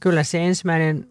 kyllä 0.00 0.22
se 0.22 0.46
ensimmäinen 0.46 1.08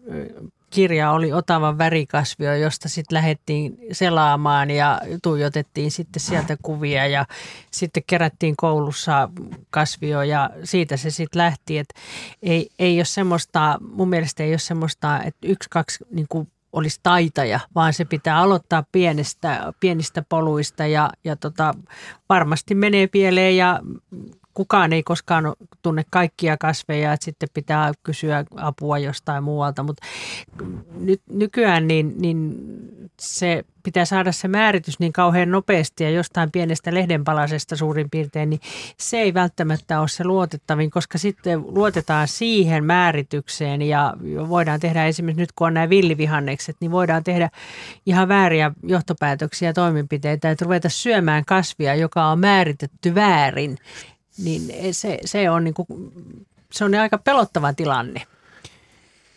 kirja 0.72 1.10
oli 1.10 1.32
Otavan 1.32 1.78
värikasvio, 1.78 2.54
josta 2.54 2.88
sitten 2.88 3.16
lähdettiin 3.16 3.78
selaamaan 3.92 4.70
ja 4.70 5.00
tuijotettiin 5.22 5.90
sitten 5.90 6.20
sieltä 6.20 6.56
kuvia 6.62 7.06
ja 7.06 7.26
sitten 7.70 8.02
kerättiin 8.06 8.56
koulussa 8.56 9.28
kasvio 9.70 10.22
ja 10.22 10.50
siitä 10.64 10.96
se 10.96 11.10
sitten 11.10 11.38
lähti. 11.38 11.78
Et 11.78 11.94
ei, 12.42 12.70
ei 12.78 12.98
ole 12.98 13.04
semmoista, 13.04 13.78
mun 13.94 14.08
mielestä 14.08 14.42
ei 14.42 14.52
ole 14.52 14.58
semmoista, 14.58 15.22
että 15.22 15.48
yksi, 15.48 15.70
kaksi 15.70 16.04
niin 16.10 16.26
kuin 16.28 16.48
olisi 16.72 17.00
taitaja, 17.02 17.60
vaan 17.74 17.92
se 17.92 18.04
pitää 18.04 18.38
aloittaa 18.38 18.84
pienestä, 18.92 19.72
pienistä 19.80 20.22
poluista 20.28 20.86
ja, 20.86 21.10
ja 21.24 21.36
tota, 21.36 21.74
varmasti 22.28 22.74
menee 22.74 23.06
pieleen 23.06 23.56
ja 23.56 23.80
kukaan 24.54 24.92
ei 24.92 25.02
koskaan 25.02 25.52
tunne 25.82 26.04
kaikkia 26.10 26.56
kasveja, 26.56 27.12
että 27.12 27.24
sitten 27.24 27.48
pitää 27.54 27.92
kysyä 28.02 28.44
apua 28.56 28.98
jostain 28.98 29.44
muualta, 29.44 29.82
mutta 29.82 30.06
nyt, 30.94 31.20
nykyään 31.30 31.88
niin, 31.88 32.14
niin 32.18 32.56
se 33.20 33.64
pitää 33.82 34.04
saada 34.04 34.32
se 34.32 34.48
määritys 34.48 34.98
niin 34.98 35.12
kauhean 35.12 35.50
nopeasti 35.50 36.04
ja 36.04 36.10
jostain 36.10 36.50
pienestä 36.50 36.94
lehdenpalasesta 36.94 37.76
suurin 37.76 38.10
piirtein, 38.10 38.50
niin 38.50 38.60
se 38.98 39.18
ei 39.18 39.34
välttämättä 39.34 40.00
ole 40.00 40.08
se 40.08 40.24
luotettavin, 40.24 40.90
koska 40.90 41.18
sitten 41.18 41.64
luotetaan 41.66 42.28
siihen 42.28 42.84
määritykseen 42.84 43.82
ja 43.82 44.14
voidaan 44.48 44.80
tehdä 44.80 45.06
esimerkiksi 45.06 45.40
nyt 45.40 45.52
kun 45.52 45.66
on 45.66 45.74
nämä 45.74 45.88
villivihannekset, 45.88 46.76
niin 46.80 46.90
voidaan 46.90 47.24
tehdä 47.24 47.50
ihan 48.06 48.28
vääriä 48.28 48.72
johtopäätöksiä 48.82 49.68
ja 49.68 49.72
toimenpiteitä, 49.72 50.50
että 50.50 50.64
ruveta 50.64 50.88
syömään 50.88 51.44
kasvia, 51.44 51.94
joka 51.94 52.24
on 52.24 52.38
määritetty 52.38 53.14
väärin 53.14 53.78
niin 54.38 54.94
se, 54.94 55.18
se, 55.24 55.50
on 55.50 55.64
niin 55.64 55.74
kuin, 55.74 55.86
se 56.72 56.84
on 56.84 56.94
aika 56.94 57.18
pelottava 57.18 57.72
tilanne. 57.72 58.22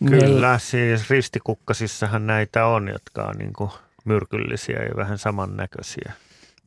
Kyllä, 0.10 0.52
niin. 0.52 0.60
siis 0.60 1.10
ristikukkasissahan 1.10 2.28
näitä 2.28 2.66
on, 2.66 2.88
jotka 2.88 3.24
on 3.24 3.36
niin 3.38 3.54
kuin 3.54 3.72
myrkyllisiä 4.06 4.84
ja 4.84 4.96
vähän 4.96 5.18
samannäköisiä. 5.18 6.14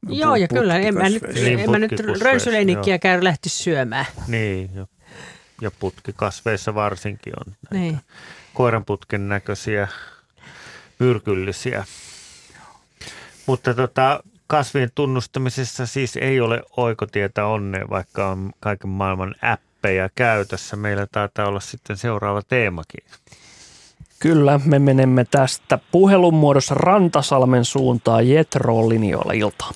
No, 0.07 0.15
joo, 0.15 0.37
ja 0.37 0.49
kyllä, 0.49 0.77
en 0.77 0.95
mä 0.95 1.09
nyt, 1.09 1.23
niin, 1.35 1.59
en 1.59 1.71
mä 1.71 1.79
nyt 1.79 1.93
rönsyleenikkiä 2.21 2.99
käy 2.99 3.25
lähti 3.25 3.49
syömään. 3.49 4.07
Niin, 4.27 4.71
ja, 4.75 4.87
ja 5.61 5.71
putkikasveissa 5.71 6.75
varsinkin 6.75 7.33
on 7.47 7.55
näitä 7.71 7.75
niin. 7.75 8.01
koiranputken 8.55 9.29
näköisiä 9.29 9.89
myrkyllisiä. 10.99 11.85
Mutta 13.47 13.75
tota, 13.75 14.23
kasvien 14.49 14.89
tunnustamisessa 14.95 15.87
siis 15.87 16.17
ei 16.17 16.41
ole 16.41 16.63
oikotietä 16.77 17.47
onneen, 17.47 17.91
vaikka 17.91 18.29
on 18.29 18.51
kaiken 18.61 18.91
maailman 18.91 19.35
appeja 19.43 20.09
käytössä. 20.15 20.77
Meillä 20.77 21.07
taitaa 21.13 21.49
olla 21.49 21.61
sitten 21.61 21.97
seuraava 21.97 22.43
teemakin. 22.43 23.05
Kyllä, 24.21 24.61
me 24.65 24.79
menemme 24.79 25.25
tästä 25.31 25.79
puhelun 25.93 26.35
muodossa 26.35 26.75
Rantasalmen 26.75 27.65
suuntaan 27.65 28.29
Jetro 28.29 28.89
linjoilla 28.89 29.33
iltaa. 29.33 29.71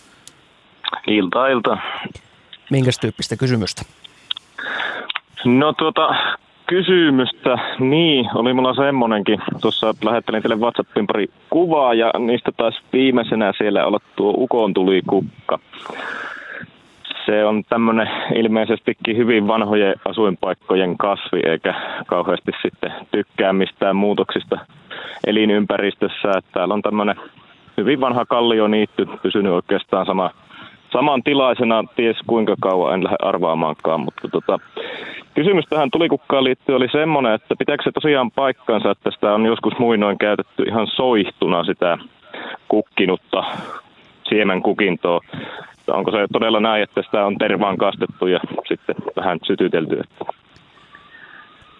Ilta, 1.07 1.49
ilta. 1.49 1.79
Minkäs 2.71 2.99
tyyppistä 2.99 3.37
kysymystä? 3.37 3.83
No 5.45 5.73
tuota, 5.73 6.09
kysymystä. 6.73 7.59
Niin, 7.79 8.29
oli 8.35 8.53
mulla 8.53 8.75
semmonenkin. 8.75 9.39
Tuossa 9.61 9.95
lähettelin 10.05 10.43
teille 10.43 10.57
WhatsAppin 10.57 11.07
pari 11.07 11.27
kuvaa 11.51 11.95
ja 11.95 12.11
niistä 12.19 12.53
taas 12.57 12.83
viimeisenä 12.93 13.53
siellä 13.59 13.87
olla 13.87 13.99
tuo 14.17 14.35
Ukon 14.37 14.75
tuli 14.75 15.03
kukka. 15.07 15.59
Se 17.27 17.45
on 17.45 17.63
tämmöinen 17.69 18.09
ilmeisestikin 18.35 19.17
hyvin 19.17 19.49
vanhojen 19.49 19.95
asuinpaikkojen 20.09 20.99
kasvi, 20.99 21.41
eikä 21.45 21.75
kauheasti 22.07 22.53
sitten 22.63 22.93
tykkää 23.11 23.53
mistään 23.53 23.97
muutoksista 23.97 24.59
elinympäristössä. 25.27 26.29
Että 26.39 26.51
täällä 26.53 26.75
on 26.75 26.83
tämmöinen 26.83 27.17
hyvin 27.77 28.01
vanha 28.01 28.27
kallioniitty, 28.27 29.07
pysynyt 29.23 29.53
oikeastaan 29.53 30.07
sama, 30.07 30.31
samantilaisena 30.93 31.85
ties 31.97 32.17
kuinka 32.27 32.55
kauan, 32.61 32.95
en 32.95 33.05
lähde 33.05 33.17
arvaamaankaan, 33.23 34.01
mutta 34.01 34.29
tota, 34.29 34.59
kysymys 35.35 35.65
tähän 35.71 35.91
tulikukkaan 35.91 36.45
liittyen 36.45 36.77
oli 36.77 36.89
semmoinen, 36.93 37.33
että 37.35 37.57
pitääkö 37.59 37.83
se 37.83 37.93
tosiaan 37.93 38.31
paikkansa, 38.31 38.91
että 38.91 39.11
sitä 39.11 39.35
on 39.35 39.47
joskus 39.47 39.79
muinoin 39.79 40.19
käytetty 40.19 40.63
ihan 40.63 40.87
soihtuna 40.87 41.65
sitä 41.65 41.99
kukkinutta 42.69 43.45
siemenkukintoa. 44.29 45.21
Onko 45.87 46.11
se 46.11 46.19
todella 46.33 46.61
näin, 46.61 46.83
että 46.83 47.03
sitä 47.03 47.27
on 47.27 47.39
tervaan 47.39 47.77
kastettu 47.77 48.27
ja 48.27 48.41
sitten 48.69 48.95
vähän 49.17 49.39
sytytelty? 49.47 50.01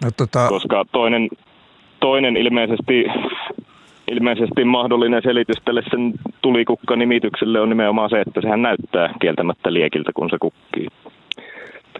No, 0.03 0.09
tota... 0.17 0.47
Koska 0.49 0.85
toinen, 0.91 1.29
toinen 1.99 2.37
ilmeisesti 2.37 3.05
ilmeisesti 4.11 4.65
mahdollinen 4.65 5.21
selitys 5.23 5.57
tälle 5.65 5.81
sen 5.91 6.13
tulikukka-nimitykselle 6.41 7.59
on 7.59 7.69
nimenomaan 7.69 8.09
se, 8.09 8.21
että 8.21 8.41
sehän 8.41 8.61
näyttää 8.61 9.13
kieltämättä 9.21 9.73
liekiltä, 9.73 10.11
kun 10.15 10.29
se 10.29 10.37
kukkii. 10.39 10.87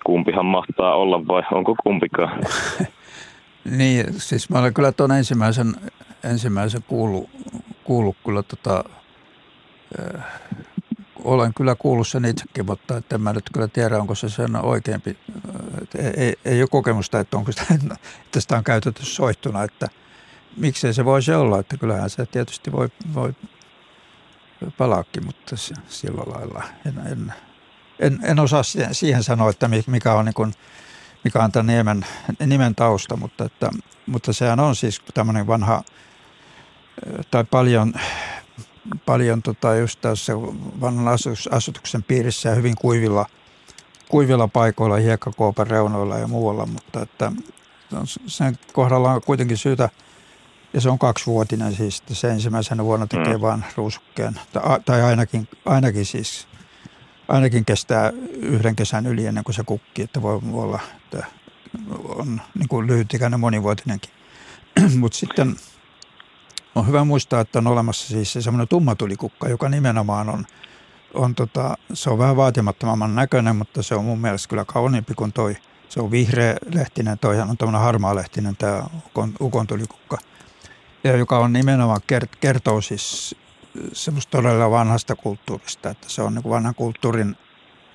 Kumpihan 0.03 0.45
mahtaa 0.45 0.95
olla 0.95 1.27
vai 1.27 1.43
onko 1.51 1.75
kumpikaan? 1.83 2.39
niin, 3.77 4.05
siis 4.09 4.49
mä 4.49 4.59
olen 4.59 4.73
kyllä 4.73 4.91
tuon 4.91 5.11
ensimmäisen, 5.11 5.73
ensimmäisen 6.23 6.81
kuullut, 6.87 7.29
kuullut 7.83 8.17
kyllä 8.25 8.43
tota, 8.43 8.83
äh, 9.99 10.23
olen 11.23 11.53
kyllä 11.53 11.75
kuullut 11.75 12.07
sen 12.07 12.25
itsekin, 12.25 12.65
mutta 12.65 13.01
en 13.13 13.21
mä 13.21 13.33
nyt 13.33 13.43
kyllä 13.53 13.67
tiedä, 13.67 13.97
onko 13.97 14.15
se 14.15 14.29
sen 14.29 14.55
oikeampi. 14.55 15.17
Ei, 15.97 16.13
ei, 16.17 16.33
ei 16.45 16.61
ole 16.61 16.67
kokemusta, 16.71 17.19
että 17.19 17.37
onko 17.37 17.51
sitä, 17.51 17.65
että 18.25 18.39
sitä 18.39 18.57
on 18.57 18.63
käytetty 18.63 19.05
soittuna, 19.05 19.63
että– 19.63 19.87
miksei 20.57 20.93
se 20.93 21.05
voisi 21.05 21.33
olla, 21.33 21.59
että 21.59 21.77
kyllähän 21.77 22.09
se 22.09 22.25
tietysti 22.25 22.71
voi, 22.71 22.89
voi 23.13 23.33
palaakin, 24.77 25.25
mutta 25.25 25.55
sillä 25.87 26.23
lailla 26.27 26.63
en, 26.85 27.01
en, 27.11 27.33
en, 27.99 28.19
en 28.23 28.39
osaa 28.39 28.63
siihen 28.91 29.23
sanoa, 29.23 29.49
että 29.49 29.69
mikä 29.87 30.13
on, 30.13 30.25
niin 30.25 30.33
kuin, 30.33 30.53
mikä 31.23 31.43
on 31.43 31.51
tämän 31.51 31.67
nimen, 31.67 32.05
nimen 32.45 32.75
tausta, 32.75 33.17
mutta, 33.17 33.45
että, 33.45 33.69
mutta 34.05 34.33
sehän 34.33 34.59
on 34.59 34.75
siis 34.75 35.01
tämmöinen 35.13 35.47
vanha 35.47 35.83
tai 37.31 37.43
paljon, 37.43 37.93
paljon 39.05 39.41
tota 39.41 39.75
just 39.75 40.01
tässä 40.01 40.33
vanhan 40.81 41.17
asutuksen 41.51 42.03
piirissä 42.03 42.49
ja 42.49 42.55
hyvin 42.55 42.75
kuivilla, 42.75 43.25
kuivilla 44.09 44.47
paikoilla, 44.47 44.95
hiekkakoopan 44.95 45.67
reunoilla 45.67 46.17
ja 46.17 46.27
muualla, 46.27 46.65
mutta 46.65 47.01
että 47.01 47.31
sen 48.27 48.57
kohdalla 48.73 49.13
on 49.13 49.21
kuitenkin 49.21 49.57
syytä– 49.57 49.89
ja 50.73 50.81
se 50.81 50.89
on 50.89 50.99
kaksivuotinen 50.99 51.75
siis, 51.75 51.99
että 51.99 52.15
se 52.15 52.29
ensimmäisenä 52.29 52.83
vuonna 52.83 53.07
tekee 53.07 53.37
mm. 53.37 53.41
vain 53.41 53.65
ruusukkeen. 53.75 54.39
Tai 54.85 55.03
ainakin, 55.03 55.47
ainakin 55.65 56.05
siis, 56.05 56.47
ainakin 57.27 57.65
kestää 57.65 58.11
yhden 58.33 58.75
kesän 58.75 59.07
yli 59.07 59.25
ennen 59.25 59.43
kuin 59.43 59.55
se 59.55 59.63
kukkii, 59.63 60.03
että 60.03 60.21
voi 60.21 60.39
olla, 60.51 60.79
että 60.97 61.25
on 62.03 62.41
niin 62.55 62.67
kuin 62.67 62.87
lyhytikäinen 62.87 63.39
monivuotinenkin. 63.39 64.11
Mutta 64.99 65.17
sitten 65.17 65.55
on 66.75 66.87
hyvä 66.87 67.03
muistaa, 67.03 67.41
että 67.41 67.59
on 67.59 67.67
olemassa 67.67 68.07
siis 68.07 68.33
se 68.33 68.41
semmoinen 68.41 68.67
tummatulikukka, 68.67 69.49
joka 69.49 69.69
nimenomaan 69.69 70.29
on, 70.29 70.45
on 71.13 71.35
tota, 71.35 71.77
se 71.93 72.09
on 72.09 72.17
vähän 72.17 72.37
vaatimattomamman 72.37 73.15
näköinen, 73.15 73.55
mutta 73.55 73.83
se 73.83 73.95
on 73.95 74.05
mun 74.05 74.21
mielestä 74.21 74.49
kyllä 74.49 74.65
kauniimpi 74.65 75.13
kuin 75.13 75.33
toi. 75.33 75.57
Se 75.89 76.01
on 76.01 76.11
vihreä 76.11 76.55
lehtinen, 76.73 77.19
toihan 77.19 77.49
on 77.49 77.57
tämmöinen 77.57 77.81
harmaa 77.81 78.15
lehtinen 78.15 78.55
tämä 78.55 78.83
ukon, 79.07 79.33
ukon 79.41 79.67
tulikukka– 79.67 80.17
ja 81.03 81.17
joka 81.17 81.39
on 81.39 81.53
nimenomaan 81.53 82.01
kertoo 82.39 82.81
siis 82.81 83.35
semmoista 83.93 84.31
todella 84.31 84.71
vanhasta 84.71 85.15
kulttuurista, 85.15 85.89
että 85.89 86.09
se 86.09 86.21
on 86.21 86.35
niin 86.35 86.49
vanhan 86.49 86.75
kulttuurin 86.75 87.35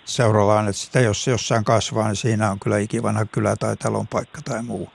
seurallaan, 0.05 0.69
että 0.69 0.83
sitä 0.83 1.01
jos 1.01 1.25
se 1.25 1.31
jossain 1.31 1.65
kasvaa, 1.65 2.07
niin 2.07 2.17
siinä 2.17 2.51
on 2.51 2.61
kyllä 2.61 2.79
ikivanha 2.79 3.25
kylä 3.25 3.57
tai 3.57 3.77
talonpaikka 3.77 4.43
tai 4.43 4.63
muu. 4.63 4.89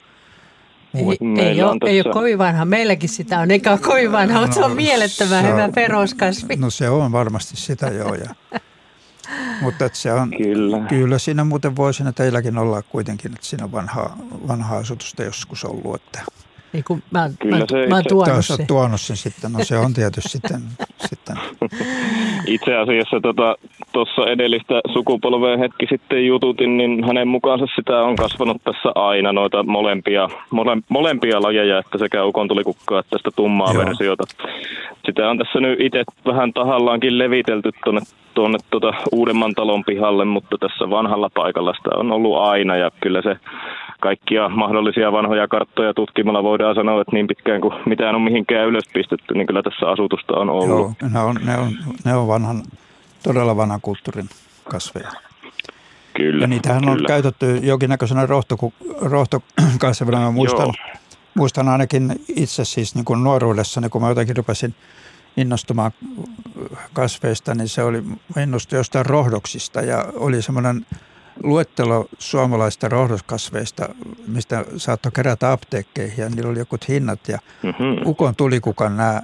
muu. 0.94 1.12
Ei, 1.12 1.18
ei, 1.46 1.64
ole, 1.64 1.78
ei 1.86 2.02
ole 2.06 2.14
kovin 2.14 2.38
vanha. 2.38 2.66
Meilläkin 2.66 3.10
sitä 3.10 3.40
on, 3.40 3.52
eikä 3.52 3.72
ole 3.72 3.80
kovin 3.80 4.12
vanha, 4.12 4.36
no, 4.36 4.42
mutta 4.42 4.56
se 4.56 4.66
on 4.66 4.76
mielettömän 4.76 5.44
se 5.44 5.52
hyvä 5.52 5.70
peruskasvi. 5.76 6.56
No 6.56 6.70
se 6.70 6.90
on 6.90 7.12
varmasti 7.12 7.58
sitä 7.58 7.88
joo. 7.88 8.16
Ja, 8.16 8.36
mutta 9.62 9.86
että 9.86 9.98
se 9.98 10.14
on, 10.14 10.32
kyllä. 10.38 10.80
kyllä 10.90 11.18
siinä 11.18 11.44
muuten 11.44 11.76
voisi 11.76 12.04
teilläkin 12.16 12.58
olla 12.58 12.82
kuitenkin, 12.82 13.34
että 13.34 13.46
siinä 13.46 13.64
on 13.64 13.72
vanhaa, 13.72 14.18
vanhaa 14.48 14.78
asutusta 14.78 15.24
joskus 15.24 15.66
ollut. 15.66 15.96
Että 15.96 16.24
niin 16.74 16.84
kuin 16.88 17.04
mä, 17.12 17.30
Kyllä 17.40 17.58
mä, 17.58 17.66
se 17.70 17.88
mä 17.88 17.96
oon 17.96 18.04
tuonut 18.10 18.46
sen. 18.46 18.68
tuonut 18.68 19.02
sen 19.02 19.18
sitten, 19.18 19.54
no 19.54 19.60
se 19.64 19.78
on 19.78 19.94
tietysti 19.94 20.30
sitten. 20.30 20.62
sitten. 21.10 21.38
Itse 22.46 22.76
asiassa 22.78 23.20
tota, 23.22 23.56
tuossa 23.92 24.32
edellistä 24.32 24.82
sukupolvea 24.94 25.58
hetki 25.58 25.86
sitten 25.90 26.26
jututin, 26.28 26.78
niin 26.78 27.04
hänen 27.04 27.28
mukaansa 27.28 27.66
sitä 27.76 28.02
on 28.02 28.16
kasvanut 28.16 28.62
tässä 28.64 28.92
aina 28.96 29.34
noita 29.34 29.64
molempia, 29.64 30.30
mole, 30.52 30.78
molempia 30.90 31.42
lajeja, 31.42 31.80
että 31.80 31.98
sekä 31.98 32.26
ukon 32.26 32.48
tulikukkaa 32.48 33.00
että 33.00 33.10
tästä 33.10 33.30
tummaa 33.36 33.74
Joo. 33.74 33.86
versiota. 33.86 34.24
Sitä 35.06 35.30
on 35.30 35.38
tässä 35.38 35.60
nyt 35.60 35.82
itse 35.82 36.04
vähän 36.26 36.54
tahallaankin 36.54 37.18
levitelty 37.18 37.72
tuonne, 37.84 38.02
tuonne 38.34 38.58
tuota 38.70 38.94
uudemman 39.12 39.54
talon 39.54 39.84
pihalle, 39.84 40.26
mutta 40.26 40.58
tässä 40.58 40.90
vanhalla 40.90 41.30
paikalla 41.34 41.74
sitä 41.74 41.90
on 41.96 42.12
ollut 42.12 42.38
aina 42.38 42.76
ja 42.78 42.92
kyllä 43.02 43.22
se 43.22 43.36
kaikkia 44.00 44.50
mahdollisia 44.50 45.12
vanhoja 45.12 45.48
karttoja 45.48 45.94
tutkimalla 45.94 46.44
voidaan 46.44 46.63
sanoa, 46.76 47.02
että 47.02 47.16
niin 47.16 47.28
pitkään 47.28 47.62
kuin 47.62 47.74
mitään 47.86 48.16
on 48.16 48.22
mihinkään 48.22 48.68
ylös 48.68 48.84
pistetty, 48.94 49.34
niin 49.34 49.48
kyllä 49.48 49.64
tässä 49.64 49.90
asutusta 49.90 50.34
on 50.34 50.50
ollut. 50.50 50.92
Joo, 51.02 51.10
ne 51.14 51.20
on, 51.20 51.36
ne 51.46 51.58
on, 51.58 51.72
ne 52.06 52.16
on 52.16 52.28
vanhan, 52.28 52.64
todella 53.24 53.58
vanhan 53.58 53.82
kulttuurin 53.82 54.30
kasveja. 54.64 55.12
Kyllä, 56.14 56.44
ja 56.44 56.48
niitähän 56.48 56.82
kyllä. 56.82 56.92
on 56.92 57.06
käytetty 57.08 57.58
jonkinnäköisenä 57.58 58.26
rohtoku, 58.26 58.74
rohtokasvina. 59.02 60.20
Mä 60.26 60.32
muistan, 60.32 60.74
muistan 61.36 61.70
ainakin 61.70 62.16
itse 62.36 62.66
siis 62.66 62.96
niin 62.96 63.06
kuin 63.06 63.24
nuoruudessani, 63.24 63.90
kun 63.90 64.02
mä 64.02 64.10
jotenkin 64.10 64.38
rupesin 64.38 64.76
innostumaan 65.38 65.92
kasveista, 66.94 67.56
niin 67.56 67.68
se 67.68 67.84
oli, 67.84 68.04
innostuin 68.44 68.78
jostain 68.78 69.06
rohdoksista 69.06 69.82
ja 69.82 70.06
oli 70.16 70.42
semmoinen 70.42 70.86
luettelo 71.44 72.06
suomalaista 72.20 72.90
rohdoskasveista, 72.90 73.90
mistä 74.28 74.66
saattoi 74.78 75.12
kerätä 75.12 75.52
apteekkeihin 75.52 76.24
ja 76.24 76.30
niillä 76.30 76.50
oli 76.50 76.60
jokut 76.60 76.88
hinnat. 76.88 77.20
Ja 77.28 77.40
mm-hmm. 77.64 78.08
Ukon 78.08 78.36
tulikukan 78.36 78.98
nämä, 78.98 79.22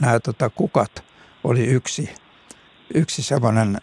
nämä 0.00 0.20
tota, 0.20 0.50
kukat 0.50 1.04
oli 1.44 1.66
yksi, 1.66 2.14
yksi 2.94 3.22
semmoinen, 3.22 3.78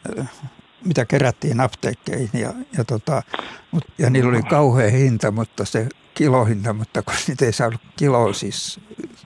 mitä 0.85 1.05
kerättiin 1.05 1.61
apteekkeihin 1.61 2.41
ja, 2.41 2.53
ja, 2.77 2.83
tota, 2.83 3.23
mut, 3.71 3.83
ja 3.97 4.09
niillä 4.09 4.29
oli 4.29 4.43
kauhea 4.43 4.89
hinta, 4.89 5.31
mutta 5.31 5.65
se 5.65 5.87
kilohinta, 6.13 6.73
mutta 6.73 7.01
kun 7.01 7.13
niitä 7.27 7.45
ei 7.45 7.53
saanut 7.53 7.81
kilo, 7.95 8.33
siis 8.33 8.79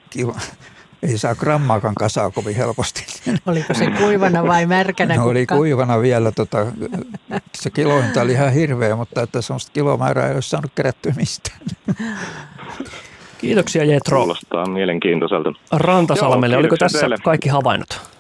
kilo, 0.10 0.36
ei 1.04 1.18
saa 1.18 1.36
grammaakaan 1.36 1.96
kasaa 1.96 2.32
kovin 2.32 2.56
helposti. 2.56 3.06
Oliko 3.46 3.74
se 3.74 3.86
kuivana 3.92 4.44
vai 4.44 4.66
märkänä? 4.66 5.16
No 5.16 5.26
oli 5.26 5.46
kuivana 5.46 6.02
vielä. 6.02 6.32
Tota, 6.32 6.66
se 7.56 7.70
kilointa 7.70 8.22
oli 8.22 8.32
ihan 8.32 8.54
hirveä, 8.54 8.96
mutta 8.96 9.22
että 9.22 9.42
semmoista 9.42 9.72
kilomäärää 9.74 10.28
ei 10.28 10.36
olisi 10.36 10.50
saanut 10.50 10.72
kerättyä 10.76 11.14
mistään. 11.18 11.60
Kiitoksia 13.38 13.84
Jetro. 13.84 14.18
Kuulostaa 14.20 14.66
mielenkiintoiselta. 14.70 15.54
Rantasalmelle, 15.72 16.56
Joo, 16.56 16.60
oliko 16.60 16.78
tässä 16.78 17.00
teille. 17.00 17.18
kaikki 17.24 17.50
havainnot? 17.50 18.17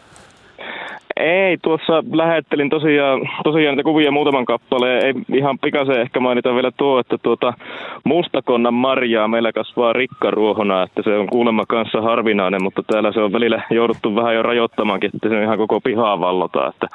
Ei, 1.19 1.57
tuossa 1.57 2.03
lähettelin 2.11 2.69
tosiaan, 2.69 3.21
tosiaan 3.43 3.75
niitä 3.75 3.83
kuvia 3.83 4.11
muutaman 4.11 4.45
kappaleen. 4.45 5.05
Ei 5.05 5.13
ihan 5.37 5.59
pikaisen 5.59 6.01
ehkä 6.01 6.19
mainita 6.19 6.55
vielä 6.55 6.71
tuo, 6.77 6.99
että 6.99 7.17
tuota 7.17 7.53
mustakonnan 8.03 8.73
marjaa 8.73 9.27
meillä 9.27 9.51
kasvaa 9.51 9.93
rikkaruohona, 9.93 10.83
että 10.83 11.01
se 11.03 11.17
on 11.17 11.27
kuulemma 11.27 11.65
kanssa 11.65 12.01
harvinainen, 12.01 12.63
mutta 12.63 12.83
täällä 12.83 13.11
se 13.11 13.19
on 13.19 13.33
välillä 13.33 13.61
jouduttu 13.69 14.15
vähän 14.15 14.35
jo 14.35 14.43
rajoittamaankin, 14.43 15.11
että 15.15 15.29
se 15.29 15.35
on 15.35 15.43
ihan 15.43 15.57
koko 15.57 15.81
pihaa 15.81 16.19
vallota, 16.19 16.67
että 16.67 16.87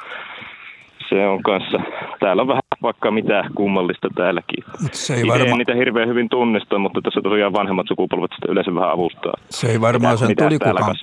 se 1.12 1.26
on 1.26 1.42
kanssa, 1.42 1.78
täällä 2.20 2.42
on 2.42 2.48
vähän 2.48 2.62
vaikka 2.82 3.10
mitä 3.10 3.44
kummallista 3.54 4.08
täälläkin. 4.14 4.64
Se 4.92 5.14
ei 5.14 5.26
varma... 5.26 5.44
en 5.44 5.58
niitä 5.58 5.74
hirveän 5.74 6.08
hyvin 6.08 6.28
tunnista, 6.28 6.78
mutta 6.78 7.00
tässä 7.02 7.20
tosiaan 7.22 7.52
vanhemmat 7.52 7.86
sukupolvet 7.88 8.30
sitä 8.34 8.52
yleensä 8.52 8.74
vähän 8.74 8.90
avustaa. 8.90 9.34
Se 9.50 9.66
ei 9.66 9.80
varmaan 9.80 10.18
sen 10.18 10.36
tulikukan, 10.36 10.96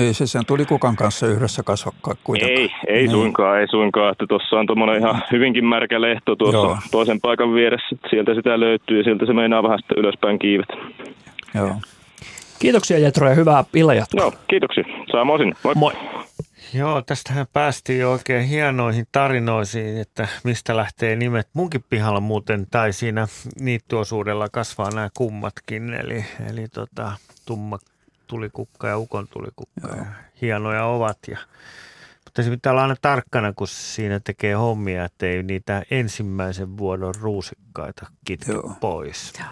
ei 0.00 0.14
se 0.14 0.26
sen 0.26 0.46
tulikukan 0.46 0.96
kanssa 0.96 1.26
yhdessä 1.26 1.62
kasva 1.62 1.92
kuitenkaan. 2.24 2.58
Ei, 2.60 2.70
ei 2.86 3.02
niin. 3.02 3.10
suinkaan, 3.10 3.60
ei 3.60 3.68
suinkaan, 3.68 4.12
että 4.12 4.26
tuossa 4.28 4.56
on 4.56 4.66
tuommoinen 4.66 4.98
ihan 4.98 5.22
hyvinkin 5.32 5.64
märkä 5.64 6.00
lehto 6.00 6.36
tuossa 6.36 6.56
Joo. 6.56 6.76
toisen 6.90 7.20
paikan 7.20 7.54
vieressä. 7.54 7.96
Sieltä 8.10 8.34
sitä 8.34 8.60
löytyy 8.60 8.98
ja 8.98 9.04
sieltä 9.04 9.26
se 9.26 9.32
meinaa 9.32 9.62
vähän 9.62 9.78
sitten 9.78 9.98
ylöspäin 9.98 10.38
kiivet. 10.38 10.68
Joo. 11.54 11.74
Kiitoksia 12.58 12.98
Jetro 12.98 13.28
ja 13.28 13.34
hyvää 13.34 13.64
illanjatkoa. 13.74 14.20
Joo, 14.20 14.32
kiitoksia. 14.48 14.84
Samoin. 15.12 15.54
Moi. 15.64 15.74
Moi. 15.74 15.92
Joo, 16.74 17.02
tästähän 17.02 17.46
päästiin 17.52 17.98
jo 17.98 18.12
oikein 18.12 18.48
hienoihin 18.48 19.06
tarinoisiin, 19.12 20.00
että 20.00 20.28
mistä 20.44 20.76
lähtee 20.76 21.16
nimet. 21.16 21.48
Munkin 21.52 21.84
pihalla 21.90 22.20
muuten 22.20 22.66
tai 22.70 22.92
siinä 22.92 23.28
niittyosuudella 23.60 24.48
kasvaa 24.48 24.90
nämä 24.90 25.08
kummatkin, 25.14 25.94
eli, 25.94 26.24
eli 26.50 26.68
tota, 26.68 27.12
tumma 27.46 27.78
tulikukka 28.26 28.88
ja 28.88 28.98
ukon 28.98 29.28
tulikukka. 29.28 29.96
Ja 29.96 30.06
hienoja 30.40 30.84
ovat 30.84 31.18
ja 31.28 31.38
mutta 32.24 32.42
se 32.42 32.50
pitää 32.50 32.72
olla 32.72 32.82
aina 32.82 32.96
tarkkana, 33.02 33.52
kun 33.52 33.68
siinä 33.68 34.20
tekee 34.20 34.54
hommia, 34.54 35.04
ettei 35.04 35.42
niitä 35.42 35.82
ensimmäisen 35.90 36.78
vuodon 36.78 37.14
ruusikkaita 37.14 38.06
kitke 38.24 38.52
pois. 38.80 39.32
Joo. 39.38 39.48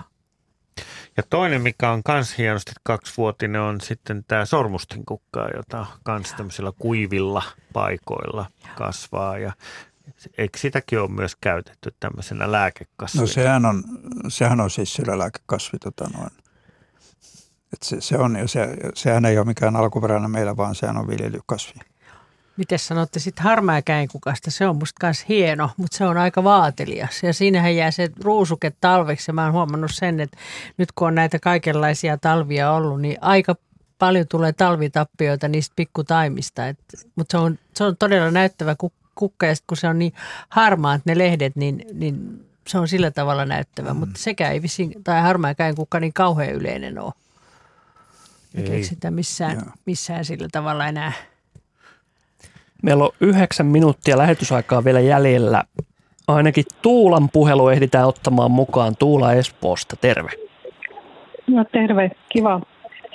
Ja 1.18 1.24
toinen, 1.30 1.62
mikä 1.62 1.90
on 1.90 2.02
myös 2.08 2.38
hienosti 2.38 2.72
kaksivuotinen, 2.82 3.60
on 3.60 3.80
sitten 3.80 4.24
tämä 4.28 4.44
sormustinkukka, 4.44 5.48
jota 5.56 5.86
myös 6.08 6.32
tämmöisillä 6.36 6.72
kuivilla 6.78 7.42
paikoilla 7.72 8.46
kasvaa. 8.76 9.38
Ja 9.38 9.52
eikö 10.38 10.58
sitäkin 10.58 11.00
ole 11.00 11.10
myös 11.10 11.36
käytetty 11.36 11.94
tämmöisenä 12.00 12.52
lääkekasvina? 12.52 13.22
No 13.22 13.26
sehän 13.26 13.66
on, 13.66 13.84
sehän 14.28 14.60
on 14.60 14.70
siis 14.70 14.94
sillä 14.94 15.18
lääkekasvi. 15.18 15.78
Tota 15.78 16.08
noin. 16.18 16.30
Et 17.72 17.82
se, 17.82 18.00
se 18.00 18.18
on, 18.18 18.36
se, 18.46 18.76
sehän 18.94 19.24
ei 19.24 19.38
ole 19.38 19.46
mikään 19.46 19.76
alkuperäinen 19.76 20.30
meillä, 20.30 20.56
vaan 20.56 20.74
sehän 20.74 20.96
on 20.96 21.08
viljelykasvi. 21.08 21.80
Miten 22.58 22.78
sanotte 22.78 23.18
sitten 23.18 23.44
harmaakäinkukasta? 23.44 24.50
Se 24.50 24.66
on 24.66 24.76
musta 24.76 25.06
myös 25.06 25.24
hieno, 25.28 25.70
mutta 25.76 25.96
se 25.96 26.04
on 26.04 26.16
aika 26.16 26.44
vaatelias. 26.44 27.22
Ja 27.22 27.32
siinähän 27.32 27.76
jää 27.76 27.90
se 27.90 28.08
ruusuke 28.20 28.72
talveksi. 28.80 29.30
Ja 29.30 29.34
mä 29.34 29.44
oon 29.44 29.52
huomannut 29.52 29.90
sen, 29.94 30.20
että 30.20 30.38
nyt 30.78 30.92
kun 30.92 31.08
on 31.08 31.14
näitä 31.14 31.38
kaikenlaisia 31.38 32.18
talvia 32.18 32.72
ollut, 32.72 33.00
niin 33.00 33.18
aika 33.20 33.56
paljon 33.98 34.28
tulee 34.28 34.52
talvitappioita 34.52 35.48
niistä 35.48 35.72
pikkutaimista. 35.76 36.62
Mutta 37.16 37.38
se 37.38 37.38
on, 37.38 37.58
se 37.74 37.84
on 37.84 37.96
todella 37.96 38.30
näyttävä 38.30 38.76
kukka 39.14 39.46
ja 39.46 39.54
kun 39.66 39.76
se 39.76 39.88
on 39.88 39.98
niin 39.98 40.12
harmaat 40.48 41.02
ne 41.04 41.18
lehdet, 41.18 41.56
niin, 41.56 41.84
niin 41.92 42.46
se 42.66 42.78
on 42.78 42.88
sillä 42.88 43.10
tavalla 43.10 43.44
näyttävä. 43.44 43.94
Mm. 43.94 44.00
Mutta 44.00 44.18
sekä 44.18 44.50
ei 44.50 44.62
vissiin, 44.62 45.04
tai 45.04 45.22
harmaakäinkukka 45.22 46.00
niin 46.00 46.12
kauhean 46.12 46.52
yleinen 46.52 46.98
ole. 46.98 47.12
Eikä 48.54 48.86
sitä 48.88 49.10
missään, 49.10 49.72
missään 49.86 50.24
sillä 50.24 50.48
tavalla 50.52 50.86
enää– 50.86 51.12
Meillä 52.82 53.04
on 53.04 53.10
yhdeksän 53.20 53.66
minuuttia 53.66 54.18
lähetysaikaa 54.18 54.84
vielä 54.84 55.00
jäljellä. 55.00 55.64
Ainakin 56.28 56.64
Tuulan 56.82 57.28
puhelu 57.32 57.68
ehditään 57.68 58.08
ottamaan 58.08 58.50
mukaan. 58.50 58.96
Tuula 58.98 59.32
Espoosta, 59.32 59.96
terve. 59.96 60.30
No 61.46 61.64
terve, 61.72 62.10
kiva. 62.28 62.60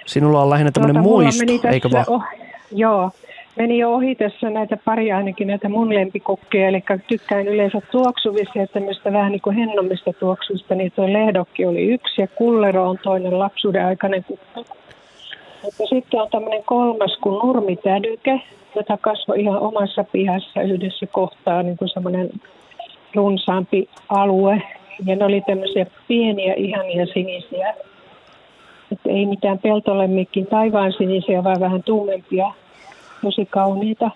Sinulla 0.05 0.41
on 0.41 0.49
lähinnä 0.49 0.71
tämmöinen 0.71 1.03
tuota, 1.03 1.09
muisto, 1.09 1.67
eikö 1.71 1.89
vaan? 1.91 2.05
Oh, 2.07 2.23
joo, 2.71 3.11
meni 3.55 3.77
jo 3.77 3.93
ohi 3.93 4.15
tässä 4.15 4.49
näitä 4.49 4.77
pari 4.85 5.11
ainakin 5.11 5.47
näitä 5.47 5.69
mun 5.69 5.95
lempikukkia, 5.95 6.67
eli 6.67 6.83
tykkään 7.07 7.47
yleensä 7.47 7.81
tuoksuvista 7.91 8.59
ja 8.59 8.67
tämmöistä 8.67 9.13
vähän 9.13 9.31
niin 9.31 9.41
kuin 9.41 9.55
hennommista 9.55 10.13
tuoksuista, 10.13 10.75
niin 10.75 10.91
tuo 10.91 11.13
lehdokki 11.13 11.65
oli 11.65 11.83
yksi 11.83 12.21
ja 12.21 12.27
kullero 12.27 12.89
on 12.89 12.97
toinen 13.03 13.39
lapsuuden 13.39 13.85
aikainen 13.85 14.23
kukka. 14.23 14.63
Mutta 15.63 15.83
sitten 15.89 16.21
on 16.21 16.27
tämmöinen 16.31 16.63
kolmas 16.65 17.17
kuin 17.21 17.39
nurmitädyke, 17.39 18.41
jota 18.75 18.97
kasvoi 18.97 19.41
ihan 19.41 19.59
omassa 19.59 20.03
pihassa 20.11 20.61
yhdessä 20.61 21.07
kohtaa 21.07 21.63
niin 21.63 21.77
kuin 21.77 21.89
semmoinen 21.89 22.29
runsaampi 23.15 23.89
alue. 24.09 24.61
Ja 25.05 25.15
ne 25.15 25.25
oli 25.25 25.41
tämmöisiä 25.41 25.85
pieniä, 26.07 26.53
ihania 26.53 27.05
sinisiä. 27.05 27.73
Että 28.91 29.09
ei 29.09 29.25
mitään 29.25 29.59
peltolemmikin 29.59 30.47
taivaan 30.47 30.93
sinisiä, 30.93 31.43
vaan 31.43 31.59
vähän 31.59 31.83
tummempia, 31.83 32.51
tosi 33.21 33.45
kauniita. 33.45 34.11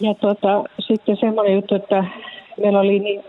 Ja 0.00 0.14
tota, 0.14 0.64
sitten 0.78 1.16
semmoinen 1.16 1.54
juttu, 1.54 1.74
että 1.74 2.04
meillä 2.60 2.80
oli 2.80 2.98
niin 2.98 3.24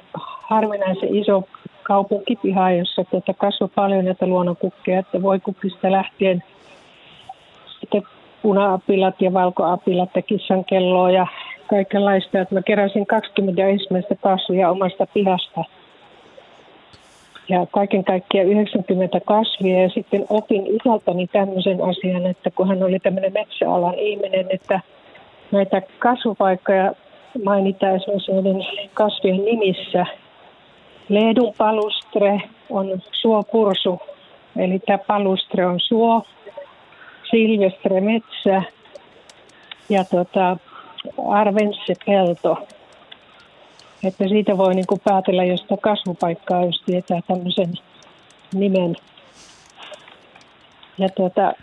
harvinaisen 0.49 1.15
iso 1.15 1.43
kaupunkipiha, 1.83 2.71
jossa 2.71 3.03
tuota 3.03 3.33
kasvoi 3.33 3.69
paljon 3.75 4.05
näitä 4.05 4.27
luonnonkukkeja, 4.27 4.99
että 4.99 5.21
voi 5.21 5.39
kukkista 5.39 5.91
lähtien 5.91 6.43
puna-apilat 8.41 9.21
ja 9.21 9.33
valkoapilat 9.33 10.09
ja 10.15 10.21
kissankelloa 10.21 11.11
ja 11.11 11.27
kaikenlaista. 11.69 12.41
Että 12.41 12.55
mä 12.55 12.61
keräsin 12.61 13.05
20 13.05 13.67
ensimmäistä 13.67 14.15
kasvia 14.15 14.69
omasta 14.69 15.07
pihasta. 15.13 15.63
Ja 17.49 17.65
kaiken 17.71 18.03
kaikkiaan 18.03 18.47
90 18.47 19.19
kasvia 19.25 19.81
ja 19.81 19.89
sitten 19.89 20.25
opin 20.29 20.67
isältäni 20.67 21.27
tämmöisen 21.27 21.81
asian, 21.83 22.25
että 22.25 22.51
kun 22.51 22.67
hän 22.67 22.83
oli 22.83 22.99
tämmöinen 22.99 23.33
metsäalan 23.33 23.95
ihminen, 23.95 24.45
että 24.49 24.79
näitä 25.51 25.81
kasvupaikkoja 25.99 26.93
mainitaan 27.43 27.95
esimerkiksi 27.95 28.89
kasvien 28.93 29.45
nimissä. 29.45 30.05
Leedun 31.09 31.53
palustre 31.57 32.41
on 32.69 33.01
suopursu, 33.11 33.99
eli 34.55 34.79
tämä 34.79 34.97
palustre 34.97 35.65
on 35.65 35.79
suo, 35.79 36.23
Silvestre 37.31 38.01
Metsä 38.01 38.63
ja 39.89 40.03
tota, 40.03 40.57
arvenssepelto. 41.29 42.57
Että 44.03 44.27
siitä 44.27 44.57
voi 44.57 44.75
niin 44.75 44.87
kuin 44.87 45.01
päätellä, 45.03 45.43
jos 45.43 45.61
sitä 45.61 45.77
kasvupaikkaa, 45.81 46.65
jos 46.65 46.81
tietää 46.85 47.19
tämmöisen 47.27 47.73
nimen. 48.53 48.95
Ja 50.97 51.09
tuota, 51.09 51.53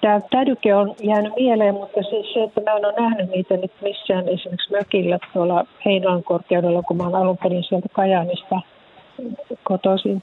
tämä 0.00 0.20
tädyke 0.30 0.74
on 0.74 0.94
jäänyt 1.02 1.32
mieleen, 1.36 1.74
mutta 1.74 2.02
siis 2.02 2.32
se, 2.34 2.42
että 2.42 2.60
mä 2.60 2.76
en 2.76 2.86
ole 2.86 2.94
nähnyt 2.98 3.30
niitä 3.30 3.56
nyt 3.56 3.72
missään 3.82 4.28
esimerkiksi 4.28 4.72
mökillä 4.72 5.18
tuolla 5.32 5.64
Heinolan 5.84 6.24
korkeudella, 6.24 6.82
kun 6.82 6.96
mä 6.96 7.02
olen 7.02 7.14
alun 7.14 7.38
perin 7.38 7.64
sieltä 7.64 7.88
Kajaanista 7.92 8.60
kotoisin. 9.62 10.22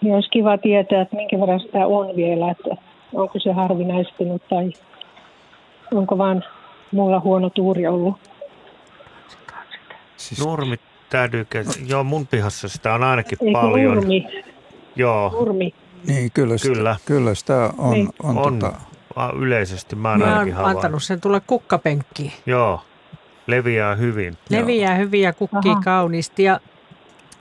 Niin 0.00 0.14
olisi 0.14 0.30
kiva 0.30 0.58
tietää, 0.58 1.02
että 1.02 1.16
minkä 1.16 1.40
verran 1.40 1.60
sitä 1.60 1.86
on 1.86 2.16
vielä, 2.16 2.50
että 2.50 2.76
onko 3.14 3.38
se 3.38 3.52
harvinaistunut 3.52 4.42
tai 4.48 4.72
onko 5.94 6.18
vaan 6.18 6.44
mulla 6.92 7.20
huono 7.20 7.50
tuuri 7.50 7.86
ollut. 7.86 8.14
Siis... 10.16 10.46
Nurmi 10.46 10.76
tädyke, 11.10 11.64
joo 11.86 12.04
mun 12.04 12.26
pihassa 12.26 12.68
sitä 12.68 12.94
on 12.94 13.02
ainakin 13.02 13.38
Eikö 13.40 13.52
paljon. 13.60 13.94
Nurmi? 13.94 14.26
Joo. 14.96 15.28
Nurmi. 15.32 15.74
Niin, 16.06 16.30
kyllä, 16.34 16.58
sitä, 16.58 16.74
Kyllä. 16.74 16.96
kyllä 17.06 17.34
sitä 17.34 17.70
on. 17.78 17.90
Niin. 17.92 18.08
on, 18.22 18.38
On 18.38 18.58
Tota, 18.58 18.72
a- 19.16 19.32
yleisesti, 19.36 19.96
mä 19.96 20.10
oon 20.10 20.18
Mä 20.18 20.24
oon 20.24 20.34
havainnut. 20.52 20.66
antanut 20.84 21.02
sen 21.02 21.20
tulla 21.20 21.40
kukkapenkkiin. 21.40 22.32
Joo, 22.46 22.80
leviää 23.46 23.94
hyvin. 23.94 24.36
Leviää 24.50 24.94
hyviä 24.94 25.32
kukkii 25.32 25.72
Aha. 25.72 25.80
kauniisti 25.84 26.42
ja 26.42 26.60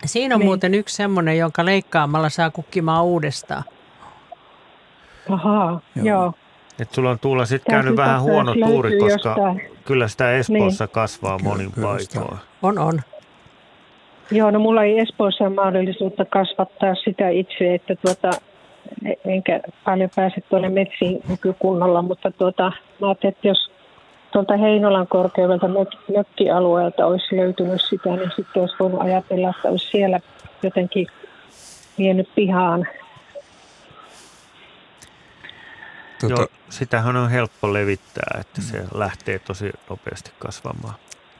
siinä 0.05 0.35
on 0.35 0.39
Niin. 0.39 0.45
muuten 0.47 0.73
yksi 0.73 0.95
semmoinen, 0.95 1.37
jonka 1.37 1.65
leikkaamalla 1.65 2.29
saa 2.29 2.51
kukkimaan 2.51 3.03
uudestaan. 3.03 3.63
Ahaa, 5.29 5.81
Joo. 5.95 6.05
joo. 6.05 6.33
Et 6.79 6.91
sulla 6.91 7.09
on 7.09 7.19
Tuula 7.19 7.45
sit 7.45 7.63
Tää 7.63 7.73
käynyt 7.75 7.91
kyllä 7.95 8.05
vähän 8.05 8.21
huono 8.21 8.53
tuuri, 8.53 8.99
koska 8.99 9.29
jostain. 9.29 9.61
kyllä 9.85 10.07
sitä 10.07 10.31
Espoossa 10.31 10.87
kasvaa 10.87 11.37
Kyllä, 11.37 11.49
monin 11.49 11.71
paikoin. 11.81 12.39
On, 12.61 12.79
on. 12.79 13.01
Joo, 14.31 14.51
no 14.51 14.59
mulla 14.59 14.83
ei 14.83 14.99
Espoossa 14.99 15.49
mahdollisuutta 15.49 16.25
kasvattaa 16.25 16.95
sitä 16.95 17.29
itse, 17.29 17.73
että 17.75 17.95
tuota, 17.95 18.31
enkä 19.25 19.59
paljon 19.85 20.09
pääse 20.15 20.41
tuonne 20.49 20.69
metsiin 20.69 21.21
nykykunnolla, 21.29 22.01
mutta 22.01 22.31
tuota, 22.31 22.71
mä 23.01 23.07
ajattelin, 23.07 23.33
että 23.35 23.47
jos 23.47 23.71
tuolta 24.31 24.57
Heinolan 24.57 25.07
korkeudelta 25.07 25.67
mök- 25.67 26.15
mökkialueelta 26.17 27.05
olisi 27.05 27.37
löytynyt 27.37 27.81
sitä, 27.81 28.09
niin 28.09 28.31
sitten 28.35 28.61
olisi 28.61 28.75
voinut 28.79 29.01
ajatella, 29.01 29.49
että 29.49 29.69
olisi 29.69 29.89
siellä 29.89 30.19
jotenkin 30.63 31.07
vienyt 31.97 32.29
pihaan. 32.35 32.87
Tota, 36.29 36.41
Joo, 36.41 36.47
sitähän 36.69 37.15
on 37.15 37.29
helppo 37.29 37.73
levittää, 37.73 38.39
että 38.39 38.61
se 38.61 38.83
lähtee 38.93 39.39
tosi 39.39 39.71
nopeasti 39.89 40.31
kasvamaan. 40.39 40.95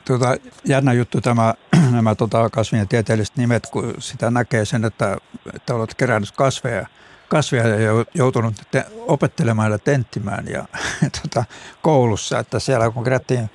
tota, 0.07 0.37
jännä 0.65 0.93
juttu 0.93 1.21
tämä, 1.21 1.53
nämä 1.91 2.15
tota, 2.15 2.49
kasvien 2.49 2.87
tieteelliset 2.87 3.37
nimet, 3.37 3.67
kun 3.71 3.93
sitä 3.99 4.31
näkee 4.31 4.65
sen, 4.65 4.85
että, 4.85 5.17
että 5.53 5.75
olet 5.75 5.95
kerännyt 5.95 6.31
kasveja, 6.31 6.87
kasveja 7.29 7.67
ja 7.67 7.91
jou- 7.91 8.11
joutunut 8.13 8.55
te, 8.71 8.85
opettelemaan 8.97 9.71
ja 9.71 9.79
tenttimään 9.79 10.47
ja, 10.47 10.65
tota, 11.21 11.45
koulussa, 11.81 12.39
että 12.39 12.59
siellä 12.59 12.89
kun 12.89 13.03
kerättiin, 13.03 13.49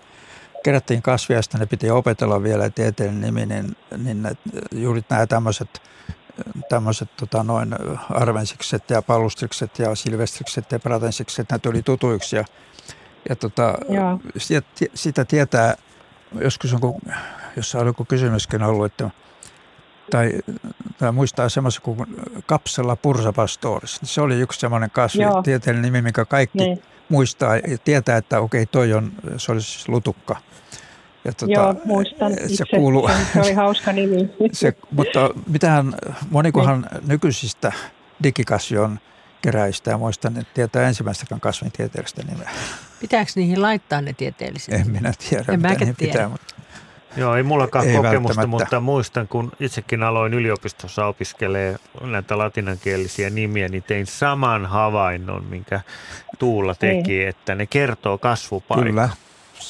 kerättiin 0.65 1.03
kasvia, 1.03 1.43
sitten 1.43 1.61
ne 1.61 1.67
piti 1.67 1.91
opetella 1.91 2.43
vielä 2.43 2.71
tieteellinen 2.71 3.21
nimi, 3.21 3.47
niin, 3.47 3.77
niin 3.97 4.23
ne, 4.23 4.31
juuri 4.73 5.05
nämä 5.11 5.27
tämmöiset 5.27 5.83
tämmöiset 6.69 7.09
tota, 7.17 7.43
noin 7.43 7.75
arvensikset 8.11 8.91
ja 8.91 9.03
pallustrikset 9.03 9.79
ja 9.79 9.95
silvestrikset 9.95 10.73
ja 10.73 10.79
pratensikset, 10.79 11.53
ne 11.53 11.59
tuli 11.59 11.83
tutuiksi 11.83 12.37
ja, 12.37 12.45
ja 13.29 13.37
tota, 13.37 13.75
Joo. 13.89 14.21
sitä, 14.37 14.63
sitä 14.95 15.25
tietää, 15.25 15.75
joskus 16.41 16.75
on, 16.75 16.81
kun, 16.81 17.01
jossa 17.57 17.79
on 17.79 17.87
joku 17.87 18.05
kysymyskin 18.05 18.63
ollut, 18.63 18.87
että 18.87 19.11
tai, 20.11 20.33
tai 20.99 21.13
muistaa 21.13 21.49
semmoisen 21.49 21.83
kuin 21.83 22.07
kapsella 22.47 22.97
pursapastoris. 22.97 24.01
Se 24.03 24.21
oli 24.21 24.41
yksi 24.41 24.61
semmoinen 24.61 24.91
kasvi, 24.91 25.23
Joo. 25.23 25.43
tieteellinen 25.43 25.93
nimi, 25.93 26.03
minkä 26.03 26.25
kaikki 26.25 26.59
Niin. 26.59 26.83
muistaa 27.09 27.57
ja 27.57 27.79
tietää, 27.85 28.17
että 28.17 28.41
okei, 28.41 28.67
toi 28.67 28.93
on, 28.93 29.13
se 29.37 29.53
oli 29.53 29.63
siis 29.63 29.89
lutukka. 29.89 30.37
Ja 31.29 31.33
tota, 31.33 31.53
Joo, 31.53 31.75
muistan 31.85 32.33
se 32.33 32.45
itse. 32.45 32.65
kuuluu. 32.77 33.11
Se 33.33 33.41
oli 33.41 33.53
hauska 33.65 33.93
nimi. 33.93 34.31
se, 34.53 34.75
mutta 34.91 35.31
mitähän 35.47 35.95
monikohan 36.31 36.87
nykyisistä 37.07 37.73
digikasvion 38.23 38.99
keräistä 39.43 39.91
ja 39.91 39.99
muista, 39.99 40.31
niin 40.31 40.47
tietää 40.55 40.89
ensimmäistäkään 40.89 41.41
kasvin 41.41 41.73
tieteellistä 41.73 42.23
nimeä. 42.23 42.51
Pitääkö 43.01 43.31
niihin 43.35 43.63
laittaa 43.63 44.01
ne 44.01 44.13
tieteelliset? 44.13 44.75
En 44.75 44.91
minä 44.91 45.13
tiedä, 45.29 45.45
En 45.49 45.61
mitä 45.63 45.77
tiedä. 45.77 45.95
pitää, 45.99 46.29
mutta 46.29 46.55
Joo, 47.17 47.35
ei 47.37 47.43
mullakaan 47.43 47.89
Ei 47.89 47.97
kokemusta, 47.97 48.47
mutta 48.47 48.81
muistan, 48.81 49.29
kun 49.29 49.53
itsekin 49.61 50.03
aloin 50.03 50.35
yliopistossa 50.35 51.07
opiskelee 51.07 51.77
näitä 52.01 52.39
latinankielisiä 52.39 53.31
nimiä, 53.31 53.69
niin 53.69 53.83
tein 53.83 54.07
saman 54.07 54.67
havainnon, 54.67 55.45
minkä 55.45 55.81
Tuula 56.39 56.75
teki, 56.75 57.25
että 57.25 57.55
ne 57.55 57.67
kertoo 57.67 58.19
kasvupaikan. 58.19 58.87
kyllä, 58.87 59.09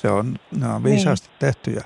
se 0.00 0.10
on, 0.10 0.36
ne 0.60 0.68
on 0.68 0.84
viisaasti 0.84 1.28
tehty 1.38 1.70
ja 1.70 1.82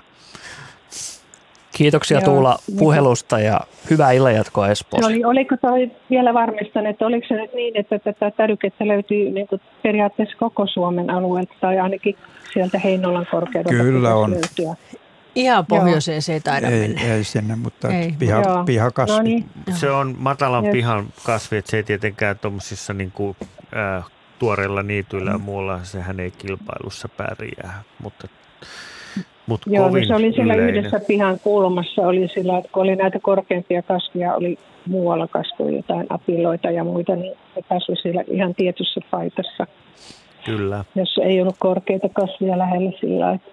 Kiitoksia 1.77 2.19
Joo. 2.19 2.25
Tuula 2.25 2.59
puhelusta 2.79 3.41
ja 3.41 3.61
hyvää 3.91 4.13
illanjatkoa 4.13 4.69
Espoossa. 4.69 5.09
oli, 5.09 5.25
oliko 5.25 5.57
toi 5.57 5.91
vielä 6.11 6.35
varmistan, 6.35 6.87
että 6.87 7.07
oliko 7.07 7.27
se 7.29 7.35
nyt 7.35 7.55
niin, 7.55 7.77
että 7.77 7.99
tätä 7.99 8.31
tädykettä 8.31 8.89
löytyy 8.89 9.31
niin 9.31 9.49
kuin 9.49 9.61
periaatteessa 9.83 10.37
koko 10.39 10.67
Suomen 10.67 11.11
alueelta 11.11 11.55
tai 11.61 11.79
ainakin 11.79 12.17
sieltä 12.53 12.79
Heinolan 12.79 13.27
korkeudelta? 13.31 13.83
Kyllä 13.85 14.15
on. 14.15 14.31
Löytyä. 14.31 14.75
Ihan 15.35 15.67
pohjoiseen 15.67 16.23
se 16.23 16.33
ei 16.33 16.41
taida 16.41 16.69
ei, 16.69 16.81
mennä. 16.81 17.15
ei 17.15 17.25
sinne, 17.25 17.57
mutta 17.57 17.89
Ei. 17.89 18.15
piha, 18.19 18.43
Joo. 18.43 18.65
pihakasvi. 18.65 19.17
No 19.17 19.23
niin, 19.23 19.45
Se 19.75 19.91
on 19.91 20.15
matalan 20.19 20.65
Jep. 20.65 20.73
pihan 20.73 21.07
kasvi, 21.27 21.57
että 21.57 21.71
se 21.71 21.77
ei 21.77 21.83
tietenkään 21.83 22.39
tuommoisissa 22.39 22.93
niin 22.93 23.13
kuin, 23.13 23.37
äh, 23.77 24.05
tuoreilla 24.43 24.83
niityillä 24.83 25.31
ja 25.31 25.39
muulla, 25.39 25.81
sehän 25.83 26.21
ei 26.21 26.31
kilpailussa 26.31 27.09
pärjää, 27.17 27.83
mutta, 28.03 28.29
mutta 29.47 29.71
Joo, 29.71 29.85
no 29.85 29.89
kovin 29.89 30.07
se 30.07 30.15
oli 30.15 30.33
siellä 30.33 30.55
yleinen. 30.55 30.75
yhdessä 30.77 31.01
pihan 31.07 31.41
kulmassa, 31.41 32.03
oli 32.03 32.29
sillä, 32.35 32.59
että 32.59 32.71
kun 32.73 32.83
oli 32.83 32.97
näitä 32.97 33.19
korkeampia 33.19 33.83
kasvia, 33.83 34.35
oli 34.35 34.59
muualla 34.87 35.27
kasvoi 35.27 35.77
jotain 35.77 36.07
apiloita 36.11 36.71
ja 36.71 36.85
muita, 36.85 37.17
niin 37.17 37.33
ne 37.57 37.63
kasvoi 37.69 37.97
siellä 37.97 38.25
ihan 38.31 38.55
tietyssä 38.55 39.01
paikassa, 39.11 39.67
Kyllä. 40.45 40.85
jos 40.95 41.21
ei 41.25 41.41
ollut 41.41 41.57
korkeita 41.59 42.09
kasvia 42.09 42.59
lähellä 42.59 42.93
sillä 43.01 43.33
että 43.33 43.51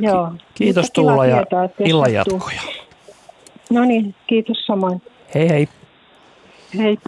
Joo. 0.00 0.32
Kiitos 0.54 0.90
Tuula 0.90 1.26
ja 1.26 1.36
tietää, 1.36 1.68
illan 1.84 2.12
jatkoja. 2.12 2.60
No 3.70 3.84
niin, 3.84 4.14
kiitos 4.26 4.66
samoin. 4.66 5.02
Hei 5.34 5.48
hei. 5.48 5.68
Hei. 6.78 6.98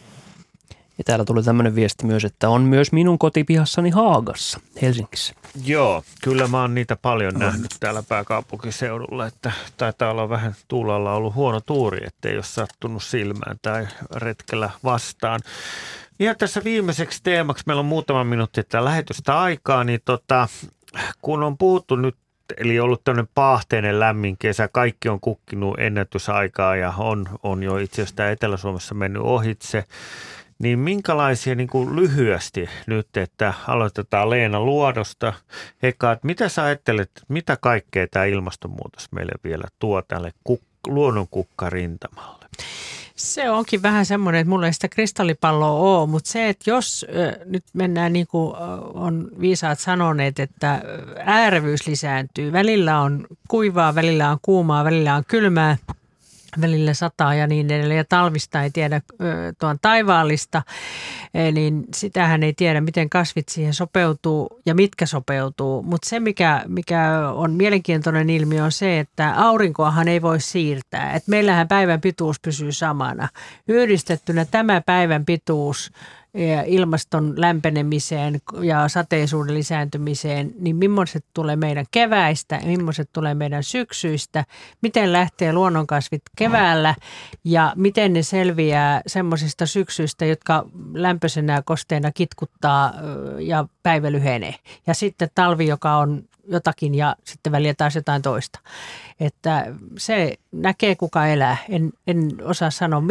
Ja 1.00 1.04
täällä 1.04 1.24
tuli 1.24 1.42
tämmöinen 1.42 1.74
viesti 1.74 2.06
myös, 2.06 2.24
että 2.24 2.48
on 2.48 2.62
myös 2.62 2.92
minun 2.92 3.18
kotipihassani 3.18 3.90
Haagassa, 3.90 4.60
Helsingissä. 4.82 5.34
Joo, 5.64 6.02
kyllä 6.22 6.46
mä 6.46 6.60
oon 6.60 6.74
niitä 6.74 6.96
paljon 6.96 7.34
nähnyt 7.34 7.76
täällä 7.80 8.02
pääkaupunkiseudulla, 8.08 9.26
että 9.26 9.52
taitaa 9.76 10.10
olla 10.10 10.28
vähän 10.28 10.54
Tuulalla 10.68 11.12
ollut 11.12 11.34
huono 11.34 11.60
tuuri, 11.60 12.06
ettei 12.06 12.34
ole 12.34 12.42
sattunut 12.42 13.02
silmään 13.02 13.56
tai 13.62 13.86
retkellä 14.14 14.70
vastaan. 14.84 15.40
Ja 16.18 16.34
tässä 16.34 16.60
viimeiseksi 16.64 17.20
teemaksi, 17.22 17.64
meillä 17.66 17.80
on 17.80 17.86
muutama 17.86 18.24
minuutti 18.24 18.62
tätä 18.62 18.84
lähetystä 18.84 19.40
aikaa, 19.40 19.84
niin 19.84 20.00
tota, 20.04 20.48
kun 21.22 21.42
on 21.42 21.58
puhuttu 21.58 21.96
nyt, 21.96 22.16
eli 22.56 22.80
ollut 22.80 23.04
tämmöinen 23.04 23.28
paahteinen 23.34 24.00
lämmin 24.00 24.36
kesä, 24.38 24.68
kaikki 24.68 25.08
on 25.08 25.20
kukkinut 25.20 25.78
ennätysaikaa 25.78 26.76
ja 26.76 26.94
on, 26.98 27.28
on 27.42 27.62
jo 27.62 27.78
itse 27.78 28.02
asiassa 28.02 28.30
Etelä-Suomessa 28.30 28.94
mennyt 28.94 29.22
ohitse, 29.22 29.84
niin 30.60 30.78
minkälaisia 30.78 31.54
niin 31.54 31.68
kuin 31.68 31.96
lyhyesti 31.96 32.68
nyt, 32.86 33.16
että 33.16 33.54
aloitetaan 33.66 34.30
Leena 34.30 34.60
Luodosta. 34.60 35.32
Eka, 35.82 36.12
että 36.12 36.26
mitä 36.26 36.48
sä 36.48 36.64
ajattelet, 36.64 37.10
mitä 37.28 37.56
kaikkea 37.60 38.06
tämä 38.10 38.24
ilmastonmuutos 38.24 39.12
meille 39.12 39.32
vielä 39.44 39.64
tuo 39.78 40.02
tälle 40.02 40.32
kuk- 40.50 40.60
luonnonkukkarintamalle? 40.86 42.46
Se 43.16 43.50
onkin 43.50 43.82
vähän 43.82 44.06
semmoinen, 44.06 44.40
että 44.40 44.48
mulla 44.48 44.66
ei 44.66 44.72
sitä 44.72 44.88
kristallipalloa 44.88 46.00
ole, 46.00 46.08
mutta 46.08 46.30
se, 46.30 46.48
että 46.48 46.70
jos 46.70 47.06
ö, 47.14 47.38
nyt 47.44 47.64
mennään 47.72 48.12
niin 48.12 48.26
kuin 48.26 48.56
on 48.94 49.28
viisaat 49.40 49.78
sanoneet, 49.78 50.40
että 50.40 50.82
äärevyys 51.24 51.86
lisääntyy. 51.86 52.52
Välillä 52.52 53.00
on 53.00 53.26
kuivaa, 53.48 53.94
välillä 53.94 54.30
on 54.30 54.38
kuumaa, 54.42 54.84
välillä 54.84 55.14
on 55.14 55.24
kylmää, 55.28 55.76
välillä 56.60 56.94
sataa 56.94 57.34
ja 57.34 57.46
niin 57.46 57.70
edelleen. 57.70 57.98
Ja 57.98 58.04
talvista 58.08 58.62
ei 58.62 58.70
tiedä 58.70 59.00
tuon 59.58 59.78
taivaallista, 59.82 60.62
Eh, 61.34 61.52
niin 61.52 61.84
sitähän 61.94 62.42
ei 62.42 62.52
tiedä, 62.52 62.80
miten 62.80 63.10
kasvit 63.10 63.48
siihen 63.48 63.74
sopeutuu 63.74 64.60
ja 64.66 64.74
mitkä 64.74 65.06
sopeutuu. 65.06 65.82
Mutta 65.82 66.08
se, 66.08 66.20
mikä, 66.20 66.64
mikä 66.68 67.30
on 67.34 67.52
mielenkiintoinen 67.52 68.30
ilmiö, 68.30 68.64
on 68.64 68.72
se, 68.72 68.98
että 68.98 69.34
aurinkoahan 69.36 70.08
ei 70.08 70.22
voi 70.22 70.40
siirtää. 70.40 71.12
Et 71.12 71.28
meillähän 71.28 71.68
päivän 71.68 72.00
pituus 72.00 72.40
pysyy 72.40 72.72
samana. 72.72 73.28
Yhdistettynä 73.68 74.44
tämä 74.44 74.80
päivän 74.80 75.24
pituus 75.24 75.92
ilmaston 76.66 77.34
lämpenemiseen 77.36 78.40
ja 78.62 78.88
sateisuuden 78.88 79.54
lisääntymiseen, 79.54 80.52
niin 80.58 80.76
millaiset 80.76 81.24
tulee 81.34 81.56
meidän 81.56 81.86
keväistä 81.90 82.54
ja 82.62 82.66
millaiset 82.66 83.10
tulee 83.12 83.34
meidän 83.34 83.62
syksyistä, 83.62 84.44
miten 84.82 85.12
lähtee 85.12 85.52
luonnonkasvit 85.52 86.22
keväällä 86.36 86.94
ja 87.44 87.72
miten 87.76 88.12
ne 88.12 88.22
selviää 88.22 89.00
semmoisista 89.06 89.66
syksyistä, 89.66 90.24
jotka 90.24 90.66
lämpöisenä 90.94 91.62
kosteena 91.64 92.12
kitkuttaa 92.12 92.92
ja 93.38 93.64
päivä 93.82 94.12
lyhenee. 94.12 94.54
Ja 94.86 94.94
sitten 94.94 95.28
talvi, 95.34 95.66
joka 95.66 95.96
on 95.96 96.22
jotakin 96.48 96.94
ja 96.94 97.16
sitten 97.24 97.52
välillä 97.52 97.74
taas 97.74 97.94
jotain 97.94 98.22
toista. 98.22 98.60
Että 99.20 99.74
se 99.98 100.36
näkee 100.52 100.96
kuka 100.96 101.26
elää. 101.26 101.56
En, 101.68 101.92
en 102.06 102.30
osaa 102.44 102.70
sanoa. 102.70 103.02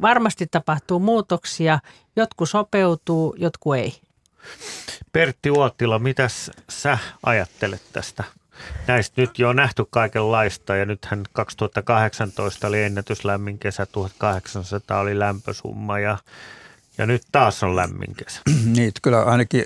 Varmasti 0.00 0.46
tapahtuu 0.46 0.98
muutoksia. 0.98 1.78
Jotkut 2.16 2.50
sopeutuu, 2.50 3.34
jotkut 3.38 3.76
ei. 3.76 4.00
Pertti 5.12 5.50
Uotila, 5.50 5.98
mitä 5.98 6.28
sä 6.68 6.98
ajattelet 7.22 7.82
tästä? 7.92 8.24
Näistä 8.86 9.20
nyt 9.20 9.38
jo 9.38 9.48
on 9.48 9.56
nähty 9.56 9.84
kaikenlaista 9.90 10.76
ja 10.76 10.84
nythän 10.84 11.24
2018 11.32 12.66
oli 12.66 12.82
ennätyslämmin 12.82 13.58
kesä, 13.58 13.86
1800 13.86 15.00
oli 15.00 15.18
lämpösumma 15.18 15.98
ja, 15.98 16.18
ja 16.98 17.06
nyt 17.06 17.22
taas 17.32 17.62
on 17.62 17.76
lämmin 17.76 18.14
kesä. 18.16 18.40
niin, 18.76 18.92
kyllä 19.02 19.22
ainakin 19.22 19.64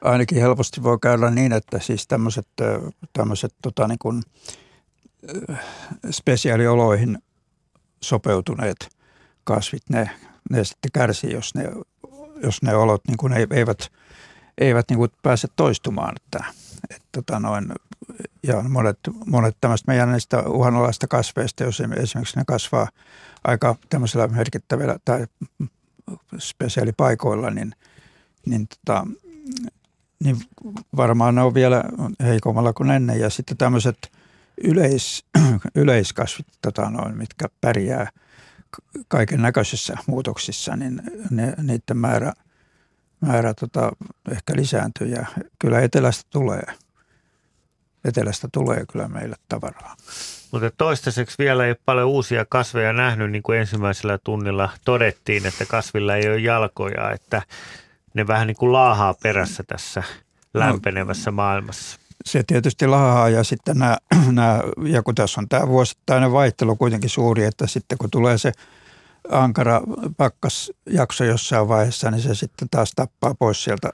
ainakin 0.00 0.40
helposti 0.40 0.82
voi 0.82 0.98
käydä 1.02 1.30
niin, 1.30 1.52
että 1.52 1.78
siis 1.78 2.06
tämmöiset, 2.06 2.48
tämmöiset 3.12 3.54
tota 3.62 3.88
niin 3.88 3.98
kuin, 3.98 4.22
spesiaalioloihin 6.10 7.18
sopeutuneet 8.00 8.99
kasvit, 9.54 9.82
ne, 9.88 10.10
ne 10.50 10.64
sitten 10.64 10.90
kärsii, 10.92 11.32
jos 11.32 11.54
ne, 11.54 11.70
jos 12.42 12.62
ne 12.62 12.74
olot 12.74 13.02
niin 13.08 13.16
kuin 13.16 13.32
eivät, 13.32 13.92
eivät 14.58 14.86
niin 14.90 14.98
kuin 14.98 15.10
pääse 15.22 15.48
toistumaan. 15.56 16.14
Että, 16.16 16.44
että 16.90 17.08
tota 17.12 17.40
noin, 17.40 17.72
ja 18.42 18.62
monet, 18.62 18.98
monet 19.26 19.56
tämmöistä 19.60 19.90
meidän 19.90 20.10
näistä 20.10 20.42
uhanalaista 20.48 21.06
kasveista, 21.06 21.64
jos 21.64 21.80
esimerkiksi 21.80 22.36
ne 22.36 22.44
kasvaa 22.46 22.88
aika 23.44 23.76
tämmöisellä 23.88 24.26
merkittävillä 24.26 24.96
tai 25.04 25.26
spesiaalipaikoilla, 26.38 27.50
niin, 27.50 27.72
niin 28.46 28.68
tota, 28.68 29.06
niin 30.24 30.36
varmaan 30.96 31.34
ne 31.34 31.42
on 31.42 31.54
vielä 31.54 31.84
heikommalla 32.22 32.72
kuin 32.72 32.90
ennen. 32.90 33.20
Ja 33.20 33.30
sitten 33.30 33.56
tämmöiset 33.56 34.12
yleis, 34.64 35.24
yleiskasvit, 35.74 36.46
tota 36.62 36.90
noin, 36.90 37.16
mitkä 37.16 37.48
pärjää 37.60 38.08
kaiken 39.08 39.42
näköisissä 39.42 39.96
muutoksissa, 40.06 40.76
niin 40.76 41.02
ne, 41.30 41.54
niiden 41.62 41.96
määrä, 41.96 42.32
määrä 43.20 43.54
tota, 43.54 43.92
ehkä 44.32 44.52
lisääntyy 44.56 45.06
ja 45.06 45.26
kyllä 45.58 45.80
etelästä 45.80 46.24
tulee. 46.30 46.62
Etelästä 48.04 48.48
tulee 48.52 48.84
kyllä 48.92 49.08
meille 49.08 49.36
tavaraa. 49.48 49.96
Mutta 50.52 50.70
toistaiseksi 50.78 51.34
vielä 51.38 51.64
ei 51.64 51.70
ole 51.70 51.80
paljon 51.84 52.08
uusia 52.08 52.44
kasveja 52.48 52.92
nähnyt, 52.92 53.30
niin 53.30 53.42
kuin 53.42 53.58
ensimmäisellä 53.58 54.18
tunnilla 54.24 54.70
todettiin, 54.84 55.46
että 55.46 55.66
kasvilla 55.66 56.16
ei 56.16 56.28
ole 56.28 56.38
jalkoja, 56.38 57.10
että 57.12 57.42
ne 58.14 58.26
vähän 58.26 58.46
niin 58.46 58.56
kuin 58.56 58.72
laahaa 58.72 59.14
perässä 59.22 59.62
tässä 59.62 60.02
lämpenevässä 60.54 61.30
no, 61.30 61.34
maailmassa. 61.34 62.00
Se 62.24 62.42
tietysti 62.46 62.86
laahaa 62.86 63.28
ja 63.28 63.44
sitten 63.44 63.78
nämä, 63.78 63.98
nämä, 64.32 64.60
ja 64.84 65.02
kun 65.02 65.14
tässä 65.14 65.40
on 65.40 65.48
tämä 65.48 65.68
vuosittainen 65.68 66.32
vaihtelu 66.32 66.76
kuitenkin 66.76 67.10
suuri, 67.10 67.44
että 67.44 67.66
sitten 67.66 67.98
kun 67.98 68.10
tulee 68.10 68.38
se 68.38 68.52
ankara 69.30 69.80
pakkasjakso 70.16 71.24
jossain 71.24 71.68
vaiheessa, 71.68 72.10
niin 72.10 72.22
se 72.22 72.34
sitten 72.34 72.68
taas 72.70 72.92
tappaa 72.96 73.34
pois 73.34 73.64
sieltä, 73.64 73.90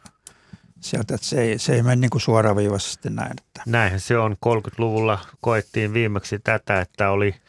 sieltä 0.81 1.15
että 1.15 1.27
se 1.27 1.43
ei, 1.43 1.59
se 1.59 1.75
ei 1.75 1.83
mene 1.83 1.97
niin 1.97 2.11
kuin 2.11 2.23
suoraviivaisesti 2.23 3.11
näin. 3.11 3.31
Että. 3.31 3.63
Näinhän 3.67 4.01
se 4.01 4.19
on. 4.19 4.37
30-luvulla 4.47 5.19
koettiin 5.41 5.93
viimeksi 5.93 6.39
tätä, 6.39 6.81
että 6.81 7.11
oli– 7.11 7.35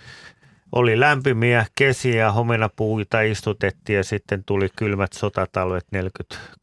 oli 0.72 1.00
lämpimiä 1.00 1.66
kesiä 1.76 2.16
ja 2.16 2.32
homenapuita 2.32 3.22
istutettiin 3.22 3.98
ja 3.98 4.04
sitten 4.04 4.44
tuli 4.44 4.70
kylmät 4.76 5.14
sotatalvet 5.14 5.86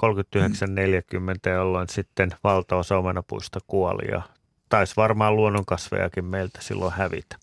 39-40, 0.06 1.50
jolloin 1.50 1.88
sitten 1.88 2.30
valtaosa 2.44 2.98
omenapuista 2.98 3.60
kuoli 3.66 4.10
ja 4.10 4.22
taisi 4.68 4.96
varmaan 4.96 5.36
luonnonkasvejakin 5.36 6.24
meiltä 6.24 6.58
silloin 6.62 6.92
hävitä. 6.92 7.36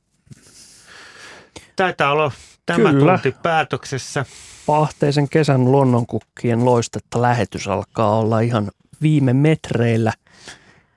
Taitaa 1.75 2.11
olla 2.11 2.31
tämä 2.65 2.89
Kyllä. 2.89 3.11
tunti 3.11 3.35
päätöksessä. 3.43 4.25
Pahteisen 4.65 5.29
kesän 5.29 5.71
luonnonkukkien 5.71 6.65
loistetta 6.65 7.21
lähetys 7.21 7.67
alkaa 7.67 8.19
olla 8.19 8.39
ihan 8.39 8.71
viime 9.01 9.33
metreillä. 9.33 10.13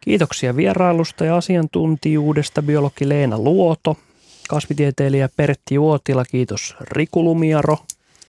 Kiitoksia 0.01 0.57
vierailusta 0.57 1.25
ja 1.25 1.37
asiantuntijuudesta 1.37 2.63
biologi 2.63 3.09
Leena 3.09 3.39
Luoto, 3.39 3.97
kasvitieteilijä 4.49 5.29
Pertti 5.37 5.79
Uotila, 5.79 6.25
kiitos 6.25 6.75
Riku 6.81 7.25
Lumiaro, 7.25 7.79